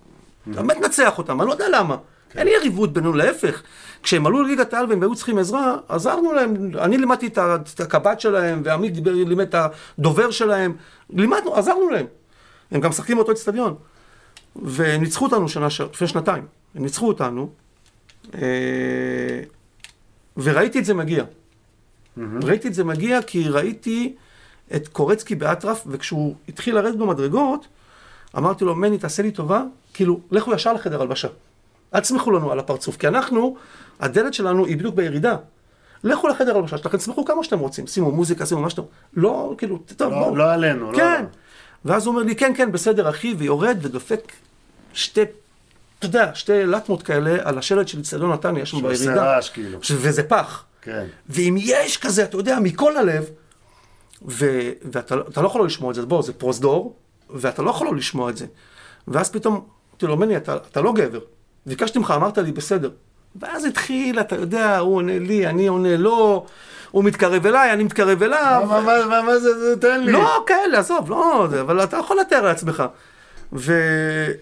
אתה 0.52 0.62
באמת 0.62 0.78
נצח 0.82 1.18
אותם, 1.18 1.42
אני 1.42 1.48
לא 1.48 1.54
יודע 1.54 1.66
למה. 1.74 1.96
אין 2.36 2.48
יריבות 2.48 2.94
בינינו, 2.94 3.14
להפך. 3.14 3.62
כשהם 4.04 4.28
עלו 4.28 4.44
לליגת 4.44 4.74
העל 4.74 4.86
והם 4.90 5.02
היו 5.02 5.16
צריכים 5.16 5.38
עזרה, 5.38 5.76
עזרנו 5.90 6.34
להם. 6.34 6.72
אני 6.78 6.98
לימדתי 6.98 7.28
את 7.28 7.80
הקב"ט 7.80 8.20
שלהם, 8.20 8.62
ועמית 8.66 8.94
לימד 9.06 9.56
את 9.56 9.56
הדובר 10.00 10.32
שלהם. 10.32 10.74
לימדנו, 11.10 11.56
עזרנו 11.56 11.90
להם. 11.90 12.06
הם 12.74 12.82
גם 12.82 12.90
משחקים 12.90 13.18
באותו 13.18 13.32
אצטדיון. 13.32 13.76
והם 14.56 15.02
ניצחו 15.02 15.26
אותנו 15.26 15.50
שנה, 15.50 15.70
ש- 15.70 15.82
לפני 15.82 16.08
שנתיים. 16.08 16.45
הם 16.76 16.84
ניצחו 16.84 17.08
אותנו, 17.08 17.50
אה, 18.36 19.41
וראיתי 20.38 20.80
את 20.80 20.86
זה 20.86 20.94
מגיע. 20.94 21.24
ראיתי 22.44 22.68
את 22.68 22.74
זה 22.74 22.84
מגיע 22.84 23.22
כי 23.22 23.50
ראיתי 23.50 24.16
את 24.76 24.88
קורצקי 24.88 25.36
באטרף, 25.36 25.84
וכשהוא 25.88 26.36
התחיל 26.50 26.76
לרדת 26.76 26.95
במדרגות, 26.95 27.68
אמרתי 28.38 28.66
לו, 28.66 28.76
מני, 28.76 28.98
תעשה 28.98 29.24
לי 29.24 29.32
טובה, 29.32 29.64
כאילו, 29.94 30.20
לכו 30.32 30.54
ישר 30.54 30.74
לחדר 30.74 31.02
הלבשה. 31.02 31.28
אל 31.95 32.00
תסמכו 32.00 32.32
לנו 32.32 32.52
על 32.52 32.60
הפרצוף, 32.60 32.98
כי 32.98 33.08
אנחנו, 33.08 33.56
הדלת 34.00 34.34
שלנו 34.34 34.66
היא 34.66 34.78
בדיוק 34.78 34.95
בירידה. 34.95 35.36
לכו 36.04 36.28
לחדר 36.28 36.58
הלבשה 36.58 36.78
שלכם, 36.78 36.98
תסמכו 36.98 37.26
כמה 37.26 37.44
שאתם 37.44 37.60
רוצים, 37.60 37.88
שימו 37.88 38.12
מוזיקה, 38.12 38.45
שימו 38.45 38.62
מה 38.62 38.70
שאתם... 38.70 38.82
לא, 39.14 39.56
כאילו, 39.58 39.80
טוב, 39.98 40.14
לא, 40.14 40.20
בואו. 40.20 40.36
לא 40.36 40.54
עלינו, 40.54 40.91
לא 40.91 40.98
כן. 40.98 41.04
עלינו. 41.04 41.28
ואז 41.86 42.06
הוא 42.06 42.14
אומר 42.16 42.24
לי, 42.24 42.36
כן, 42.36 42.54
כן, 42.58 42.72
בסדר, 42.72 43.10
אחי, 43.10 43.36
ויורד 43.38 43.78
ודופק 43.82 44.32
שתי, 44.94 45.22
אתה 46.00 46.06
יודע, 46.06 46.32
שתי 46.36 46.66
לטמות 46.66 47.04
כאלה 47.04 47.38
על 47.44 47.58
השלט 47.58 47.88
של 47.88 48.00
אצטדיון 48.00 48.32
נתניה, 48.34 48.66
שם 48.66 48.80
שעושה 48.80 49.04
בירידה. 49.06 49.24
רעש 49.36 49.50
כאילו. 49.50 49.80
וזה 49.92 50.24
פח. 50.24 50.64
כן. 50.82 51.06
ואם 51.30 51.56
יש 51.60 51.98
כזה, 51.98 52.24
אתה 52.24 52.38
יודע, 52.38 52.58
מכל 52.62 52.98
הלב, 52.98 53.26
ו- 54.28 54.70
ואתה 54.92 55.16
לא- 55.16 55.24
לא 55.38 55.48
יכול 55.48 55.62
לא 55.62 55.68
לשמוע 55.68 55.90
את 55.92 55.96
זה, 55.96 56.06
בוא, 56.06 56.22
זה 56.22 56.34
פרוזדור, 56.34 56.96
ואתה 57.30 57.62
לא 57.62 57.70
יכול 57.70 57.88
לא 57.88 57.96
לשמוע 57.96 58.30
את 58.30 58.38
זה. 58.38 58.46
ואז 59.08 59.30
פתאום, 59.32 59.54
אמרתי 59.92 60.06
לו, 60.06 60.18
מני, 60.18 60.38
אתה, 60.38 60.56
אתה 60.72 60.82
לא 60.82 60.94
גבר. 60.94 61.20
ביקשתי 61.66 62.00
ממך, 62.00 62.14
אמרת 62.16 62.38
לי, 62.38 62.52
בסדר. 62.52 62.90
ואז 63.36 63.66
התחיל, 63.66 64.20
אתה 64.20 64.36
יודע, 64.36 64.78
הוא 64.78 64.96
עונה 64.96 65.20
לי, 65.20 65.48
אני 65.48 65.68
עונה 65.68 65.98
לו, 65.98 66.46
הוא 66.94 67.03
מתקרב 67.03 67.45
אליי, 67.45 67.74
אני 67.74 67.84
מתקרב 67.84 68.24
אליו. 68.24 68.64
מה, 68.70 68.82
מה, 68.82 69.06
מה, 69.10 69.22
מה 69.22 69.40
זה, 69.40 69.60
זה, 69.60 69.80
תן 69.82 70.02
לי. 70.03 70.11
לא, 70.11 70.44
כאלה, 70.48 70.80
עזוב, 70.80 71.10
לא, 71.10 71.45
אבל 71.61 71.84
אתה 71.84 71.98
יכול 71.98 72.18
לתאר 72.20 72.41
לעצמך. 72.41 72.84
ו... 73.53 73.74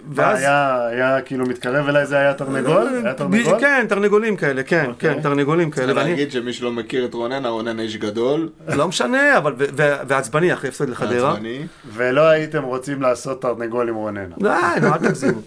מה, 0.06 0.14
ואז... 0.16 0.40
היה, 0.40 0.86
היה 0.88 1.22
כאילו 1.22 1.46
מתקרב 1.46 1.88
אליי, 1.88 2.06
זה 2.06 2.18
היה 2.18 2.34
תרנגול? 2.34 2.88
היה 3.04 3.14
תרנגול? 3.14 3.60
כן, 3.60 3.86
תרנגולים 3.90 4.36
כאלה, 4.36 4.64
כן, 4.64 4.86
אוקיי. 4.90 5.16
כן, 5.16 5.22
תרנגולים 5.22 5.72
כאלה. 5.72 5.86
צריך 5.88 5.98
ואני- 5.98 6.10
להגיד 6.10 6.32
שמי 6.32 6.54
שלא 6.54 6.72
מכיר 6.72 7.06
את 7.06 7.14
רונן, 7.14 7.46
רונן 7.46 7.80
איש 7.80 7.98
גדול, 7.98 8.50
לא 8.68 8.88
משנה, 8.88 9.38
אבל, 9.38 9.54
ו- 9.58 9.66
ו- 9.78 9.96
ועצבני 10.08 10.54
אחרי 10.54 10.70
הפסד 10.70 10.90
לחדרה. 10.90 11.32
עצבני. 11.34 11.66
ולא 11.94 12.22
הייתם 12.30 12.64
רוצים 12.64 13.02
לעשות 13.02 13.42
תרנגול 13.42 13.90
עם 13.90 13.96
רוננה. 13.96 14.36
די, 14.40 14.50
נו, 14.82 14.88
אל 14.94 14.98
תגזימו. 14.98 15.40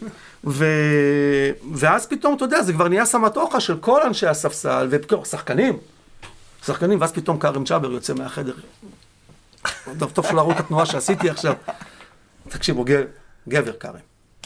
ו... 0.46 0.64
ואז 1.74 2.06
פתאום, 2.06 2.34
אתה 2.36 2.44
יודע, 2.44 2.62
זה 2.62 2.72
כבר 2.72 2.88
נהיה 2.88 3.04
סמטוחה 3.04 3.60
של 3.60 3.76
כל 3.76 4.02
אנשי 4.02 4.26
הספסל, 4.26 4.88
ושחקנים. 5.22 5.76
שחקנים, 6.66 7.00
ואז 7.00 7.12
פתאום 7.12 7.38
כרם 7.38 7.64
צ'אבר 7.64 7.92
יוצא 7.92 8.14
מהחדר. 8.14 8.54
טוב, 9.98 10.10
טוב 10.10 10.26
שלא 10.26 10.40
ראו 10.40 10.52
את 10.52 10.60
התנועה 10.60 10.86
שעשיתי 10.86 11.30
עכשיו. 11.30 11.54
תקשיבו, 12.48 12.84
גבר 13.48 13.72
כרם. 13.72 13.94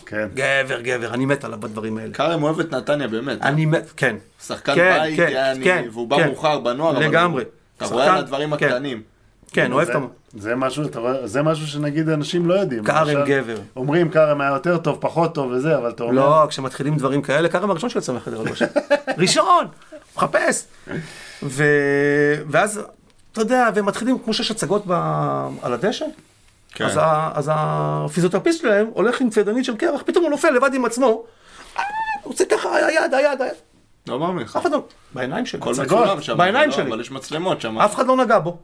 כן. 0.06 0.28
גבר, 0.34 0.80
גבר, 0.80 1.14
אני 1.14 1.26
מת 1.26 1.44
עליו 1.44 1.60
בדברים 1.60 1.98
האלה. 1.98 2.14
כרם 2.14 2.42
אוהב 2.42 2.60
את 2.60 2.74
נתניה 2.74 3.08
באמת. 3.08 3.42
אני 3.42 3.66
מת, 3.66 3.92
כן. 3.96 4.16
שחקן 4.46 4.74
כן, 4.74 4.98
בית, 5.02 5.16
כן, 5.16 5.28
יעני, 5.32 5.64
כן, 5.64 5.84
והוא 5.92 6.08
בא 6.08 6.16
כן. 6.16 6.26
מאוחר 6.26 6.58
בנוער, 6.58 6.96
אבל 6.96 7.06
לגמרי. 7.06 7.44
אתה 7.76 7.86
רואה 7.86 8.12
על 8.12 8.18
הדברים 8.18 8.56
כן. 8.56 8.66
הקטנים. 8.66 9.02
כן, 9.52 9.72
אוהב 9.72 9.88
את 9.88 9.94
המ... 9.94 10.06
זה 10.34 10.54
משהו, 10.54 10.84
אתה 10.84 10.98
רואה, 10.98 11.26
זה 11.26 11.42
משהו 11.42 11.66
שנגיד 11.66 12.08
אנשים 12.08 12.48
לא 12.48 12.54
יודעים. 12.54 12.84
כרם 12.84 13.24
גבר. 13.26 13.56
אומרים 13.76 14.10
כרם 14.10 14.40
היה 14.40 14.50
יותר 14.50 14.78
טוב, 14.78 14.98
פחות 15.00 15.34
טוב 15.34 15.50
וזה, 15.50 15.76
אבל 15.76 15.90
אתה 15.90 16.02
אומר... 16.02 16.14
לא, 16.14 16.46
כשמתחילים 16.48 16.96
דברים 16.96 17.22
כאלה, 17.22 17.48
כרם 17.48 17.70
הראשון 17.70 17.90
שיוצא 17.90 18.12
מהחדר 18.12 18.40
הלבשה. 18.40 18.66
ראשון! 19.18 19.66
מחפש! 20.16 20.66
ו... 21.42 21.64
ואז, 22.48 22.80
אתה 23.32 23.40
יודע, 23.40 23.68
והם 23.74 23.86
מתחילים, 23.86 24.18
כמו 24.18 24.34
שיש 24.34 24.50
הצגות 24.50 24.82
ב... 24.86 24.92
על 25.62 25.72
הדשא, 25.72 26.04
כן. 26.74 26.84
אז, 26.84 26.96
ה... 26.96 27.30
אז 27.34 27.50
הפיזיותרפיסט 27.52 28.60
שלהם 28.60 28.86
הולך 28.94 29.20
עם 29.20 29.30
צידנית 29.30 29.64
של 29.64 29.76
קרח, 29.76 30.02
פתאום 30.06 30.24
הוא 30.24 30.30
נופל 30.30 30.50
לבד 30.50 30.74
עם 30.74 30.84
עצמו, 30.84 31.06
הוא 31.06 31.24
עושה 32.22 32.44
ככה, 32.44 32.76
היד, 32.76 33.14
היד, 33.14 33.40
היד, 33.42 33.54
לא 34.08 34.18
מאמין 34.18 34.44
לך. 34.44 34.56
אף 34.56 34.62
אחד 34.62 34.72
לא... 34.72 34.82
בעיניים 35.14 35.46
שלו. 35.46 35.60
הכל 35.60 35.70
הצגות, 35.70 36.04
מצולם 36.04 36.20
שם. 36.20 36.36
בעיניים 36.36 36.70
לא, 36.70 36.76
שלי. 36.76 36.88
אבל 36.88 37.00
יש 37.00 37.10
מצלמות 37.10 37.60
שם. 37.60 37.78
אף 37.78 37.94
אחד 37.94 38.06
לא 38.06 38.16
נגע 38.16 38.38
בו. 38.38 38.56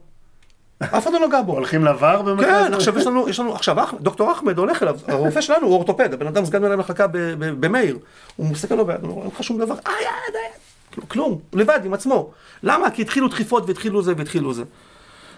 אף 0.83 1.07
אחד 1.07 1.13
לא 1.13 1.27
נגע 1.27 1.41
בו. 1.41 1.51
הולכים 1.53 1.85
לבר 1.85 2.21
במקרה 2.21 2.67
כן? 2.67 2.73
עכשיו 2.73 2.99
יש 2.99 3.07
לנו, 3.07 3.29
יש 3.29 3.39
לנו, 3.39 3.55
עכשיו 3.55 3.75
דוקטור 4.01 4.31
אחמד 4.31 4.57
הולך 4.57 4.83
אליו, 4.83 4.99
הרופא 5.07 5.41
שלנו 5.41 5.67
הוא 5.67 5.75
אורתופד, 5.75 6.13
הבן 6.13 6.27
אדם 6.27 6.45
סגן 6.45 6.61
מנהל 6.61 6.75
מחלקה 6.75 7.07
במאיר, 7.37 7.97
הוא 8.35 8.47
מסתכל 8.47 8.75
לו 8.75 8.85
ביד, 8.85 9.03
הוא 9.03 9.11
אומר, 9.11 9.21
אין 9.21 9.31
לך 9.35 9.43
שום 9.43 9.57
דבר, 9.57 9.75
אה, 9.87 9.91
יד, 10.01 10.35
יד, 10.35 10.64
כלום, 11.07 11.39
הוא 11.49 11.59
לבד 11.59 11.79
עם 11.85 11.93
עצמו. 11.93 12.31
למה? 12.63 12.91
כי 12.91 13.01
התחילו 13.01 13.27
דחיפות 13.27 13.63
והתחילו 13.67 14.01
זה 14.01 14.13
והתחילו 14.17 14.53
זה. 14.53 14.63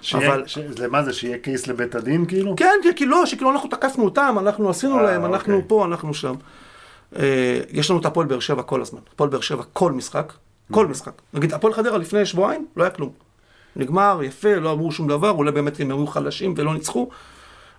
שיהיה- 0.02 0.28
אבל- 0.36 0.44
ש... 0.48 0.58
זה 0.60 0.88
מה 0.88 1.04
זה, 1.04 1.14
שיהיה 1.14 1.38
קייס 1.38 1.68
לבית 1.68 1.96
הדין 1.96 2.26
כאילו? 2.26 2.56
כן, 2.56 2.74
כי- 2.84 2.96
כי 2.96 3.06
לא, 3.06 3.26
שכאילו 3.26 3.52
אנחנו 3.52 3.70
תקפנו 3.70 4.06
אותם, 4.06 4.36
אנחנו 4.40 4.70
עשינו 4.70 4.98
אה, 4.98 5.04
להם, 5.04 5.26
אנחנו 5.26 5.54
אוקיי. 5.54 5.68
פה, 5.70 5.86
אנחנו 5.86 6.14
שם. 6.14 6.34
אה, 7.20 7.24
יש 7.72 7.90
לנו 7.90 8.00
את 8.00 8.06
הפועל 8.06 8.28
באר 8.28 8.40
שבע 8.40 8.62
כל 8.64 8.82
הזמן, 8.82 9.00
הפועל 9.14 9.30
באר 9.30 9.42
שבע 9.42 9.64
כל 9.74 9.92
משחק, 9.92 10.34
כל 10.72 10.88
משחק. 10.88 11.12
נגיד, 11.34 11.54
הפועל 11.54 11.74
חדרה 11.74 11.98
לפני 11.98 12.26
שבועיים, 12.26 12.66
לא 12.78 12.84
היה 12.84 12.90
כלום. 12.90 13.10
נגמר, 13.76 14.20
יפה, 14.24 14.56
לא 14.56 14.72
אמרו 14.72 14.92
שום 14.92 15.08
דבר, 15.08 15.30
אולי 15.32 15.52
באמת 15.52 15.80
הם 15.80 15.92
היו 15.92 16.08
חלשים 16.08 16.54
ולא 16.58 16.74
ניצחו. 16.74 17.10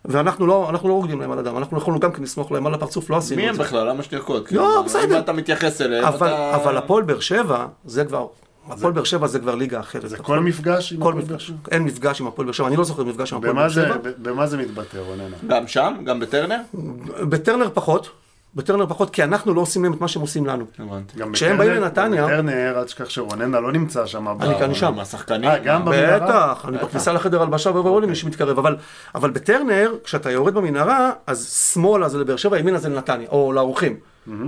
ואנחנו 0.05 0.47
לא, 0.47 0.71
אנחנו 0.71 0.89
לא 0.89 0.95
רוקדים 0.95 1.21
להם 1.21 1.31
על 1.31 1.39
הדם, 1.39 1.57
אנחנו 1.57 1.79
יכולנו 1.79 2.01
גם 2.01 2.13
כן 2.13 2.23
לסמוך 2.23 2.53
להם 2.53 2.67
על 2.67 2.75
הפרצוף, 2.75 3.11
לא 3.11 3.17
עשינו 3.17 3.41
מי 3.41 3.47
את 3.47 3.51
הם 3.51 3.57
זה. 3.57 3.63
בכלל? 3.63 3.89
למה 3.89 4.03
שתרקוד? 4.03 4.41
לא, 4.43 4.47
כאילו, 4.47 4.85
בסדר. 4.85 5.17
אם 5.17 5.23
אתה 5.23 5.33
מתייחס 5.33 5.81
אליהם, 5.83 6.05
אבל, 6.05 6.29
אתה... 6.29 6.55
אבל 6.55 6.77
הפועל 6.77 7.03
באר 7.03 7.21
שבע, 7.21 7.67
זה 7.85 8.05
כבר, 8.05 8.27
הפועל 8.71 8.93
באר 8.93 9.05
שבע 9.05 9.27
זה 9.27 9.39
כבר 9.39 9.55
ליגה 9.55 9.81
אחרת. 9.81 10.09
זה 10.11 10.17
כל 10.17 10.41
מפגש 10.41 10.93
עם 10.93 11.01
כל 11.01 11.09
הפועל 11.09 11.25
באר 11.25 11.35
מפגש. 11.35 11.47
שבע? 11.47 11.57
אין 11.71 11.83
מפגש 11.83 12.21
עם 12.21 12.27
הפועל 12.27 12.47
באר 12.47 12.53
שבע, 12.53 12.67
אני 12.67 12.77
לא 12.77 12.85
זוכר 12.85 13.05
מפגש 13.05 13.33
עם 13.33 13.39
הפועל 13.39 13.53
באר 13.55 13.69
שבע. 13.69 13.97
במה 14.19 14.47
זה 14.47 14.57
מתבטא 14.57 14.97
רוננה? 14.99 15.37
גם 15.47 15.67
שם? 15.69 15.95
גם 16.05 16.21
בטרנר? 16.21 16.59
בטרנר 17.29 17.69
פחות, 17.75 18.09
בטרנר 18.55 18.87
פחות, 18.87 19.11
כי 19.11 19.23
אנחנו 19.25 19.55
לא 19.55 19.61
עושים 19.61 19.85
להם 19.85 19.93
את 19.93 20.01
מה 20.01 20.09
שהם 20.09 20.23
עושים 20.23 20.47
לנו. 20.47 20.65
הבנתי. 20.79 21.19
כשהם 21.33 21.59
באים 21.59 21.71
לנתניה- 21.73 22.25
בטרנר, 22.27 22.75
אל 22.79 22.85
תשכח 22.85 23.09
שרוננה 23.09 23.61
לא 23.61 23.73
נמצא 23.73 24.07
שם. 24.07 24.29
אני 24.29 24.59
כאן 24.59 24.75
שם. 24.75 24.99
השחקנים? 24.99 25.51
אה, 25.51 25.59
גם 25.59 25.85
במנהרה? 25.85 26.27
בטח, 26.27 26.65
אני 26.69 26.79
בכניסה 26.79 27.13
לחדר 27.13 27.43
הלבשה 27.43 27.71
וברור 27.71 28.01
לי 28.01 28.07
מי 28.07 28.15
שמתקרב, 28.15 28.59
אבל, 28.59 28.77
אבל 29.15 29.31
בטרנר, 29.31 29.95
כשאתה 30.05 30.31
יורד 30.31 30.55
במנהרה, 30.55 31.13
אז 31.27 31.49
שמאלה 31.75 32.09
זה 32.09 32.19
לבאר 32.19 32.37
שבע, 32.37 32.59
ימינה 32.59 32.79
זה 32.79 32.89
לנתניה, 32.89 33.29
או 33.29 33.53
לאורחים. 33.53 33.97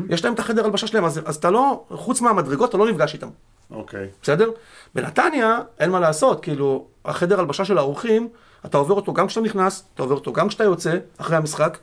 יש 0.08 0.24
להם 0.24 0.34
את 0.34 0.38
החדר 0.38 0.64
הלבשה 0.64 0.86
שלהם, 0.86 1.04
אז, 1.04 1.20
אז 1.24 1.36
אתה 1.36 1.50
לא, 1.50 1.84
חוץ 1.90 2.20
מהמדרגות, 2.20 2.68
אתה 2.68 2.78
לא 2.78 2.90
נפגש 2.90 3.14
איתם, 3.14 3.28
אוקיי. 3.70 4.06
בסדר? 4.22 4.50
בנתניה, 4.94 5.58
אין 5.80 5.90
מה 5.90 6.00
לעשות, 6.00 6.42
כאילו, 6.42 6.84
החדר 7.04 7.40
הלבשה 7.40 7.64
של 7.64 7.78
האורחים, 7.78 8.28
אתה 8.66 8.78
עובר 8.78 8.94
אותו 8.94 9.12
גם 9.12 9.26
כשאתה 9.26 9.40
נכנס, 9.46 9.84
אתה 9.94 10.02
עובר 10.02 10.14
אותו 10.14 10.32
גם 10.32 10.48
כשאתה 10.48 10.64
יוצא, 10.64 10.96
אחרי 11.18 11.36
המשחק, 11.36 11.78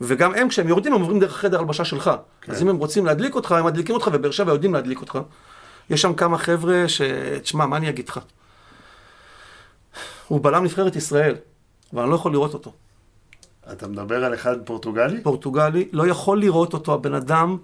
וגם 0.00 0.34
הם, 0.34 0.48
כשהם 0.48 0.68
יורדים, 0.68 0.92
הם 0.92 1.00
עוברים 1.00 1.20
דרך 1.20 1.34
החדר 1.34 1.58
הלבשה 1.58 1.84
שלך. 1.84 2.10
אז 2.48 2.62
אם 2.62 2.68
הם 2.68 2.76
רוצים 2.76 3.06
להדליק 3.06 3.34
אותך, 3.34 3.52
הם 3.52 3.66
מדליקים 3.66 3.94
אותך, 3.94 4.10
ובאר 4.12 4.30
שבע 4.30 4.52
יודעים 4.52 4.74
להדליק 4.74 5.00
אותך. 5.00 5.18
יש 5.90 6.02
שם 6.02 6.14
כמה 6.14 6.38
חבר'ה 6.38 6.88
ש... 6.88 7.00
תשמע, 7.42 7.66
מה 7.66 7.76
אני 7.76 7.88
אגיד 7.88 8.08
לך? 8.08 8.20
הוא 10.28 10.40
בלם 10.42 10.64
נבחרת 10.64 10.96
ישראל, 10.96 11.34
אבל 11.92 12.02
אני 12.02 12.10
לא 12.10 12.14
יכול 12.16 12.32
לראות 12.32 12.54
אותו. 12.54 12.72
אתה 13.72 13.88
מדבר 13.88 14.24
על 14.24 14.34
אחד 14.34 14.56
פורטוגלי? 14.64 15.22
פורטוגלי, 15.22 15.88
לא 15.92 16.06
יכול 16.06 16.40
לראות 16.40 16.72
אותו, 16.72 16.94
הבן 16.94 17.14
אדם 17.14 17.56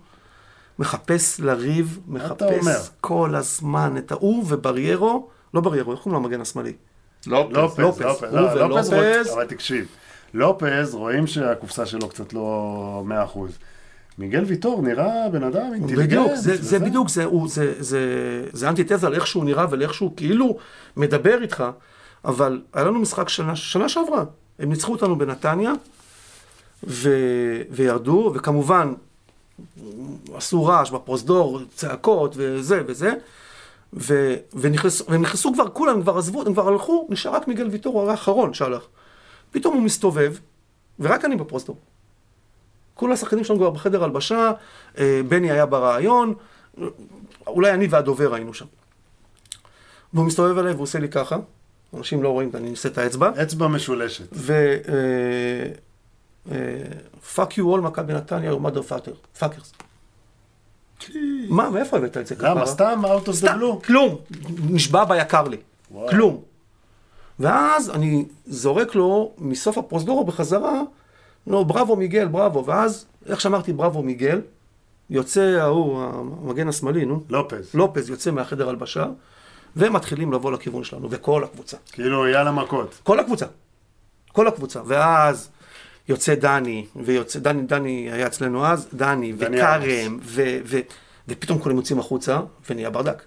מחפש 0.79 1.41
לריב? 1.41 1.99
מחפש 2.07 2.67
כל 3.01 3.35
הזמן 3.35 3.97
את 3.99 4.13
ההוא 4.13 4.45
ובריירו, 4.49 5.29
לא 5.55 5.61
בריירו, 5.61 5.93
איך 5.93 6.01
קוראים 6.01 6.21
לו 6.23 6.27
המגן 6.29 6.41
השמאלי? 6.41 6.73
לופז. 7.27 7.57
לופז, 7.57 7.79
לופז. 7.81 8.01
לופז, 8.03 8.23
הוא 8.25 8.41
לא, 8.41 8.69
לופז, 8.69 8.93
ולופז. 8.93 9.27
רוצ- 9.29 9.33
אבל 9.35 9.47
תקשיב, 9.47 9.87
לופז, 10.35 10.95
רואים 10.95 11.27
שהקופסה 11.27 11.87
שלו 11.87 12.09
קצת 12.09 12.33
לא 12.33 13.05
100%. 13.35 13.39
מיגל 14.19 14.45
ויטור 14.45 14.83
נראה 14.83 15.29
בן 15.33 15.43
אדם 15.43 15.75
אינטליגנט. 15.75 16.07
בדיוק, 16.07 16.35
זה, 16.35 16.57
זה 16.57 16.61
וזה. 16.61 16.79
בדיוק, 16.79 17.09
זה, 17.09 17.25
הוא, 17.25 17.49
זה, 17.49 17.75
זה, 17.79 18.01
זה 18.53 18.69
אנטיתזה 18.69 19.07
על 19.07 19.15
איך 19.15 19.27
שהוא 19.27 19.45
נראה 19.45 19.67
ולאיך 19.71 19.95
שהוא 19.95 20.11
כאילו 20.17 20.59
מדבר 20.97 21.43
איתך, 21.43 21.65
אבל 22.25 22.63
היה 22.73 22.85
לנו 22.85 22.99
משחק 22.99 23.29
שנה, 23.29 23.57
שנה 23.57 23.89
שעברה, 23.89 24.25
הם 24.59 24.69
ניצחו 24.69 24.93
אותנו 24.93 25.19
בנתניה, 25.19 25.73
ו, 26.87 27.11
וירדו, 27.71 28.33
וכמובן, 28.35 28.95
עשו 30.35 30.65
רעש 30.65 30.91
בפרוזדור, 30.91 31.61
צעקות 31.75 32.35
וזה 32.37 32.83
וזה, 32.87 33.13
ו, 33.95 34.35
ונכנס, 34.55 35.03
והם 35.09 35.23
נכנסו 35.23 35.53
כבר, 35.53 35.69
כולם 35.69 36.03
כבר 36.03 36.19
עזבו, 36.19 36.43
הם 36.47 36.53
כבר 36.53 36.69
הלכו, 36.69 37.07
נשאר 37.11 37.35
רק 37.35 37.49
מיגל 37.49 37.69
ויטור, 37.69 38.03
הוא 38.03 38.11
האחרון 38.11 38.55
שהלך. 38.55 38.83
פתאום 39.55 39.75
הוא 39.75 39.83
מסתובב, 39.83 40.37
ורק 41.01 41.25
אני 41.25 41.37
בפרוזדור. 41.37 41.77
כל 42.95 43.13
השחקנים 43.13 43.45
שלנו 43.45 43.59
כבר 43.59 43.71
בחדר 43.71 44.05
הלבשה, 44.05 44.53
אה, 44.99 45.21
בני 45.29 45.51
היה 45.51 45.67
בראיון, 45.67 46.35
אולי 47.47 47.73
אני 47.73 47.87
והדובר 47.87 48.35
היינו 48.35 48.55
שם. 48.55 48.67
והוא 50.15 50.27
מסתובב 50.27 50.59
אליי 50.59 50.73
והוא 50.73 50.83
עושה 50.83 50.99
לי 50.99 51.09
ככה, 51.09 51.37
אנשים 51.97 52.23
לא 52.23 52.29
רואים, 52.29 52.51
אני 52.55 52.71
עושה 52.71 52.89
את 52.89 52.99
האצבע, 52.99 53.43
אצבע 53.43 53.69
משולשת. 53.69 54.27
ו... 54.33 54.53
fuck 57.35 57.59
you 57.59 57.69
all 57.69 57.81
מכבי 57.81 58.13
נתניה, 58.13 58.53
you 58.53 58.57
mother 58.57 58.91
fucker, 58.91 59.41
fuckers. 59.41 59.85
מה, 61.49 61.71
מאיפה 61.71 61.97
הבאת 61.97 62.17
את 62.17 62.27
זה 62.27 62.35
ככה? 62.35 62.51
למה? 62.51 62.67
סתם? 62.67 63.03
out 63.05 63.29
of 63.29 63.45
the 63.45 63.49
blue? 63.49 63.87
כלום. 63.87 64.17
נשבע 64.69 65.05
ביקר 65.05 65.49
לי. 65.49 65.57
כלום. 66.11 66.43
ואז 67.39 67.91
אני 67.91 68.25
זורק 68.47 68.95
לו 68.95 69.33
מסוף 69.39 69.79
הפרוזדור 69.79 70.25
בחזרה, 70.25 70.81
לא, 71.47 71.63
בראבו 71.63 71.97
מיגל, 71.97 72.29
בראבו. 72.29 72.67
ואז, 72.67 73.07
איך 73.27 73.41
שאמרתי 73.41 73.73
בראבו 73.73 74.03
מיגל, 74.03 74.41
יוצא 75.11 75.41
ההוא, 75.41 76.03
המגן 76.03 76.69
השמאלי, 76.69 77.05
נו, 77.05 77.21
לופז. 77.29 77.75
לופז 77.75 78.11
יוצא 78.11 78.31
מהחדר 78.31 78.69
הלבשה, 78.69 79.07
ומתחילים 79.77 80.33
לבוא 80.33 80.53
לכיוון 80.53 80.85
שלנו, 80.85 81.11
וכל 81.11 81.45
הקבוצה. 81.45 81.77
כאילו, 81.93 82.29
יאללה 82.29 82.53
מכות. 82.53 83.01
כל 83.03 83.21
הקבוצה. 83.21 83.47
כל 84.33 84.49
הקבוצה. 84.49 84.81
ואז 84.87 85.51
יוצא 86.09 86.35
דני, 86.35 86.87
ויוצא, 86.97 87.39
דני, 87.39 87.63
דני 87.63 88.09
היה 88.13 88.27
אצלנו 88.27 88.67
אז, 88.67 88.89
דני, 88.95 89.33
דני 89.33 89.57
וכרם, 89.59 90.19
ו, 90.23 90.59
ו, 90.65 90.79
ופתאום 91.29 91.59
כולם 91.59 91.77
יוצאים 91.77 91.99
החוצה, 91.99 92.41
ונהיה 92.71 92.91
ברדק. 92.91 93.23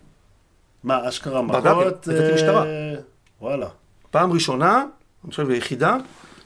מה, 0.84 1.09
אשכרה 1.09 1.41
ברדק, 1.41 1.71
מכות? 1.71 2.07
הבאתי 2.07 2.29
אה, 2.29 2.34
משטרה. 2.35 2.65
וואלה. 3.41 3.67
פעם 4.11 4.31
ראשונה, 4.31 4.84
אני 5.23 5.31
חושב 5.31 5.47
ביחידה, 5.47 5.97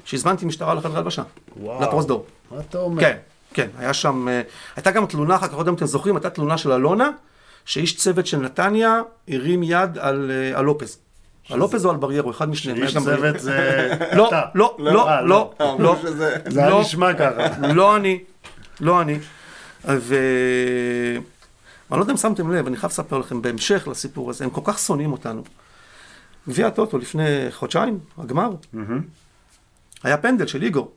שהזמנתי 0.05 0.45
משטרה 0.45 0.73
לחדר 0.73 0.97
הלבשה. 0.97 1.23
וואו. 1.57 1.81
לפרוזדור. 1.81 2.25
מה 2.51 2.57
אתה 2.69 2.77
אומר? 2.77 3.01
כן, 3.01 3.17
כן, 3.53 3.67
היה 3.77 3.93
שם, 3.93 4.27
אה, 4.27 4.41
הייתה 4.75 4.91
גם 4.91 5.05
תלונה 5.05 5.35
אחר 5.35 5.47
כך, 5.47 5.53
לא 5.53 5.59
יודע 5.59 5.71
אם 5.71 5.75
אתם 5.75 5.85
זוכרים, 5.85 6.15
הייתה 6.15 6.29
תלונה 6.29 6.57
של 6.57 6.71
אלונה, 6.71 7.09
שאיש 7.65 7.97
צוות 7.97 8.27
של 8.27 8.38
נתניה 8.38 9.01
הרים 9.27 9.63
יד 9.63 9.97
על, 9.99 10.31
אה, 10.33 10.59
על 10.59 10.65
לופז. 10.65 10.97
על 11.49 11.59
לופז 11.59 11.85
או 11.85 11.89
על 11.91 11.97
בריירו, 11.97 12.31
אחד 12.31 12.49
משניהם. 12.49 12.83
איש. 12.83 12.97
צוות 12.97 13.39
זה... 13.39 13.89
לא, 14.17 14.27
אתה. 14.27 14.41
לא, 14.55 14.75
לא, 14.79 15.09
אה, 15.09 15.21
לא, 15.21 15.53
לא. 15.79 15.95
שזה- 16.01 16.35
זה 16.47 16.59
היה 16.59 16.69
לא. 16.69 16.81
נשמע 16.81 17.13
ככה. 17.13 17.67
לא 17.73 17.95
אני, 17.95 18.19
לא 18.79 19.01
אני. 19.01 19.19
ו... 19.85 20.15
אני 21.91 21.99
לא 21.99 22.03
יודע 22.03 22.11
אם 22.13 22.17
שמתם 22.17 22.51
לב, 22.53 22.67
אני 22.67 22.77
חייב 22.77 22.91
לספר 22.91 23.17
לכם, 23.17 23.41
בהמשך 23.41 23.88
לסיפור 23.88 24.29
הזה, 24.29 24.43
הם 24.43 24.49
כל 24.49 24.61
כך 24.63 24.79
שונאים 24.79 25.11
אותנו. 25.11 25.43
גביע 26.49 26.68
הטוטו 26.68 26.97
לפני 26.97 27.51
חודשיים, 27.51 27.99
הגמר, 28.18 28.51
היה 30.03 30.18
פנדל 30.18 30.47
של 30.47 30.63
איגור, 30.63 30.91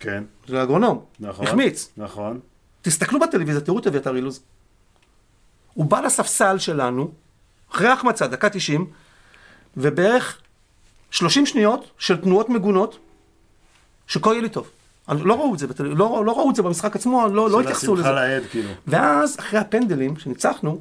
כן, 0.00 0.24
של 0.46 0.56
האגרונום. 0.56 1.04
נכון. 1.20 1.46
החמיץ. 1.46 1.92
נכון. 1.96 2.40
תסתכלו 2.82 3.20
בטלוויזיה, 3.20 3.60
תראו 3.60 3.78
את 3.78 3.86
אביתר 3.86 4.16
אילוז. 4.16 4.40
הוא 5.74 5.84
בא 5.84 6.00
לספסל 6.00 6.58
שלנו, 6.58 7.10
אחרי 7.72 7.88
החמצה, 7.88 8.26
דקה 8.26 8.50
90, 8.50 8.86
ובערך 9.76 10.38
30 11.10 11.46
שניות 11.46 11.90
של 11.98 12.16
תנועות 12.16 12.48
מגונות, 12.48 12.98
שכה 14.06 14.30
יהיה 14.30 14.42
לי 14.42 14.48
טוב. 14.48 14.70
לא 15.08 15.34
ראו 15.34 15.54
את 15.54 15.58
זה, 15.58 15.66
בטל... 15.66 15.84
לא, 15.84 16.22
לא 16.26 16.32
ראו 16.32 16.50
את 16.50 16.54
זה 16.54 16.62
במשחק 16.62 16.96
עצמו, 16.96 17.28
לא, 17.28 17.50
לא 17.50 17.60
התייחסו 17.60 17.86
של 17.86 17.92
לזה. 17.92 18.08
השמחה 18.08 18.26
לאיד, 18.26 18.42
כאילו. 18.50 18.68
ואז, 18.86 19.36
אחרי 19.38 19.58
הפנדלים, 19.58 20.16
שניצחנו, 20.16 20.80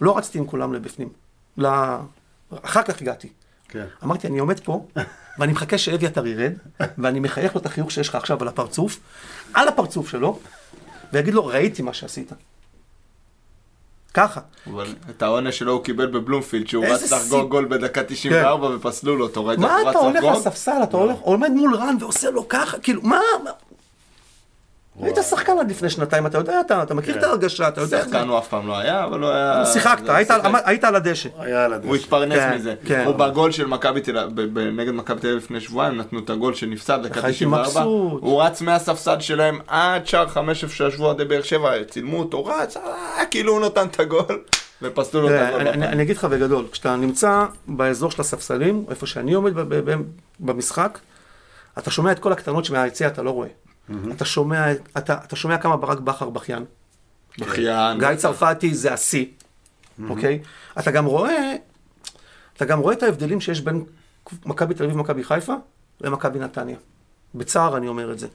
לא 0.00 0.18
רצתי 0.18 0.38
עם 0.38 0.46
כולם 0.46 0.74
לבפנים. 0.74 1.08
אחר 2.62 2.82
כך 2.82 3.02
הגעתי. 3.02 3.28
כן. 3.68 3.84
אמרתי, 4.04 4.26
אני 4.26 4.38
עומד 4.38 4.60
פה, 4.60 4.86
ואני 5.38 5.52
מחכה 5.52 5.78
שאביתר 5.78 6.26
ירד, 6.26 6.52
ואני 6.98 7.20
מחייך 7.20 7.54
לו 7.54 7.60
את 7.60 7.66
החיוך 7.66 7.90
שיש 7.90 8.08
לך 8.08 8.14
עכשיו 8.14 8.42
על 8.42 8.48
הפרצוף, 8.48 9.00
על 9.54 9.68
הפרצוף 9.68 10.08
שלו, 10.10 10.38
ויגיד 11.12 11.34
לו, 11.34 11.46
ראיתי 11.46 11.82
מה 11.82 11.92
שעשית. 11.92 12.32
ככה. 14.14 14.40
אבל 14.66 14.86
את 15.10 15.22
העונש 15.22 15.58
שלו 15.58 15.72
הוא 15.72 15.84
קיבל 15.84 16.06
בבלומפילד, 16.06 16.66
שהוא 16.66 16.84
רץ 16.86 17.12
לחגוג 17.12 17.50
גול 17.50 17.64
בדקה 17.64 18.02
94 18.04 18.66
ופסלו 18.66 19.16
לו 19.16 19.24
אותו, 19.26 19.46
ראית? 19.46 19.58
מה 19.58 19.76
הוא 19.76 19.88
רץ 19.88 19.96
אתה 19.96 19.98
הולך? 19.98 20.24
לספסל, 20.24 20.80
אתה 20.82 20.96
הולך, 20.96 21.18
עומד 21.18 21.50
מול 21.50 21.74
רן 21.74 21.96
ועושה 22.00 22.30
לו 22.30 22.48
ככה, 22.48 22.78
כאילו, 22.78 23.02
מה? 23.02 23.20
היית 25.02 25.16
שחקן 25.30 25.58
עד 25.60 25.70
לפני 25.70 25.90
שנתיים, 25.90 26.26
אתה 26.26 26.38
יודע, 26.38 26.60
אתה 26.60 26.82
אתה 26.82 26.94
מכיר 26.94 27.18
את 27.18 27.22
ההרגשה, 27.22 27.68
אתה 27.68 27.80
יודע. 27.80 28.02
שחקן 28.04 28.28
הוא 28.28 28.38
אף 28.38 28.48
פעם 28.48 28.66
לא 28.68 28.78
היה, 28.78 29.04
אבל 29.04 29.20
הוא 29.22 29.30
היה... 29.30 29.62
שיחקת, 29.72 30.08
היית- 30.08 30.28
שיחק. 30.28 30.62
היית 30.64 30.84
על 30.84 30.96
הדשא. 30.96 31.28
היה 31.38 31.64
על 31.64 31.72
הדשא. 31.72 31.88
הוא 31.88 31.96
התפרנס 31.96 32.38
כן, 32.38 32.54
מזה. 32.54 32.74
כן. 32.86 33.04
הוא 33.06 33.14
בגול 33.14 33.52
של 33.52 33.66
מכבי 33.66 34.00
תל 34.00 34.18
אביב, 34.18 34.42
ב- 34.42 34.58
ב- 34.60 34.80
נגד 34.80 34.92
מכבי 34.94 35.20
תל 35.20 35.26
אביב 35.26 35.38
לפני 35.38 35.60
שבועיים, 35.60 35.96
נתנו 35.96 36.18
את 36.18 36.30
הגול 36.30 36.54
שנפסד, 36.54 36.98
דקה 37.02 37.20
הייתי 37.26 37.44
94. 37.44 37.62
מבסוט. 37.62 38.22
הוא 38.22 38.42
רץ 38.42 38.60
מהספסל 38.60 39.20
שלהם 39.20 39.58
עד 39.66 40.06
שער 40.06 40.28
חמש 40.28 40.64
איפה 40.64 40.74
שישבו 40.74 41.04
אוהדי 41.04 41.24
באר 41.24 41.42
שבע, 41.42 41.84
צילמו 41.84 42.18
אותו, 42.18 42.44
רץ, 42.44 42.76
אה, 42.76 42.82
כאילו 43.30 43.52
הוא 43.52 43.66
נתן 43.66 43.86
את 43.86 44.00
הגול, 44.00 44.24
ופסלו 44.82 45.20
לו 45.22 45.28
את 45.28 45.40
הגול. 45.40 45.60
אני- 45.60 45.64
בפעם. 45.70 45.82
אני 45.82 45.92
אני 45.92 46.02
אגיד 46.02 46.16
לך 46.16 46.24
בגדול, 46.24 46.64
כשאתה 46.72 46.96
נמצא 46.96 47.44
באזור 47.68 48.10
של 48.10 48.20
הספסלים, 48.20 48.84
איפה 48.90 49.06
שאני 49.06 49.32
עומד 49.34 49.54
ב- 49.54 49.60
ב- 49.74 49.90
ב- 49.90 50.02
במשחק, 50.40 50.98
אתה 51.78 51.90
שומע 51.90 52.12
את 52.12 52.18
כל 52.18 52.32
הקטנות 52.32 52.64
שמהיציע 52.64 53.08
אתה 53.08 53.22
לא 53.22 53.30
רואה. 53.30 53.48
אתה 54.12 54.24
שומע, 54.24 54.72
אתה 54.72 55.14
אתה 55.24 55.36
שומע 55.36 55.58
כמה 55.58 55.76
ברק 55.76 55.98
בכר 55.98 56.30
בכיין. 56.30 56.64
בכיין. 57.38 57.98
גיא 57.98 58.14
צרפתי 58.14 58.74
זה 58.74 58.92
השיא, 58.92 59.26
אוקיי? 60.08 60.40
אתה 60.78 60.90
גם 60.90 61.04
רואה, 61.04 61.54
אתה 62.56 62.64
גם 62.64 62.78
רואה 62.78 62.94
את 62.94 63.02
ההבדלים 63.02 63.40
שיש 63.40 63.60
בין 63.60 63.84
מכבי 64.46 64.74
תל 64.74 64.84
אביב 64.84 64.96
ומכבי 64.96 65.24
חיפה 65.24 65.54
למכבי 66.00 66.38
נתניה. 66.38 66.76
בצער 67.34 67.76
אני 67.76 67.88
אומר 67.88 68.12
את 68.12 68.18
זה. 68.18 68.26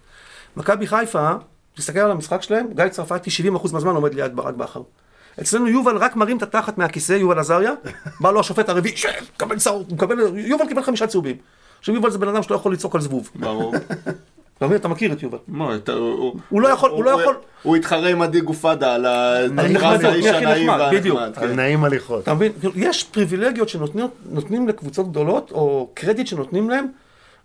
מכבי 0.57 0.87
חיפה, 0.87 1.31
תסתכל 1.75 1.99
על 1.99 2.11
המשחק 2.11 2.41
שלהם, 2.41 2.67
גיא 2.73 2.87
צרפתי 2.87 3.29
70% 3.29 3.73
מהזמן 3.73 3.95
עומד 3.95 4.13
ליד 4.13 4.35
ברק 4.35 4.55
בכר. 4.55 4.81
אצלנו 5.41 5.67
יובל 5.67 5.97
רק 5.97 6.15
מרים 6.15 6.37
את 6.37 6.43
התחת 6.43 6.77
מהכיסא, 6.77 7.13
יובל 7.13 7.39
עזריה, 7.39 7.71
בא 8.19 8.31
לו 8.31 8.39
השופט 8.39 8.69
הרביעי, 8.69 8.97
שב, 8.97 9.09
קבל 9.37 9.59
צהוב, 9.59 9.93
מקבל, 9.93 10.37
יובל 10.37 10.67
קיבל 10.67 10.83
חמישה 10.83 11.07
צהובים. 11.07 11.37
עכשיו 11.79 11.95
יובל 11.95 12.09
זה 12.09 12.17
בן 12.17 12.27
אדם 12.27 12.43
שאתה 12.43 12.53
לא 12.53 12.59
יכול 12.59 12.73
לצעוק 12.73 12.95
על 12.95 13.01
זבוב. 13.01 13.29
ברור. 13.35 13.73
אתה 14.61 14.67
מבין? 14.67 14.77
אתה 14.79 14.87
מכיר 14.87 15.13
את 15.13 15.23
יובל. 15.23 15.37
מה, 15.47 15.75
אתה- 15.75 15.91
הוא- 15.91 16.61
לא 16.61 16.67
יכול- 16.67 16.91
הוא 16.91 17.03
לא 17.03 17.09
יכול- 17.21 17.35
הוא 17.63 17.75
התחרה 17.75 18.09
עם 18.09 18.21
עדי 18.21 18.41
גופדה 18.41 18.95
על 18.95 19.05
האיש 19.05 19.51
מי 19.51 19.77
הכי 20.29 20.45
הנעים 20.45 20.69
נחמד, 20.69 20.89
בדיוק. 20.93 21.17
והנחמד. 21.17 21.43
על 21.43 21.49
כן. 21.49 21.55
נעים 21.55 21.83
הליכות. 21.83 22.23
אתה 22.23 22.33
מבין? 22.33 22.51
כאילו, 22.59 22.73
יש 22.75 23.03
פריבילגיות 23.03 23.69
שנותנים 23.69 24.67
לקבוצות 24.67 25.09
גדולות, 25.11 25.51
או 25.51 25.89
קרדיט 25.93 26.27
שנותנים 26.27 26.69
להם, 26.69 26.85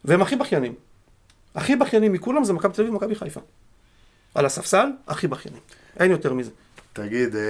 והם 0.05 0.23
הכי 0.23 0.37
בכיינים. 0.37 0.73
הכי 1.55 1.77
בכיינים 1.77 2.13
מכולם 2.13 2.45
זה 2.45 2.53
מכבי 2.53 2.73
תל 2.73 2.83
אביב 2.83 2.95
ומכבי 2.95 3.15
חיפה. 3.15 3.41
על 4.35 4.47
הספסל, 4.47 4.87
הכי 5.09 5.27
בכיינים. 5.29 5.61
אין 6.01 6.11
יותר 6.11 6.33
מזה. 6.35 6.51
תגיד, 6.93 7.37
אה, 7.37 7.41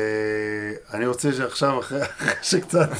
אני 0.94 1.06
רוצה 1.06 1.32
שעכשיו, 1.32 1.80
אחרי 1.80 2.02
אחרי 2.02 2.32
שקצת, 2.42 2.92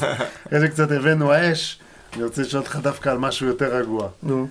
אחרי 0.47 0.67
שקצת 0.67 0.91
הבאנו 0.91 1.31
האש, 1.31 1.79
אני 2.15 2.23
רוצה 2.23 2.41
לשאול 2.41 2.61
אותך 2.61 2.75
דווקא 2.75 3.09
על 3.09 3.17
משהו 3.17 3.47
יותר 3.47 3.75
רגוע. 3.75 4.09
נו. 4.23 4.47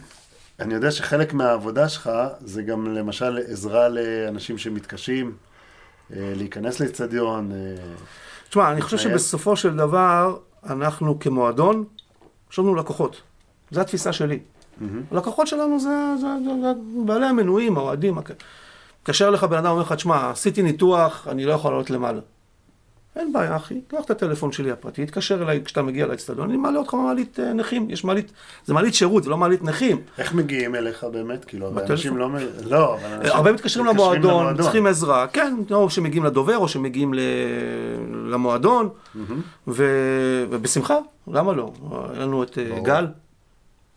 אני 0.61 0.75
יודע 0.75 0.91
שחלק 0.91 1.35
מהעבודה 1.35 1.89
שלך 1.89 2.11
זה 2.41 2.63
גם 2.63 2.95
למשל 2.95 3.39
עזרה 3.49 3.89
לאנשים 3.89 4.59
שמתקשים, 4.59 5.33
אה, 6.13 6.33
להיכנס 6.37 6.81
לאצטדיון. 6.81 7.53
אה, 7.53 7.57
תשמע, 8.49 8.73
אני 8.73 8.81
חושב. 8.81 8.97
שבסופו 8.97 9.57
של 9.57 9.77
דבר, 9.77 10.37
אנחנו 10.67 11.19
כמועדון, 11.19 11.85
יש 12.53 12.59
לנו 12.59 12.75
לקוחות. 12.75 13.23
זו 13.71 13.81
התפיסה 13.81 14.13
שלי. 14.13 14.39
הלקוחות 15.11 15.47
שלנו 15.47 15.81
זה, 15.81 15.89
זה, 16.21 16.27
זה, 16.45 16.51
זה 16.63 16.73
בעלי 17.07 17.27
המנויים, 17.27 17.77
האוהדים. 17.77 18.19
מתקשר 19.01 19.29
אליך 19.29 19.45
בן 19.45 19.57
אדם, 19.57 19.67
אומר 19.67 19.83
לך, 19.83 19.93
תשמע, 19.93 20.31
עשיתי 20.31 20.63
ניתוח, 20.63 21.29
אני 21.31 21.45
לא 21.45 21.53
יכול 21.53 21.71
לעלות 21.71 21.91
למעלה. 21.91 22.21
אין 23.17 23.33
בעיה, 23.33 23.57
אחי, 23.57 23.81
קח 23.89 24.05
את 24.05 24.11
הטלפון 24.11 24.53
שלי 24.53 24.71
הפרטי, 24.71 25.07
תתקשר 25.07 25.43
אליי 25.43 25.61
כשאתה 25.65 25.83
מגיע 25.83 26.07
לאצטדיון, 26.07 26.49
אני 26.49 26.57
מעלה 26.57 26.79
אותך 26.79 26.95
במעלית 26.95 27.41
אה, 27.41 27.53
נכים, 27.53 27.91
יש 27.91 28.05
מעלית, 28.05 28.33
זה 28.65 28.75
מעלית 28.75 28.95
שירות, 28.95 29.25
זה 29.25 29.31
לא 29.31 29.37
מעלית 29.37 29.63
נכים. 29.63 30.01
איך 30.19 30.35
מגיעים 30.35 30.75
אליך 30.75 31.05
באמת? 31.05 31.45
כאילו, 31.45 31.67
הרבה. 31.67 31.87
אנשים 31.87 32.17
לא... 32.17 32.29
מ- 32.29 32.37
לא, 32.65 32.95
אבל 32.95 33.05
אנשים... 33.15 33.37
הרבה 33.37 33.53
מתקשרים 33.53 33.87
למועדון, 33.87 34.63
צריכים 34.63 34.87
עזרה, 34.87 35.27
כן, 35.27 35.55
או 35.71 35.91
שמגיעים 35.91 36.25
לדובר, 36.25 36.57
או 36.57 36.69
שמגיעים 36.69 37.15
ל... 37.15 37.21
למועדון, 38.33 38.89
ו... 39.69 39.85
ובשמחה, 40.51 40.99
למה 41.29 41.53
לא? 41.53 41.73
היה 41.91 42.23
לנו 42.23 42.43
את 42.43 42.59
אה, 42.59 42.81
גל, 42.81 43.07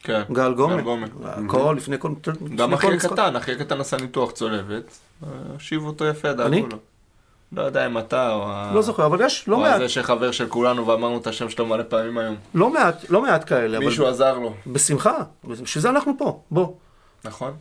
כן. 0.04 0.22
גל 0.32 0.54
גומר, 0.54 0.82
גומר. 0.82 1.08
הכל, 1.24 1.74
לפני 1.78 1.96
כל... 2.00 2.12
גם 2.56 2.74
אחי. 2.74 2.88
הקטן, 2.88 3.36
אחי 3.36 3.52
הקטן 3.52 3.80
עשה 3.80 3.98
ניתוח 3.98 4.32
צולבת, 4.32 4.98
אה, 5.24 5.30
הושיבו 5.54 5.88
אותו 5.88 6.06
יפה, 6.06 6.34
דאגו 6.34 6.48
אני? 6.48 6.62
לו. 6.62 6.78
לא 7.52 7.62
יודע 7.62 7.86
אם 7.86 7.98
אתה 7.98 8.34
או 8.34 8.44
ה... 8.46 8.72
לא 8.74 8.82
זוכר, 8.82 9.06
אבל 9.06 9.26
יש 9.26 9.48
לא 9.48 9.56
או 9.56 9.62
מעט, 9.62 9.80
זה 9.80 9.90
שחבר 9.90 10.32
של 10.32 10.48
כולנו 10.48 10.88
ואמרנו 10.88 11.18
את 11.18 11.28
השם 11.28 11.50
שלו 11.50 11.66
מלא 11.66 11.84
פעמים 11.90 12.18
היום. 12.18 12.36
לא 12.54 12.70
מעט, 12.70 13.10
לא 13.10 13.22
מעט 13.22 13.50
כאלה, 13.50 13.78
אבל 13.78 13.86
מישהו 13.86 14.08
עזר 14.08 14.40
לו, 14.40 14.54
בשמחה, 14.68 15.18
בשביל 15.44 15.82
זה 15.82 15.90
אנחנו 15.90 16.14
פה, 16.18 16.42
בוא. 16.52 16.74
נכון? 17.26 17.54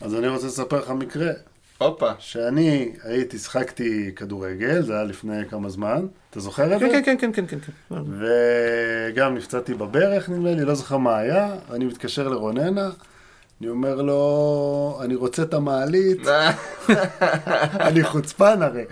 אז 0.00 0.14
אני 0.14 0.28
רוצה 0.28 0.46
לספר 0.46 0.80
לך 0.80 0.90
מקרה, 0.90 1.30
הופה. 1.78 2.10
שאני 2.18 2.92
הייתי, 3.02 3.38
שחקתי 3.38 4.12
כדורגל, 4.16 4.82
זה 4.82 4.94
היה 4.94 5.04
לפני 5.04 5.48
כמה 5.48 5.68
זמן, 5.68 6.06
אתה 6.30 6.40
זוכר 6.40 6.74
את 6.74 6.80
זה? 6.80 6.86
כן, 6.88 7.02
כן, 7.04 7.16
כן, 7.20 7.30
כן, 7.32 7.46
כן, 7.46 7.58
כן. 7.90 7.96
וגם 8.18 9.34
נפצעתי 9.34 9.74
בברך, 9.74 10.28
נדמה 10.28 10.54
לי, 10.54 10.64
לא 10.64 10.74
זוכר 10.74 10.96
מה 10.96 11.18
היה, 11.18 11.54
אני 11.72 11.84
מתקשר 11.84 12.28
לרוננה, 12.28 12.90
אני 13.64 13.70
אומר 13.70 14.02
לו, 14.02 14.98
אני 15.04 15.14
רוצה 15.14 15.42
את 15.42 15.54
המעלית, 15.54 16.18
אני 17.88 18.04
חוצפן 18.04 18.62
הרי. 18.62 18.84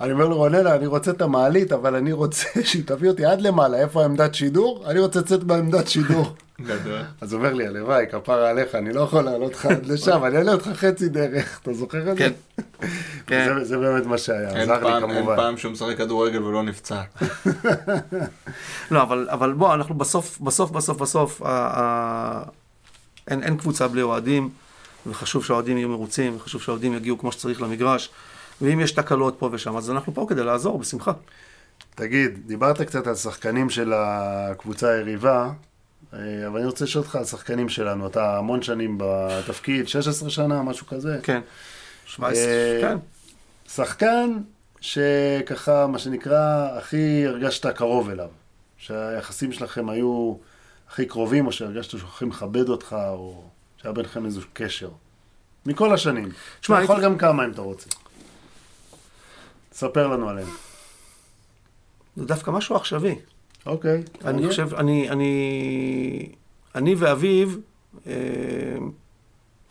אני 0.00 0.12
אומר 0.12 0.28
לו, 0.28 0.36
רוננה, 0.36 0.74
אני 0.74 0.86
רוצה 0.86 1.10
את 1.10 1.22
המעלית, 1.22 1.72
אבל 1.72 1.94
אני 1.94 2.12
רוצה 2.12 2.46
שהיא 2.64 2.82
תביא 2.86 3.08
אותי 3.10 3.24
עד 3.24 3.40
למעלה, 3.40 3.76
איפה 3.78 4.02
העמדת 4.02 4.34
שידור? 4.34 4.84
אני 4.86 4.98
רוצה 4.98 5.20
לצאת 5.20 5.44
בעמדת 5.44 5.88
שידור. 5.88 6.32
גדול. 6.60 7.00
אז 7.20 7.32
הוא 7.32 7.38
אומר 7.38 7.54
לי, 7.54 7.66
הלוואי, 7.66 8.04
כפרה 8.12 8.50
עליך, 8.50 8.74
אני 8.74 8.92
לא 8.92 9.00
יכול 9.00 9.22
לעלות 9.24 9.52
לך 9.52 9.66
עד 9.66 9.86
לשם, 9.86 10.24
אני 10.24 10.36
אעלה 10.36 10.52
אותך 10.52 10.68
חצי 10.74 11.08
דרך, 11.08 11.60
אתה 11.62 11.72
זוכר 11.72 12.10
את 12.10 12.16
זה? 12.16 12.24
כן. 12.24 12.32
כן. 13.26 13.58
זה- 13.62 13.78
באמת 13.78 14.06
מה 14.06 14.18
שהיה, 14.18 14.48
עזר 14.62 14.74
לי 14.74 14.80
פעם- 14.82 15.04
אין 15.04 15.14
כמובן. 15.16 15.36
פעם 15.36 15.56
שהוא 15.56 15.72
משחק 15.72 15.96
כדורגל 15.98 16.42
ולא 16.42 16.62
נפצע. 16.62 17.00
לא, 18.90 19.02
אבל, 19.02 19.26
אבל 19.30 19.52
בוא, 19.52 19.74
אנחנו 19.74 19.94
בסוף, 19.94 20.38
בסוף, 20.40 20.70
בסוף, 20.70 20.98
בסוף, 20.98 21.42
אין, 23.28 23.42
אין 23.42 23.56
קבוצה 23.56 23.88
בלי 23.88 24.02
אוהדים, 24.02 24.50
וחשוב 25.06 25.44
שהאוהדים 25.44 25.76
יהיו 25.78 25.88
מרוצים, 25.88 26.36
וחשוב 26.36 26.62
שהאוהדים 26.62 26.94
יגיעו 26.94 27.18
כמו 27.18 27.32
שצריך 27.32 27.62
למגרש, 27.62 28.10
ואם 28.60 28.80
יש 28.80 28.92
תקלות 28.92 29.36
פה 29.38 29.48
ושם, 29.52 29.76
אז 29.76 29.90
אנחנו 29.90 30.14
פה 30.14 30.26
כדי 30.28 30.44
לעזור, 30.44 30.78
בשמחה. 30.78 31.12
תגיד, 31.94 32.38
דיברת 32.46 32.80
קצת 32.80 33.06
על 33.06 33.14
שחקנים 33.14 33.70
של 33.70 33.92
הקבוצה 33.96 34.90
היריבה, 34.90 35.50
אה, 36.14 36.18
אבל 36.46 36.58
אני 36.58 36.66
רוצה 36.66 36.84
לשאול 36.84 37.04
אותך 37.04 37.16
על 37.16 37.24
שחקנים 37.24 37.68
שלנו. 37.68 38.06
אתה 38.06 38.38
המון 38.38 38.62
שנים 38.62 38.98
בתפקיד, 39.00 39.88
16 39.88 40.30
שנה, 40.30 40.62
משהו 40.62 40.86
כזה. 40.86 41.18
כן. 41.22 41.40
17, 42.06 42.44
אה, 42.44 42.78
כן. 42.80 42.96
שחקן 43.68 44.38
שככה, 44.80 45.86
מה 45.86 45.98
שנקרא, 45.98 46.68
הכי 46.78 47.26
הרגשת 47.26 47.66
קרוב 47.66 48.10
אליו. 48.10 48.28
שהיחסים 48.78 49.52
שלכם 49.52 49.88
היו 49.88 50.34
הכי 50.92 51.06
קרובים, 51.06 51.46
או 51.46 51.52
שהרגשת 51.52 51.90
שהוא 51.98 52.08
הכי 52.08 52.24
מכבד 52.24 52.68
אותך, 52.68 52.96
או 53.08 53.44
שהיה 53.82 53.92
ביניכם 53.94 54.24
איזשהו 54.26 54.48
קשר. 54.52 54.88
מכל 55.66 55.94
השנים. 55.94 56.28
תשמע, 56.60 56.82
יכול 56.82 56.96
הייתי- 56.96 57.04
גם 57.06 57.18
כמה 57.18 57.44
אם 57.44 57.50
אתה 57.50 57.60
רוצה. 57.62 57.90
ספר 59.72 60.06
לנו 60.08 60.28
עליהם. 60.28 60.48
זה 62.16 62.24
דווקא 62.24 62.50
משהו 62.50 62.76
עכשווי. 62.76 63.14
אוקיי. 63.66 63.92
אני 63.94 64.04
מעניין. 64.24 64.48
חושב, 64.48 64.74
אני, 64.74 65.10
אני, 65.10 66.32
אני 66.74 66.94
ואביב, 66.94 67.58
אה, 68.06 68.12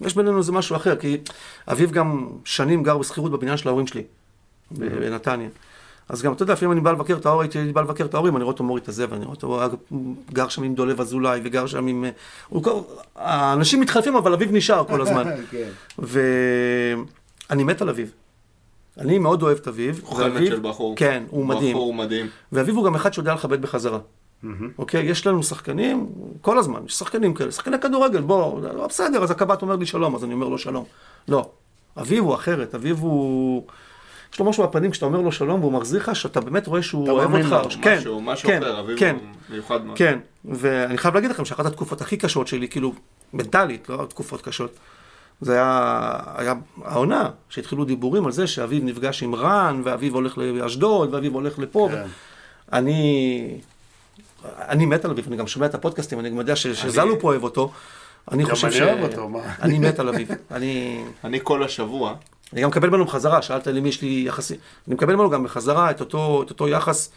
יש 0.02 0.16
בינינו 0.16 0.38
איזה 0.38 0.52
משהו 0.52 0.76
אחר, 0.76 0.96
כי 0.96 1.18
אביב 1.68 1.92
גם 1.92 2.30
שנים 2.46 2.84
גר 2.84 2.98
בשכירות 2.98 3.32
בבניין 3.32 3.58
של 3.58 3.68
ההורים 3.68 3.88
שלי, 3.88 4.04
בנתניה. 4.72 5.50
אז 6.12 6.22
גם, 6.22 6.34
אתה 6.34 6.44
יודע, 6.44 6.54
לפעמים 6.54 6.72
אני 6.72 6.82
בא 6.82 6.92
לבקר 6.92 7.18
את 7.18 7.26
ההורים, 7.26 7.50
הייתי 7.54 7.74
בא 7.74 7.82
לבקר 7.82 8.06
את 8.06 8.14
ההורים, 8.14 8.36
אני 8.36 8.44
רואה 8.44 8.52
אותו 8.54 8.64
מוריד 8.64 8.84
את 8.84 8.90
הזבל, 8.90 9.16
אני 9.16 9.26
רואה 9.26 9.36
אותו, 9.36 9.76
הוא 9.90 10.16
גר 10.34 10.48
שם 10.50 10.64
עם 10.64 10.76
דולב 10.76 11.02
אזולאי, 11.02 11.40
וגר 11.44 11.66
שם 11.68 11.88
עם... 11.88 12.06
אה, 12.06 12.10
הוא. 12.50 12.64
האנשים 13.16 13.80
מתחלפים, 13.82 14.16
אבל 14.16 14.34
אביב 14.34 14.50
נשאר 14.52 14.84
כל 14.86 15.02
הזמן. 15.02 15.24
כן. 15.52 15.70
ואני 16.00 17.64
מת 17.64 17.82
על 17.82 17.90
אביב. 17.90 18.12
אני 18.98 19.18
מאוד 19.20 19.44
אוהב 19.44 19.58
את 19.58 19.68
אביב. 19.68 20.02
חולמת 20.04 20.34
ואביב- 20.34 20.50
של 20.50 20.60
בחור. 20.62 20.96
כן, 20.96 21.24
הוא 21.30 21.46
מדהים. 21.46 21.76
בחור 21.76 21.94
מדהים. 21.94 22.28
ואביב 22.52 22.76
הוא 22.76 22.86
גם 22.86 22.96
אחד 22.96 23.14
שיודע 23.14 23.34
לכבד 23.34 23.62
בחזרה. 23.62 24.00
אוקיי? 24.78 25.06
יש 25.06 25.28
לנו 25.28 25.44
שחקנים, 25.44 26.10
כל 26.42 26.58
הזמן, 26.60 26.80
יש 26.86 26.94
שחקנים 26.94 27.34
כאלה, 27.34 27.52
שחקני 27.52 27.80
כדורגל, 27.80 28.22
בוא, 28.22 28.62
לא, 28.62 28.88
בסדר, 28.88 29.24
אז 29.24 29.32
הקב"ט 29.32 29.62
אומר 29.62 29.76
לי 29.76 29.86
שלום, 29.86 30.16
אז 30.16 30.24
אני 30.24 30.34
אומר 30.34 30.48
לו 30.48 30.58
שלום. 30.58 30.84
לא. 31.28 31.50
אביב 31.98 32.24
הוא 32.24 32.36
אחרת, 32.36 32.76
אביב 32.76 33.00
הוא... 33.00 33.64
יש 34.34 34.40
לו 34.40 34.46
משהו 34.46 34.64
בפנים, 34.68 34.92
כשאתה 34.92 35.06
אומר 35.06 35.22
לו 35.22 35.32
שלום 35.32 35.60
והוא 35.62 35.72
מחזיר 35.74 36.00
לך, 36.00 36.16
שאתה 36.16 36.42
באמת 36.42 36.68
רואה 36.68 36.82
שהוא 36.84 37.04
אתה 37.04 37.12
אוהב 37.12 37.30
מאמין 37.32 37.54
אותך. 37.54 37.76
לו, 37.76 37.82
כן, 37.82 37.98
משהו, 37.98 38.22
משהו 38.22 38.50
כן, 38.50 38.64
אחר, 38.64 38.80
אביב 38.80 39.00
כן, 39.00 39.16
הוא 39.20 39.28
מיוחד 39.50 39.86
מאוד. 39.86 39.98
כן, 39.98 40.20
ואני 40.46 40.98
חייב 40.98 41.14
להגיד 41.16 41.30
לכם 41.32 41.46
שאחת 41.46 41.66
התקופות 41.66 42.02
הכי 42.02 42.18
קשות 42.18 42.48
שלי, 42.48 42.68
כאילו, 42.68 42.94
מנטלית, 43.34 43.90
לא 43.90 44.06
תקופות 44.10 44.42
קשות, 44.42 44.72
זה 45.42 45.54
היה, 45.54 46.18
היה 46.36 46.54
העונה, 46.84 47.30
שהתחילו 47.50 47.86
דיבורים 47.86 48.26
על 48.26 48.32
זה 48.32 48.48
שאביב 48.48 48.84
נפגש 48.84 49.24
עם 49.24 49.36
רן, 49.36 49.82
ואביב 49.84 50.16
הולך 50.16 50.38
לאשדוד, 50.38 51.14
ואביב 51.14 51.34
הולך 51.34 51.60
לפה. 51.60 51.90
כן. 51.92 52.04
אני, 52.74 53.58
אני 54.46 54.86
מת 54.86 55.06
על 55.06 55.12
אביב, 55.12 55.26
אני 55.28 55.38
גם 55.38 55.48
שומע 55.48 55.66
את 55.66 55.76
הפודקאסטים, 55.76 56.20
אני 56.20 56.30
גם 56.30 56.38
יודע 56.38 56.56
ש- 56.56 56.68
שזלו 56.68 57.20
פה 57.20 57.28
אוהב 57.28 57.44
אותו. 57.44 57.72
אני 58.32 58.44
גם 58.44 58.50
חושב 58.50 58.68
אני 58.68 58.76
ש... 58.76 58.82
אוהב 58.82 59.04
אותו, 59.04 59.30
מה? 59.30 59.40
אני 59.62 59.80
מת 59.80 60.00
על 60.00 60.10
אביב. 60.10 60.30
אני... 60.52 61.04
אני 61.24 61.40
כל 61.44 61.64
השבוע, 61.64 62.14
אני 62.54 62.62
גם 62.62 62.70
מקבל 62.70 62.90
ממנו 62.90 63.06
בחזרה, 63.06 63.42
שאלת 63.42 63.68
לי 63.68 63.82
מי 63.82 63.90
יש 63.90 64.02
לי 64.02 64.24
יחסי, 64.28 64.58
אני 64.88 64.96
מקבל 64.96 65.16
ממנו 65.16 65.30
גם 65.30 65.44
בחזרה 65.44 65.92
את 65.92 66.00
אותו, 66.00 66.44
את 66.44 66.50
אותו 66.50 66.68
יחס 66.68 67.12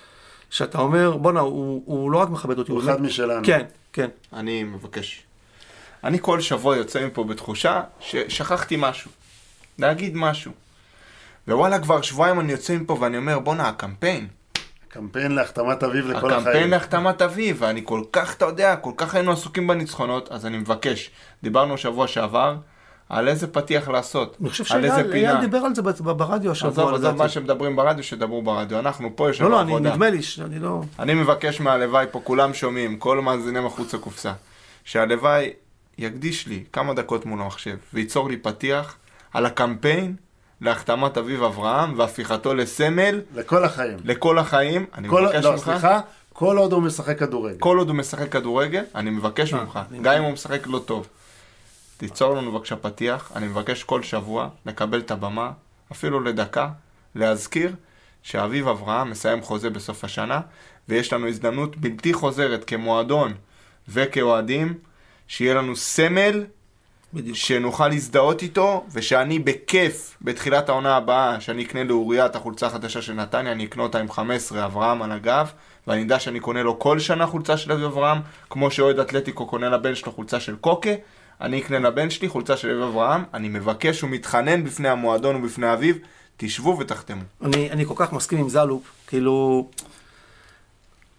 שאתה 0.50 0.78
אומר, 0.78 1.16
בואנה, 1.16 1.40
הוא, 1.40 1.82
הוא 1.86 2.10
לא 2.10 2.18
רק 2.18 2.30
מכבד 2.30 2.58
אותי, 2.58 2.72
הוא 2.72 2.82
אחד 2.82 3.02
משלנו. 3.02 3.46
כן, 3.46 3.64
כן. 3.92 4.08
אני 4.32 4.64
מבקש. 4.64 5.22
אני 6.04 6.18
כל 6.20 6.40
שבוע 6.40 6.76
יוצא 6.76 7.06
מפה 7.06 7.24
בתחושה 7.24 7.82
ששכחתי 8.00 8.76
משהו. 8.78 9.10
להגיד 9.78 10.16
משהו. 10.16 10.52
ווואלה, 11.48 11.78
כבר 11.78 12.02
שבועיים 12.02 12.40
אני 12.40 12.52
יוצא 12.52 12.76
מפה 12.76 12.98
ואני 13.00 13.16
אומר, 13.16 13.38
בואנה, 13.38 13.68
הקמפיין. 13.68 14.28
קמפיין 14.88 15.32
להחתמת 15.32 15.82
אביב 15.82 16.06
לכל 16.06 16.30
החיים. 16.30 16.42
הקמפיין 16.42 16.70
להחתמת 16.70 17.22
אביב, 17.22 17.56
ואני 17.58 17.80
כל 17.84 18.02
כך, 18.12 18.34
אתה 18.34 18.44
יודע, 18.44 18.76
כל 18.76 18.92
כך 18.96 19.14
היינו 19.14 19.32
עסוקים 19.32 19.66
בניצחונות, 19.66 20.32
אז 20.32 20.46
אני 20.46 20.58
מבקש. 20.58 21.10
דיברנו 21.42 21.78
שבוע 21.78 22.08
שעבר 22.08 22.56
על 23.14 23.28
איזה 23.28 23.46
פתיח 23.46 23.88
לעשות. 23.88 24.36
אני 24.40 24.50
חושב 24.50 24.64
על 24.70 24.84
איזה 24.84 24.96
שאייל 24.96 25.12
פינה. 25.12 25.30
אייל 25.30 25.40
דיבר 25.40 25.58
על 25.58 25.74
זה 25.74 25.82
ברדיו 25.82 26.50
השבוע, 26.50 26.70
עזוב, 26.70 26.94
עזוב. 26.94 27.16
מה 27.16 27.28
שמדברים 27.28 27.76
ברדיו, 27.76 28.04
שדברו 28.04 28.42
ברדיו. 28.42 28.78
אנחנו 28.78 29.10
פה 29.16 29.30
יש 29.30 29.40
לא, 29.40 29.46
לנו 29.46 29.56
לא, 29.56 29.62
אני, 29.62 29.70
עבודה. 29.72 29.90
נדמה 29.90 30.10
לי 30.10 30.22
שאני 30.22 30.58
לא... 30.58 30.82
אני 30.98 31.14
מבקש 31.14 31.60
מהלוואי 31.60 32.06
פה, 32.10 32.20
כולם 32.24 32.54
שומעים, 32.54 32.98
כל 32.98 33.20
מאזיני 33.20 33.60
מחוץ 33.60 33.94
לקופסה, 33.94 34.32
שהלוואי 34.84 35.50
יקדיש 35.98 36.46
לי 36.46 36.64
כמה 36.72 36.94
דקות 36.94 37.26
מול 37.26 37.42
המחשב 37.42 37.76
וייצור 37.94 38.28
לי 38.28 38.36
פתיח 38.36 38.96
על 39.32 39.46
הקמפיין 39.46 40.16
להחתמת 40.60 41.18
אביב 41.18 41.42
אברהם 41.42 41.98
והפיכתו 41.98 42.54
לסמל 42.54 43.20
לכל 43.34 43.64
החיים. 43.64 43.96
לכל 44.04 44.38
החיים. 44.38 44.86
אני 44.98 45.08
כל- 45.08 45.22
מבקש 45.24 45.44
לא, 45.44 45.52
ממך, 45.52 45.60
סליחה, 45.60 46.00
כל 46.32 46.58
עוד 46.58 46.72
הוא 46.72 46.82
משחק 46.82 47.18
כדורגל. 47.18 47.58
כל 47.58 47.78
עוד 47.78 47.88
הוא 47.88 47.96
משחק 47.96 48.32
כדורגל, 48.32 48.84
אני 48.94 49.10
מבקש 49.10 49.54
אה, 49.54 49.60
ממך, 49.60 49.78
גם 50.02 50.14
אם 50.16 50.22
הוא 50.22 50.32
משחק 50.32 50.66
לא 50.66 50.78
טוב, 50.78 51.06
תיצור 51.96 52.34
לנו 52.34 52.52
בבקשה 52.52 52.76
פתיח, 52.76 53.32
אני 53.36 53.46
מבקש 53.46 53.82
כל 53.82 54.02
שבוע 54.02 54.48
לקבל 54.66 54.98
את 55.00 55.10
הבמה, 55.10 55.50
אפילו 55.92 56.20
לדקה, 56.20 56.68
להזכיר 57.14 57.74
שאביב 58.22 58.68
אברהם 58.68 59.10
מסיים 59.10 59.42
חוזה 59.42 59.70
בסוף 59.70 60.04
השנה, 60.04 60.40
ויש 60.88 61.12
לנו 61.12 61.28
הזדמנות 61.28 61.76
בלתי 61.76 62.12
חוזרת 62.12 62.64
כמועדון 62.64 63.34
וכאוהדים, 63.88 64.74
שיהיה 65.28 65.54
לנו 65.54 65.76
סמל 65.76 66.44
בדיוק. 67.14 67.36
שנוכל 67.36 67.88
להזדהות 67.88 68.42
איתו, 68.42 68.84
ושאני 68.92 69.38
בכיף, 69.38 70.16
בתחילת 70.22 70.68
העונה 70.68 70.96
הבאה, 70.96 71.40
שאני 71.40 71.64
אקנה 71.64 71.84
לאוריה 71.84 72.26
את 72.26 72.36
החולצה 72.36 72.66
החדשה 72.66 73.02
של 73.02 73.12
נתניה, 73.12 73.52
אני 73.52 73.64
אקנה 73.64 73.82
אותה 73.82 74.00
עם 74.00 74.10
15 74.10 74.64
אברהם 74.64 75.02
על 75.02 75.12
הגב, 75.12 75.52
ואני 75.86 76.02
אדע 76.02 76.20
שאני 76.20 76.40
קונה 76.40 76.62
לו 76.62 76.78
כל 76.78 76.98
שנה 76.98 77.26
חולצה 77.26 77.56
של 77.56 77.72
אביב 77.72 77.84
אברהם, 77.84 78.18
כמו 78.50 78.70
שאוהד 78.70 78.98
אתלטיקו 78.98 79.46
קונה 79.46 79.68
לבן 79.68 79.94
שלו 79.94 80.12
חולצה 80.12 80.40
של 80.40 80.56
קוקה, 80.56 80.90
אני 81.44 81.60
אקנה 81.60 81.78
לבן 81.78 82.10
שלי 82.10 82.28
חולצה 82.28 82.56
של 82.56 82.70
אביב 82.70 82.82
אברהם, 82.82 83.24
אני 83.34 83.48
מבקש 83.48 84.04
ומתחנן 84.04 84.64
בפני 84.64 84.88
המועדון 84.88 85.36
ובפני 85.36 85.72
אביב, 85.72 85.98
תשבו 86.36 86.76
ותחתמו. 86.80 87.22
אני, 87.42 87.70
אני 87.70 87.86
כל 87.86 87.94
כך 87.96 88.12
מסכים 88.12 88.38
עם 88.38 88.48
זלופ, 88.48 88.82
כאילו, 89.06 89.68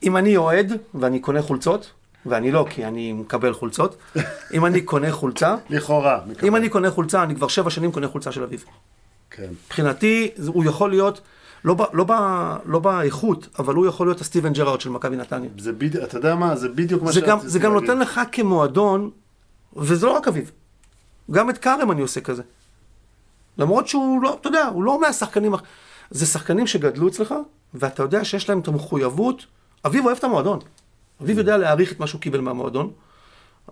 אם 0.04 0.18
אני 0.18 0.38
אוהד 0.38 0.74
ואני 0.94 1.20
קונה 1.20 1.42
חולצות, 1.42 1.92
ואני 2.26 2.52
לא, 2.52 2.66
כי 2.70 2.86
אני 2.86 3.14
מקבל 3.14 3.54
חולצות, 3.54 3.98
אם 4.54 4.66
אני 4.66 4.82
קונה 4.82 5.12
חולצה, 5.12 5.56
לכאורה. 5.70 6.20
מקבל. 6.28 6.48
אם 6.48 6.56
אני 6.56 6.70
קונה 6.70 6.92
חולצה, 6.92 7.24
אני 7.24 7.36
כבר 7.36 7.48
שבע 7.48 7.70
שנים 7.70 7.92
קונה 7.92 8.08
חולצה 8.08 8.32
של 8.32 8.44
אביב. 8.44 8.66
כן. 9.32 9.50
מבחינתי, 9.66 10.32
הוא 10.48 10.66
יכול 10.66 10.90
להיות, 10.90 11.22
לא, 11.66 11.74
ב, 11.74 11.82
לא, 11.94 12.04
ב, 12.04 12.12
לא 12.66 12.80
באיכות, 12.80 13.48
אבל 13.60 13.76
הוא 13.76 13.86
יכול 13.86 14.08
להיות 14.08 14.22
הסטיבן 14.22 14.54
ג'רארד 14.54 14.82
של 14.82 14.90
מכבי 14.90 15.16
נתניה. 15.16 15.50
זה 15.58 15.72
בדיוק, 15.72 16.04
אתה 16.04 16.18
יודע 16.18 16.36
מה? 16.36 16.56
זה 16.56 16.70
בדיוק 16.70 17.04
מה 17.04 17.12
זה 17.12 17.22
גם, 17.22 17.28
שרציתי 17.28 17.50
זה 17.50 17.60
גם. 17.60 17.74
נותן 17.74 18.00
לך 18.00 18.22
כמועדון, 18.32 19.10
וזה 19.76 20.06
לא 20.06 20.12
רק 20.12 20.28
אביב, 20.28 20.52
גם 21.32 21.50
את 21.50 21.58
כרם 21.58 21.92
אני 21.92 22.02
עושה 22.02 22.22
כזה. 22.22 22.44
למרות 23.58 23.88
שהוא 23.88 24.22
לא, 24.22 24.38
אתה 24.42 24.48
יודע, 24.48 24.66
הוא 24.68 24.84
לא 24.84 25.02
מהשחקנים, 25.02 25.54
זה 26.12 26.26
שחקנים 26.26 26.68
שגדלו 26.68 27.08
אצלך, 27.08 27.36
ואתה 27.74 28.04
יודע 28.04 28.26
שיש 28.26 28.50
להם 28.50 28.60
את 28.60 28.68
המחויבות. 28.68 29.46
אביב 29.86 30.06
אוהב 30.06 30.18
את 30.18 30.24
המועדון. 30.24 30.60
אביב 31.22 31.38
יודע 31.38 31.58
להעריך 31.58 31.92
את 31.92 32.00
מה 32.00 32.08
שהוא 32.08 32.22
קיבל 32.22 32.40
מהמועדון. 32.40 32.92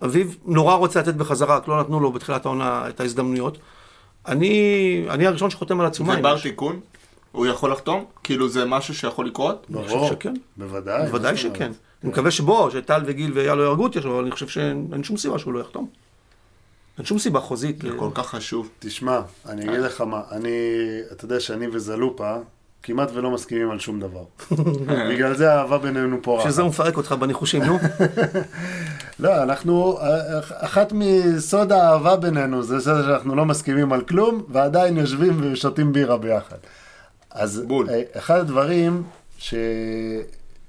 אביב 0.04 0.36
נורא 0.44 0.74
רוצה 0.74 1.00
לתת 1.00 1.14
בחזרה, 1.14 1.56
רק 1.56 1.68
לא 1.68 1.80
נתנו 1.80 2.00
לו 2.00 2.12
בתחילת 2.12 2.46
העונה 2.46 2.88
את 2.88 3.00
ההזדמנויות. 3.00 3.58
אני, 4.28 5.06
אני 5.10 5.26
הראשון 5.26 5.50
שחותם 5.50 5.80
על 5.80 5.86
עצומה. 5.86 6.14
זה 6.14 6.22
בר. 6.22 6.40
תיקון? 6.40 6.80
הוא 7.32 7.46
יכול 7.46 7.72
לחתום? 7.72 8.04
כאילו 8.22 8.48
זה 8.48 8.64
משהו 8.64 8.94
שיכול 8.94 9.26
לקרות? 9.26 9.66
אני 9.70 9.82
חושב 9.82 9.94
ברור. 9.94 10.08
שכן. 10.08 10.34
בוודאי. 10.56 11.06
בוודאי? 11.06 11.36
שכן. 11.36 11.72
אני 12.04 12.12
מקווה 12.12 12.30
שבוא, 12.30 12.70
שטל 12.70 13.02
וגיל 13.06 13.32
ואייל 13.34 13.54
לא 13.54 13.62
יהרגו 13.62 13.82
אותי 13.82 13.98
עכשיו, 13.98 14.12
אבל 14.12 14.22
אני 14.22 14.30
חושב 14.30 14.48
שאין 14.48 15.02
שום 15.02 15.16
סיבה 15.16 15.38
שהוא 15.38 15.52
לא 15.52 15.60
יחתום. 15.60 15.88
אין 16.98 17.06
שום 17.06 17.18
סיבה 17.18 17.40
חוזית. 17.40 17.82
זה 17.82 17.88
כל 17.96 18.10
כך 18.14 18.26
חשוב. 18.26 18.68
תשמע, 18.78 19.20
אני 19.48 19.64
אגיד 19.64 19.80
לך 19.80 20.00
מה, 20.00 20.20
אני, 20.30 20.50
אתה 21.12 21.24
יודע 21.24 21.40
שאני 21.40 21.66
וזלופה 21.72 22.36
כמעט 22.82 23.10
ולא 23.14 23.30
מסכימים 23.30 23.70
על 23.70 23.78
שום 23.78 24.00
דבר. 24.00 24.24
בגלל 25.10 25.34
זה 25.34 25.52
האהבה 25.52 25.78
בינינו 25.78 26.22
פורחת. 26.22 26.50
שזה 26.50 26.62
הוא 26.62 26.68
מפרק 26.68 26.96
אותך 26.96 27.12
בניחושים, 27.12 27.62
נו. 27.62 27.78
לא, 29.20 29.42
אנחנו, 29.42 29.98
אחת 30.50 30.92
מסוד 30.92 31.72
האהבה 31.72 32.16
בינינו 32.16 32.62
זה 32.62 32.78
זה 32.78 32.90
שאנחנו 33.06 33.34
לא 33.34 33.44
מסכימים 33.44 33.92
על 33.92 34.00
כלום, 34.00 34.42
ועדיין 34.48 34.96
יושבים 34.96 35.52
ושותים 35.52 35.92
בירה 35.92 36.16
ביחד. 36.18 36.56
אז 37.30 37.62
בול. 37.66 37.90
אה, 37.90 38.02
אחד 38.16 38.38
הדברים 38.38 39.02
ש... 39.38 39.54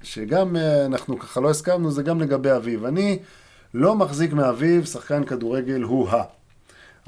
שגם 0.06 0.56
אה, 0.56 0.86
אנחנו 0.86 1.18
ככה 1.18 1.40
לא 1.40 1.50
הסכמנו, 1.50 1.90
זה 1.90 2.02
גם 2.02 2.20
לגבי 2.20 2.52
אביב. 2.52 2.84
אני 2.84 3.18
לא 3.74 3.94
מחזיק 3.94 4.32
מאביב 4.32 4.84
שחקן 4.84 5.24
כדורגל 5.24 5.82
הוא-ה. 5.82 6.22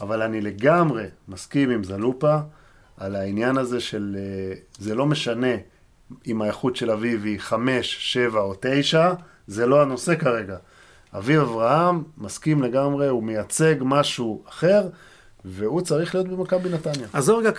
אבל 0.03 0.23
אני 0.23 0.41
לגמרי 0.41 1.05
מסכים 1.29 1.71
עם 1.71 1.85
זלופה 1.85 2.39
על 2.97 3.17
העניין 3.17 3.59
הזה 3.59 3.81
של 3.81 4.17
אה, 4.19 4.55
זה 4.79 4.95
לא 4.95 5.07
משנה 5.07 5.55
אם 6.27 6.43
האיכות 6.43 6.77
של 6.77 6.91
אביב 6.91 7.25
היא 7.25 7.41
חמש, 7.41 8.13
שבע 8.13 8.41
או 8.41 8.55
תשע, 8.61 9.13
זה 9.47 9.67
לא 9.67 9.83
הנושא 9.83 10.15
כרגע. 10.15 10.57
אביב 11.15 11.41
אברהם 11.41 12.03
מסכים 12.19 12.63
לגמרי, 12.63 13.09
הוא 13.09 13.23
מייצג 13.23 13.75
משהו 13.81 14.43
אחר, 14.49 14.89
והוא 15.45 15.81
צריך 15.81 16.15
להיות 16.15 16.29
במכבי 16.29 16.69
נתניה. 16.69 17.09
עזוב 17.13 17.39
רגע, 17.39 17.51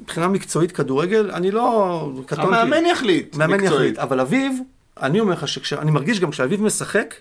מבחינה 0.00 0.28
מקצועית 0.28 0.72
כדורגל, 0.72 1.30
אני 1.30 1.50
לא... 1.50 2.10
קטונתי. 2.26 2.56
המאמן 2.56 2.86
יחליט, 2.86 3.36
מאמן 3.36 3.54
מקצועית. 3.54 3.74
יחליט. 3.74 3.98
אבל 3.98 4.20
אביב, 4.20 4.60
אני 5.00 5.20
אומר 5.20 5.32
לך 5.32 5.48
שאני 5.48 5.90
מרגיש 5.90 6.20
גם 6.20 6.30
כשאביב 6.30 6.62
משחק, 6.62 7.14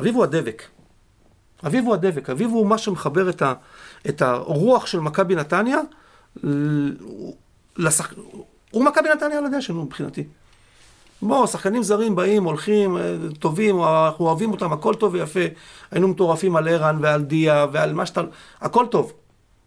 אביב 0.00 0.14
הוא 0.14 0.24
הדבק. 0.24 0.62
אביב 1.66 1.84
הוא 1.84 1.94
הדבק, 1.94 2.30
אביב 2.30 2.50
הוא 2.50 2.66
מה 2.66 2.78
שמחבר 2.78 3.28
את, 3.28 3.42
ה, 3.42 3.54
את 4.08 4.22
הרוח 4.22 4.86
של 4.86 5.00
מכבי 5.00 5.34
נתניה 5.34 5.78
ל- 6.44 6.92
לשח... 7.76 8.12
הוא 8.70 8.84
מכבי 8.84 9.08
נתניה 9.08 9.38
על 9.38 9.46
הדשא, 9.46 9.72
נו, 9.72 9.82
מבחינתי. 9.82 10.24
בוא, 11.22 11.46
שחקנים 11.46 11.82
זרים 11.82 12.16
באים, 12.16 12.44
הולכים, 12.44 12.96
אה, 12.96 13.16
טובים, 13.38 13.82
אנחנו 13.82 14.26
אוהבים 14.26 14.52
אותם, 14.52 14.72
הכל 14.72 14.94
טוב 14.94 15.14
ויפה. 15.14 15.40
היינו 15.90 16.08
מטורפים 16.08 16.56
על 16.56 16.68
ערן 16.68 16.98
ועל 17.00 17.22
דיה 17.22 17.66
ועל 17.72 17.92
מה 17.92 18.06
שאתה... 18.06 18.22
הכל 18.60 18.86
טוב. 18.90 19.12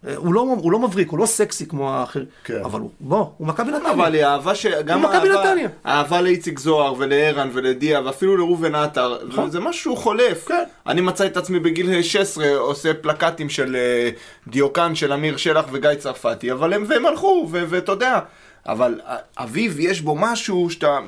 אה, 0.07 0.15
הוא 0.15 0.33
לא, 0.33 0.41
הוא 0.41 0.71
לא 0.71 0.79
מבריק, 0.79 1.09
הוא 1.09 1.19
לא 1.19 1.25
סקסי 1.25 1.65
כמו 1.65 1.93
האחר, 1.93 2.23
כן. 2.43 2.61
אבל 2.63 2.79
הוא, 2.79 2.89
בוא, 2.99 3.25
הוא 3.37 3.47
מכבי 3.47 3.71
נתניה. 3.71 3.91
אבל 3.91 4.13
היא 4.13 4.25
אהבה 4.25 4.55
ש... 4.55 4.65
גם 4.65 5.01
הוא 5.01 5.09
מכבי 5.09 5.29
נתניה. 5.29 5.69
אהבה 5.85 6.21
לאיציק 6.21 6.59
זוהר 6.59 6.93
ולערן 6.97 7.49
ולדיה 7.53 8.01
ואפילו 8.05 8.37
לראובן 8.37 8.75
עטר, 8.75 9.17
נכון. 9.27 9.51
זה 9.51 9.59
משהו 9.59 9.95
חולף. 9.95 10.47
כן. 10.47 10.63
אני 10.87 11.01
מצא 11.01 11.25
את 11.25 11.37
עצמי 11.37 11.59
בגיל 11.59 12.01
16 12.01 12.57
עושה 12.57 12.93
פלקטים 12.93 13.49
של 13.49 13.75
אה, 13.75 14.09
דיוקן 14.47 14.95
של 14.95 15.13
אמיר 15.13 15.37
שלח 15.37 15.65
וגיא 15.71 15.95
צרפתי, 15.95 16.51
אבל 16.51 16.73
הם 16.73 16.85
והם 16.87 17.05
הלכו, 17.05 17.47
ואתה 17.51 17.91
יודע, 17.91 18.19
אבל 18.67 18.99
אביב 19.37 19.79
יש 19.79 20.01
בו 20.01 20.15
משהו 20.15 20.69
שאתה... 20.69 20.99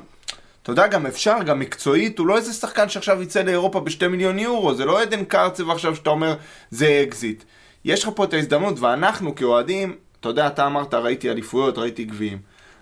אתה 0.64 0.72
יודע, 0.72 0.88
גם 0.88 1.06
אפשר, 1.06 1.38
גם 1.46 1.60
מקצועית, 1.60 2.20
הוא 2.20 2.28
לא 2.28 2.38
איזה 2.38 2.54
שחקן 2.54 2.90
שעכשיו 2.90 3.22
יצא 3.22 3.42
לאירופה 3.42 3.80
בשתי 3.80 4.08
מיליון 4.08 4.40
יורו, 4.40 4.74
זה 4.74 4.86
לא 4.86 5.02
עדן 5.02 5.24
קרצב 5.24 5.70
עכשיו 5.70 5.96
שאתה 5.96 6.10
אומר, 6.10 6.36
זה 6.72 7.04
אקזיט. 7.04 7.44
יש 7.86 8.04
לך 8.04 8.10
פה 8.16 8.24
את 8.24 8.34
ההזדמנות, 8.34 8.80
ואנחנו 8.80 9.36
כאוהדים, 9.36 9.96
אתה 10.20 10.30
יודע, 10.30 10.48
אתה 10.48 10.66
אמרת, 10.66 10.94
ראיתי 10.94 11.32
אליפויות, 11.32 11.78
ראיתי 11.78 12.04
גביעים. 12.04 12.38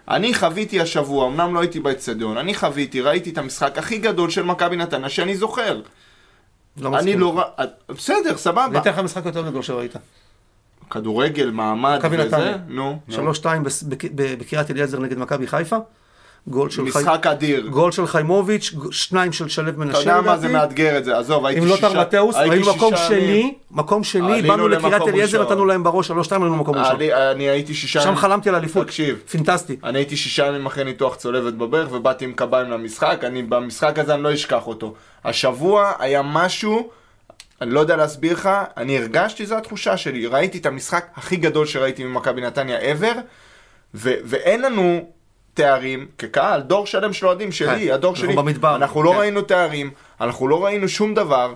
אני 0.07 0.33
חוויתי 0.33 0.81
השבוע, 0.81 1.27
אמנם 1.27 1.53
לא 1.55 1.59
הייתי 1.59 1.79
באצטדיון, 1.79 2.37
אני 2.37 2.53
חוויתי, 2.55 3.01
ראיתי 3.01 3.29
את 3.29 3.37
המשחק 3.37 3.77
הכי 3.77 3.97
גדול 3.97 4.29
של 4.29 4.43
מכבי 4.43 4.75
נתניה 4.75 5.09
שאני 5.09 5.37
זוכר. 5.37 5.81
לא 6.77 6.87
אני 6.89 6.97
מסכים. 6.97 7.19
לא 7.19 7.39
ר... 7.39 7.65
בסדר, 7.93 8.37
סבבה. 8.37 8.65
אני 8.65 8.77
אתן 8.77 8.89
לך 8.89 8.99
משחק 8.99 9.25
יותר 9.25 9.49
גדול 9.49 9.61
שראית. 9.61 9.93
כדורגל, 10.89 11.51
מעמד 11.51 11.99
וזה. 12.11 12.55
נו. 12.67 12.99
שלוש 13.09 13.37
שתיים 13.37 13.63
בס- 13.63 13.83
בק- 13.83 14.05
ב- 14.15 14.33
בקריית 14.39 14.71
אליעזר 14.71 14.99
נגד 14.99 15.17
מכבי 15.17 15.47
חיפה. 15.47 15.77
גול 16.47 16.69
של 16.69 16.91
חי- 16.91 16.99
משחק 16.99 17.27
אדיר. 17.27 17.67
גול 17.67 17.91
של 17.91 18.07
חיימוביץ', 18.07 18.73
שניים 18.91 19.31
של 19.31 19.47
שלו 19.49 19.69
אתה 19.69 19.77
מנשה 19.77 19.99
יודע 19.99 20.21
מה 20.21 20.37
זה. 20.37 20.47
מאתגר 20.47 20.97
את 20.97 21.05
זה, 21.05 21.17
עזוב, 21.17 21.45
הייתי 21.45 21.61
שישה... 21.61 21.75
לוטר 21.87 22.01
מתאוס, 22.01 22.35
הייתי 22.35 22.55
היינו 22.55 22.75
מקום 22.75 22.93
שני. 23.07 23.53
מקום 23.71 24.03
שני, 24.03 24.41
באנו 24.41 24.67
לקריית 24.67 25.01
אליעזר. 25.07 25.43
נתנו 25.43 25.65
להם 25.65 25.83
בראש 25.83 26.07
שלוש 26.07 26.25
שתיים, 26.27 26.41
היינו 26.43 26.55
מקום 26.55 26.75
ראשון. 26.77 26.95
אני, 26.95 27.13
אני 27.13 27.43
הייתי 27.49 27.73
שישה... 27.73 28.01
שם 28.01 28.15
חלמתי 28.15 28.49
על 28.49 28.55
אליפות. 28.55 28.87
תקשיב. 28.87 29.21
פינטסטי. 29.31 29.77
אני 29.83 29.99
הייתי 29.99 30.17
שישה 30.17 30.45
ימים 30.45 30.65
אחרי 30.65 30.83
ניתוח 30.83 31.15
צולבת 31.15 31.53
בברך 31.53 31.87
ובאתי 31.91 32.25
עם 32.25 32.33
קביים 32.33 32.71
למשחק, 32.71 33.19
אני 33.23 33.43
במשחק 33.43 33.99
הזה 33.99 34.13
אני 34.13 34.23
לא 34.23 34.33
אשכח 34.33 34.67
אותו. 34.67 34.93
השבוע 35.25 35.91
היה 35.99 36.21
משהו, 36.21 36.89
אני 37.61 37.71
לא 37.71 37.79
יודע 37.79 37.95
להסביר 37.95 38.33
לך, 38.33 38.49
אני 38.77 38.97
הרגשתי, 38.97 39.45
זו 39.45 39.57
התחושה 39.57 39.97
שלי, 39.97 40.25
ראיתי 40.25 40.57
את 40.57 40.65
המשחק 40.65 41.05
הכי 41.15 41.35
גדול 41.35 41.65
שראיתי 41.65 42.03
ממכבי 42.03 42.41
נתניה 42.41 42.79
ever, 42.79 43.17
ו- 43.95 44.13
ואין 44.25 44.61
לנו 44.61 45.09
תארים 45.63 46.05
כקהל, 46.17 46.61
דור 46.61 46.85
שלם 46.85 47.13
של 47.13 47.25
אוהדים 47.27 47.51
שלי, 47.51 47.87
כן, 47.87 47.93
הדור 47.93 48.11
אנחנו 48.11 48.25
שלי, 48.25 48.35
במדבר, 48.35 48.75
אנחנו 48.75 49.03
לא 49.03 49.11
כן. 49.11 49.17
ראינו 49.17 49.41
תארים, 49.41 49.91
אנחנו 50.21 50.47
לא 50.47 50.65
ראינו 50.65 50.87
שום 50.87 51.13
דבר. 51.13 51.53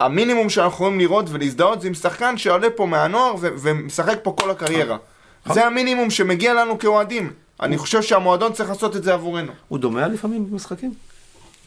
המינימום 0.00 0.48
שאנחנו 0.50 0.74
יכולים 0.74 0.98
לראות 0.98 1.24
ולהזדהות 1.28 1.80
זה 1.80 1.88
עם 1.88 1.94
שחקן 1.94 2.36
שעולה 2.38 2.70
פה 2.70 2.86
מהנוער 2.86 3.34
ו- 3.40 3.48
ומשחק 3.62 4.18
פה 4.22 4.34
כל 4.38 4.50
הקריירה. 4.50 4.96
זה 5.52 5.66
המינימום 5.66 6.10
שמגיע 6.10 6.54
לנו 6.54 6.78
כאוהדים. 6.78 7.32
אני 7.60 7.78
חושב 7.78 8.02
שהמועדון 8.02 8.52
צריך 8.52 8.68
לעשות 8.68 8.96
את 8.96 9.02
זה 9.02 9.14
עבורנו. 9.14 9.52
הוא 9.68 9.78
דומע 9.78 10.08
לפעמים 10.08 10.50
במשחקים? 10.50 10.94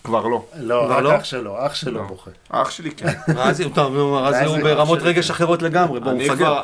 כבר 0.03 0.27
לא. 0.27 0.43
לא, 0.59 0.85
רק 0.89 1.03
לא? 1.03 1.15
אח 1.15 1.23
שלו, 1.23 1.65
אח 1.65 1.75
שלו 1.75 2.03
בוכה. 2.07 2.31
אח 2.49 2.69
שלי 2.69 2.91
כן. 2.91 3.07
רזי, 3.35 3.69
טוב, 3.69 3.95
רזי 3.97 4.37
רזי 4.37 4.45
הוא 4.45 4.63
ברמות. 4.63 4.99
רגש 5.01 5.29
אחרות 5.29 5.61
לגמרי, 5.61 5.99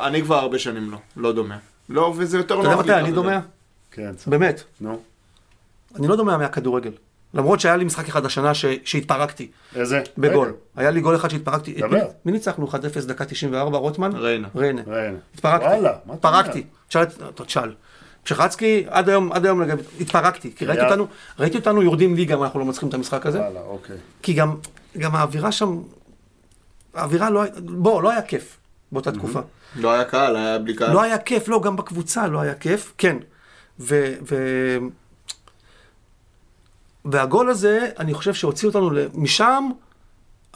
אני. 0.02 0.22
כבר- 0.22 0.38
הרבה 0.38 0.58
שנים 0.58 0.90
לא. 0.90 0.98
לא 1.16 1.32
דומה. 1.32 1.56
לא, 1.88 2.12
וזה 2.16 2.36
יותר 2.36 2.54
אתה 2.54 2.62
יודע 2.62 2.70
נוח 2.76 2.80
מתי 2.84 2.88
לי 2.92 2.98
אני. 3.00 3.12
דומע? 3.12 3.38
כן, 3.92 4.12
באמת. 4.26 4.62
נו. 4.80 5.00
אני 5.96 6.08
לא 6.08 6.16
דומע 6.16 6.36
מהכדורגל. 6.36 6.90
למרות 7.34 7.60
שהיה 7.60 7.76
לי 7.76 7.84
משחק 7.84 8.08
אחד 8.08 8.24
השנה 8.26 8.54
ש- 8.54 8.64
שהתפרקתי 8.84 9.50
איזה? 9.76 10.02
בגול. 10.18 10.46
רגע, 10.48 10.56
היה 10.76 10.90
לי 10.90 11.00
גול 11.00 11.16
אחד 11.16 11.28
שהתפרקתי. 11.30 11.72
דבר. 11.72 11.88
מי- 11.88 12.00
מי 12.24 12.32
ניצחנו? 12.32 12.66
1-0 12.68 12.74
דקה 13.06 13.24
94, 13.24 13.78
רוטמן? 13.78 14.16
ריינה. 14.16 14.48
ריינה. 14.56 14.82
ריינה. 14.86 15.18
התפרקתי. 15.34 15.66
וואלה, 15.66 15.92
מה 16.06 16.14
אתה 16.14 16.28
אומר? 16.28 16.38
התפרקתי. 16.40 16.64
תשאל, 16.88 17.02
את- 17.02 17.40
תשאל. 17.46 17.72
פשחצקי, 18.24 18.84
עד 18.88 19.08
היום, 19.08 19.32
עד 19.32 19.44
היום, 19.44 19.62
לגב- 19.62 19.78
התפרקתי. 20.00 20.52
כי 20.56 20.64
ראיתי 20.66 20.82
אותנו, 20.84 21.06
ראיתי 21.38 21.56
אותנו 21.58 21.82
יורדים 21.82 22.14
ליגה, 22.14 22.38
ואנחנו 22.40 22.60
לא 22.60 22.64
מצליחים 22.64 22.88
את 22.88 22.94
המשחק 22.94 23.26
הזה. 23.26 23.38
וואלה, 23.40 23.60
אוקיי. 23.60 23.96
כי 24.22 24.32
גם, 24.32 24.56
גם 24.98 25.16
האווירה 25.16 25.52
שם, 25.52 25.82
האווירה 26.94 27.30
לא, 27.30 27.42
היה- 27.42 27.52
בוא, 27.64 28.02
לא 28.02 28.10
היה 28.10 28.22
כיף 28.22 28.56
באותה 28.92 29.12
תקופה. 29.12 29.40
לא 29.76 29.92
היה 29.92 30.04
קהל, 30.04 30.36
היה 30.36 30.58
בלי 30.58 30.74
קהל. 30.74 30.92
לא 30.92 31.02
היה 31.02 31.18
כיף, 31.18 31.48
לא, 31.48 31.60
גם 31.60 31.76
בקבוצה 31.76 32.26
לא 32.26 32.40
היה 32.40 32.54
כיף, 32.54 32.92
כן. 32.98 33.16
ו... 33.82 34.14
ו... 34.30 34.36
והגול 37.04 37.50
הזה, 37.50 37.88
אני 37.98 38.14
חושב 38.14 38.34
שהוציא 38.34 38.68
אותנו 38.68 38.90
משם, 39.14 39.68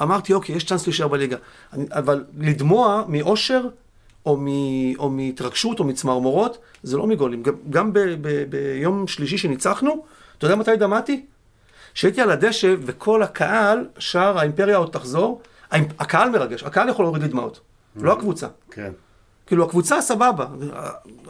אמרתי, 0.03 0.33
אוקיי, 0.33 0.57
יש 0.57 0.65
צ'אנס 0.65 0.87
להישאר 0.87 1.09
בליגה. 1.09 1.37
אני, 1.73 1.87
אבל 1.91 2.25
לדמוע 2.39 3.05
מאושר, 3.09 3.69
או, 4.27 4.37
מ, 4.37 4.47
או 4.99 5.11
מהתרגשות, 5.11 5.81
או 5.81 5.85
מצמרמורות, 5.85 6.59
זה 6.83 6.97
לא 6.97 7.07
מגולים. 7.07 7.43
גם, 7.43 7.55
גם 7.71 7.93
ב, 7.93 7.99
ב, 7.99 8.45
ביום 8.51 9.07
שלישי 9.07 9.39
שניצחנו, 9.39 10.05
אתה 10.39 10.47
יודע 10.47 10.57
מתי 10.57 10.77
דמעתי? 10.77 11.27
שהייתי 11.95 12.21
על 12.21 12.31
הדשא, 12.31 12.75
וכל 12.81 13.23
הקהל 13.23 13.89
שר, 13.99 14.39
האימפריה 14.39 14.77
עוד 14.77 14.89
תחזור. 14.93 15.41
הקהל 15.73 16.31
מרגש, 16.31 16.63
הקהל 16.63 16.89
יכול 16.89 17.05
להוריד 17.05 17.23
לי 17.23 17.29
דמעות, 17.29 17.61
לא 17.97 18.13
הקבוצה. 18.13 18.47
כן. 18.71 18.93
כאילו, 19.47 19.65
הקבוצה 19.65 20.01
סבבה. 20.01 20.47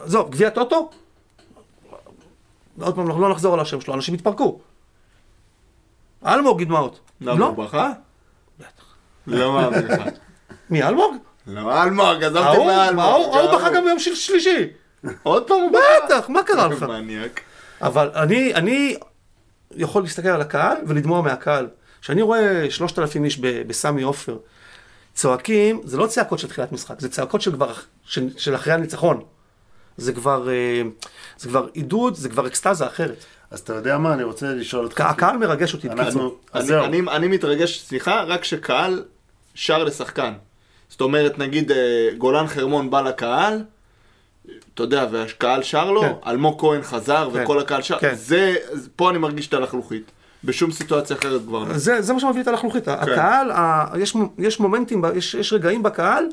עזוב, 0.03 0.29
גביע 0.29 0.49
טוטו? 0.49 0.89
עוד 2.81 2.95
פעם, 2.95 3.07
אנחנו 3.07 3.21
לא 3.21 3.29
נחזור 3.29 3.53
על 3.53 3.59
השם 3.59 3.81
שלו, 3.81 3.93
אנשים 3.93 4.13
התפרקו. 4.13 4.59
אלמוג 6.25 6.63
דמעות. 6.63 6.99
למה, 7.21 7.39
לא? 7.39 7.45
הוא 7.45 7.65
בכה? 7.65 7.91
לא 9.27 9.53
מאמין 9.53 9.85
לך. 9.87 10.01
מי, 10.69 10.83
אלמוג? 10.83 11.15
לא, 11.47 11.83
אלמוג, 11.83 12.23
ההוא, 12.35 12.65
מאלמוג. 12.65 13.03
ההוא 13.35 13.57
בכה 13.57 13.69
גם 13.75 13.83
ביום 13.85 13.99
של- 13.99 14.15
שלישי. 14.15 14.67
עוד 15.23 15.47
פעם 15.47 15.57
הוא? 15.61 15.71
בטח, 16.05 16.29
מה 16.29 16.43
קרה 16.43 16.67
לך? 16.67 16.83
מניאק. 16.83 17.41
אבל 17.81 18.11
אני, 18.15 18.53
אני 18.55 18.97
יכול 19.71 20.03
להסתכל 20.03 20.27
על 20.27 20.41
הקהל 20.41 20.77
ולדמוע 20.87 21.21
מהקהל. 21.21 21.67
כשאני 22.01 22.21
רואה 22.21 22.65
שלושת 22.69 22.99
אלפים 22.99 23.23
איש 23.25 23.39
ב- 23.39 23.67
בסמי 23.67 24.01
עופר 24.01 24.37
צועקים, 25.13 25.81
זה 25.83 25.97
לא 25.97 26.07
צעקות 26.07 26.39
של 26.39 26.47
תחילת 26.47 26.71
משחק, 26.71 26.99
זה 26.99 27.09
צעקות 27.09 27.41
של, 27.41 27.51
כבר, 27.51 27.73
של, 28.05 28.29
של 28.37 28.55
אחרי 28.55 28.73
הניצחון. 28.73 29.23
זה 29.97 30.13
כבר, 30.13 30.49
אה, 30.49 30.81
זה 31.37 31.49
כבר 31.49 31.67
עידוד, 31.73 32.15
זה 32.15 32.29
כבר 32.29 32.47
אקסטזה 32.47 32.87
אחרת. 32.87 33.23
אז 33.51 33.59
אתה 33.59 33.73
יודע 33.73 33.97
מה, 33.97 34.13
אני 34.13 34.23
רוצה 34.23 34.47
לשאול 34.53 34.83
אותך. 34.85 35.01
הקהל 35.01 35.37
מרגש 35.37 35.73
אותי, 35.73 35.87
בקיצור. 35.89 36.03
אנחנו, 36.05 36.35
אז 36.53 36.61
אני- 36.61 36.67
זהו. 36.67 36.83
אני, 36.85 37.01
אני 37.11 37.27
מתרגש, 37.27 37.79
סליחה, 37.81 38.23
רק 38.23 38.43
שקהל 38.43 39.03
שר 39.55 39.83
לשחקן. 39.83 40.33
זאת 40.89 41.01
אומרת, 41.01 41.39
נגיד 41.39 41.71
אה, 41.71 41.77
גולן 42.17 42.47
חרמון 42.47 42.89
בא 42.89 43.01
לקהל, 43.01 43.63
אתה 44.73 44.83
יודע, 44.83 45.05
והקהל 45.11 45.63
שר 45.63 45.91
לו, 45.91 46.01
כן. 46.01 46.11
אלמוג 46.27 46.59
כהן 46.61 46.81
חזר 46.81 47.29
כן. 47.33 47.43
וכל 47.43 47.59
הקהל 47.59 47.81
שר, 47.81 47.99
כן. 47.99 48.15
זה, 48.15 48.55
פה 48.95 49.09
אני 49.09 49.17
מרגיש 49.17 49.47
את 49.47 49.53
הלחלוכית. 49.53 50.11
בשום 50.43 50.71
סיטואציה 50.71 51.15
אחרת 51.17 51.41
כבר 51.47 51.63
לא. 51.63 51.77
זה, 51.77 52.01
זה 52.01 52.13
מה 52.13 52.19
שמביא 52.19 52.41
את 52.41 52.47
הלחלוכית. 52.47 52.87
הקהל, 52.87 53.51
ה, 53.51 53.85
יש, 53.99 54.13
יש 54.37 54.59
מומנטים, 54.59 55.03
יש, 55.15 55.33
יש 55.33 55.53
רגעים 55.53 55.83
בקהל 55.83 56.25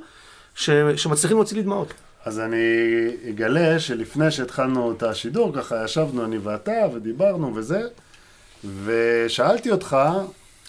ש, 0.54 0.70
שמצליחים 0.96 1.36
להוציא 1.36 1.56
לי 1.56 1.62
דמעות. 1.62 1.92
אז 2.24 2.40
אני 2.40 2.56
אגלה 3.30 3.78
שלפני 3.78 4.30
שהתחלנו 4.30 4.92
את 4.92 5.02
השידור, 5.02 5.52
ככה 5.56 5.84
ישבנו 5.84 6.24
אני 6.24 6.38
ואתה 6.38 6.72
ודיברנו 6.94 7.54
וזה, 7.54 7.82
ושאלתי 8.84 9.70
אותך 9.70 9.96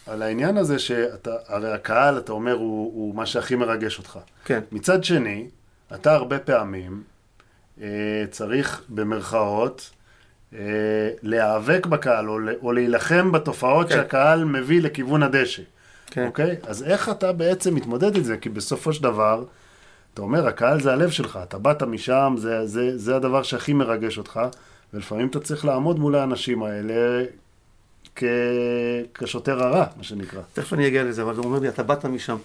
על 0.08 0.22
העניין 0.22 0.58
הזה 0.58 0.80
שאתה, 0.80 1.32
הרי 1.48 1.72
הקהל, 1.72 2.18
אתה 2.18 2.32
אומר, 2.32 2.54
הוא, 2.54 2.94
הוא 2.94 3.16
מה 3.16 3.26
שהכי 3.26 3.56
מרגש 3.56 3.98
אותך. 3.98 4.20
כן. 4.46 4.60
מצד 4.72 5.04
שני, 5.04 5.48
אתה 5.96 6.14
הרבה 6.14 6.40
פעמים 6.40 7.04
אה, 7.82 7.88
צריך 8.32 8.82
במרכאות 8.90 9.90
אה, 10.54 10.60
להיאבק 11.22 11.86
בקהל 11.86 12.30
או, 12.30 12.40
או 12.64 12.72
להילחם 12.72 13.32
בתופעות 13.32 13.90
כן. 13.90 13.96
שהקהל 13.96 14.46
מביא 14.46 14.82
לכיוון 14.82 15.24
הדשא. 15.24 15.64
כן. 16.08 16.26
אוקיי? 16.26 16.56
אז 16.68 16.84
איך 16.84 17.10
אתה 17.10 17.34
בעצם 17.34 17.76
מתמודד 17.76 18.16
עם 18.16 18.24
זה? 18.24 18.38
כי 18.38 18.50
בסופו 18.50 18.94
של 18.94 19.04
דבר, 19.04 19.44
אתה 20.16 20.24
אומר, 20.24 20.48
הקהל 20.48 20.82
זה 20.82 20.94
הלב 20.94 21.10
שלך, 21.10 21.40
אתה 21.44 21.58
באת 21.58 21.84
משם, 21.84 22.36
זה, 22.38 22.68
זה, 22.68 22.98
זה 22.98 23.16
הדבר 23.16 23.44
שהכי 23.44 23.74
מרגש 23.74 24.18
אותך, 24.18 24.40
ולפעמים 24.94 25.28
אתה 25.28 25.40
צריך 25.40 25.66
לעמוד 25.66 26.00
מול 26.00 26.16
האנשים 26.16 26.64
האלה 26.64 27.26
כ... 28.16 28.24
כשוטר 29.14 29.64
הרע, 29.64 29.86
מה 29.98 30.04
שנקרא. 30.04 30.42
תכף 30.54 30.74
אני 30.74 30.88
אגיע 30.88 31.04
לזה, 31.04 31.22
אבל 31.22 31.36
הוא 31.36 31.46
אומר 31.46 31.60
לי, 31.60 31.70
אתה 31.70 31.84
באת 31.84 32.06
משם. 32.06 32.38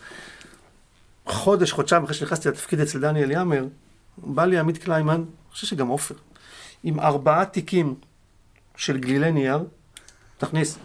חודש, 1.26 1.72
חודשיים 1.72 2.04
אחרי 2.04 2.14
שנכנסתי 2.14 2.48
לתפקיד 2.48 2.80
אצל 2.80 3.00
דניאל 3.00 3.30
יאמר, 3.30 3.64
בא 4.18 4.44
לי 4.44 4.58
עמית 4.58 4.78
קליימן, 4.78 5.14
אני 5.14 5.24
חושב 5.50 5.66
שגם 5.66 5.88
עופר, 5.88 6.14
עם 6.84 7.00
ארבעה 7.00 7.44
תיקים 7.44 7.94
של 8.76 8.98
גלילי 8.98 9.32
נייר, 9.32 9.58
תכניס. 10.38 10.78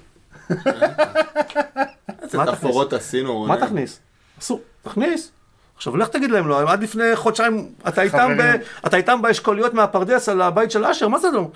איזה 0.50 2.38
מה 2.38 2.46
תכניס? 2.46 2.60
תפאורות 2.60 2.94
עשינו, 2.94 3.46
מה. 3.46 3.66
תכניס? 3.66 4.00
אסור, 4.40 4.62
תכניס. 4.84 5.32
עכשיו, 5.78 5.98
לך 5.98 6.08
תגיד 6.08 6.32
להם, 6.32 6.48
לא, 6.48 6.72
עד 6.72 6.84
לפני 6.84 7.16
חודשיים, 7.16 7.68
אתה 7.88 8.02
איתם, 8.02 8.38
ב. 8.40 8.56
אתה 8.88 8.98
איתם 8.98 9.22
באשכוליות 9.22 9.74
מהפרדס 9.74 10.30
על 10.30 10.42
הבית 10.42 10.72
של 10.72 10.86
אשר, 10.86 11.08
מה 11.08 11.20
זה 11.20 11.28
לא? 11.34 11.50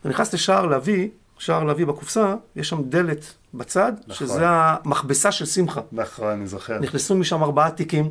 אתה 0.00 0.08
נכנס 0.08 0.34
לשער 0.34 0.66
לביא, 0.66 1.08
שער 1.38 1.64
לביא 1.64 1.86
בקופסה, 1.86 2.34
יש 2.56 2.68
שם 2.68 2.82
דלת 2.82 3.34
בצד, 3.54 3.92
נכון. 4.06 4.14
שזה 4.14 4.44
המכבסה 4.46 5.32
של 5.32 5.46
שמחה. 5.46 5.80
נכון, 5.92 6.28
אני 6.28 6.46
זוכר. 6.46 6.78
נכנסו 6.78 7.14
משם 7.14 7.42
ארבעה 7.42 7.70
תיקים, 7.70 8.10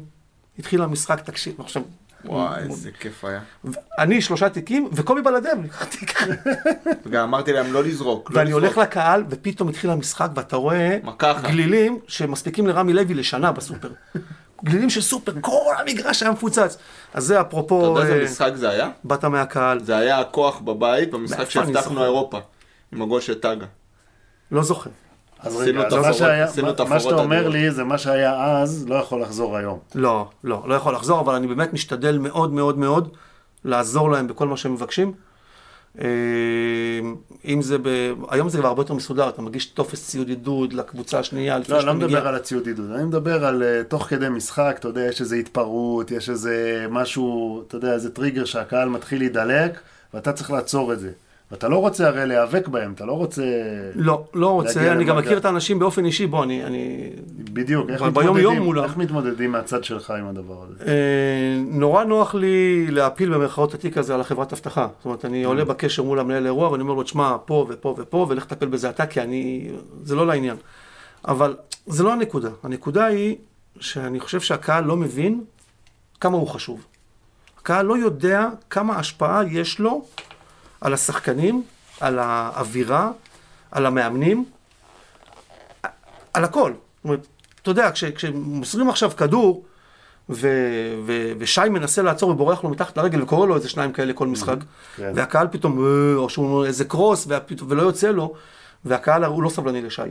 התחיל 0.59 0.81
המשחק, 0.81 1.21
תקשיב, 1.21 1.53
עכשיו, 1.59 1.81
וואי, 2.25 2.63
איזה 2.63 2.91
כיף 2.99 3.25
היה. 3.25 3.39
אני 3.99 4.21
שלושה 4.21 4.49
תיקים, 4.49 4.89
וקובי 4.93 5.21
בלדב. 5.21 5.57
וגם 7.05 7.23
אמרתי 7.23 7.53
להם 7.53 7.73
לא 7.73 7.83
לזרוק. 7.83 8.31
לא 8.31 8.37
ואני. 8.39 8.51
הולך 8.51 8.77
לקהל, 8.77 9.23
ופתאום 9.29 9.69
התחיל 9.69 9.89
המשחק, 9.89 10.29
ואתה 10.35 10.55
רואה. 10.55 10.97
גלילים 11.41 11.99
שמספיקים 12.07 12.67
לרמי 12.67 12.93
לוי 12.93 13.13
לשנה 13.13 13.51
בסופר. 13.51 13.91
גלילים 14.63 14.89
של 14.89 15.01
סופר, 15.01 15.31
כל 15.41 15.73
המגרש 15.79 16.23
היה 16.23 16.31
מפוצץ. 16.31 16.77
אז 17.13 17.23
זה 17.25 17.41
אתה 17.41 17.47
אפרופו, 17.47 17.81
יודע 17.83 18.01
איזה 18.01 18.13
אה, 18.13 18.23
משחק 18.23 18.51
זה 18.55 18.69
היה? 18.69 18.89
באת 19.03 19.25
מהקהל, 19.25 19.79
זה 19.79 19.97
היה 19.97 20.19
הכוח 20.19 20.59
בבית 20.59 21.11
במשחק 21.11 21.49
שהבטחנו? 21.49 22.03
אירופה. 22.03 22.39
עם 22.93 23.01
הגול 23.01 23.21
של 23.21 23.39
טאגה. 23.39 23.65
לא 24.51 24.63
זוכר. 24.63 24.89
אז 25.39 25.55
רגע, 25.55 25.83
מה 26.89 26.99
שאתה 26.99 27.15
אומר. 27.15 27.47
לי 27.47 27.71
זה 27.71 27.83
מה 27.83 27.97
שהיה 27.97 28.57
אז, 28.61 28.85
לא 28.87 28.95
יכול 28.95 29.21
לחזור 29.21 29.57
היום. 29.57 29.79
לא, 29.95 30.29
לא, 30.43 30.63
לא 30.65 30.75
יכול 30.75 30.93
לחזור, 30.93 31.19
אבל 31.19 31.35
אני 31.35 31.47
באמת 31.47 31.73
משתדל 31.73 32.17
מאוד 32.17 32.53
מאוד 32.53 32.77
מאוד 32.77 33.09
לעזור 33.65 34.11
להם 34.11 34.27
בכל 34.27 34.47
מה 34.47 34.57
שהם 34.57 34.73
מבקשים. 34.73 35.13
אה, 36.01 36.07
אם 37.45 37.61
זה 37.61 37.77
ב... 37.77 38.13
היום 38.29 38.49
זה 38.49 38.57
כבר 38.57 38.67
הרבה 38.67 38.81
יותר 38.81 38.93
מסודר, 38.93 39.29
אתה 39.29 39.41
מגיש 39.41 39.65
טופס 39.65 40.07
ציוד 40.07 40.29
עידוד 40.29 40.73
לקבוצה 40.73 41.19
השנייה 41.19 41.59
לפני 41.59 41.73
לא, 41.73 41.77
אני 41.77 41.81
שאתה 41.81 41.93
לא 41.93 41.97
מגיע. 41.97 42.17
מדבר 42.17 42.27
על 42.27 42.35
הציוד 42.35 42.67
עידוד, 42.67 42.91
אני 42.91 43.03
מדבר 43.03 43.45
על 43.45 43.63
אה, 43.63 43.83
תוך 43.83 44.03
כדי 44.03 44.29
משחק, 44.29 44.75
אתה 44.79 44.87
יודע, 44.87 45.01
יש 45.01 45.21
איזו 45.21 45.35
התפרעות, 45.35 46.11
יש 46.11 46.29
איזה 46.29 46.85
משהו, 46.89 47.63
אתה 47.67 47.77
יודע, 47.77 47.93
איזה 47.93 48.09
טריגר 48.11 48.45
שהקהל 48.45 48.89
מתחיל 48.89 49.19
להידלק, 49.19 49.79
ואתה 50.13 50.33
צריך 50.33 50.51
לעצור 50.51 50.93
את 50.93 50.99
זה. 50.99 51.11
ואתה 51.51 51.67
לא 51.67 51.77
רוצה 51.77 52.07
הרי 52.07 52.25
להיאבק 52.25 52.67
בהם, 52.67 52.93
אתה 52.93 53.05
לא 53.05 53.13
רוצה... 53.13 53.43
לא, 53.95 54.23
לא 54.33 54.47
רוצה, 54.47 54.91
אני 54.91 55.03
גם. 55.03 55.17
מכיר 55.17 55.37
את 55.37 55.45
האנשים 55.45 55.79
באופן 55.79 56.05
אישי, 56.05 56.27
בוא, 56.27 56.43
אני... 56.43 56.63
אני... 56.63 57.09
בדיוק, 57.37 57.89
איך 57.89 58.01
מתמודדים. 58.01 58.77
איך 58.83 58.97
מתמודדים 58.97 59.51
מהצד 59.51 59.83
שלך 59.83 60.11
עם 60.11 60.27
הדבר 60.27 60.63
הזה? 60.63 60.83
אה, 60.85 61.61
נורא 61.67 62.03
נוח 62.03 62.35
לי 62.35 62.87
להפיל 62.91 63.33
במרכאות 63.33 63.69
את 63.69 63.73
התיק 63.75 63.97
הזה 63.97 64.13
על 64.13 64.21
החברת 64.21 64.53
אבטחה. 64.53 64.87
זאת 64.97 65.05
אומרת, 65.05 65.25
אני 65.25 65.43
עולה 65.43 65.65
בקשר 65.65 66.03
מול 66.03 66.19
המנהל 66.19 66.45
אירוע 66.45 66.71
ואני 66.71 66.83
אומר 66.83 66.93
לו, 66.93 67.03
תשמע, 67.03 67.37
פה 67.45 67.65
ופה 67.69 67.95
ופה, 67.97 68.25
ולך 68.29 68.45
תטפל 68.45 68.65
בזה 68.65 68.89
אתה, 68.89 69.05
כי 69.05 69.21
אני... 69.21 69.71
זה 70.03 70.15
לא 70.15 70.27
לעניין. 70.27 70.55
אבל 71.27 71.55
זה 71.87 72.03
לא 72.03 72.13
הנקודה. 72.13 72.49
הנקודה 72.63 73.05
היא 73.05 73.35
שאני 73.79 74.19
חושב 74.19 74.39
שהקהל 74.39 74.83
לא 74.83 74.97
מבין 74.97 75.43
כמה 76.19 76.37
הוא 76.37 76.47
חשוב. 76.47 76.85
הקהל 77.59 77.85
לא 77.85 77.97
יודע 77.97 78.49
כמה 78.69 78.95
השפעה 78.95 79.41
יש 79.51 79.79
לו 79.79 80.05
על 80.83 80.93
השחקנים, 80.93 81.63
על 81.99 82.19
האווירה, 82.19 83.11
על 83.71 83.85
המאמנים, 83.85 84.45
על 86.33 86.43
הכל. 86.43 86.71
זאת 86.71 87.03
אומרת, 87.05 87.27
אתה 87.61 87.71
יודע, 87.71 87.91
כש, 87.91 88.03
כשמוסרים 88.03 88.89
עכשיו 88.89 89.11
כדור, 89.17 89.65
ו, 90.29 90.47
ו, 91.05 91.31
ושי 91.39 91.61
מנסה 91.69 92.01
לעצור 92.01 92.29
ובורח 92.29 92.63
לו 92.63 92.69
מתחת 92.69 92.97
לרגל 92.97 93.21
וקורא 93.21 93.47
לו 93.47 93.55
איזה 93.55 93.69
שניים 93.69 93.91
כאלה 93.91 94.13
כל 94.13 94.27
משחק, 94.27 94.57
כן. 94.95 95.11
והקהל 95.15 95.47
פתאום, 95.51 95.85
"אה", 95.85 96.15
או 96.15 96.29
שהוא 96.29 96.45
אומר 96.45 96.65
איזה 96.65 96.85
קרוס, 96.85 97.25
והפתאום, 97.27 97.71
ולא 97.71 97.81
יוצא 97.81 98.11
לו, 98.11 98.33
והקהל 98.85 99.23
הוא 99.25 99.43
לא 99.43 99.49
סבלני 99.49 99.81
לשי. 99.81 100.01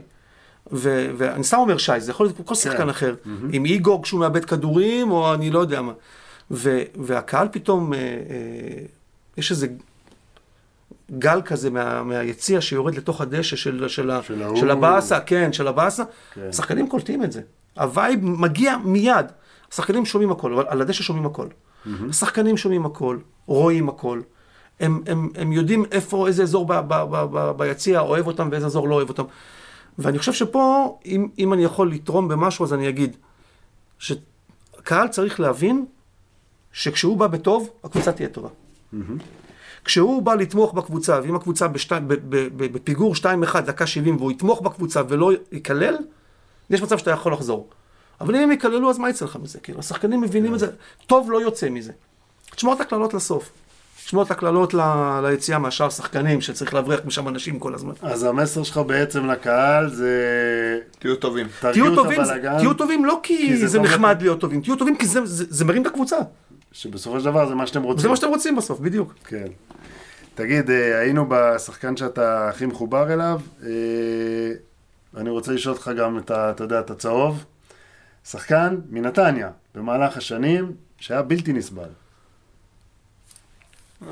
ו, 0.72 1.10
ואני 1.16 1.44
סתם 1.44 1.56
אומר 1.56 1.78
שי, 1.78 2.00
זה 2.00 2.10
יכול 2.10 2.26
להיות 2.26 2.36
כל 2.44 2.54
שחקן 2.54 2.88
אחר, 2.88 3.14
עם 3.52 3.64
איגו 3.64 4.02
כשהוא 4.02 4.20
מאבד 4.20 4.44
כדורים, 4.44 5.10
או 5.10 5.34
אני 5.34 5.50
לא 5.50 5.58
יודע 5.58 5.82
מה. 5.82 5.92
ו, 6.50 6.82
והקהל 6.96 7.48
פתאום, 7.52 7.94
אה, 7.94 7.98
אה, 7.98 8.04
יש 9.36 9.50
איזה 9.50 9.66
גל 11.18 11.42
כזה 11.44 11.70
מה, 11.70 12.02
מהיציע 12.02 12.60
שיורד 12.60 12.94
לתוך 12.94 13.20
הדשא 13.20 13.56
של, 13.56 13.88
של, 13.88 13.88
של. 13.88 14.10
של 14.56 14.70
הבאסה, 14.70 15.20
כן, 15.20 15.52
של 15.52 15.68
הבאסה. 15.68 16.02
כן. 16.34 16.48
השחקנים 16.48 16.88
קולטים 16.88 17.24
את 17.24 17.32
זה. 17.32 17.40
הווייב 17.76 18.20
מגיע 18.22 18.76
מיד. 18.84 19.26
השחקנים 19.72 20.04
שומעים 20.04 20.30
הכל, 20.30 20.52
אבל 20.52 20.64
על 20.68 20.80
הדשא 20.80 21.02
שומעים 21.02 21.26
הכל. 21.26 21.46
השחקנים 22.08 22.56
שומעים 22.56 22.86
הכל, 22.86 23.18
רואים 23.46 23.88
הכל. 23.88 24.20
הם, 24.80 25.02
הם, 25.06 25.28
הם 25.34 25.52
יודעים 25.52 25.84
איפה, 25.90 26.26
איזה 26.26 26.42
אזור 26.42 26.66
ב, 26.66 26.72
ב, 26.72 26.94
ב, 27.10 27.26
ב, 27.30 27.50
ביציע 27.56 28.00
אוהב 28.00 28.26
אותם 28.26 28.48
ואיזה 28.52 28.66
אזור 28.66 28.88
לא 28.88 28.94
אוהב 28.94 29.08
אותם. 29.08 29.24
ואני 29.98 30.18
חושב 30.18 30.32
שפה, 30.32 30.98
אם, 31.04 31.28
אם 31.38 31.52
אני 31.52 31.64
יכול 31.64 31.92
לתרום 31.92 32.28
במשהו, 32.28 32.64
אז 32.64 32.72
אני 32.74 32.88
אגיד 32.88 33.16
שקהל 33.98 35.08
צריך 35.08 35.40
להבין 35.40 35.84
שכשהוא 36.72 37.16
בא 37.16 37.26
בטוב, 37.26 37.70
הקבוצה 37.84 38.12
תהיה 38.12 38.28
טובה. 38.28 38.48
כשהוא 39.84 40.22
בא 40.22 40.34
לתמוך 40.34 40.72
בקבוצה, 40.74 41.20
ואם 41.22 41.34
הקבוצה 41.34 41.68
בשתי, 41.68 41.94
ב, 42.06 42.12
ב, 42.14 42.36
ב, 42.56 42.72
בפיגור 42.72 43.14
2-1, 43.14 43.24
דקה 43.60 43.86
70, 43.86 44.16
והוא 44.16 44.32
יתמוך 44.32 44.60
בקבוצה 44.62 45.02
ולא 45.08 45.30
ייכלל, 45.52 45.96
יש 46.70 46.82
מצב 46.82 46.98
שאתה 46.98 47.10
יכול 47.10 47.32
לחזור. 47.32 47.68
אבל 48.20 48.36
אם 48.36 48.42
הם 48.42 48.52
יקללו, 48.52 48.90
אז 48.90 48.98
מה 48.98 49.10
יצא 49.10 49.24
לך 49.24 49.38
מזה? 49.42 49.58
כאילו, 49.60 49.78
השחקנים 49.78 50.20
מבינים 50.20 50.54
את 50.54 50.58
זה, 50.58 50.66
טוב 51.06 51.30
לא 51.30 51.42
יוצא 51.42 51.68
מזה. 51.70 51.92
תשמור 52.54 52.74
את 52.74 52.80
הקללות 52.80 53.14
לסוף. 53.14 53.50
תשמור 54.04 54.22
את 54.22 54.30
הקללות 54.30 54.74
ל- 54.74 54.80
ליציאה 55.22 55.58
מהשאר 55.58 55.90
שחקנים, 55.90 56.40
שצריך 56.40 56.74
להבריח 56.74 57.00
משם 57.04 57.28
אנשים 57.28 57.58
כל 57.58 57.74
הזמן. 57.74 57.92
אז 58.02 58.24
המסר 58.24 58.62
שלך 58.62 58.78
בעצם 58.78 59.26
לקהל 59.26 59.90
זה... 59.90 60.18
תהיו 60.98 61.16
טובים. 61.16 61.46
תהיו 61.60 61.94
טובים, 61.94 62.18
תהיו 62.58 62.74
טובים 62.74 63.04
לא 63.04 63.20
כי 63.22 63.36
כי 63.36 63.56
זה 63.56 63.66
זה 63.66 63.78
נחמד 63.80 64.22
להיות 64.22 64.40
טובים, 64.40 64.60
תהיו 64.60 64.76
טובים 64.76 64.96
כי 64.96 65.06
זה- 65.06 65.26
זה 65.26 65.44
זה 65.48 65.64
מרים 65.64 65.82
את 65.82 65.86
הקבוצה. 65.86 66.16
שבסופו 66.72 67.18
של 67.20 67.24
דבר 67.24 67.48
זה 67.48 67.54
מה 67.54 67.66
שאתם 67.66 67.82
רוצים. 67.82 68.02
זה 68.02 68.08
מה 68.08 68.16
שאתם 68.16 68.28
רוצים 68.28 68.56
בסוף, 68.56 68.80
בדיוק. 68.80 69.14
כן. 69.24 69.46
תגיד, 70.34 70.70
אה, 70.70 70.98
היינו 70.98 71.26
בשחקן 71.28 71.96
שאתה 71.96 72.48
הכי 72.48 72.66
מחובר 72.66 73.12
אליו, 73.12 73.40
אה, 73.62 73.68
ואני 75.14 75.30
רוצה 75.30 75.52
לשאול 75.52 75.74
אותך 75.74 75.90
גם 75.98 76.18
את 76.18 76.30
ה... 76.30 76.50
אתה 76.50 76.64
יודע, 76.64 76.80
את 76.80 76.90
הצהוב. 76.90 77.44
שחקן 78.24 78.76
מנתניה, 78.90 79.50
במהלך 79.74 80.16
השנים, 80.16 80.72
שהיה 80.98 81.22
בלתי 81.22 81.52
נסבל. 81.52 81.88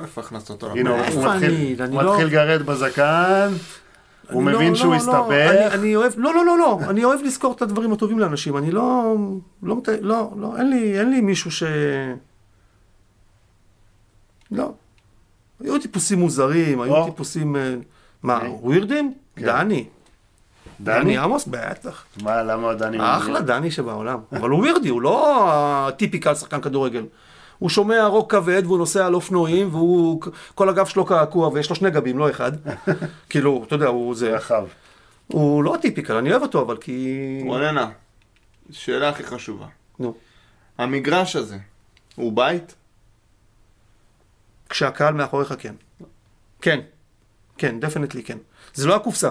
איפה 0.02 0.20
הכנסת 0.20 0.50
אותו? 0.50 0.70
הנה, 0.70 0.90
הוא- 0.90 0.98
מתחיל- 1.00 1.28
אני? 1.28 1.76
אני 1.80 1.94
הוא 1.94 2.02
לא- 2.02 2.10
מתחיל 2.12 2.26
לגרד 2.26 2.62
בזקן, 2.62 3.48
הוא 4.30 4.42
אני 4.48 4.56
מבין 4.56 4.68
לא- 4.70 4.74
שהוא 4.74 4.90
לא, 4.92 4.96
הסתבך. 4.96 5.14
לא, 5.30 5.50
אני, 5.50 5.66
אני 5.66 5.96
אוהב, 5.96 6.12
לא, 6.16 6.34
לא, 6.34 6.46
לא, 6.46 6.58
לא, 6.58 6.78
אני 6.90 7.04
אוהב 7.04 7.20
לזכור 7.22 7.52
את 7.52 7.62
הדברים 7.62 7.92
הטובים 7.92 8.18
לאנשים, 8.18 8.56
אני 8.56 8.70
לא, 8.70 9.14
לא, 9.62 9.76
לא, 10.00 10.30
לא, 10.36 10.56
אין 10.58 10.70
לי, 10.70 10.98
אין 10.98 11.10
לי 11.10 11.20
מישהו 11.20 11.50
ש... 11.50 11.62
לא. 14.52 14.72
היו 15.60 15.78
טיפוסים 15.78 16.18
מוזרים, 16.18 16.80
היו 16.80 16.96
או. 16.96 17.04
טיפוסים, 17.04 17.56
אה, 17.56 17.74
מה, 18.22 18.36
אוקיי. 18.36 18.50
ווירדים? 18.62 19.14
כן. 19.36 19.46
דני. 19.46 19.84
דני? 20.80 21.00
דני 21.00 21.18
עמוס? 21.18 21.46
בטח. 21.46 22.04
מה, 22.22 22.42
למה 22.42 22.74
דני? 22.74 22.96
אחלה 23.00 23.40
דני 23.40 23.70
שבעולם. 23.70 24.18
אבל 24.40 24.50
הוא 24.50 24.58
ווירדי, 24.58 24.88
הוא 24.88 25.02
לא 25.02 25.48
הטיפיקל 25.88 26.34
שחקן 26.34 26.60
כדורגל. 26.60 27.04
הוא 27.58 27.70
שומע 27.70 28.06
רוק 28.06 28.30
כבד 28.30 28.62
והוא 28.64 28.78
נוסע 28.78 29.06
על 29.06 29.14
אופנועים 29.14 29.68
והוא, 29.74 30.22
כל 30.54 30.68
הגב 30.68 30.86
שלו 30.86 31.04
קעקוע 31.04 31.48
ויש 31.48 31.70
לו 31.70 31.76
שני 31.76 31.90
גבים, 31.90 32.18
לא 32.18 32.30
אחד. 32.30 32.52
כאילו, 33.30 33.64
אתה 33.66 33.74
יודע, 33.74 33.86
הוא 33.86 34.14
זה... 34.14 34.36
רחב. 34.36 34.66
הוא 35.26 35.64
לא 35.64 35.74
הטיפיקל, 35.74 36.16
אני 36.16 36.30
אוהב 36.30 36.42
אותו, 36.42 36.62
אבל 36.62 36.76
כי... 36.76 37.40
רוננה, 37.46 37.90
שאלה 38.70 39.08
הכי 39.08 39.22
חשובה. 39.24 39.66
נו. 39.98 40.14
המגרש 40.78 41.36
הזה, 41.36 41.58
הוא 42.14 42.32
בית? 42.32 42.74
כשהקהל 44.70 45.14
מאחוריך 45.14 45.54
כן. 45.58 45.74
כן. 46.62 46.80
כן, 47.58 47.80
definitely 47.80 48.22
כן. 48.22 48.38
זה 48.74 48.86
לא 48.86 48.96
הקופסה. 48.96 49.30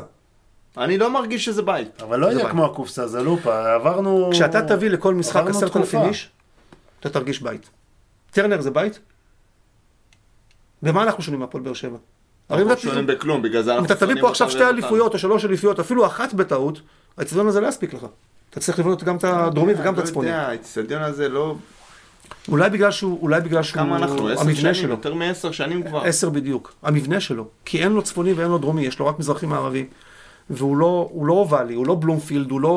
אני 0.77 0.97
לא 0.97 1.13
מרגיש 1.13 1.45
שזה 1.45 1.61
בית. 1.61 2.01
אבל 2.01 2.19
לא 2.19 2.25
יהיה 2.27 2.37
בית. 2.43 2.51
כמו 2.51 2.65
הקופסה, 2.65 3.07
זה 3.07 3.21
לופה, 3.23 3.73
עברנו... 3.73 4.29
כשאתה 4.33 4.61
תביא 4.67 4.89
לכל 4.89 5.13
משחק 5.15 5.43
עשרת 5.47 5.77
אלפים. 5.77 6.01
איש, 6.01 6.29
אתה 6.99 7.09
תרגיש 7.09 7.41
בית. 7.41 7.69
טרנר 8.31 8.61
זה 8.61 8.71
בית? 8.71 8.99
במה 10.83 11.03
אנחנו 11.03 11.23
שונים 11.23 11.39
מהפועל 11.39 11.63
באר 11.63 11.73
שבע? 11.73 11.97
אם 12.51 12.55
אנחנו 12.55 12.73
אתה- 12.73 12.81
שונים 12.81 13.07
בכלום, 13.07 13.41
בגלל 13.41 13.61
זה 13.63 13.71
אם 13.71 13.77
אנחנו 13.77 13.93
אתה 13.95 14.05
תביא 14.05 14.21
פה 14.21 14.29
עכשיו 14.29 14.51
שתי. 14.51 14.63
אליפויות 14.63 15.13
או 15.13 15.19
שלוש 15.19 15.45
אליפויות, 15.45 15.79
אפילו 15.79 16.05
אחת 16.05 16.33
בטעות, 16.33 16.81
האצטדיון 17.17 17.47
הזה 17.47 17.61
לא 17.61 17.67
יספיק 17.67 17.93
לך. 17.93 18.05
אתה 18.49 18.59
צריך 18.59 18.79
לבנות 18.79 19.03
גם 19.03 19.15
את 19.17 19.23
הדרומי 19.23 19.73
וגם 19.77 19.93
את 19.93 19.99
הצפוני. 19.99 20.27
לא 20.27 20.33
יודע, 20.33 20.47
האצטדיון 20.47 21.01
הזה 21.01 21.29
לא... 21.29 21.55
אולי 22.47 22.69
בגלל 22.69 22.91
שהוא, 22.91 23.19
אולי 23.21 23.41
בגלל 23.41 23.63
שהוא, 23.63 23.75
כמה 23.75 23.97
אנחנו? 23.97 24.27
עשר 24.27 24.53
שנים? 24.53 24.73
שלו. 24.73 24.89
יותר 24.89 25.13
מעשר 25.13 25.51
שנים 25.51 25.83
כבר. 25.83 26.01
עשר 26.05 26.29
בדיוק. 26.29 26.73
המבנה 26.83 27.19
שלו. 27.19 27.45
כי 27.65 27.83
אין 27.83 27.91
לו 27.91 28.01
צפוני 28.01 28.33
ואין 28.33 28.47
לו 28.51 28.57
דרומי, 28.57 28.81
יש 28.81 28.99
לו 28.99 29.07
רק 29.07 29.19
מזרחי 29.19 29.45
מערבי. 29.45 29.85
והוא 30.49 30.77
לא, 30.77 31.09
הוא 31.11 31.25
לא 31.25 31.33
אובלי, 31.33 31.73
הוא 31.73 31.87
לא 31.87 31.95
בלומפילד, 31.99 32.51
הוא 32.51 32.61
לא... 32.61 32.69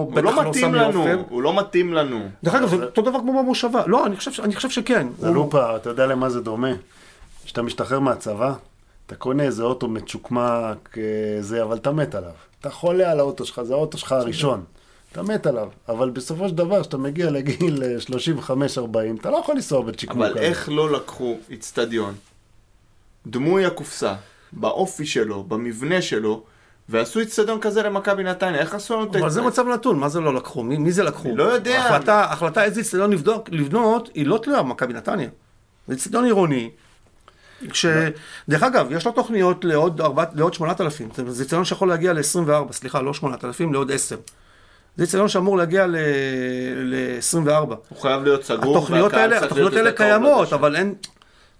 הוא 0.00 0.12
בטח 0.12 0.24
לא 0.24 0.40
מתאים 0.48 0.64
סמי 0.64 0.78
לנו, 0.78 0.98
עופר. 1.00 1.22
הוא 1.28 1.42
לא 1.42 1.56
מתאים 1.58 1.92
לנו. 1.94 2.20
דרך 2.44 2.54
אגב, 2.54 2.68
זה 2.68 2.84
אותו 2.84 3.02
דבר 3.02 3.18
כמו 3.20 3.42
במושבה. 3.42 3.82
לא, 3.86 4.06
אני 4.06 4.16
חושב, 4.16 4.42
אני 4.42 4.56
חושב 4.56 4.70
שכן. 4.70 5.06
זה 5.18 5.26
הוא- 5.26 5.34
לופה, 5.34 5.76
אתה 5.76 5.90
יודע 5.90 6.06
למה 6.06 6.30
זה 6.30 6.40
דומה? 6.40 6.68
כשאתה 7.44 7.62
משתחרר 7.62 8.00
מהצבא, 8.00 8.52
אתה 9.06 9.14
קונה 9.14 9.42
איזה 9.42 9.62
אוטו 9.62 9.88
מצ'וקמק, 9.88 10.98
אה, 10.98 11.02
זה, 11.42 11.62
אבל 11.62 11.76
אתה 11.76 11.92
מת 11.92 12.14
עליו. 12.14 12.30
אתה 12.60 12.70
חולה 12.70 13.10
על 13.12 13.20
האוטו 13.20 13.44
שלך, 13.44 13.62
זה 13.62 13.74
האוטו 13.74 13.98
שלך 13.98 14.12
הראשון. 14.12 14.62
אתה 15.12 15.22
מת 15.22 15.46
עליו, 15.46 15.68
אבל 15.88 16.10
בסופו 16.10 16.48
של 16.48 16.54
דבר, 16.54 16.80
כשאתה 16.80 16.96
מגיע 16.98 17.30
לגיל 17.30 17.82
אה, 17.82 17.96
35-40, 18.48 18.50
אתה 19.20 19.30
לא 19.30 19.36
יכול 19.36 19.54
לנסוע 19.54 19.82
בצ'יקמוק 19.82 20.16
אבל 20.18 20.30
הזה. 20.30 20.40
איך 20.40 20.68
לא 20.68 20.90
לקחו 20.92 21.38
איצטדיון, 21.50 22.14
דמוי 23.26 23.66
הקופסה, 23.66 24.14
באופי 24.52 25.06
שלו, 25.06 25.42
במבנה 25.44 26.02
שלו, 26.02 26.42
ועשו 26.88 27.22
אצטדיון 27.22 27.60
כזה 27.60 27.82
למכבי 27.82 28.22
נתניה, 28.22 28.60
איך 28.60 28.74
עשו 28.74 28.94
לנו 28.94 29.10
את 29.10 29.16
אבל 29.16 29.30
זה 29.30 29.42
מצב 29.42 29.66
נתון, 29.68 29.98
מה 29.98 30.08
זה 30.08 30.20
לא 30.20 30.34
לקחו? 30.34 30.62
מי, 30.62 30.76
מי 30.78 30.92
זה 30.92 31.02
לקחו? 31.02 31.28
אני 31.28 31.36
לא 31.36 31.42
יודע. 31.44 31.78
ההחלטה, 31.82 32.14
ההחלטה 32.24 32.64
איזה 32.64 32.80
אצטדיון 32.80 33.12
לבדוק- 33.12 33.48
לבנות, 33.52 34.10
היא 34.14 34.26
לא 34.26 34.38
תלויה 34.42 34.62
במכבי 34.62 34.92
נתניה. 34.92 35.28
זה 35.88 35.94
אצטדיון 35.94 36.24
עירוני. 36.24 36.70
כש... 37.70 37.86
דרך 38.48 38.62
אגב, 38.62 38.92
יש 38.92 39.06
לו 39.06 39.12
תוכניות 39.12 39.64
לעוד, 39.64 40.00
ארבע, 40.00 40.24
לעוד 40.34 40.54
8,000. 40.54 41.08
זה 41.16 41.30
זה 41.30 41.42
אצטדיון 41.42 41.64
שיכול 41.64 41.88
להגיע 41.88 42.12
ל-24, 42.12 42.72
סליחה, 42.72 43.00
לא 43.02 43.14
8,000, 43.14 43.72
לעוד 43.72 43.90
10. 43.92 44.16
זה 44.96 45.04
אצטדיון 45.04 45.28
שאמור 45.28 45.56
להגיע 45.56 45.86
ל-24. 45.86 47.48
הוא 47.88 47.98
חייב 48.00 48.22
להיות 48.22 48.44
סגור, 48.44 48.76
התוכניות 48.78 49.12
האלה, 49.12 49.44
התוכניות 49.44 49.72
האלה 49.72 49.92
קיימות. 49.92 50.52
אבל 50.52 50.76
אין... 50.76 50.94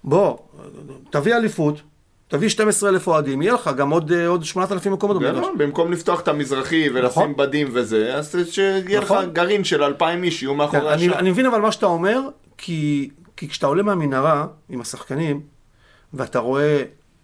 בוא, 0.04 0.36
תביא 1.10 1.36
אליפות, 1.36 1.80
תביא 2.28 2.48
12,000 2.48 3.06
אוהדים, 3.06 3.42
יהיה 3.42 3.54
לך 3.54 3.70
גם 3.76 3.90
עוד, 3.90 4.12
אה, 4.12 4.26
עוד 4.26 4.44
8,000 4.44 4.92
מקומות 4.92 5.16
במגרש. 5.16 5.36
נכון, 5.38 5.58
במקום 5.58 5.92
לפתוח 5.92 6.20
את 6.20 6.28
המזרחי 6.28 6.88
נכון. 6.88 7.04
ולשים 7.04 7.36
בדים 7.36 7.68
וזה, 7.72 8.14
אז 8.14 8.36
שיהיה 8.50 9.00
לך 9.00 9.04
נכון. 9.04 9.32
גרעין 9.32 9.64
של 9.64 9.82
אלפיים 9.82 10.22
איש, 10.22 10.42
יהיו 10.42 10.52
כן, 10.52 10.56
מאחורי 10.56 10.94
אני, 10.94 11.06
השער. 11.06 11.18
אני 11.18 11.30
מבין 11.30 11.46
אבל 11.46 11.60
מה 11.60 11.72
שאתה 11.72 11.86
אומר, 11.86 12.20
כי, 12.58 13.10
כי 13.36 13.48
כשאתה 13.48 13.66
עולה 13.66 13.82
מהמנהרה 13.82 14.46
עם 14.68 14.80
השחקנים, 14.80 15.40
ואתה 16.14 16.38
רואה 16.38 16.82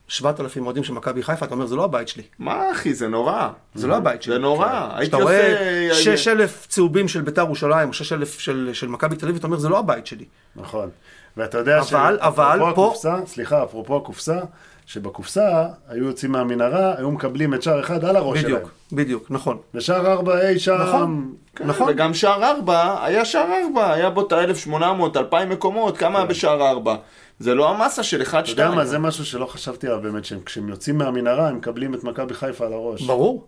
7,000 0.08 0.64
אוהדים 0.66 0.84
של 0.84 0.92
מכבי 0.92 1.22
חיפה, 1.22 1.46
אתה 1.46 1.54
אומר, 1.54 1.66
זה 1.66 1.76
לא 1.76 1.84
הבית 1.84 2.08
שלי. 2.08 2.22
מה 2.38 2.62
אחי, 2.72 2.94
זה 2.94 3.08
נורא. 3.08 3.48
זה 3.74 3.86
לא 3.86 3.96
הבית 3.96 4.22
שלי. 4.22 4.32
זה 4.34 4.38
נורא. 4.38 4.88
הייתי 4.94 5.02
כשאתה 5.10 5.16
רואה 5.22 5.88
עושה... 5.90 6.16
6,000 6.16 6.66
צהובים 6.68 7.08
של 7.08 7.20
ביתר 7.20 7.42
ירושלים, 7.42 7.88
או 7.88 7.92
6,000 7.92 8.40
של, 8.40 8.70
של 8.72 8.88
מכבי 8.88 9.16
תל 9.16 9.26
אביב, 9.26 9.36
אתה 9.38 9.46
אומר, 9.46 9.58
זה 9.58 9.68
לא 9.68 9.78
הבית 9.78 10.06
שלי. 10.06 10.24
נכון. 10.56 10.88
ואתה 11.36 11.58
יודע 11.58 11.80
אבל- 11.80 12.18
אבל 12.20 12.44
אפרופו 12.56 12.74
פה- 12.74 12.86
הקופסה, 12.86 13.16
סליחה, 13.26 13.62
אפרופו 13.64 13.96
הקופסה, 13.96 14.38
שבקופסה 14.86 15.48
היו 15.88 16.04
יוצאים 16.04 16.32
מהמנהרה, 16.32 16.94
היו 16.98 17.10
מקבלים 17.10 17.54
את 17.54 17.62
שער 17.62 17.80
אחד 17.80 18.04
על 18.04 18.16
הראש 18.16 18.38
שלהם. 18.40 18.54
בדיוק, 18.54 18.70
בדיוק, 18.92 19.26
נכון. 19.30 19.58
ושער 19.74 20.12
ארבע 20.12 20.48
אי 20.48 20.58
שם... 20.58 20.78
נכון. 20.82 21.34
כן, 21.56 21.66
נכון. 21.66 21.86
וגם 21.90 22.14
שער 22.14 22.44
ארבע, 22.44 23.04
היה 23.04 23.24
שער 23.24 23.46
ארבע, 23.64 23.92
היה 23.92 24.10
בו 24.10 24.26
את 24.26 24.32
ה-1800, 24.32 24.72
2,000 25.16 25.48
מקומות, 25.48 25.98
כמה 25.98 26.18
היה 26.18 26.26
בשער 26.26 26.68
ארבע? 26.68 26.94
זה 27.38 27.54
לא 27.54 27.70
המסה 27.70 28.02
של 28.02 28.22
1-2. 28.22 28.24
כן. 28.30 28.38
אתה 28.38 28.50
יודע 28.50 28.70
מה, 28.70 28.84
זה 28.86 28.98
משהו 28.98 29.26
שלא 29.26 29.46
חשבתי 29.46 29.86
עליו 29.86 30.00
באמת, 30.02 30.24
שכשהם 30.24 30.68
יוצאים 30.68 30.98
מהמנהרה 30.98 31.48
הם 31.48 31.56
מקבלים 31.56 31.94
את 31.94 32.04
מכבי 32.04 32.34
חיפה 32.34 32.66
על 32.66 32.72
הראש. 32.72 33.02
ברור. 33.02 33.46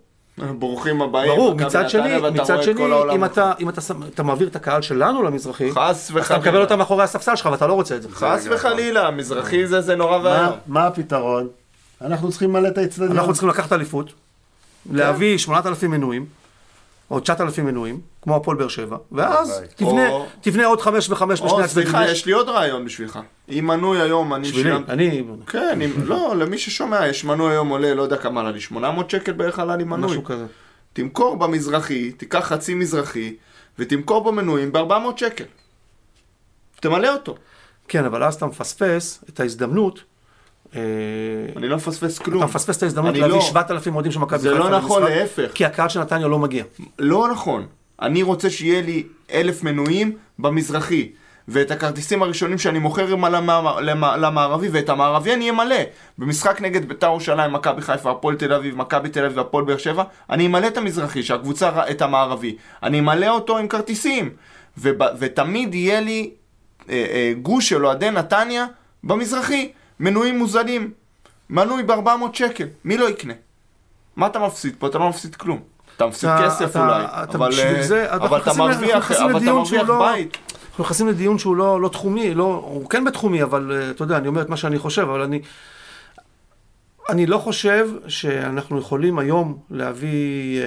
ברוכים 0.59 1.02
הבאים. 1.02 1.31
ברור, 1.36 1.55
מצד 1.55 1.90
שני, 1.90 2.19
מצד 2.31 2.62
שני, 2.62 2.82
אם. 3.15 3.24
אתה, 3.24 3.52
אם 3.60 3.69
אתה, 3.69 3.81
שם- 3.81 4.02
אתה 4.02 4.23
מעביר 4.23 4.48
את 4.48 4.56
הקהל 4.56 4.82
שלנו 4.82 5.23
למזרחי, 5.23 5.70
חס 5.73 5.78
אז 5.78 6.10
אתה 6.10 6.19
וחלילה. 6.20 6.43
מקבל 6.43 6.60
אותם 6.60 6.78
מאחורי 6.78 7.05
הספסל 7.05 7.36
שלך 7.36 7.48
ואתה 7.52 7.66
לא 7.66 7.73
רוצה 7.73 7.97
את 7.97 8.02
זה. 8.02 8.09
חס 8.10 8.47
וחלילה, 8.51 9.10
מזרחי 9.10 9.66
זה 9.66 9.81
זה 9.81 9.97
נורא 9.97 10.19
מה, 10.19 10.24
ואיום. 10.24 10.52
מה 10.66 10.86
הפתרון? 10.86 11.48
אנחנו 12.01 12.31
צריכים 12.31 12.51
למלא 12.51 12.69
את 12.69 12.78
האצטדיון. 12.78 13.19
אנחנו 13.19 13.32
צריכים 13.32 13.48
לקחת 13.48 13.73
אליפות, 13.73 14.12
להביא 14.93 15.39
8,000 15.39 15.90
מנויים, 15.90 16.27
או 17.10 17.20
9,000 17.20 17.66
מנויים, 17.66 18.01
כמו 18.23 18.36
הפועל 18.36 18.56
באר 18.56 18.69
שבע, 18.69 18.97
ואז. 19.12 19.62
תבנה, 19.77 20.09
או- 20.09 20.27
תבנה 20.40 20.66
עוד 20.66 20.81
חמש 20.81 21.10
וחמש 21.10 21.40
בשני 21.40 21.51
או, 21.51 21.60
הצדדים. 21.60 21.85
סליחה, 21.85 22.05
יש- 22.05 22.10
יש 22.10 22.27
לי 22.27 22.32
עוד 22.32 22.48
רעיון 22.48 22.85
בשבילך. 22.85 23.19
אם 23.50 23.66
מנוי 23.66 24.00
היום, 24.00 24.34
אני 24.34 24.48
בשבילי, 24.48 24.70
שילמתי... 24.70 24.92
אני, 24.92 25.22
כן, 25.46 25.82
אם, 25.82 25.90
לא, 26.04 26.34
למי 26.36 26.58
ששומע, 26.58 27.06
יש 27.06 27.24
מנוי 27.24 27.52
היום 27.52 27.68
עולה, 27.68 27.94
לא 27.94 28.02
יודע 28.02 28.16
כמה 28.16 28.40
עלה 28.40 28.50
לי, 28.50 28.60
800 28.60 29.10
שקל 29.10 29.32
בערך 29.32 29.58
עלה 29.58 29.76
לי 29.76 29.84
מנוי. 29.84 30.10
משהו 30.10 30.24
כזה. 30.24 30.46
תמכור 30.92 31.36
במזרחי, 31.36 32.12
תיקח 32.12 32.38
חצי 32.38 32.74
מזרחי, 32.74 33.34
ותמכור 33.78 34.24
במנויים 34.24 34.72
ב-400 34.72 35.16
שקל. 35.16 35.44
תמלא 36.80 37.12
אותו. 37.12 37.36
כן, 37.88 38.04
אבל 38.04 38.24
אז 38.24 38.34
אתה 38.34 38.46
מפספס 38.46 39.24
את 39.28 39.40
ההזדמנות, 39.40 40.02
אה, 40.76 40.80
אני 41.56 41.68
לא 41.68 41.76
מפספס 41.76 42.18
כלום. 42.18 42.42
אתה 42.42 42.50
מפספס 42.50 42.76
את 42.76 42.82
ההזדמנות 42.82 43.16
להביא 43.16 43.34
לא. 43.34 43.40
7,000 43.40 43.94
אוהדים 43.94 44.12
של 44.12 44.18
מכבי 44.18 44.38
זה 44.38 44.50
חיפה 44.50 44.68
לא 44.68 44.78
נכון, 44.78 45.02
למשחק, 45.02 45.18
להפך. 45.18 45.50
כי 45.54 45.64
הקהל 45.64 45.88
של 45.88 46.00
נתניה 46.00 46.28
לא 46.28 46.38
מגיע. 46.38 46.64
לא 46.98 47.28
נכון. 47.32 47.66
אני 48.02 48.22
רוצה 48.22 48.50
שיהיה 48.50 48.82
לי 48.82 49.06
אלף 49.32 49.62
מנויים 49.62 50.16
במזרחי. 50.38 51.10
ואת 51.48 51.70
הכרטיסים 51.70 52.22
הראשונים 52.22 52.58
שאני 52.58 52.78
מוכר 52.78 53.12
הם 53.12 53.24
על 53.24 53.34
המע- 53.34 53.80
למע- 53.80 54.16
למערבי, 54.16 54.68
ואת 54.72 54.88
המערבי 54.88 55.34
אני 55.34 55.50
אמלא. 55.50 55.76
במשחק 56.18 56.60
נגד 56.60 56.88
בית"ר 56.88 57.06
ירושלים, 57.06 57.52
מכבי 57.52 57.82
חיפה, 57.82 58.10
הפועל 58.10 58.36
תל 58.36 58.52
אביב, 58.52 58.76
מכבי 58.76 59.08
תל 59.08 59.24
אביב 59.24 59.36
והפועל 59.38 59.64
באר 59.64 59.76
שבע, 59.76 60.02
אני 60.30 60.46
אמלא 60.46 60.66
את 60.66 60.76
המזרחי, 60.76 61.22
שהקבוצה, 61.22 61.70
את 61.90 62.02
המערבי. 62.02 62.56
אני 62.82 62.98
אמלא 62.98 63.28
אותו 63.28 63.58
עם 63.58 63.68
כרטיסים. 63.68 64.30
וב, 64.78 64.96
ותמיד 65.18 65.74
יהיה 65.74 66.00
לי 66.00 66.30
אה, 66.90 66.94
אה, 66.94 67.32
גוש 67.42 67.68
של 67.68 67.86
אוהדי 67.86 68.10
נתניה 68.10 68.66
במזרחי. 69.04 69.72
מנויים 70.00 70.38
מוזלים. 70.38 70.90
מנוי 71.50 71.82
ב-400 71.82 72.08
שקל. 72.32 72.66
מי 72.84 72.98
לא 72.98 73.08
יקנה? 73.10 73.34
מה 74.16 74.26
אתה 74.26 74.38
מפסיד 74.38 74.74
פה? 74.78 74.86
אתה 74.86 74.98
לא 74.98 75.08
מפסיד 75.08 75.34
כלום. 75.36 75.60
אתה 75.96 76.06
מפסיד 76.06 76.30
כסף 76.44 76.76
אולי, 76.76 77.04
אבל, 78.16 78.26
אתה 78.42 78.52
מרוויח 78.58 79.10
לא- 79.88 80.12
בית. 80.12 80.36
אנחנו 80.78 80.84
נכנסים 80.84 81.09
לדיון 81.09 81.38
שהוא 81.38 81.56
לא, 81.56 81.80
לא 81.80 81.88
תחומי, 81.88 82.34
לא, 82.34 82.62
הוא 82.64 82.88
כן 82.88 83.05
בתחומי, 83.05 83.42
אבל 83.42 83.72
אה, 83.72 83.90
אתה 83.90 84.05
יודע, 84.05 84.16
אני 84.16 84.28
אומר 84.28 84.42
את 84.42 84.48
מה 84.48 84.56
שאני 84.56 84.78
חושב, 84.78 85.02
אבל 85.02 85.20
אני, 85.20 85.40
אני 87.09 87.26
לא 87.26 87.38
חושב 87.38 87.88
שאנחנו 88.09 88.78
יכולים 88.78 89.18
היום 89.18 89.59
להביא 89.70 90.62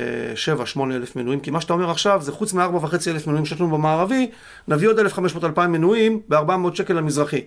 7-8 0.75 0.79
אלף 0.91 1.15
מנויים, 1.15 1.39
כי 1.39 1.51
מה 1.51 1.61
שאתה 1.61 1.73
אומר 1.73 1.89
עכשיו 1.89 2.21
זה 2.21 2.31
חוץ 2.31 2.53
מ-4.5 2.53 2.93
אלף 3.07 3.27
מנויים 3.27 3.45
שיש 3.45 3.61
לנו 3.61 3.69
במערבי, 3.69 4.31
נביא 4.67 4.87
עוד 4.87 4.99
1,500-2,000 4.99 5.59
מנויים 5.67 6.21
ב-400 6.29 6.75
שקל 6.75 6.93
למזרחי. 6.93 7.41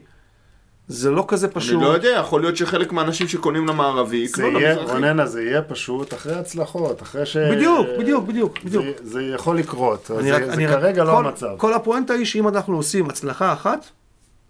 זה 0.88 1.10
לא 1.10 1.24
כזה 1.28 1.46
אני 1.46 1.54
פשוט. 1.54 1.82
לא 1.82 1.86
יודע, 1.88 2.08
יכול 2.08 2.40
להיות 2.40 2.56
שחלק 2.56 2.92
מהאנשים 2.92 3.28
שקונים 3.28 3.66
למערבי 3.68 4.28
זה 4.28 4.46
יקנו 4.46 4.60
למזרחי. 4.60 4.92
רוננה, 4.92 5.26
זה 5.26 5.42
יהיה 5.42 5.62
פשוט 5.62 6.14
אחרי 6.14 6.34
הצלחות, 6.34 7.02
אחרי 7.02 7.26
ש... 7.26 7.36
בדיוק, 7.36 7.86
בדיוק, 7.98 8.24
בדיוק, 8.24 8.58
בדיוק. 8.64 8.84
זה, 8.84 8.92
זה 9.02 9.22
יכול 9.22 9.58
לקרות, 9.58 10.10
אני 10.10 10.22
זה, 10.28 10.36
רק- 10.36 10.44
זה 10.44 10.52
אני 10.52 10.66
רק- 10.66 10.72
כרגע 10.80 11.04
לא 11.04 11.12
כל- 11.12 11.26
המצב. 11.26 11.54
כל 11.56 11.72
הפואנטה 11.74 12.12
היא 12.14 12.24
שאם 12.24 12.48
אנחנו 12.48 12.76
עושים 12.76 13.08
הצלחה 13.10 13.52
אחת, 13.52 13.86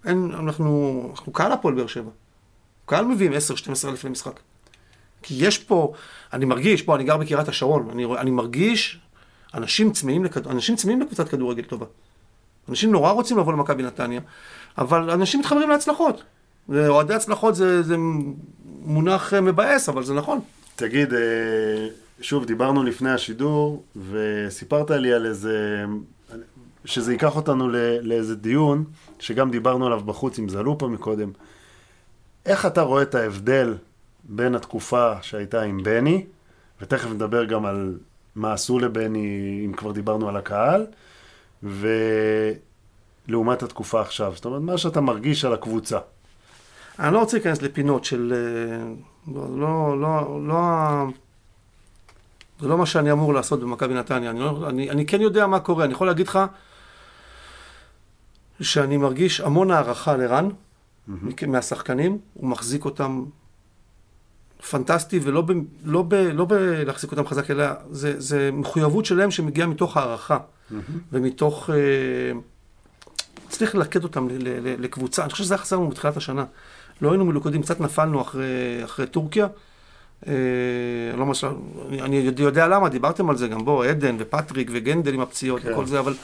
אין, 0.06 0.31
אנחנו, 0.40 1.06
אנחנו 1.11 1.32
קהל 1.32 1.52
הפועל 1.52 1.74
באר 1.74 1.86
שבע. 1.86 2.11
קהל 2.86 3.05
מביאים 3.05 3.32
10-12 3.32 3.36
אלף 3.89 4.05
למשחק. 4.05 4.40
כי 5.23 5.35
יש 5.47 5.59
פה, 5.59 5.93
אני 6.32 6.44
מרגיש, 6.44 6.82
פה 6.82 6.97
אני 6.97 7.05
גר 7.05 7.16
בקריית 7.16 7.48
השרון, 7.48 7.89
אני, 7.93 8.05
אני 8.19 8.31
מרגיש 8.31 8.98
אנשים 9.55 9.93
צמאים, 9.93 10.24
לכד, 10.24 10.47
אנשים 10.48 10.77
צמאים 10.77 11.01
לקבוצת 11.01 11.28
כדורגל 11.28 11.62
טובה. 11.62 11.86
אנשים 12.69 12.93
נורא 12.93 13.11
רוצים 13.11 13.39
לבוא 13.39 13.52
למכבי 13.52 13.82
נתניה, 13.82 14.20
אבל 14.79 15.11
אנשים 15.11 15.41
מתחברים 15.41 15.71
להצלחות. 15.71 16.23
אוהדי 16.69 17.15
הצלחות 17.15 17.55
זה, 17.55 17.83
זה 17.83 17.97
מונח 18.85 19.35
אה, 19.35 19.41
מבאס, 19.41 19.89
אבל 19.89 20.05
זה 20.05 20.15
נכון. 20.15 20.41
תגיד, 20.77 21.15
אה, 21.15 21.21
שוב, 22.21 22.45
דיברנו 22.45 22.83
לפני 22.83 23.11
השידור, 23.11 23.85
וסיפרת 24.11 24.91
לי 24.91 25.13
על 25.13 25.27
איזה... 25.27 25.85
שזה 26.85 27.13
ייקח 27.13 27.37
אותנו 27.37 27.69
ל- 27.69 27.99
לאיזה 28.01 28.37
דיון, 28.37 28.85
שגם 29.19 29.51
דיברנו 29.51 29.87
עליו 29.87 30.01
בחוץ 30.01 30.39
עם 30.39 30.49
זלופה 30.49 30.89
מקודם. 30.89 31.31
איך 32.47 32.67
אתה 32.67 32.83
רואה 32.83 33.03
את 33.03 33.15
ההבדל 33.15 33.75
בין 34.25 34.55
התקופה 34.55 35.13
שהייתה 35.23 35.63
עם 35.63 35.83
בני, 35.83 36.25
ותכף 36.81 37.11
נדבר 37.11 37.45
גם 37.45 37.67
על 37.67 37.99
מה 38.35 38.53
עשו 38.53 38.79
לבני, 38.79 39.63
אם 39.67 39.73
כבר 39.73 39.93
דיברנו 39.93 40.29
על 40.29 40.37
הקהל, 40.37 40.87
ולעומת 43.29 43.63
התקופה 43.63 44.01
עכשיו. 44.01 44.33
זאת 44.35 44.45
אומרת, 44.45 44.63
מה 44.63 44.79
שאתה 44.79 45.01
מרגיש 45.01 45.45
על 45.45 45.53
הקבוצה. 45.53 45.99
אני 46.99 47.15
לא 47.15 47.19
רוצה 47.19 47.37
להיכנס 47.37 47.63
לפינות 47.63 48.05
של... 48.05 48.33
אה, 48.37 48.93
לא, 49.35 49.47
לא, 49.59 50.01
לא, 50.01 50.41
לא, 50.49 50.57
זה 52.61 52.69
לא 52.69 52.79
מה 52.79 52.87
שאני 52.87 53.13
אמור 53.13 53.35
לעשות 53.35 53.61
במכבי 53.61 53.95
נתניה. 53.95 54.31
אני, 54.31 54.41
לא, 54.41 54.69
אני, 54.69 54.91
אני 54.91 55.07
כן 55.07 55.21
יודע 55.21 55.47
מה 55.47 55.61
קורה. 55.61 55.85
אני 55.85 55.93
יכול 55.93 56.07
להגיד 56.07 56.29
לך 56.29 56.39
שאני 58.61 58.97
מרגיש 58.97 59.41
המון 59.41 59.71
הערכה 59.71 60.17
לרן, 60.17 60.49
מכ- 61.09 61.45
מהשחקנים. 61.49 62.19
הוא 62.35 62.49
מחזיק 62.49 62.85
אותם 62.85 63.25
פנטסטי, 64.71 65.21
ולא 65.23 65.41
ב, 65.41 65.53
לא 65.85 66.03
ב, 66.03 66.15
לא 66.15 66.45
בלהחזיק 66.45 67.11
אותם 67.11 67.27
חזק, 67.27 67.51
אלא 67.51 67.67
זה, 67.91 68.21
זה 68.21 68.51
מחויבות 68.53 69.05
שלהם 69.05 69.31
שמגיעה 69.31 69.67
מתוך 69.69 69.97
הערכה, 69.97 70.39
ומתוך... 71.13 71.71
אה, 71.71 71.77
צריך 73.55 73.75
ללכד 73.75 74.05
אותם 74.05 74.29
לקבוצה, 74.79 75.23
אני 75.23 75.31
חושב 75.31 75.45
שזה 75.45 75.55
היה 75.55 75.63
חסר 75.63 75.77
לנו 75.77 75.89
בתחילת 75.89 76.17
השנה. 76.17 76.45
לא 77.03 77.11
היינו 77.11 77.25
מלוכדים, 77.25 77.63
קצת 77.63 77.81
נפלנו 77.81 78.21
אחרי, 78.21 78.45
אחרי 78.85 79.07
טורקיה. 79.07 79.47
אה, 80.27 80.33
לא 81.17 81.27
משל, 81.27 81.47
אני, 81.89 82.03
אני 82.03 82.17
יודע- 82.17 82.43
יודע 82.43 82.69
למה, 82.69 82.89
דיברתם 82.89 83.31
על 83.31 83.37
זה 83.37 83.49
גם 83.49 83.65
בו, 83.65 83.83
עדן 83.83 84.17
ופטריק 84.19 84.71
וגנדל 84.73 85.15
עם 85.15 85.21
הפציעות 85.21 85.63
כן. 85.63 85.73
וכל 85.73 85.87
זה, 85.87 85.99
אבל 85.99 86.15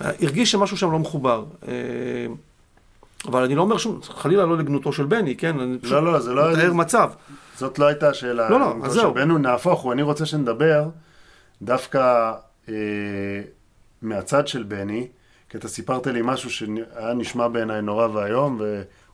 אה, 0.00 0.10
הרגיש 0.22 0.52
שמשהו 0.52 0.76
שם 0.76 0.92
לא 0.92 0.98
מחובר. 0.98 1.44
אה, 1.68 1.72
אבל 3.28 3.42
אני 3.42 3.54
לא 3.54 3.62
אומר 3.62 3.78
שום, 3.78 4.00
חלילה 4.02 4.46
לא 4.46 4.58
לגנותו 4.58 4.92
של 4.92 5.04
בני, 5.04 5.36
כן? 5.36 5.60
אני 5.60 5.78
פשוט 5.78 5.92
לא, 5.92 6.12
לא, 6.12 6.20
זה 6.20 6.32
לא... 6.32 6.52
מתאר 6.52 6.72
מצב. 6.72 7.10
זאת 7.56 7.78
לא 7.78 7.86
הייתה 7.86 8.08
השאלה. 8.08 8.50
לא, 8.50 8.60
לא, 8.60 8.74
אז 8.84 8.92
זהו. 8.92 9.14
בנו, 9.14 9.38
נהפוך 9.38 9.80
הוא, 9.80 9.92
אני 9.92 10.02
רוצה 10.02 10.26
שנדבר 10.26 10.88
דווקא 11.62 12.32
אה, 12.68 12.74
מהצד 14.02 14.48
של 14.48 14.62
בני, 14.62 15.06
כי 15.52 15.58
אתה 15.58 15.68
סיפרת 15.68 16.06
לי 16.06 16.20
משהו 16.24 16.50
שהיה 16.50 17.14
נשמע 17.16 17.48
בעיניי 17.48 17.82
נורא 17.82 18.08
ואיום, 18.12 18.60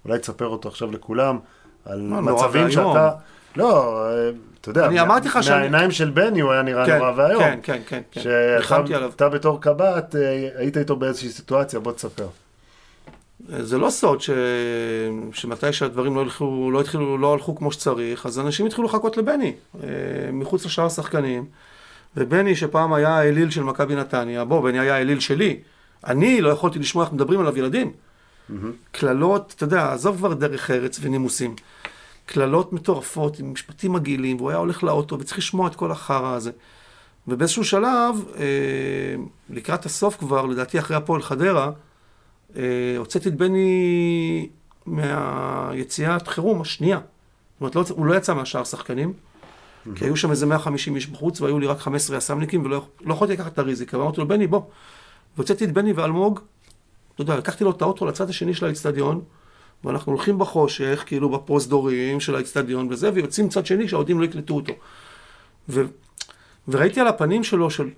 ואולי 0.05 0.19
תספר 0.19 0.47
אותו 0.47 0.69
עכשיו 0.69 0.93
לכולם, 0.93 1.39
על 1.85 2.01
מצבים. 2.01 2.71
שאתה... 2.71 3.11
לא, 3.57 4.03
אה, 4.07 4.31
אתה 4.61 4.71
יודע, 4.71 4.87
אני 4.87 5.01
אמרתי 5.01 5.29
לך 5.29 5.43
שאני- 5.43 5.57
מהעיניים 5.59 5.91
של 5.91 6.11
בני 6.11 6.41
הוא 6.41 6.53
היה 6.53 6.63
נראה 6.63 6.87
כן, 6.87 6.99
נורא 6.99 7.13
ואיום. 7.17 7.43
כן, 7.43 7.59
כן, 7.63 7.81
כן, 7.87 8.01
כן. 8.11 8.21
שאתה 8.21 9.29
בתור 9.29 9.61
קב"ט, 9.61 10.17
אה, 10.17 10.49
היית 10.57 10.77
איתו 10.77 10.97
באיזושהי 10.97 11.29
סיטואציה, 11.31 11.81
בוא 11.81 11.93
תספר. 11.93 12.27
זה 13.49 13.79
לא 13.79 13.91
סוד 13.91 14.21
ש... 14.21 14.31
שמתי 15.33 15.73
שהדברים 15.73 16.15
לא, 16.17 16.21
הלכו, 16.21 16.71
לא, 16.73 16.81
התחילו, 16.81 17.19
לא 17.19 17.33
הלכו 17.33 17.57
כמו 17.57 17.73
שצריך, 17.73 18.27
אז 18.27 18.39
אנשים 18.39 18.67
התחילו 18.67 18.87
לחכות 18.87 19.17
לבני, 19.17 19.53
אה, 19.83 19.89
מחוץ 20.33 20.67
לשאר 20.67 20.87
השחקנים. 20.87 21.45
ובני, 22.17 22.57
שפעם 22.57 22.93
היה 22.93 23.09
האליל 23.09 23.51
של 23.51 23.63
מכבי 23.63 23.95
נתניה, 23.95 24.45
בוא, 24.45 24.63
בני 24.63 24.79
היה 24.79 24.95
האליל 24.95 25.21
שלי. 25.21 25.61
אני 26.07 26.41
לא 26.41 26.49
יכולתי 26.49 26.79
לשמוע 26.79 27.05
איך 27.05 27.13
מדברים 27.13 27.41
עליו 27.41 27.59
ילדים. 27.59 27.93
קללות, 28.93 29.55
אתה 29.57 29.65
יודע, 29.65 29.93
עזוב 29.93 30.17
כבר 30.17 30.35
דרך 30.35 30.71
ארץ 30.71 30.99
ונימוסים. 31.03 31.55
קללות 32.27 32.73
מטורפות 32.73 33.39
עם 33.39 33.53
משפטים 33.53 33.93
מגעילים, 33.93 34.37
והוא 34.37 34.51
היה 34.51 34.59
הולך 34.59 34.83
לאוטו 34.83 35.19
וצריך 35.19 35.39
לשמוע 35.39 35.69
את 35.69 35.77
כל 35.77 35.93
החרא 35.93 36.35
הזה. 36.35 36.51
ובאיזשהו 37.29 37.65
שלב, 37.65 38.25
אה, 38.37 38.45
לקראת 39.51 39.87
הסוף 39.87 40.17
כבר, 40.17 40.47
לדעתי 40.47 40.79
אחרי 40.79 40.97
הפועל 40.97 41.23
חדרה, 41.23 41.71
אה, 42.57 42.63
הוצאתי 42.99 43.29
את 43.29 43.35
בני 43.35 44.49
מהיציאת 44.87 46.29
חירום 46.29 46.61
השנייה. 46.61 46.99
זאת 46.99 47.61
אומרת, 47.61 47.77
לא, 47.77 47.85
הוא 47.97 48.07
לא 48.07 48.15
יצא 48.15 48.35
מהשאר 48.35 48.65
שחקנים, 48.65 49.13
כי 49.95 50.05
היו 50.05 50.17
שם 50.17 50.31
איזה 50.31 50.47
150 50.47 50.97
איש 50.97 51.07
בחוץ, 51.07 51.41
והיו 51.41 51.59
לי 51.59 51.67
רק 51.67 51.79
15 51.79 52.17
יס"מניקים, 52.17 52.65
ולא 52.65 52.87
לא 53.01 53.15
יכולתי 53.15 53.33
לקחת 53.33 53.53
את 53.53 53.59
הריזיקה. 53.59 53.99
ואמרתי 53.99 54.21
לו, 54.21 54.29
בני, 54.29 54.47
בוא. 54.47 54.63
והוצאתי 55.39 55.65
את 55.65 55.73
בני 55.73 55.93
ואלמוג, 55.93 56.41
אתה 57.15 57.23
יודע, 57.23 57.37
לקחתי 57.37 57.65
לו 57.65 57.71
את 57.71 57.83
האוטו 57.83 58.07
לצד 58.07 58.31
השני 58.31 58.55
של 58.55 58.67
האיצטדיון, 58.67 59.21
ואנחנו 59.85 60.13
הולכים 60.13 60.39
בחושך, 60.39 61.03
כאילו 61.07 61.29
בפרוזדורים 61.29 62.21
של 62.21 62.35
האיצטדיון 62.35 62.89
וזה, 62.91 63.11
ויוצאים 63.15 63.49
צד 63.49 63.67
שני 63.67 63.89
שהאוהדים 63.89 64.21
לא 64.21 64.25
יקלטו 64.25 64.55
אותו. 64.55 64.73
ו... 65.69 65.83
וראיתי 66.69 67.01
על 67.01 67.09
הפנים 67.09 67.45
שלו 67.45 67.71
של, 67.71 67.91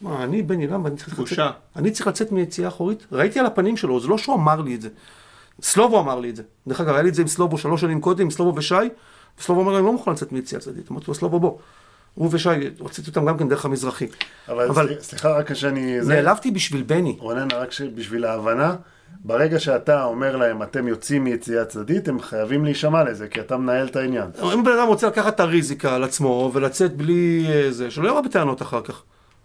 מה, 0.00 0.24
אני, 0.24 0.42
בני, 0.42 0.66
למה? 0.66 0.88
אני 0.88 0.96
צריך 0.96 1.14
בושה. 1.16 1.46
לצאת, 1.46 1.54
אני 1.76 1.90
צריך 1.90 2.06
לצאת 2.06 2.32
מיציאה 2.32 2.68
אחורית? 2.68 3.06
ראיתי 3.12 3.40
על 3.40 3.46
הפנים 3.46 3.76
שלו, 3.76 4.00
זה 4.00 4.08
לא 4.08 4.18
שהוא 4.18 4.36
אמר 4.36 4.60
לי 4.60 4.74
את 4.74 4.82
זה. 4.82 4.88
סלובו 5.62 6.00
אמר 6.00 6.20
לי 6.20 6.30
את 6.30 6.36
זה. 6.36 6.42
דרך 6.66 6.80
אגב, 6.80 6.94
היה 6.94 7.02
לי 7.02 7.08
את 7.08 7.14
זה 7.14 7.22
עם 7.22 7.28
סלובו 7.28 7.58
שלוש 7.58 7.80
שנים 7.80 8.00
קודם, 8.00 8.22
עם 8.22 8.30
סלובו 8.30 8.58
ושי, 8.58 8.74
וסלובו 9.38 9.62
אמר 9.62 9.72
לי, 9.72 9.78
אני 9.78 9.86
לא 9.86 9.92
מוכן 9.92 10.10
לצאת 10.10 10.32
מיציאה 10.32 10.60
צדדית. 10.60 10.90
אמרתי 10.90 11.04
לו, 11.08 11.14
סלובו, 11.14 11.40
בוא. 11.40 11.58
הוא 12.16 12.28
ושי, 12.32 12.48
הוצאתי 12.78 13.08
אותם 13.10 13.26
גם 13.26 13.38
כן 13.38 13.48
דרך 13.48 13.64
המזרחי. 13.64 14.06
אבל, 14.48 14.64
אבל- 14.68 14.94
סליחה- 15.00 15.30
רק 15.38 15.54
שאני... 15.54 16.02
זה- 16.02 16.14
נעלבתי 16.14 16.50
בשביל 16.50 16.82
בני. 16.82 17.16
רונן, 17.18 17.48
רק 17.54 17.68
בשביל 17.94 18.24
ההבנה, 18.24 18.74
ברגע 19.24 19.60
שאתה 19.60 20.04
אומר 20.04 20.36
להם, 20.36 20.62
אתם 20.62 20.88
יוצאים 20.88 21.24
מיציאה 21.24 21.64
צדדית, 21.64 22.08
הם 22.08 22.20
חייבים 22.20 22.64
להישמע 22.64 23.04
לזה, 23.04 23.28
כי 23.28 23.40
אתה 23.40 23.56
מנהל 23.56 23.86
את 23.86 23.96
העניין. 23.96 24.30
אם 24.54 24.64
בן 24.64 24.72
אדם 24.72 24.86
רוצה 24.86 25.06
לקחת 25.06 25.34
את 25.34 25.40
הריזיקה 25.40 25.94
על 25.94 26.04
עצמו 26.04 26.50
ולצאת 26.54 26.96
בלי 26.96 27.46
אה, 27.48 27.66
זה, 27.72 27.90
שלא 27.90 28.08
יבוא 28.08 28.20
בטענות 28.20 28.62
אחר 28.62 28.80
כך. 28.80 29.02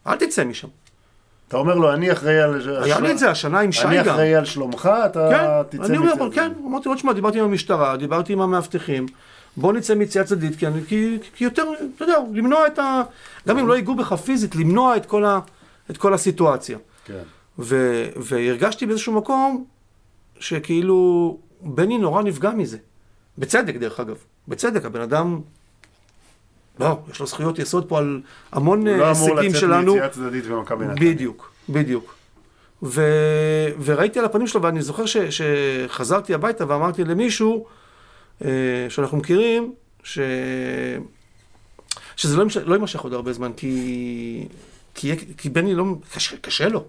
אל 0.08 0.16
תצא 0.16 0.44
משם. 0.44 0.68
אתה 1.48 1.58
אומר 1.58 1.76
לו, 1.76 1.94
אני 1.94 2.12
אחראי 2.12 2.40
על... 2.42 2.62
היה 2.84 3.00
לי 3.00 3.12
את 3.12 3.18
זה 3.18 3.30
השנה 3.30 3.60
עם 3.60 3.72
שי 3.72 3.88
אני 3.88 3.98
גם. 4.04 4.10
אחראי 4.10 4.36
על 4.36 4.46
שלומך, 4.46 4.90
אתה 5.06 5.30
כן, 5.32 5.78
תצא 5.78 5.88
אני 5.88 5.98
אומר, 5.98 6.12
מציאה 6.14 6.26
אבל 6.28 6.36
כן, 6.36 6.52
אמרתי 6.68 6.90
לו, 6.90 6.96
תשמע, 6.96 7.14
דיברתי 7.14 7.40
עם 7.40 7.46
המשטרה, 7.46 7.98
דיברתי 7.98 8.34
עם 8.34 8.42
המאבטחים, 8.42 9.06
בוא 9.58 9.74
נצא 9.74 9.96
מיציאה 9.96 10.24
צדדית, 10.24 10.56
כי, 10.56 10.68
אני- 10.68 10.82
כי, 10.88 11.18
כי 11.36 11.44
יותר, 11.44 11.64
אתה 11.96 12.04
יודע, 12.04 12.18
למנוע 12.34 12.68
את 12.68 12.80
ה... 12.80 13.02
גם 13.48 13.58
אם 13.58 13.68
לא 13.68 13.74
ייגעו 13.76 13.96
בך 13.96 14.14
פיזית, 14.14 14.56
למנוע 14.56 14.98
את 14.98 15.06
כל, 15.06 15.26
ה, 15.26 15.40
את 15.92 15.98
כל 15.98 16.14
הסיטואציה. 16.14 16.78
כן. 17.06 17.22
ו, 17.60 18.04
והרגשתי 18.16 18.86
באיזשהו 18.86 19.14
מקום 19.14 19.66
שכאילו 20.40 21.38
בני 21.62 21.98
נורא 21.98 22.24
נפגע 22.24 22.52
מזה. 22.52 22.78
בצדק, 23.38 23.76
דרך 23.76 24.00
אגב. 24.00 24.18
בצדק, 24.48 24.86
הבן 24.86 25.02
אדם... 25.02 25.40
לא, 26.80 26.98
יש 27.12 27.20
לו 27.20 27.28
זכויות 27.28 27.60
יסוד 27.60 27.86
פה 27.90 27.98
על 27.98 28.22
המון 28.52 28.88
הוא 28.88 28.96
אה, 28.96 28.98
לא 28.98 29.12
אמור 29.12 29.30
הישגים 29.30 29.50
לצאת 29.50 29.62
שלנו. 29.62 29.94
מיציאה 29.94 30.10
צדדית 30.10 30.46
במכבי 30.46 30.86
נתניה. 30.86 31.14
בדיוק, 31.14 31.52
בדיוק. 31.70 32.14
ו... 32.84 33.02
וראיתי 33.84 34.20
על 34.20 34.26
הפנים 34.26 34.48
שלו, 34.48 34.62
ואני 34.62 34.82
זוכר 34.82 35.06
ש... 35.06 35.18
שחזרתי 35.18 36.34
הביתה 36.34 36.66
ואמרתי 36.68 37.04
למישהו 37.04 37.66
אה, 37.66 37.81
שאנחנו 38.90 39.18
מכירים, 39.18 39.74
ש... 40.04 40.20
שזה 42.16 42.38
לא, 42.38 42.42
ימש... 42.44 42.58
לא 42.58 42.74
יימשך 42.74 43.00
עוד 43.02 43.14
הרבה 43.14 43.34
זמן, 43.34 43.52
כי, 43.58 44.48
כי... 44.94 45.16
כי 45.38 45.50
בני 45.50 45.76
לא... 45.76 45.86
קשה, 46.14 46.38
קשה 46.38 46.70
לו. 46.70 46.86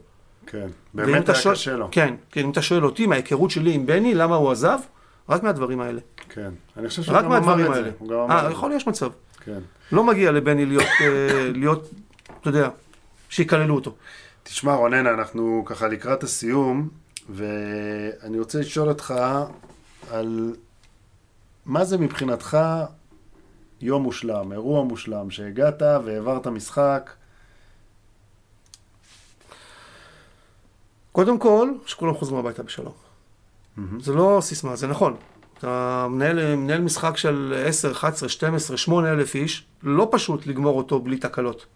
כן, 0.46 0.66
באמת 0.94 1.28
היה 1.28 1.38
שואל- 1.38 1.54
קשה 1.54 1.76
לו. 1.76 1.88
כן, 1.90 2.14
כן, 2.30 2.40
אם 2.40 2.50
אתה 2.50 2.62
שואל 2.62 2.84
אותי, 2.84 3.06
מההיכרות 3.06 3.50
שלי 3.50 3.72
עם 3.74 3.86
בני, 3.86 4.14
למה 4.14 4.36
הוא 4.36 4.50
עזב? 4.50 4.78
רק 5.28 5.42
מהדברים 5.42 5.80
האלה. 5.80 6.00
כן. 6.28 6.50
אני 6.76 6.88
חושב 6.88 7.02
שהוא 7.02 7.18
גם 7.18 7.32
אמר 7.32 7.66
את 7.78 7.84
זה. 7.84 7.90
אה. 8.30 8.48
יכול 8.50 8.70
להיות 8.70 8.86
מצב. 8.86 9.10
כן. 9.44 9.58
לא 9.92 10.04
מגיע 10.04 10.32
לבני 10.32 10.66
להיות, 10.66 10.86
אה, 11.00 11.50
להיות, 11.54 11.90
אתה 12.40 12.48
יודע, 12.48 12.68
שיקללו 13.28 13.74
אותו. 13.74 13.94
תשמע 14.42 14.74
רונן, 14.74 15.06
אנחנו 15.06 15.62
ככה 15.66 15.88
לקראת 15.88 16.22
הסיום, 16.22 16.88
ואני 17.30 18.38
רוצה 18.38 18.58
לשאול 18.60 18.88
אותך 18.88 19.14
על 20.10 20.54
מה 21.66 21.84
זה 21.84 21.98
מבחינתך 21.98 22.58
יום 23.80 24.02
מושלם, 24.02 24.52
אירוע 24.52 24.84
מושלם, 24.84 25.30
שהגעת 25.30 25.82
והעברת 25.82 26.46
משחק. 26.46 27.10
קודם 31.12 31.38
כל, 31.38 31.70
שכולם 31.86 32.14
חוזרים 32.14 32.38
הביתה 32.38 32.62
בשלום. 32.62 32.92
זה 34.00 34.12
לא 34.12 34.38
סיסמה, 34.40 34.76
זה 34.76 34.86
נכון. 34.86 35.16
אתה 35.58 36.06
מנהל, 36.10 36.54
מנהל 36.56 36.80
משחק 36.80 37.16
של 37.16 37.62
10, 37.66 37.92
11, 37.92 38.28
12, 38.28 38.76
8 38.76 39.12
אלף 39.12 39.34
איש, 39.34 39.64
לא 39.82 40.08
פשוט 40.12 40.46
לגמור 40.46 40.78
אותו 40.78 41.00
בלי 41.00 41.16
תקלות. 41.16 41.66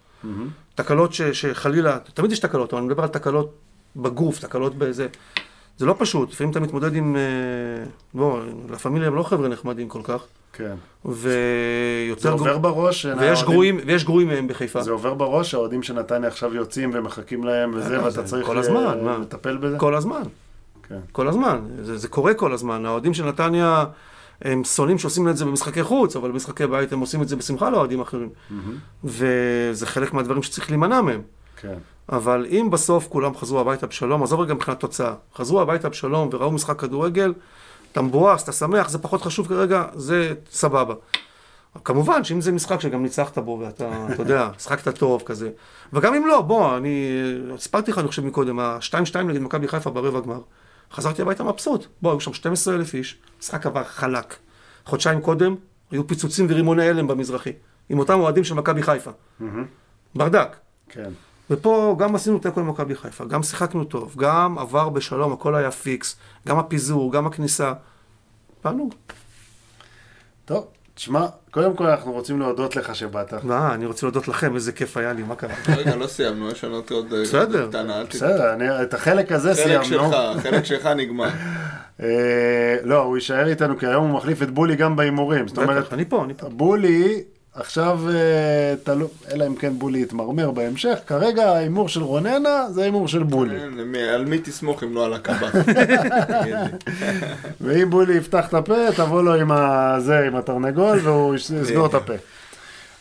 תקלות 0.74 1.12
ש, 1.12 1.22
שחלילה, 1.22 1.98
תמיד 2.14 2.32
יש 2.32 2.38
תקלות, 2.38 2.72
אבל 2.72 2.82
אני 2.82 2.88
מדבר 2.88 3.02
על 3.02 3.08
תקלות 3.08 3.54
בגוף, 3.96 4.38
תקלות 4.38 4.74
באיזה... 4.74 5.06
זה 5.78 5.86
לא 5.86 5.94
פשוט, 5.98 6.31
לפעמים 6.31 6.51
אתה 6.51 6.61
מתמודד 6.61 6.97
עם... 6.97 7.16
אה, 7.16 7.20
בוא, 8.15 8.40
לה 8.70 8.78
פמיליה 8.78 9.09
הם 9.09 9.15
לא 9.15 9.23
חבר'ה 9.23 9.48
נחמדים 9.48 9.89
כל 9.89 10.01
כך, 10.05 10.24
כן. 10.53 10.74
ויותר... 11.05 12.20
זה 12.23 12.31
עובר 12.31 12.59
בראש, 12.59 13.05
ויש 13.07 13.19
האוהדים- 13.43 13.44
גרועים, 13.53 13.81
ויש 13.86 14.05
גרועים 14.05 14.28
מהם 14.28 14.48
בחיפה. 14.48 14.82
זה 14.82 14.90
עובר 14.90 15.15
בראש, 15.15 15.55
האוהדים 15.55 15.82
של 15.82 15.94
נתניה 15.94 16.28
עכשיו 16.28 16.55
יוצאים 16.55 16.90
ומחכים 16.94 17.44
להם 17.44 17.70
וזה, 17.74 17.97
אה, 17.98 18.05
ואתה 18.05 18.23
צריך 18.24 18.47
כל 18.47 18.57
אה, 18.57 18.61
הזמן, 18.61 18.98
מה? 19.03 19.19
לטפל 19.19 19.57
בזה? 19.57 19.78
כל 19.78 19.94
הזמן. 19.94 20.23
כן. 20.89 20.98
כל 21.12 21.28
הזמן, 21.28 21.61
זה, 21.82 21.97
זה 21.98 22.09
קורה 22.09 22.35
כל 22.35 22.53
הזמן. 22.53 22.86
האוהדים 22.86 23.15
של 23.15 23.24
נתניה 23.28 23.85
הם 24.43 24.65
שונאים 24.65 24.98
שעושים 24.98 25.28
את 25.28 25.36
זה 25.36 25.44
במשחקי 25.44 25.82
חוץ, 25.82 26.16
אבל 26.16 26.31
במשחקי 26.31 26.66
בית 26.66 26.93
הם 26.93 27.01
עושים 27.01 27.23
את 27.23 27.28
זה 27.28 27.36
בשמחה 27.36 27.70
לאוהדים 27.70 28.01
אחרים. 28.01 28.28
וזה 29.05 29.86
חלק 29.86 30.12
מהדברים 30.15 30.43
שצריך 30.43 30.70
להימנע 30.70 31.01
מהם. 31.01 31.23
כן. 31.61 31.74
אבל 32.09 32.47
אם 32.51 32.69
בסוף 32.70 33.09
כולם 33.09 33.37
חזרו 33.37 33.61
הביתה 33.61 33.87
בשלום, 33.87 34.23
עזוב 34.23 34.41
רגע 34.41 34.55
מבחינת 34.55 34.81
תוצאה, 34.81 35.15
חזרו 35.35 35.61
הביתה 35.61 35.89
בשלום 35.89 36.28
וראו 36.33 36.51
משחק 36.51 36.81
כדורגל, 36.81 37.35
אתה 37.93 38.03
מבואס, 38.03 38.43
אתה 38.43 38.53
שמח, 38.53 38.89
זה 38.89 38.99
פחות 38.99 39.23
חשוב 39.23 39.49
כרגע, 39.49 39.85
זה 39.95 40.35
סבבה. 40.51 40.95
כמובן 41.85 42.24
שאם 42.24 42.41
זה 42.41 42.53
משחק 42.53 42.81
שגם 42.81 43.03
ניצחת 43.03 43.39
בו 43.39 43.59
ואתה, 43.62 44.07
אתה 44.12 44.23
יודע, 44.23 44.51
שחקת 44.62 44.99
טוב 44.99 45.23
כזה. 45.27 45.51
וגם 45.93 46.15
אם 46.15 46.27
לא, 46.27 46.43
בוא, 46.43 46.77
אני, 46.77 47.09
סיפרתי 47.59 47.91
לך, 47.91 47.99
אני 47.99 48.09
חושב 48.09 48.24
מקודם, 48.24 48.59
ה-2-2 48.59 49.19
נגד 49.19 49.41
מכבי 49.41 49.69
חיפה 49.69 49.91
ברבע 49.91 50.20
גמר, 50.20 50.41
חזרתי 50.93 51.23
הביתה 51.23 51.45
מבסוט. 51.45 51.87
בוא, 52.03 52.11
היו 52.11 52.20
שם 52.20 52.33
12 52.33 52.74
אלף 52.74 52.95
איש, 52.95 53.19
משחק 53.41 53.66
עבר 53.66 53.85
חלק. 53.85 54.37
חודשיים 54.85 55.20
קודם, 55.20 55.55
היו 55.91 56.07
פיצוצים 56.07 56.47
ורימוני 56.49 56.89
הלם 56.89 57.07
במזרחי, 57.07 57.53
עם 57.89 57.99
אותם 57.99 58.20
אוהדים 58.20 58.45
של 58.45 58.55
מכבי 58.55 58.83
חיפה. 58.83 59.11
ברדק. 60.15 60.57
כן. 60.89 61.11
ופה 61.51 61.97
גם 61.98 62.14
עשינו 62.14 62.39
תיקו 62.39 62.60
עם 62.60 62.68
מכבי 62.68 62.94
חיפה, 62.94 63.24
גם 63.24 63.43
שיחקנו 63.43 63.85
טוב, 63.85 64.14
גם 64.16 64.59
עבר 64.59 64.89
בשלום, 64.89 65.32
הכל 65.32 65.55
היה 65.55 65.70
פיקס, 65.70 66.16
גם 66.47 66.59
הפיזור, 66.59 67.12
גם 67.12 67.27
הכניסה. 67.27 67.73
תענוג. 68.60 68.94
טוב, 70.44 70.66
תשמע, 70.94 71.27
קודם 71.51 71.77
כל 71.77 71.86
אנחנו 71.86 72.12
רוצים 72.12 72.40
להודות 72.40 72.77
לך 72.77 72.94
שבאת. 72.94 73.44
מה, 73.44 73.74
אני 73.74 73.86
רוצה 73.86 74.06
להודות 74.06 74.28
לכם, 74.28 74.55
איזה 74.55 74.73
כיף 74.73 74.97
היה 74.97 75.12
לי, 75.12 75.23
מה 75.23 75.35
קרה? 75.35 75.55
רגע, 75.77 75.97
לא 75.97 76.06
סיימנו, 76.06 76.51
יש 76.51 76.64
לנו 76.64 76.82
עוד 76.90 77.12
אה, 77.12 77.23
בסדר. 77.23 77.68
קטנה, 77.68 78.01
אל 78.01 78.06
תדאג. 78.06 78.32
בסדר, 78.32 78.82
את 78.82 78.94
החלק 78.94 79.32
הזה 79.32 79.55
חלק 79.55 79.64
סיימנו. 79.64 79.85
שלך, 79.85 80.14
החלק 80.14 80.64
שלך 80.64 80.86
נגמר. 80.86 81.28
אה, 82.02 82.77
לא, 82.82 83.02
הוא 83.02 83.16
יישאר 83.16 83.48
איתנו, 83.48 83.78
כי 83.78 83.86
היום 83.86 84.09
הוא 84.09 84.16
מחליף 84.16 84.43
את 84.43 84.51
בולי 84.51 84.77
גם 84.77 84.97
בהימורים. 84.97 85.48
זאת 85.48 85.59
אומרת, 85.59 85.93
אני 85.93 86.05
פה, 86.05 86.24
אני 86.24 86.35
פה. 86.35 86.48
בולי, 86.48 87.23
עכשיו, 87.57 88.01
אה, 88.11 88.15
תלו- 88.85 89.09
אלא 89.33 89.47
אם 89.47 89.55
כן 89.55 89.78
בולי 89.78 90.03
יתמרמר 90.03 90.51
בהמשך, 90.51 90.99
כרגע 91.07 91.51
ההימור 91.51 91.89
של 91.89 92.03
רוננה 92.03 92.66
זה 92.70 92.83
ההימור 92.83 93.09
של 93.09 93.23
בולי. 93.23 93.59
כן, 93.59 93.95
על 94.15 94.24
מי 94.24 94.39
תסמוך 94.39 94.83
אם 94.83 94.95
לא 94.95 95.05
על 95.05 95.12
הקב"ט? 95.15 95.55
ואם 97.61 97.91
בולי 97.91 98.15
יפתח 98.15 98.49
את 98.49 98.55
הפה, 98.55 98.74
תבוא 98.97 99.23
לו 99.23 99.35
עם 99.35 99.51
הזה, 99.53 100.19
עם 100.27 100.37
התרנגול, 100.37 100.99
והוא 101.03 101.35
יש- 101.35 101.51
יסגור 101.51 101.87
את 101.87 101.95
הפה. 101.95 102.12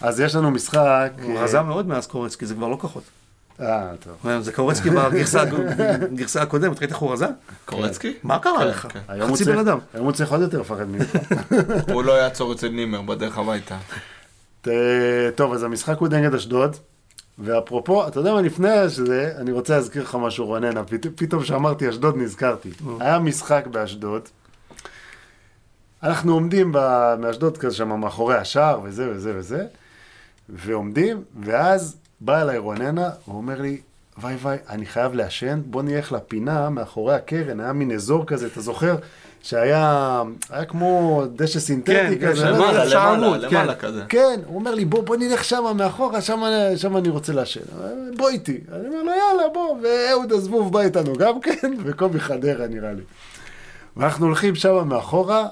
אז 0.01 0.19
יש 0.19 0.35
לנו 0.35 0.51
משחק. 0.51 1.09
הוא 1.23 1.37
אה, 1.37 1.43
רזה 1.43 1.61
מאוד 1.61 1.87
מאז 1.87 2.07
קורץ, 2.07 2.35
כי 2.35 2.45
זה 2.45 2.53
כבר 2.55 2.67
לא 2.67 2.77
כוחות. 2.81 3.03
אה, 3.61 3.87
טוב. 3.99 4.41
זה 4.41 4.51
קורצקי 4.51 4.89
בגרסה 4.89 5.41
הקודמת, 6.41 6.79
ראית 6.79 6.89
איך 6.91 6.97
הוא 6.97 7.13
רזה? 7.13 7.27
קורצקי? 7.65 8.13
מה 8.23 8.39
קרה 8.39 8.59
כן, 8.59 8.67
לך? 8.67 8.87
כן. 8.89 8.99
חצי 9.33 9.43
בן 9.43 9.57
אדם. 9.59 9.77
היום 9.93 10.05
הוא 10.05 10.13
צריך 10.13 10.31
עוד 10.31 10.41
יותר 10.41 10.61
לפחד 10.61 10.85
ממך. 10.89 11.15
הוא 11.93 12.03
לא 12.03 12.11
יעצור 12.11 12.53
אצל 12.53 12.69
נימר 12.69 13.01
בדרך 13.01 13.37
הביתה. 13.37 13.77
ת- 14.67 14.71
טוב, 15.35 15.53
אז 15.53 15.63
המשחק 15.63 15.97
הוא 15.97 16.07
נגד 16.07 16.33
אשדוד, 16.33 16.75
ואפרופו, 17.39 18.07
אתה 18.07 18.19
יודע 18.19 18.33
מה, 18.33 18.41
לפני 18.41 18.89
שזה, 18.89 19.33
אני 19.37 19.51
רוצה 19.51 19.75
להזכיר 19.75 20.03
לך 20.03 20.15
משהו, 20.21 20.45
רוננה, 20.45 20.83
פת- 20.83 21.07
פתאום 21.15 21.41
כשאמרתי 21.41 21.89
אשדוד 21.89 22.17
נזכרתי. 22.17 22.69
היה 22.99 23.19
משחק 23.19 23.67
באשדוד, 23.71 24.21
אנחנו 26.03 26.33
עומדים 26.33 26.71
מאשדוד 27.19 27.57
כזה 27.57 27.75
שם 27.75 27.99
מאחורי 27.99 28.35
השער, 28.35 28.79
וזה 28.83 29.09
וזה 29.11 29.33
וזה, 29.35 29.65
ועומדים, 30.49 31.23
ואז 31.41 31.95
בא 32.21 32.41
אליי 32.41 32.57
רוננה, 32.57 33.09
הוא 33.25 33.37
אומר 33.37 33.61
לי, 33.61 33.81
וואי 34.21 34.35
וואי, 34.35 34.57
אני 34.69 34.85
חייב 34.85 35.13
לעשן, 35.13 35.61
בוא 35.65 35.81
נלך 35.83 36.11
לפינה 36.11 36.69
מאחורי 36.69 37.15
הקרן, 37.15 37.59
היה 37.59 37.73
מין 37.73 37.91
אזור 37.91 38.25
כזה, 38.25 38.47
אתה 38.47 38.61
זוכר? 38.61 38.95
שהיה 39.45 40.23
היה 40.49 40.65
כמו 40.65 41.23
דשא 41.35 41.59
סינתטי 41.59 41.93
כן, 41.93 42.27
כזה. 42.27 42.41
כן, 42.41 42.51
לא 42.51 42.57
למעלה, 42.57 42.85
למעלה, 42.85 43.37
למעלה 43.37 43.75
כן. 43.75 43.87
כזה. 43.87 44.03
כן, 44.09 44.39
הוא 44.45 44.55
אומר 44.55 44.75
לי, 44.75 44.85
בוא, 44.85 45.03
בוא 45.03 45.15
נלך 45.15 45.43
שמה 45.43 45.73
מאחורה, 45.73 46.21
שמה, 46.21 46.47
שמה 46.75 46.99
אני 46.99 47.09
רוצה 47.09 47.33
לעשן. 47.33 47.61
בוא 48.17 48.29
איתי. 48.29 48.59
אני 48.71 48.87
אומר 48.87 49.01
לו, 49.03 49.11
יאללה, 49.11 49.49
בוא. 49.53 49.77
ואהוד 49.83 50.31
הזבוב 50.31 50.71
בא 50.73 50.79
איתנו 50.79 51.13
גם 51.13 51.41
כן, 51.41 51.73
וקובי 51.85 52.19
חדרה 52.19 52.67
נראה 52.67 52.93
לי. 52.93 53.01
ואנחנו 53.97 54.25
הולכים 54.25 54.55
שמה 54.55 54.83
מאחורה, 54.83 55.47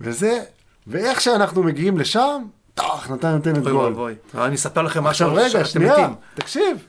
וזה, 0.00 0.42
ואיך 0.86 1.20
שאנחנו 1.20 1.62
מגיעים 1.62 1.98
לשם, 1.98 2.42
טח, 2.74 3.10
נתן 3.10 3.28
נותנת 3.28 3.56
אוי 3.66 3.72
גול. 3.72 3.84
ואבוי. 3.84 4.14
אני 4.34 4.54
אספר 4.54 4.82
לכם 4.82 5.04
משהו, 5.04 5.28
עכשיו 5.28 5.44
רגע, 5.44 5.64
שנייה. 5.64 6.08
תקשיב. 6.34 6.86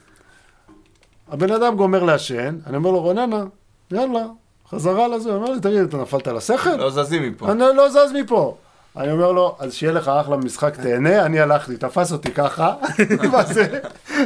הבן 1.31 1.51
אדם 1.51 1.75
גומר 1.75 2.03
לעשן, 2.03 2.57
אני 2.67 2.75
אומר 2.75 2.91
לו, 2.91 3.01
רוננה, 3.01 3.43
יאללה, 3.91 4.25
חזרה 4.72 5.07
לזה. 5.07 5.30
הוא 5.30 5.38
אומר 5.38 5.52
לי, 5.52 5.60
תגיד, 5.60 5.80
אתה 5.80 5.98
נפלת 5.98 6.27
על 6.27 6.38
השכל? 6.38 6.76
לא 6.76 6.89
זזים 6.89 7.23
מפה. 7.23 7.52
אני 7.52 7.60
לא 7.60 7.89
זז 7.89 8.11
מפה. 8.23 8.57
אני 8.98 9.11
אומר 9.11 9.31
לו, 9.31 9.56
אז 9.60 9.73
שיהיה 9.73 9.93
לך 9.93 10.07
אחלה 10.07 10.38
משחק, 10.38 10.76
תהנה, 10.76 11.26
אני 11.26 11.39
הלכתי, 11.39 11.77
תפס 11.77 12.11
אותי 12.11 12.31
ככה, 12.31 12.73
מה 13.31 13.43
זה? 13.43 13.80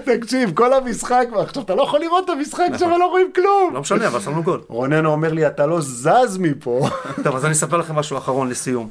תקשיב, 0.06 0.52
כל 0.54 0.74
המשחק, 0.74 1.28
עכשיו 1.36 1.64
אתה 1.64 1.76
לא 1.76 1.84
יכול 1.84 2.00
לראות 2.00 2.26
את 2.26 2.30
המשחק 2.30 2.68
שם, 2.78 2.90
לא 2.90 3.06
רואים 3.06 3.32
כלום. 3.36 3.74
לא 3.74 3.82
משנה, 3.82 4.08
אבל 4.08 4.20
שמנו 4.20 4.44
גול. 4.44 4.62
רוננו 4.68 5.12
אומר 5.12 5.34
לי, 5.34 5.48
אתה 5.48 5.66
לא 5.66 5.82
זז 5.82 6.38
מפה. 6.40 6.90
טוב, 7.24 7.36
אז 7.36 7.46
אני 7.46 7.54
אספר 7.54 7.78
לכם 7.78 7.96
משהו 7.96 8.18
אחרון 8.18 8.50
לסיום. 8.50 8.90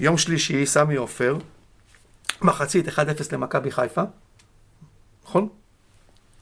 יום 0.00 0.18
שלישי, 0.18 0.66
סמי 0.66 0.96
עופר, 0.96 1.36
מחצית 2.42 2.88
1-0 2.88 2.90
למכבי 3.32 3.70
חיפה, 3.70 4.02
נכון? 5.24 5.48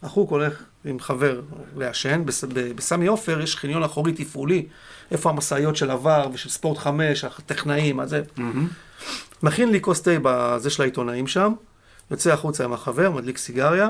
החוק 0.02 0.30
הולך 0.30 0.62
עם 0.84 1.00
חבר 1.00 1.40
לעשן, 1.76 2.22
בסמי 2.74 3.06
עופר 3.06 3.40
יש 3.40 3.56
חניון 3.56 3.82
אחורי 3.82 4.12
תפעולי, 4.12 4.66
איפה 5.10 5.30
המשאיות 5.30 5.76
של 5.76 5.90
עבר 5.90 6.28
ושל 6.32 6.48
ספורט 6.48 6.78
5, 6.78 7.24
הטכנאים, 7.24 8.00
הזה. 8.00 8.22
מכין 9.42 9.70
לי 9.70 9.80
כוס 9.80 10.02
תה 10.02 10.10
בזה 10.22 10.70
של 10.70 10.82
העיתונאים 10.82 11.26
שם, 11.26 11.52
יוצא 12.10 12.32
החוצה 12.32 12.64
עם 12.64 12.72
החבר, 12.72 13.10
מדליק 13.10 13.38
סיגריה, 13.38 13.88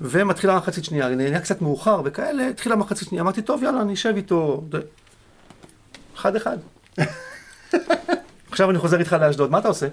ומתחילה 0.00 0.56
מחצית 0.56 0.84
שנייה, 0.84 1.06
אני 1.06 1.16
נהיה 1.16 1.40
קצת 1.40 1.62
מאוחר 1.62 2.00
וכאלה, 2.04 2.48
התחילה 2.48 2.76
מחצית 2.76 3.08
שנייה, 3.08 3.22
אמרתי, 3.22 3.42
טוב, 3.42 3.62
יאללה, 3.62 3.80
אני 3.82 3.94
אשב 3.94 4.12
איתו. 4.16 4.64
זה- 4.72 4.78
אחד 6.16 6.36
אחד. 6.36 6.56
עכשיו 8.50 8.70
אני 8.70 8.78
חוזר 8.78 8.98
איתך 9.00 9.16
לאשדוד, 9.20 9.50
מה 9.50 9.58
אתה 9.58 9.68
עושה? 9.68 9.86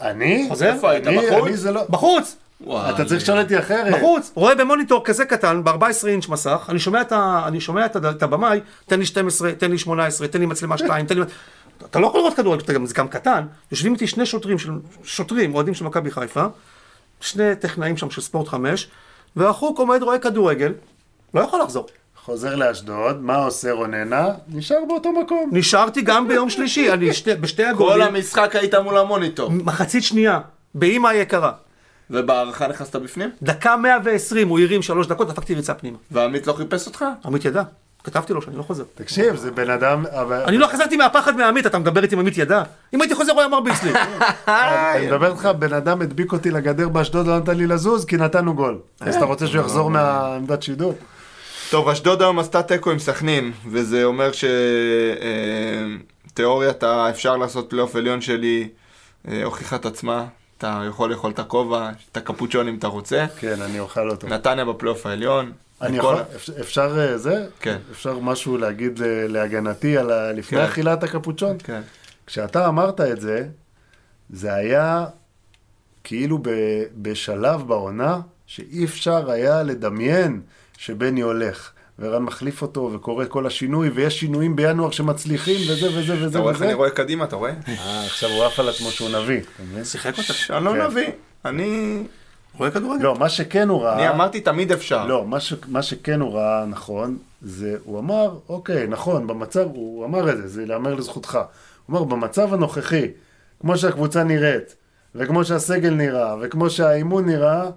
אני? 0.00 0.46
חוזר? 0.48 0.72
איפה 0.74 0.90
היית? 0.90 1.04
בחוץ? 1.04 1.46
אני 1.46 1.56
זה 1.56 1.70
לא... 1.70 1.82
בחוץ! 1.90 2.36
וואי. 2.64 2.90
אתה 2.90 3.04
צריך 3.04 3.22
לשאול 3.22 3.38
אותי 3.40 3.58
אחרת. 3.58 3.94
בחוץ! 3.94 4.32
רואה 4.34 4.54
במוניטור 4.54 5.04
כזה 5.04 5.24
קטן, 5.24 5.64
ב-14 5.64 6.06
אינץ' 6.08 6.28
מסך, 6.28 6.66
אני 6.68 6.78
שומע 6.78 7.00
את 7.00 7.12
ה- 7.12 7.42
אני 7.46 7.60
שומע 7.60 7.86
את 7.86 7.96
ה- 7.96 8.10
את 8.10 8.22
הבמאי, 8.22 8.60
תן 8.86 8.98
לי 8.98 9.06
12, 9.06 9.52
תן 9.52 9.70
לי 9.70 9.78
18, 9.78 10.28
תן 10.28 10.40
לי 10.40 10.46
מצלמה 10.46 10.78
2, 10.84 11.06
תן 11.06 11.18
לי... 11.18 11.24
אתה 11.90 11.98
לא 12.00 12.06
יכול 12.06 12.20
לראות 12.20 12.34
כדורגל, 12.34 12.62
אתה 12.64 12.72
גם- 12.72 12.86
זה 12.86 12.94
גם 12.94 13.08
קטן. 13.08 13.44
יושבים 13.70 13.92
איתי 13.92 14.06
שני 14.06 14.26
שוטרים, 14.26 14.58
של- 14.58 14.70
שוטרים, 15.04 15.54
אוהדים 15.54 15.74
של 15.74 15.84
מכבי 15.84 16.10
חיפה, 16.10 16.44
שני 17.20 17.56
טכנאים 17.56 17.96
שם 17.96 18.10
של 18.10 18.20
ספורט 18.20 18.48
5, 18.48 18.88
והחוק 19.36 19.78
עומד, 19.78 20.02
רואה 20.02 20.18
כדורגל, 20.18 20.72
לא 21.34 21.40
יכול 21.40 21.60
לחזור. 21.62 21.86
חוזר 22.24 22.54
לאשדוד, 22.56 23.22
מה 23.22 23.36
עושה 23.36 23.72
רוננה? 23.72 24.26
נשאר 24.48 24.76
באותו 24.88 25.12
מקום. 25.12 25.50
נשארתי 25.52 26.02
גם 26.02 26.28
ביום 26.28 26.50
שלישי, 26.50 26.92
אני 26.92 27.12
שתי, 27.14 27.34
בשתי 27.34 27.62
כל 27.62 27.68
הגולים, 27.68 28.02
המשחק 28.06 28.56
היית 28.56 28.74
מול 28.74 28.98
המוניטור. 28.98 29.50
מחצית 29.50 30.02
שנייה, 30.02 30.40
באימא 30.74 31.08
היקרה. 31.08 31.52
ובהערכה 32.10 32.66
נכנסת 32.68 32.96
בפנים? 32.96 33.30
דקה 33.42 33.76
120, 33.76 34.48
הוא 34.48 34.60
הרים 34.60 34.82
שלוש 34.82 35.06
דקות, 35.06 35.28
דפקתי 35.28 35.54
ריצה 35.54 35.74
פנימה. 35.74 35.98
ועמית 36.10 36.46
לא 36.46 36.52
חיפש 36.52 36.86
אותך? 36.86 37.04
עמית 37.24 37.44
ידע, 37.44 37.62
כתבתי 38.04 38.32
לו 38.32 38.42
שאני 38.42 38.56
לא 38.56 38.62
חוזר. 38.62 38.84
תקשיב, 38.94 39.36
זה 39.36 39.50
בן 39.50 39.70
אדם... 39.70 40.04
אבל- 40.06 40.42
אני 40.46 40.58
לא 40.58 40.66
חזרתי 40.66 40.96
מהפחד 40.96 41.36
מעמית, 41.36 41.66
אתה 41.66 41.78
מדבר 41.78 42.02
איתי 42.02 42.14
עם 42.14 42.20
עמית 42.20 42.38
ידע? 42.38 42.62
אם 42.94 43.00
הייתי 43.00 43.14
חוזר 43.14 43.32
הוא 43.32 43.40
היה 43.40 43.48
מרביץ 43.48 43.82
לי. 43.82 43.92
אני 44.48 45.06
מדבר 45.06 45.32
איתך, 45.32 45.48
בן 45.58 45.72
אדם 45.72 46.02
הדביק 46.02 46.32
אותי 46.32 46.50
לגדר 46.50 46.88
באשדוד, 46.88 47.26
לא 47.26 47.38
נתן 47.38 47.56
לי 47.56 47.66
לזוז, 47.66 48.04
כי 48.04 48.16
נתנו 48.16 48.54
גול. 48.54 48.78
אז 49.00 49.16
אתה 49.16 49.24
רוצה 49.24 49.46
שהוא 49.46 49.60
יחזור 49.60 49.90
מהעמדת 49.90 50.62
שידור? 50.62 50.94
טוב, 51.70 51.88
אשדוד 51.88 52.22
היום 52.22 52.38
עשתה 52.38 52.62
תיקו 52.62 52.90
עם 52.90 52.98
סכנין, 52.98 53.52
וזה 53.70 54.04
אומר 54.04 54.30
שתיאוריית 56.26 56.82
האפשר 56.82 57.36
לעשות 57.36 57.70
פלייאוף 57.70 57.96
עליון 57.96 58.20
שלי 58.20 58.68
אה, 59.28 59.44
הוכיחה 59.44 59.76
את 59.76 59.86
עצמה. 59.86 60.24
אתה 60.60 60.82
יכול 60.88 61.10
לאכול 61.10 61.30
את 61.30 61.38
הכובע, 61.38 61.90
את 62.12 62.16
הקפוצ'ון 62.16 62.68
אם 62.68 62.78
אתה 62.78 62.86
רוצה. 62.86 63.26
כן, 63.38 63.62
אני 63.62 63.80
אוכל 63.80 64.10
אותו. 64.10 64.26
נתניה 64.28 64.64
בפלייאוף 64.64 65.06
העליון. 65.06 65.52
אני 65.82 65.96
יכול, 65.96 66.16
אפשר- 66.60 66.98
אה, 67.00 67.18
זה? 67.18 67.46
כן. 67.60 67.78
אפשר 67.90 68.18
משהו 68.18 68.56
להגיד 68.58 69.00
להגנתי 69.28 69.98
על 69.98 70.32
לפני 70.32 70.58
כן. 70.58 70.64
אכילת 70.64 71.02
הקפוצ'ון? 71.02 71.56
כן. 71.64 71.80
כשאתה 72.26 72.68
אמרת 72.68 73.00
את 73.00 73.20
זה, 73.20 73.46
זה 74.30 74.54
היה 74.54 75.06
כאילו 76.04 76.38
בשלב 77.02 77.68
בעונה 77.68 78.20
שאי 78.46 78.84
אפשר 78.84 79.30
היה 79.30 79.62
לדמיין 79.62 80.40
שבני 80.78 81.20
הולך. 81.20 81.72
ורן 82.00 82.22
מחליף 82.22 82.62
אותו 82.62 82.90
וקורה 82.94 83.26
כל 83.26 83.46
השינוי, 83.46 83.88
ויש 83.88 84.20
שינויים 84.20 84.56
בינואר 84.56 84.90
שמצליחים, 84.90 85.60
וזה 85.70 85.88
וזה 85.98 86.14
אתה 86.14 86.24
וזה 86.24 86.38
רואה 86.38 86.50
איך 86.50 86.56
וזה. 86.56 86.64
אני 86.64 86.74
רואה 86.74 86.90
קדימה, 86.90 87.24
אתה 87.24 87.36
רואה? 87.36 87.52
אה, 87.68 88.04
עכשיו 88.06 88.30
הוא 88.30 88.44
עף 88.44 88.60
על 88.60 88.68
עצמו 88.68 88.90
שהוא 88.90 89.08
נביא, 89.08 89.40
אתה 89.40 89.62
מבין? 89.72 89.84
שיחק 89.84 90.18
אותה. 90.18 90.56
אני 90.56 90.64
לא 90.64 90.70
כן. 90.70 90.82
נביא. 90.82 91.08
אני... 91.44 92.02
רואה 92.58 92.70
כדורגל? 92.70 93.04
לא, 93.04 93.18
מה 93.18 93.28
שכן 93.28 93.68
הוא 93.68 93.82
ראה... 93.82 93.94
אני 93.94 94.08
אמרתי 94.08 94.40
תמיד 94.40 94.72
אפשר. 94.72 95.06
לא, 95.06 95.26
מה 95.68 95.82
שכן 95.82 96.20
הוא 96.20 96.34
ראה 96.34 96.66
נכון, 96.66 97.18
זה, 97.42 97.76
הוא 97.84 97.98
אמר, 97.98 98.38
אוקיי, 98.48 98.86
נכון, 98.86 99.26
במצב, 99.26 99.66
הוא 99.74 100.04
אמר 100.04 100.30
את 100.30 100.36
זה, 100.36 100.48
זה 100.48 100.66
להמר 100.66 100.94
לזכותך. 100.94 101.38
הוא 101.86 101.98
אמר, 101.98 102.04
במצב 102.04 102.54
הנוכחי, 102.54 103.06
כמו 103.60 103.76
שהקבוצה 103.76 104.24
נראית, 104.24 104.74
וכמו 105.14 105.44
שהסגל 105.44 105.94
נראה, 105.94 106.34
וכמו 106.40 106.70
שהאימון 106.70 107.26
נראה, 107.26 107.70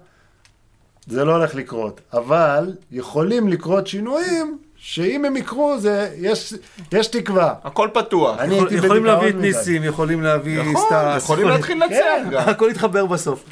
זה 1.07 1.25
לא 1.25 1.35
הולך 1.35 1.55
לקרות. 1.55 2.01
אבל 2.13 2.73
יכולים 2.91 3.47
לקרות 3.47 3.88
שינויים, 3.88 4.57
שאם 4.75 5.25
הם 5.25 5.38
יקרו, 5.38 5.75
זה, 5.80 6.09
יש, 6.17 6.53
יש 6.91 7.07
תקווה. 7.07 7.53
הכל 7.63 7.89
פתוח. 7.93 8.39
אני 8.39 8.55
יכול- 8.55 8.67
הייתי 8.69 8.85
יכולים 8.85 9.05
להביא 9.05 9.30
את 9.30 9.35
מדי. 9.35 9.47
ניסים, 9.47 9.84
יכולים 9.84 10.21
להביא 10.21 10.61
נכון, 10.61 10.81
סטאס. 10.88 11.23
יכולים 11.23 11.47
להתחיל 11.47 11.84
לנצח 11.84 11.95
כן. 11.95 12.27
גם. 12.31 12.49
הכל 12.49 12.67
יתחבר 12.71 13.05
בסוף. 13.05 13.43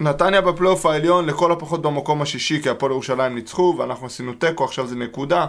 נתניה 0.00 0.40
בפלייאוף 0.40 0.86
העליון, 0.86 1.26
לכל 1.26 1.52
הפחות 1.52 1.82
במקום 1.82 2.22
השישי, 2.22 2.62
כי 2.62 2.70
הפועל 2.70 2.92
ירושלים 2.92 3.34
ניצחו, 3.34 3.74
ואנחנו 3.78 4.06
עשינו 4.06 4.32
תיקו, 4.32 4.64
עכשיו 4.64 4.86
זה 4.86 4.96
נקודה. 4.96 5.46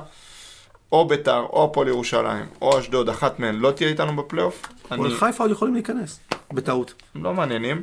או 0.92 1.08
ביתר, 1.08 1.40
או 1.54 1.64
הפועל 1.64 1.88
ירושלים, 1.88 2.46
או 2.62 2.80
אשדוד, 2.80 3.10
אחת 3.10 3.40
מהן 3.40 3.56
לא 3.56 3.72
תהיה 3.72 3.90
איתנו 3.90 4.16
בפלייאוף. 4.16 4.62
אני... 4.92 5.00
הפועל 5.02 5.18
חיפה 5.18 5.44
עוד 5.44 5.52
יכולים 5.52 5.74
להיכנס, 5.74 6.20
בטעות. 6.54 6.94
לא 7.16 7.34
מעניינים. 7.34 7.82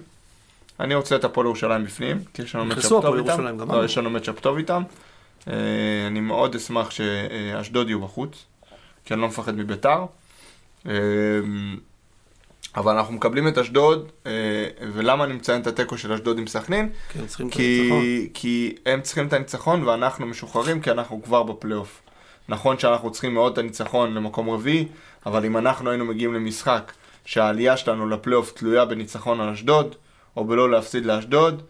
אני 0.80 0.94
רוצה 0.94 1.16
את 1.16 1.24
הפועל 1.24 1.46
ירושלים 1.46 1.84
בפנים, 1.84 2.24
כי 2.34 2.42
יש 2.42 2.54
לנו 2.54 2.64
מצ'אפ 2.64 2.88
טוב 2.88 3.16
איתם. 3.16 3.58
לא, 3.68 3.84
יש 3.84 3.98
לנו 3.98 4.10
מצ'אפ 4.10 4.40
טוב 4.40 4.56
איתם. 4.56 4.82
אה, 5.48 5.54
אני 6.06 6.20
מאוד 6.20 6.54
אשמח 6.54 6.90
שאשדוד 6.90 7.88
יהיו 7.88 8.00
בחוץ, 8.00 8.44
כי 9.04 9.14
אני 9.14 9.20
לא 9.20 9.28
מפחד 9.28 9.56
מביתר. 9.56 10.04
אה, 10.88 10.92
אבל 12.76 12.96
אנחנו 12.96 13.14
מקבלים 13.14 13.48
את 13.48 13.58
אשדוד, 13.58 14.12
אה, 14.26 14.32
ולמה 14.92 15.24
אני 15.24 15.32
מציין 15.32 15.62
את 15.62 15.66
התיקו 15.66 15.98
של 15.98 16.12
אשדוד 16.12 16.38
עם 16.38 16.46
סכנין? 16.46 16.88
כן, 17.08 17.26
צריכים 17.26 17.48
את 17.48 17.52
הניצחון. 17.56 18.00
כי, 18.00 18.28
כי 18.34 18.74
הם 18.86 19.00
צריכים 19.00 19.26
את 19.26 19.32
הניצחון 19.32 19.82
ואנחנו 19.84 20.26
משוחררים 20.26 20.80
כי 20.80 20.90
אנחנו 20.90 21.22
כבר 21.22 21.42
בפלייאוף. 21.42 22.02
נכון 22.48 22.78
שאנחנו 22.78 23.10
צריכים 23.10 23.34
מאוד 23.34 23.52
את 23.52 23.58
הניצחון 23.58 24.14
למקום 24.14 24.50
רביעי, 24.50 24.88
אבל 25.26 25.44
אם 25.44 25.56
אנחנו 25.56 25.90
היינו 25.90 26.04
מגיעים 26.04 26.34
למשחק 26.34 26.92
שהעלייה 27.24 27.76
שלנו 27.76 28.08
לפלייאוף 28.08 28.52
תלויה 28.52 28.84
בניצחון 28.84 29.40
על 29.40 29.48
אשדוד, 29.48 29.94
או 30.36 30.44
בלא 30.44 30.70
להפסיד 30.70 31.06
לאשדוד, 31.06 31.62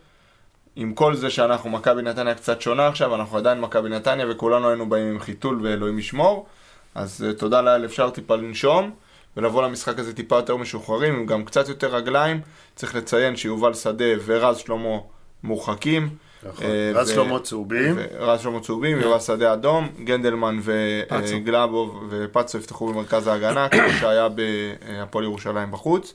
עם 0.76 0.94
כל 0.94 1.14
זה 1.14 1.30
שאנחנו 1.30 1.70
מכבי 1.70 2.02
נתניה 2.02 2.34
קצת 2.34 2.60
שונה 2.60 2.88
עכשיו, 2.88 3.14
אנחנו 3.14 3.38
עדיין 3.38 3.60
מכבי 3.60 3.88
נתניה 3.88 4.26
וכולנו 4.30 4.68
היינו 4.68 4.88
באים 4.88 5.06
עם 5.06 5.20
חיתול 5.20 5.60
ואלוהים 5.62 5.98
ישמור, 5.98 6.46
אז 6.94 7.24
uh, 7.30 7.38
תודה 7.38 7.60
לאל 7.60 7.84
אפשר 7.84 8.10
טיפה 8.10 8.36
לנשום 8.36 8.90
ולבוא 9.36 9.62
למשחק 9.62 9.98
הזה 9.98 10.14
טיפה 10.14 10.36
יותר 10.36 10.56
משוחררים, 10.56 11.14
עם 11.14 11.26
גם 11.26 11.44
קצת 11.44 11.68
יותר 11.68 11.94
רגליים. 11.94 12.40
צריך 12.74 12.94
לציין 12.94 13.36
שיובל 13.36 13.74
שדה 13.74 14.04
ורז 14.24 14.58
שלמה 14.58 14.98
מורחקים. 15.42 16.08
נכון. 16.42 16.66
אה, 16.66 16.92
רז 16.94 17.08
שלמה 17.08 17.38
צהובים. 17.38 17.98
רז 18.18 18.40
שלמה 18.40 18.60
צהובים, 18.60 19.00
יואב 19.00 19.20
שדה 19.20 19.52
אדום, 19.52 19.88
גנדלמן. 20.04 20.58
וגלאבוב 20.62 22.04
ופצו 22.10 22.58
יפתחו 22.58 22.92
במרכז 22.92 23.26
ההגנה, 23.26 23.68
כמו 23.72 23.88
שהיה 24.00 24.28
בהפועל 24.28 25.24
ירושלים 25.24 25.70
בחוץ. 25.70 26.14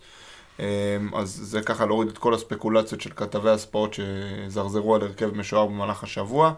אה, 0.61 0.67
אז 1.13 1.29
זה 1.29 1.61
ככה 1.61 1.85
להוריד 1.85 2.09
את 2.09 2.17
כל 2.17 2.33
הספקולציות 2.33 3.01
של 3.01 3.09
כתבי 3.15 3.49
הספורט 3.49 3.93
שזרזרו 3.93 4.95
על 4.95 5.01
הרכב 5.01 5.37
משוער 5.37 5.65
במהלך 5.65 6.03
השבוע. 6.03 6.53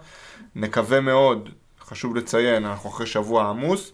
נקווה 0.56 1.02
מאוד, 1.02 1.50
חשוב 1.82 2.16
לציין, 2.16 2.66
אנחנו 2.66 2.90
אחרי 2.90 3.06
שבוע 3.06 3.50
עמוס, 3.50 3.92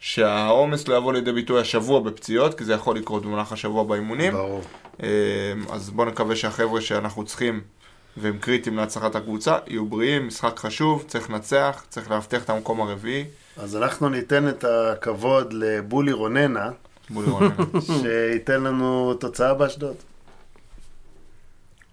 שהעומס 0.00 0.88
לא 0.88 0.96
יבוא 0.96 1.12
לידי 1.12 1.32
ביטוי 1.32 1.60
השבוע 1.60 2.00
בפציעות, 2.00 2.58
כי 2.58 2.64
זה 2.64 2.72
יכול 2.72 2.96
לקרות 2.96 3.26
במהלך 3.26 3.52
השבוע 3.52 3.84
באימונים. 3.84 4.32
ברור. 4.32 4.62
אה, 5.02 5.08
אז 5.70 5.90
בואו 5.90 6.08
נקווה 6.08 6.36
שהחבר'ה 6.36 6.80
שאנחנו 6.80 7.24
צריכים 7.24 7.60
והם 8.16 8.38
קריטיים 8.38 8.76
להצלחת 8.76 9.14
הקבוצה 9.14 9.58
יהיו 9.66 9.86
בריאים, 9.86 10.26
משחק 10.26 10.58
חשוב, 10.58 11.04
צריך 11.08 11.30
לנצח, 11.30 11.84
צריך 11.88 12.10
להבטיח 12.10 12.44
את 12.44 12.50
המקום 12.50 12.80
הרביעי. 12.80 13.24
אז 13.56 13.76
אנחנו 13.76 14.08
ניתן 14.08 14.48
את 14.48 14.64
הכבוד 14.64 15.52
לבולי 15.52 16.12
רוננה, 16.12 16.70
שייתן 18.02 18.62
לנו 18.62 19.14
תוצאה 19.14 19.54
באשדוד. 19.54 19.96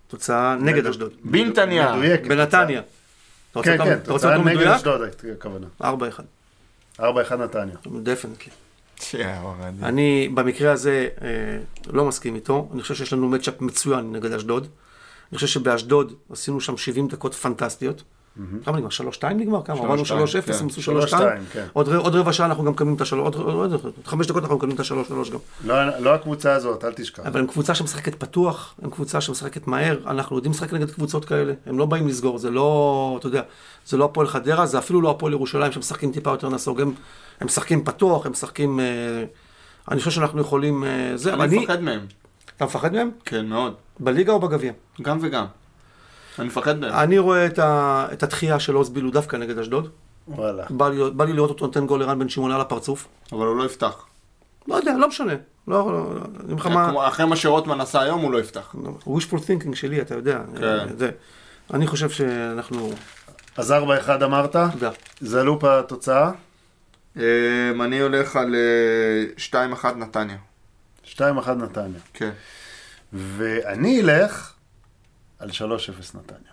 תוצאה 0.07 0.55
נגד 0.55 0.85
אשדוד. 0.85 1.11
בנתניה. 2.27 2.81
רוצה 3.55 3.77
כן, 3.77 3.83
כן, 3.83 3.99
תוצאה 3.99 4.37
נגד? 4.37 4.67
אשדוד, 4.67 5.01
הכוונה. 5.33 5.67
4-1. 5.81 5.83
4-1 6.99 7.03
נתניה. 7.35 7.75
דפנטלי. 8.03 8.51
אני 9.83 10.29
במקרה 10.33 10.71
הזה 10.71 11.07
אה, 11.21 11.27
לא 11.87 12.05
מסכים 12.05 12.35
איתו, 12.35 12.69
אני 12.73 12.81
חושב 12.81 12.95
שיש 12.95 13.13
לנו 13.13 13.29
מצ'אפ 13.29 13.61
מצוין 13.61 14.11
נגד 14.11 14.31
אשדוד. 14.31 14.67
אני 15.31 15.35
חושב 15.35 15.47
שבאשדוד 15.47 16.13
עשינו 16.31 16.61
שם 16.61 16.77
70 16.77 17.07
דקות 17.07 17.33
פנטסטיות. 17.33 18.03
כמה 18.65 18.77
נגמר? 18.77 18.89
3-2 19.21 19.25
נגמר? 19.33 19.61
כמה? 19.63 19.79
עברנו 19.79 20.01
3-0, 20.01 20.05
כן. 20.45 20.53
הם 20.59 20.67
עשו 20.67 20.81
3-2. 20.81 21.05
3-2, 21.13 21.15
כן. 21.53 21.65
עוד 21.73 22.15
רבע 22.15 22.33
שעה 22.33 22.45
אנחנו 22.45 22.63
גם 22.63 22.71
מקבלים 22.71 22.95
את 22.95 23.01
השלוש, 23.01 23.23
עוד- 23.23 23.35
עוד 23.35 23.73
עוד 23.73 23.93
חמש 24.05 24.27
דקות 24.27 24.43
אנחנו 24.43 24.55
מקבלים 24.55 24.75
את 24.75 24.79
השלוש-שלוש 24.79 25.29
גם. 25.31 25.37
לא 25.65 25.99
לא 25.99 26.13
הקבוצה 26.15 26.53
הזאת, 26.53 26.83
אל 26.85 26.93
תשכח. 26.93 27.23
אבל 27.25 27.39
הם 27.39 27.47
קבוצה 27.47 27.75
שמשחקת 27.75 28.15
פתוח, 28.15 28.75
הם 28.81 28.89
קבוצה 28.89 29.21
שמשחקת 29.21 29.67
מהר, 29.67 29.97
אנחנו 30.07 30.35
יודעים 30.35 30.51
לשחק 30.53 30.73
נגד 30.73 30.91
קבוצות 30.91 31.25
כאלה, 31.25 31.53
הם 31.65 31.77
לא 31.79 31.85
באים 31.85 32.07
לסגור, 32.07 32.37
זה 32.37 32.49
לא, 32.51 33.15
אתה 33.19 33.27
יודע, 33.27 33.41
זה 33.85 33.97
לא 33.97 34.05
הפועל 34.05 34.27
חדרה, 34.27 34.65
זה 34.65 34.77
אפילו 34.79 35.01
לא 35.01 35.09
הפועל 35.11 35.33
ירושלים 35.33 35.71
שמשחקים 35.71 36.11
טיפה 36.11 36.29
יותר 36.31 36.49
נסוג, 36.49 36.81
הם, 36.81 36.93
הם 37.39 37.47
משחקים 37.47 37.83
פתוח, 37.83 38.25
הם 38.25 38.31
משחקים, 38.31 38.79
אה, 38.79 38.85
אני 39.91 39.99
חושב 39.99 40.11
שאנחנו 40.11 40.41
יכולים, 40.41 40.83
אה, 40.83 41.11
זה, 41.15 41.33
אבל 41.33 41.41
אני 41.41 41.55
אני, 41.55 41.63
מפחד 41.63 41.81
מהם. 41.81 41.99
אתה 42.57 42.65
מפחד 42.65 42.93
מהם? 42.93 43.11
כן, 43.25 43.45
מאוד. 43.45 43.73
בליגה 43.99 44.31
או 44.33 44.39
בגביע? 44.39 44.71
גם 45.01 45.17
וגם. 45.21 45.45
אני 46.39 46.47
מפחד 46.47 46.79
מהם. 46.79 46.93
אני 46.93 47.17
רואה 47.19 47.45
את, 47.45 47.59
ה, 47.59 48.07
את 48.13 48.23
התחייה 48.23 48.59
של 48.59 48.73
עוז 48.75 48.89
בילו 48.89 49.11
דווקא 49.11 49.35
נגד 49.37 49.57
אשדוד, 49.57 49.89
וואלה. 50.27 50.63
בא 50.69 50.89
לי, 50.89 51.11
בא 51.13 51.25
לי 51.25 51.33
לראות 51.33 51.49
אותו 51.49 51.65
נותן 51.65 51.85
גול 51.85 51.99
לרן 51.99 52.19
בן 52.19 52.29
שמעון 52.29 52.51
על 52.51 52.61
הפרצוף, 52.61 53.07
אבל 53.31 53.45
הוא 53.47 53.55
לא 53.57 53.63
יפתח. 53.63 54.05
לא 54.67 54.75
יודע, 54.75 54.97
לא 54.97 55.07
משנה, 55.07 55.33
לא, 55.67 55.91
לא, 55.91 56.11
אני 56.45 56.55
לך 56.55 56.67
מה, 56.67 56.89
כמו- 56.89 57.07
אחרי 57.07 57.25
מה 57.25 57.35
שרוטמן 57.35 57.81
עשה 57.81 58.01
היום, 58.01 58.21
הוא 58.21 58.31
לא 58.31 58.39
יפתח. 58.39 58.75
wishful 59.05 59.37
thinking 59.37 59.75
שלי, 59.75 60.01
אתה 60.01 60.15
יודע, 60.15 60.39
כן. 60.57 60.63
אה, 60.63 60.85
זה, 60.97 61.09
אני 61.73 61.87
חושב 61.87 62.09
שאנחנו, 62.09 62.91
אז 63.57 63.71
4-1 63.71 63.75
אמרת? 64.23 64.55
תודה. 64.71 64.91
זלופה 65.21 65.81
תוצאה? 65.81 66.31
אמ, 67.17 67.21
אני 67.81 67.99
הולך 67.99 68.35
על 68.35 68.55
אה, 68.55 69.69
2-1 69.83 69.97
נתניה. 69.97 70.37
2-1 71.05 71.17
נתניה. 71.57 71.99
כן. 72.13 72.29
ואני 73.13 74.01
אלך 74.01 74.53
על 75.43 75.49
3-0 75.49 76.17
נתניה. 76.17 76.51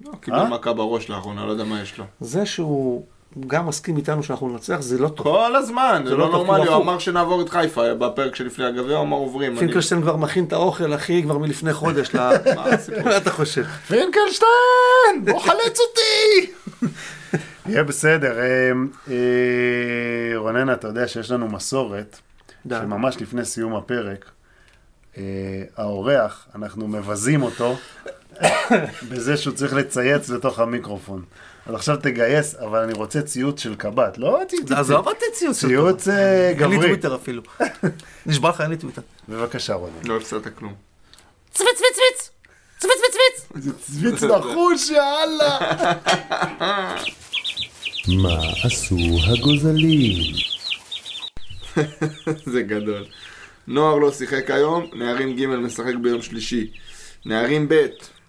לא, 0.00 0.12
קיבל 0.20 0.36
אה? 0.36 0.48
מכה 0.48 0.72
בראש 0.72 1.10
לאחרונה, 1.10 1.46
לא 1.46 1.50
יודע 1.50 1.64
מה 1.64 1.82
יש 1.82 1.98
לו. 1.98 2.04
זה 2.20 2.46
שהוא 2.46 3.06
גם 3.46 3.66
מסכים 3.66 3.96
איתנו 3.96 4.22
שאנחנו 4.22 4.48
ננצח, 4.48 4.80
זה 4.80 4.98
לא 4.98 5.08
טוב. 5.08 5.26
כל 5.26 5.56
הזמן, 5.56 6.02
זה 6.06 6.10
לא 6.10 6.18
לא 6.18 6.30
נורמלי, 6.30 6.68
הוא. 6.68 6.76
אמר 6.76 6.98
שנעבור 6.98 7.42
את 7.42 7.48
חיפה 7.48 7.94
בפרק 7.94 8.34
שלפני 8.34 8.64
הגביע, 8.64 8.96
הוא 8.96 9.04
אמר 9.04 9.16
עוברים. 9.16 9.56
פינקלשטיין 9.56 10.02
כבר 10.02 10.16
מכין 10.16 10.44
את 10.44 10.52
האוכל, 10.52 10.94
אחי, 10.94 11.22
כבר 11.22 11.38
מלפני 11.38 11.72
חודש. 11.72 12.14
מה 13.04 13.16
אתה 13.16 13.30
חושב? 13.30 13.64
פינקלשטיין! 13.64 15.24
בוא 15.24 15.40
חלץ 15.40 15.78
אותי! 15.80 16.52
יהיה 17.66 17.84
בסדר. 17.84 18.38
אה, 18.38 18.70
אה, 19.10 20.38
רוננה, 20.38 20.72
אתה 20.72 20.88
יודע 20.88 21.08
שיש 21.08 21.30
לנו 21.30 21.48
מסורת. 21.48 22.20
שממש 22.68 23.16
לפני 23.22 23.44
סיום 23.44 23.76
הפרק, 23.76 24.30
האורח, 25.76 26.46
אנחנו 26.54 26.88
מבזים 26.88 27.42
אותו 27.42 27.76
בזה 29.10 29.36
שהוא 29.36 29.54
צריך 29.54 29.74
לצייץ 29.74 30.28
לתוך 30.28 30.58
המיקרופון. 30.58 31.24
אז 31.66 31.74
עכשיו 31.74 31.96
תגייס, 31.96 32.54
אבל 32.54 32.78
אני 32.78 32.92
רוצה 32.92 33.22
ציוץ 33.22 33.60
של 33.60 33.74
קב"ט, 33.74 34.18
לא 34.18 34.40
ציוץ. 34.48 34.72
עזוב 34.72 35.06
אותי 35.08 35.24
ציוץ. 35.32 35.60
של 35.60 35.68
ציוץ 35.68 36.04
טוב. 36.04 36.14
אה, 36.14 36.48
אין 36.48 36.58
לי 36.58 36.76
גברי. 36.76 36.86
טוויטר 36.88 37.14
אפילו. 37.14 37.42
נשבע 38.26 38.48
לך, 38.48 38.60
אין 38.60 38.70
לי 38.70 38.76
טוויטר. 38.76 39.02
בבקשה, 39.28 39.74
רונן. 39.74 39.92
לא 40.04 40.16
הפסדת 40.16 40.48
כלום. 40.58 40.74
צוויץ, 41.54 41.76
צוויץ, 41.76 41.94
צוויץ! 41.94 42.30
צוויץ, 42.78 42.96
צוויץ, 42.98 43.46
צוויץ! 43.52 43.64
זה 43.64 44.18
צוויץ 44.18 44.22
נחוש, 44.22 44.90
יאללה! 44.90 45.58
מה 48.22 48.38
עשו 48.64 48.96
הגוזלים? 49.32 50.34
זה 52.52 52.62
גדול. 52.62 53.04
נוער 53.66 53.98
לא 53.98 54.12
שיחק 54.12 54.50
היום, 54.50 54.86
נערים 54.92 55.36
ג' 55.36 55.46
משחק 55.46 55.94
ביום 56.02 56.22
שלישי. 56.22 56.72
נערים 57.26 57.68
ב', 57.68 57.86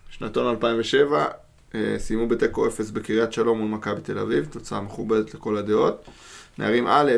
שנתון 0.10 0.48
2007, 0.48 1.28
אה, 1.76 1.96
סיימו 1.98 2.28
בתיקו 2.28 2.68
0 2.68 2.92
בקריית 2.92 3.34
שלום 3.34 3.60
מול 3.60 3.68
מכבי 3.68 4.02
תל 4.02 4.20
אביב, 4.20 4.46
תוצאה 4.46 4.82
מכובדת 4.82 5.34
לכל 5.34 5.58
הדעות. 5.58 6.06
נערים 6.58 6.88
א', 6.88 7.12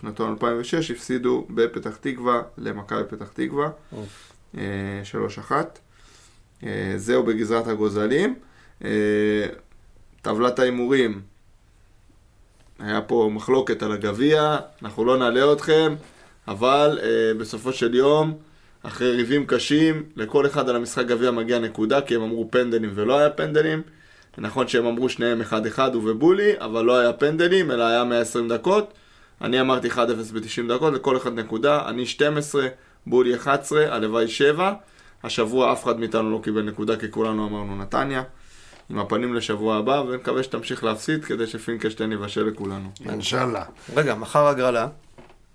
שנתון 0.00 0.30
2006, 0.30 0.90
הפסידו 0.90 1.46
בפתח 1.50 1.96
תקווה 2.00 2.42
למכבי 2.58 3.02
פתח 3.08 3.28
תקווה, 3.28 3.70
אה, 4.58 4.62
3-1. 5.04 5.78
אה, 6.64 6.92
זהו 6.96 7.22
בגזרת 7.22 7.66
הגוזלים. 7.66 8.34
אה, 8.84 9.46
טבלת 10.22 10.58
ההימורים, 10.58 11.20
היה 12.78 13.02
פה 13.02 13.30
מחלוקת 13.32 13.82
על 13.82 13.92
הגביע, 13.92 14.56
אנחנו 14.82 15.04
לא 15.04 15.16
נעלה 15.16 15.52
אתכם, 15.52 15.94
אבל 16.48 16.98
אה, 17.02 17.34
בסופו 17.38 17.72
של 17.72 17.94
יום, 17.94 18.38
אחרי 18.82 19.10
ריבים 19.16 19.46
קשים, 19.46 20.02
לכל 20.16 20.46
אחד 20.46 20.68
על 20.68 20.76
המשחק 20.76 21.06
גביע 21.06 21.30
מגיע 21.30 21.58
נקודה, 21.58 22.00
כי 22.00 22.14
הם 22.14 22.22
אמרו 22.22 22.48
פנדלים 22.50 22.90
ולא 22.94 23.18
היה 23.18 23.30
פנדלים. 23.30 23.82
נכון 24.38 24.68
שהם 24.68 24.86
אמרו 24.86 25.08
שניהם 25.08 25.40
1-1 25.42 25.78
הוא 25.94 26.10
ובולי, 26.10 26.52
אבל 26.58 26.84
לא 26.84 26.98
היה 26.98 27.12
פנדלים, 27.12 27.70
אלא 27.70 27.84
היה 27.84 28.04
120 28.04 28.48
דקות. 28.48 28.92
אני 29.40 29.60
אמרתי 29.60 29.88
1-0 29.90 29.96
ב-90 29.98 30.74
דקות, 30.74 30.94
לכל 30.94 31.16
אחד 31.16 31.34
נקודה. 31.34 31.88
אני 31.88 32.06
12, 32.06 32.66
בולי 33.06 33.34
11, 33.36 33.94
הלוואי 33.94 34.28
7. 34.28 34.72
השבוע 35.24 35.72
אף 35.72 35.84
אחד 35.84 36.00
מאיתנו 36.00 36.30
לא 36.30 36.40
קיבל 36.42 36.62
נקודה, 36.62 36.96
כי 36.96 37.10
כולנו 37.10 37.46
אמרנו 37.48 37.76
נתניה. 37.76 38.22
עם 38.90 38.98
הפנים 38.98 39.34
לשבוע 39.34 39.76
הבא, 39.76 40.02
ונקווה 40.08 40.42
שתמשיך 40.42 40.84
להפסיד 40.84 41.24
כדי 41.24 41.46
שפינקלשטיין 41.46 42.12
יבשל 42.12 42.46
לכולנו. 42.46 42.90
אינשאללה. 43.08 43.64
רגע, 43.96 44.14
מחר 44.14 44.46
הגרלה, 44.46 44.88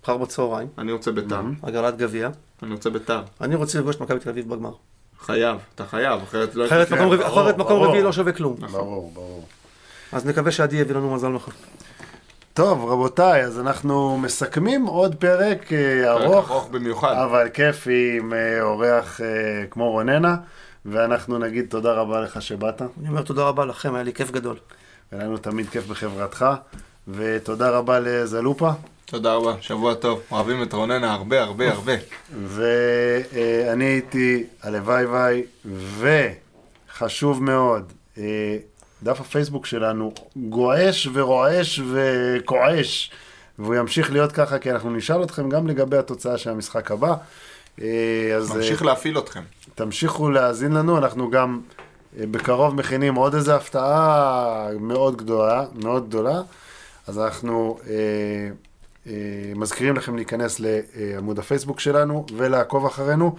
מחר 0.04 0.18
בצהריים, 0.18 0.68
אני 0.78 0.92
רוצה 0.92 1.12
ביתר, 1.12 1.42
הגרלת 1.64 1.98
גביע. 1.98 2.30
אני 2.64 2.74
רוצה 2.74 2.90
ביתר. 2.90 3.22
אני 3.42 3.56
רוצה 3.56 3.80
לפגוש 3.80 3.96
את 3.96 4.02
מכבי 4.02 4.20
תל 4.20 4.30
אביב 4.30 4.50
בגמר. 4.50 4.74
חייב, 5.22 5.58
אתה 5.76 5.86
חייב, 5.86 6.22
אחרת 6.22 6.56
לא... 6.56 6.66
אחרת. 6.66 6.92
מקום 6.92 7.10
ברור, 7.10 7.28
אחרת 7.28 7.58
מקום 7.58 7.74
ברור. 7.74 7.88
רביעי 7.88 8.04
לא 8.04 8.12
שווה 8.12 8.32
כלום. 8.32 8.56
ברור, 8.56 9.12
ברור. 9.14 9.46
אז 10.12 10.26
נקווה 10.26 10.52
שעדי 10.52 10.78
יביא 10.78 10.96
לנו 10.96 11.14
מזל 11.14 11.28
מחר. 11.28 11.52
טוב, 12.54 12.86
רבותיי, 12.86 13.44
אז 13.44 13.60
אנחנו 13.60 14.18
מסכמים 14.18 14.86
עוד 14.86 15.16
פרק 15.16 15.74
אה, 15.74 16.04
פרק 16.04 16.22
ארוך, 16.22 16.52
ארוך 16.52 16.68
במיוחד. 16.72 17.14
אבל 17.14 17.50
כיפי 17.54 18.18
עם 18.18 18.34
אה, 18.34 18.62
אורח 18.62 19.22
אה, 19.22 19.28
כמו 19.70 19.92
רוננה, 19.92 20.36
ואנחנו 20.86 21.38
נגיד 21.38 21.66
תודה 21.70 21.94
רבה 21.94 22.22
לך 22.22 22.42
שבאת, 22.42 22.82
אני 22.82 23.10
אומר 23.10 23.22
תודה 23.22 23.44
רבה 23.44 23.66
לכם, 23.66 23.96
היה 23.96 24.04
לי 24.04 24.14
כיף 24.14 24.32
גדול. 24.32 24.58
היה 25.12 25.24
לנו 25.24 25.38
תמיד 25.38 25.70
כיף 25.70 25.88
בחברתך, 25.88 26.46
ותודה 27.08 27.70
רבה 27.70 28.00
לזלופה, 28.00 28.72
תודה 29.12 29.34
רבה, 29.34 29.56
שבוע 29.62 29.94
טוב. 29.94 30.22
אוהבים 30.32 30.64
את 30.64 30.74
רוננה 30.74 31.14
הרבה 31.14 31.44
הרבה 31.44 31.72
הרבה. 31.72 31.94
ואני 32.44 33.86
הייתי 33.86 34.44
הלוואי 34.64 35.06
ויי, 35.06 35.44
וחשוב 36.90 37.44
מאוד, 37.44 37.94
אה, 38.18 38.58
דף 39.04 39.22
הפייסבוק 39.22 39.66
שלנו 39.66 40.14
גועש 40.36 41.08
ורועש 41.14 41.82
וכועש, 41.92 43.12
והוא 43.60 43.76
ימשיך 43.76 44.12
להיות 44.12 44.32
ככה, 44.32 44.60
כי 44.60 44.72
אנחנו 44.72 44.90
נשאל 44.90 45.24
אתכם 45.24 45.50
גם 45.50 45.68
לגבי 45.68 45.98
התוצאה 45.98 46.38
של 46.38 46.50
המשחק 46.50 46.92
הבא. 46.92 47.16
אה, 47.82 48.34
אז 48.36 48.52
אה, 48.52 48.56
ממשיך 48.56 48.84
להפעיל 48.84 49.18
אתכם. 49.18 49.42
תמשיכו 49.76 50.30
להאזין 50.30 50.72
לנו, 50.72 50.98
אנחנו 50.98 51.30
גם 51.30 51.60
אה, 52.20 52.24
בקרוב 52.32 52.76
מכינים 52.76 53.16
עוד 53.16 53.36
איזו 53.36 53.52
הפתעה 53.52 54.68
מאוד 54.80 55.18
גדולה, 55.18 55.66
מאוד 55.76 56.10
גדולה, 56.10 56.42
אז 57.08 57.20
אנחנו 57.20 57.80
אה, 57.90 58.50
מזכירים 59.56 59.96
לכם 59.96 60.16
להיכנס 60.16 60.60
לעמוד 60.60 61.40
הפייסבוק 61.40 61.80
שלנו 61.80 62.26
ולעקוב 62.38 62.86
אחרינו. 62.86 63.36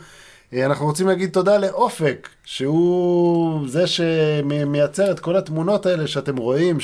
אה, 0.54 0.66
אנחנו 0.66 0.86
רוצים 0.86 1.06
להגיד 1.06 1.30
תודה 1.30 1.58
לאופק, 1.58 2.28
שהוא 2.44 3.68
זה 3.68 3.86
שמייצר 3.86 5.10
את 5.10 5.20
כל 5.20 5.36
התמונות 5.36 5.86
האלה 5.86 6.06
שאתם 6.06 6.36
רואים, 6.36 6.78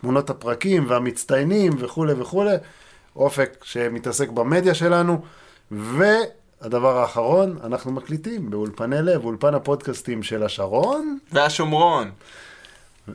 תמונות 0.00 0.30
הפרקים 0.30 0.84
והמצטיינים 0.88 1.72
וכולי 1.78 2.12
וכולי. 2.12 2.56
אופק 3.16 3.56
שמתעסק 3.62 4.28
במדיה 4.28 4.74
שלנו. 4.74 5.20
והדבר 5.70 6.98
האחרון, 6.98 7.58
אנחנו 7.64 7.92
מקליטים 7.92 8.50
באולפני 8.50 9.02
לב, 9.02 9.24
אולפן 9.24 9.54
הפודקאסטים 9.54 10.22
של 10.22 10.42
השרון. 10.42 11.18
והשומרון, 11.32 12.10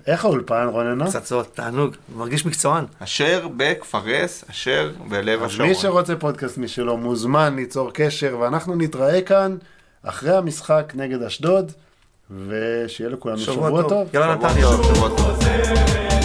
איך 0.07 0.25
האולפן, 0.25 0.67
רוננה? 0.71 1.05
פצצות, 1.05 1.55
תענוג, 1.55 1.95
מרגיש 2.15 2.45
מקצוען. 2.45 2.85
אשר 2.99 3.47
בכפרס, 3.57 4.43
אשר 4.51 4.91
בלב 5.09 5.43
השרון. 5.43 5.69
מי 5.69 5.75
שרוצה 5.75 6.15
פודקאסט 6.15 6.57
משלו 6.57 6.97
מוזמן 6.97 7.55
ליצור 7.55 7.91
קשר, 7.93 8.37
ואנחנו 8.39 8.75
נתראה 8.75 9.21
כאן 9.21 9.57
אחרי 10.03 10.37
המשחק 10.37 10.93
נגד 10.95 11.23
אשדוד, 11.23 11.71
ושיהיה 12.47 13.09
לכולם 13.09 13.37
שבוע, 13.37 13.67
שבוע 13.67 13.81
טוב. 13.81 13.89
טוב. 13.89 14.07
יאללה 14.13 14.35
שבוע 14.35 14.49
נתניה. 14.49 14.65
טוב, 14.65 14.95
שבוע 14.95 15.09
טוב. 15.09 16.20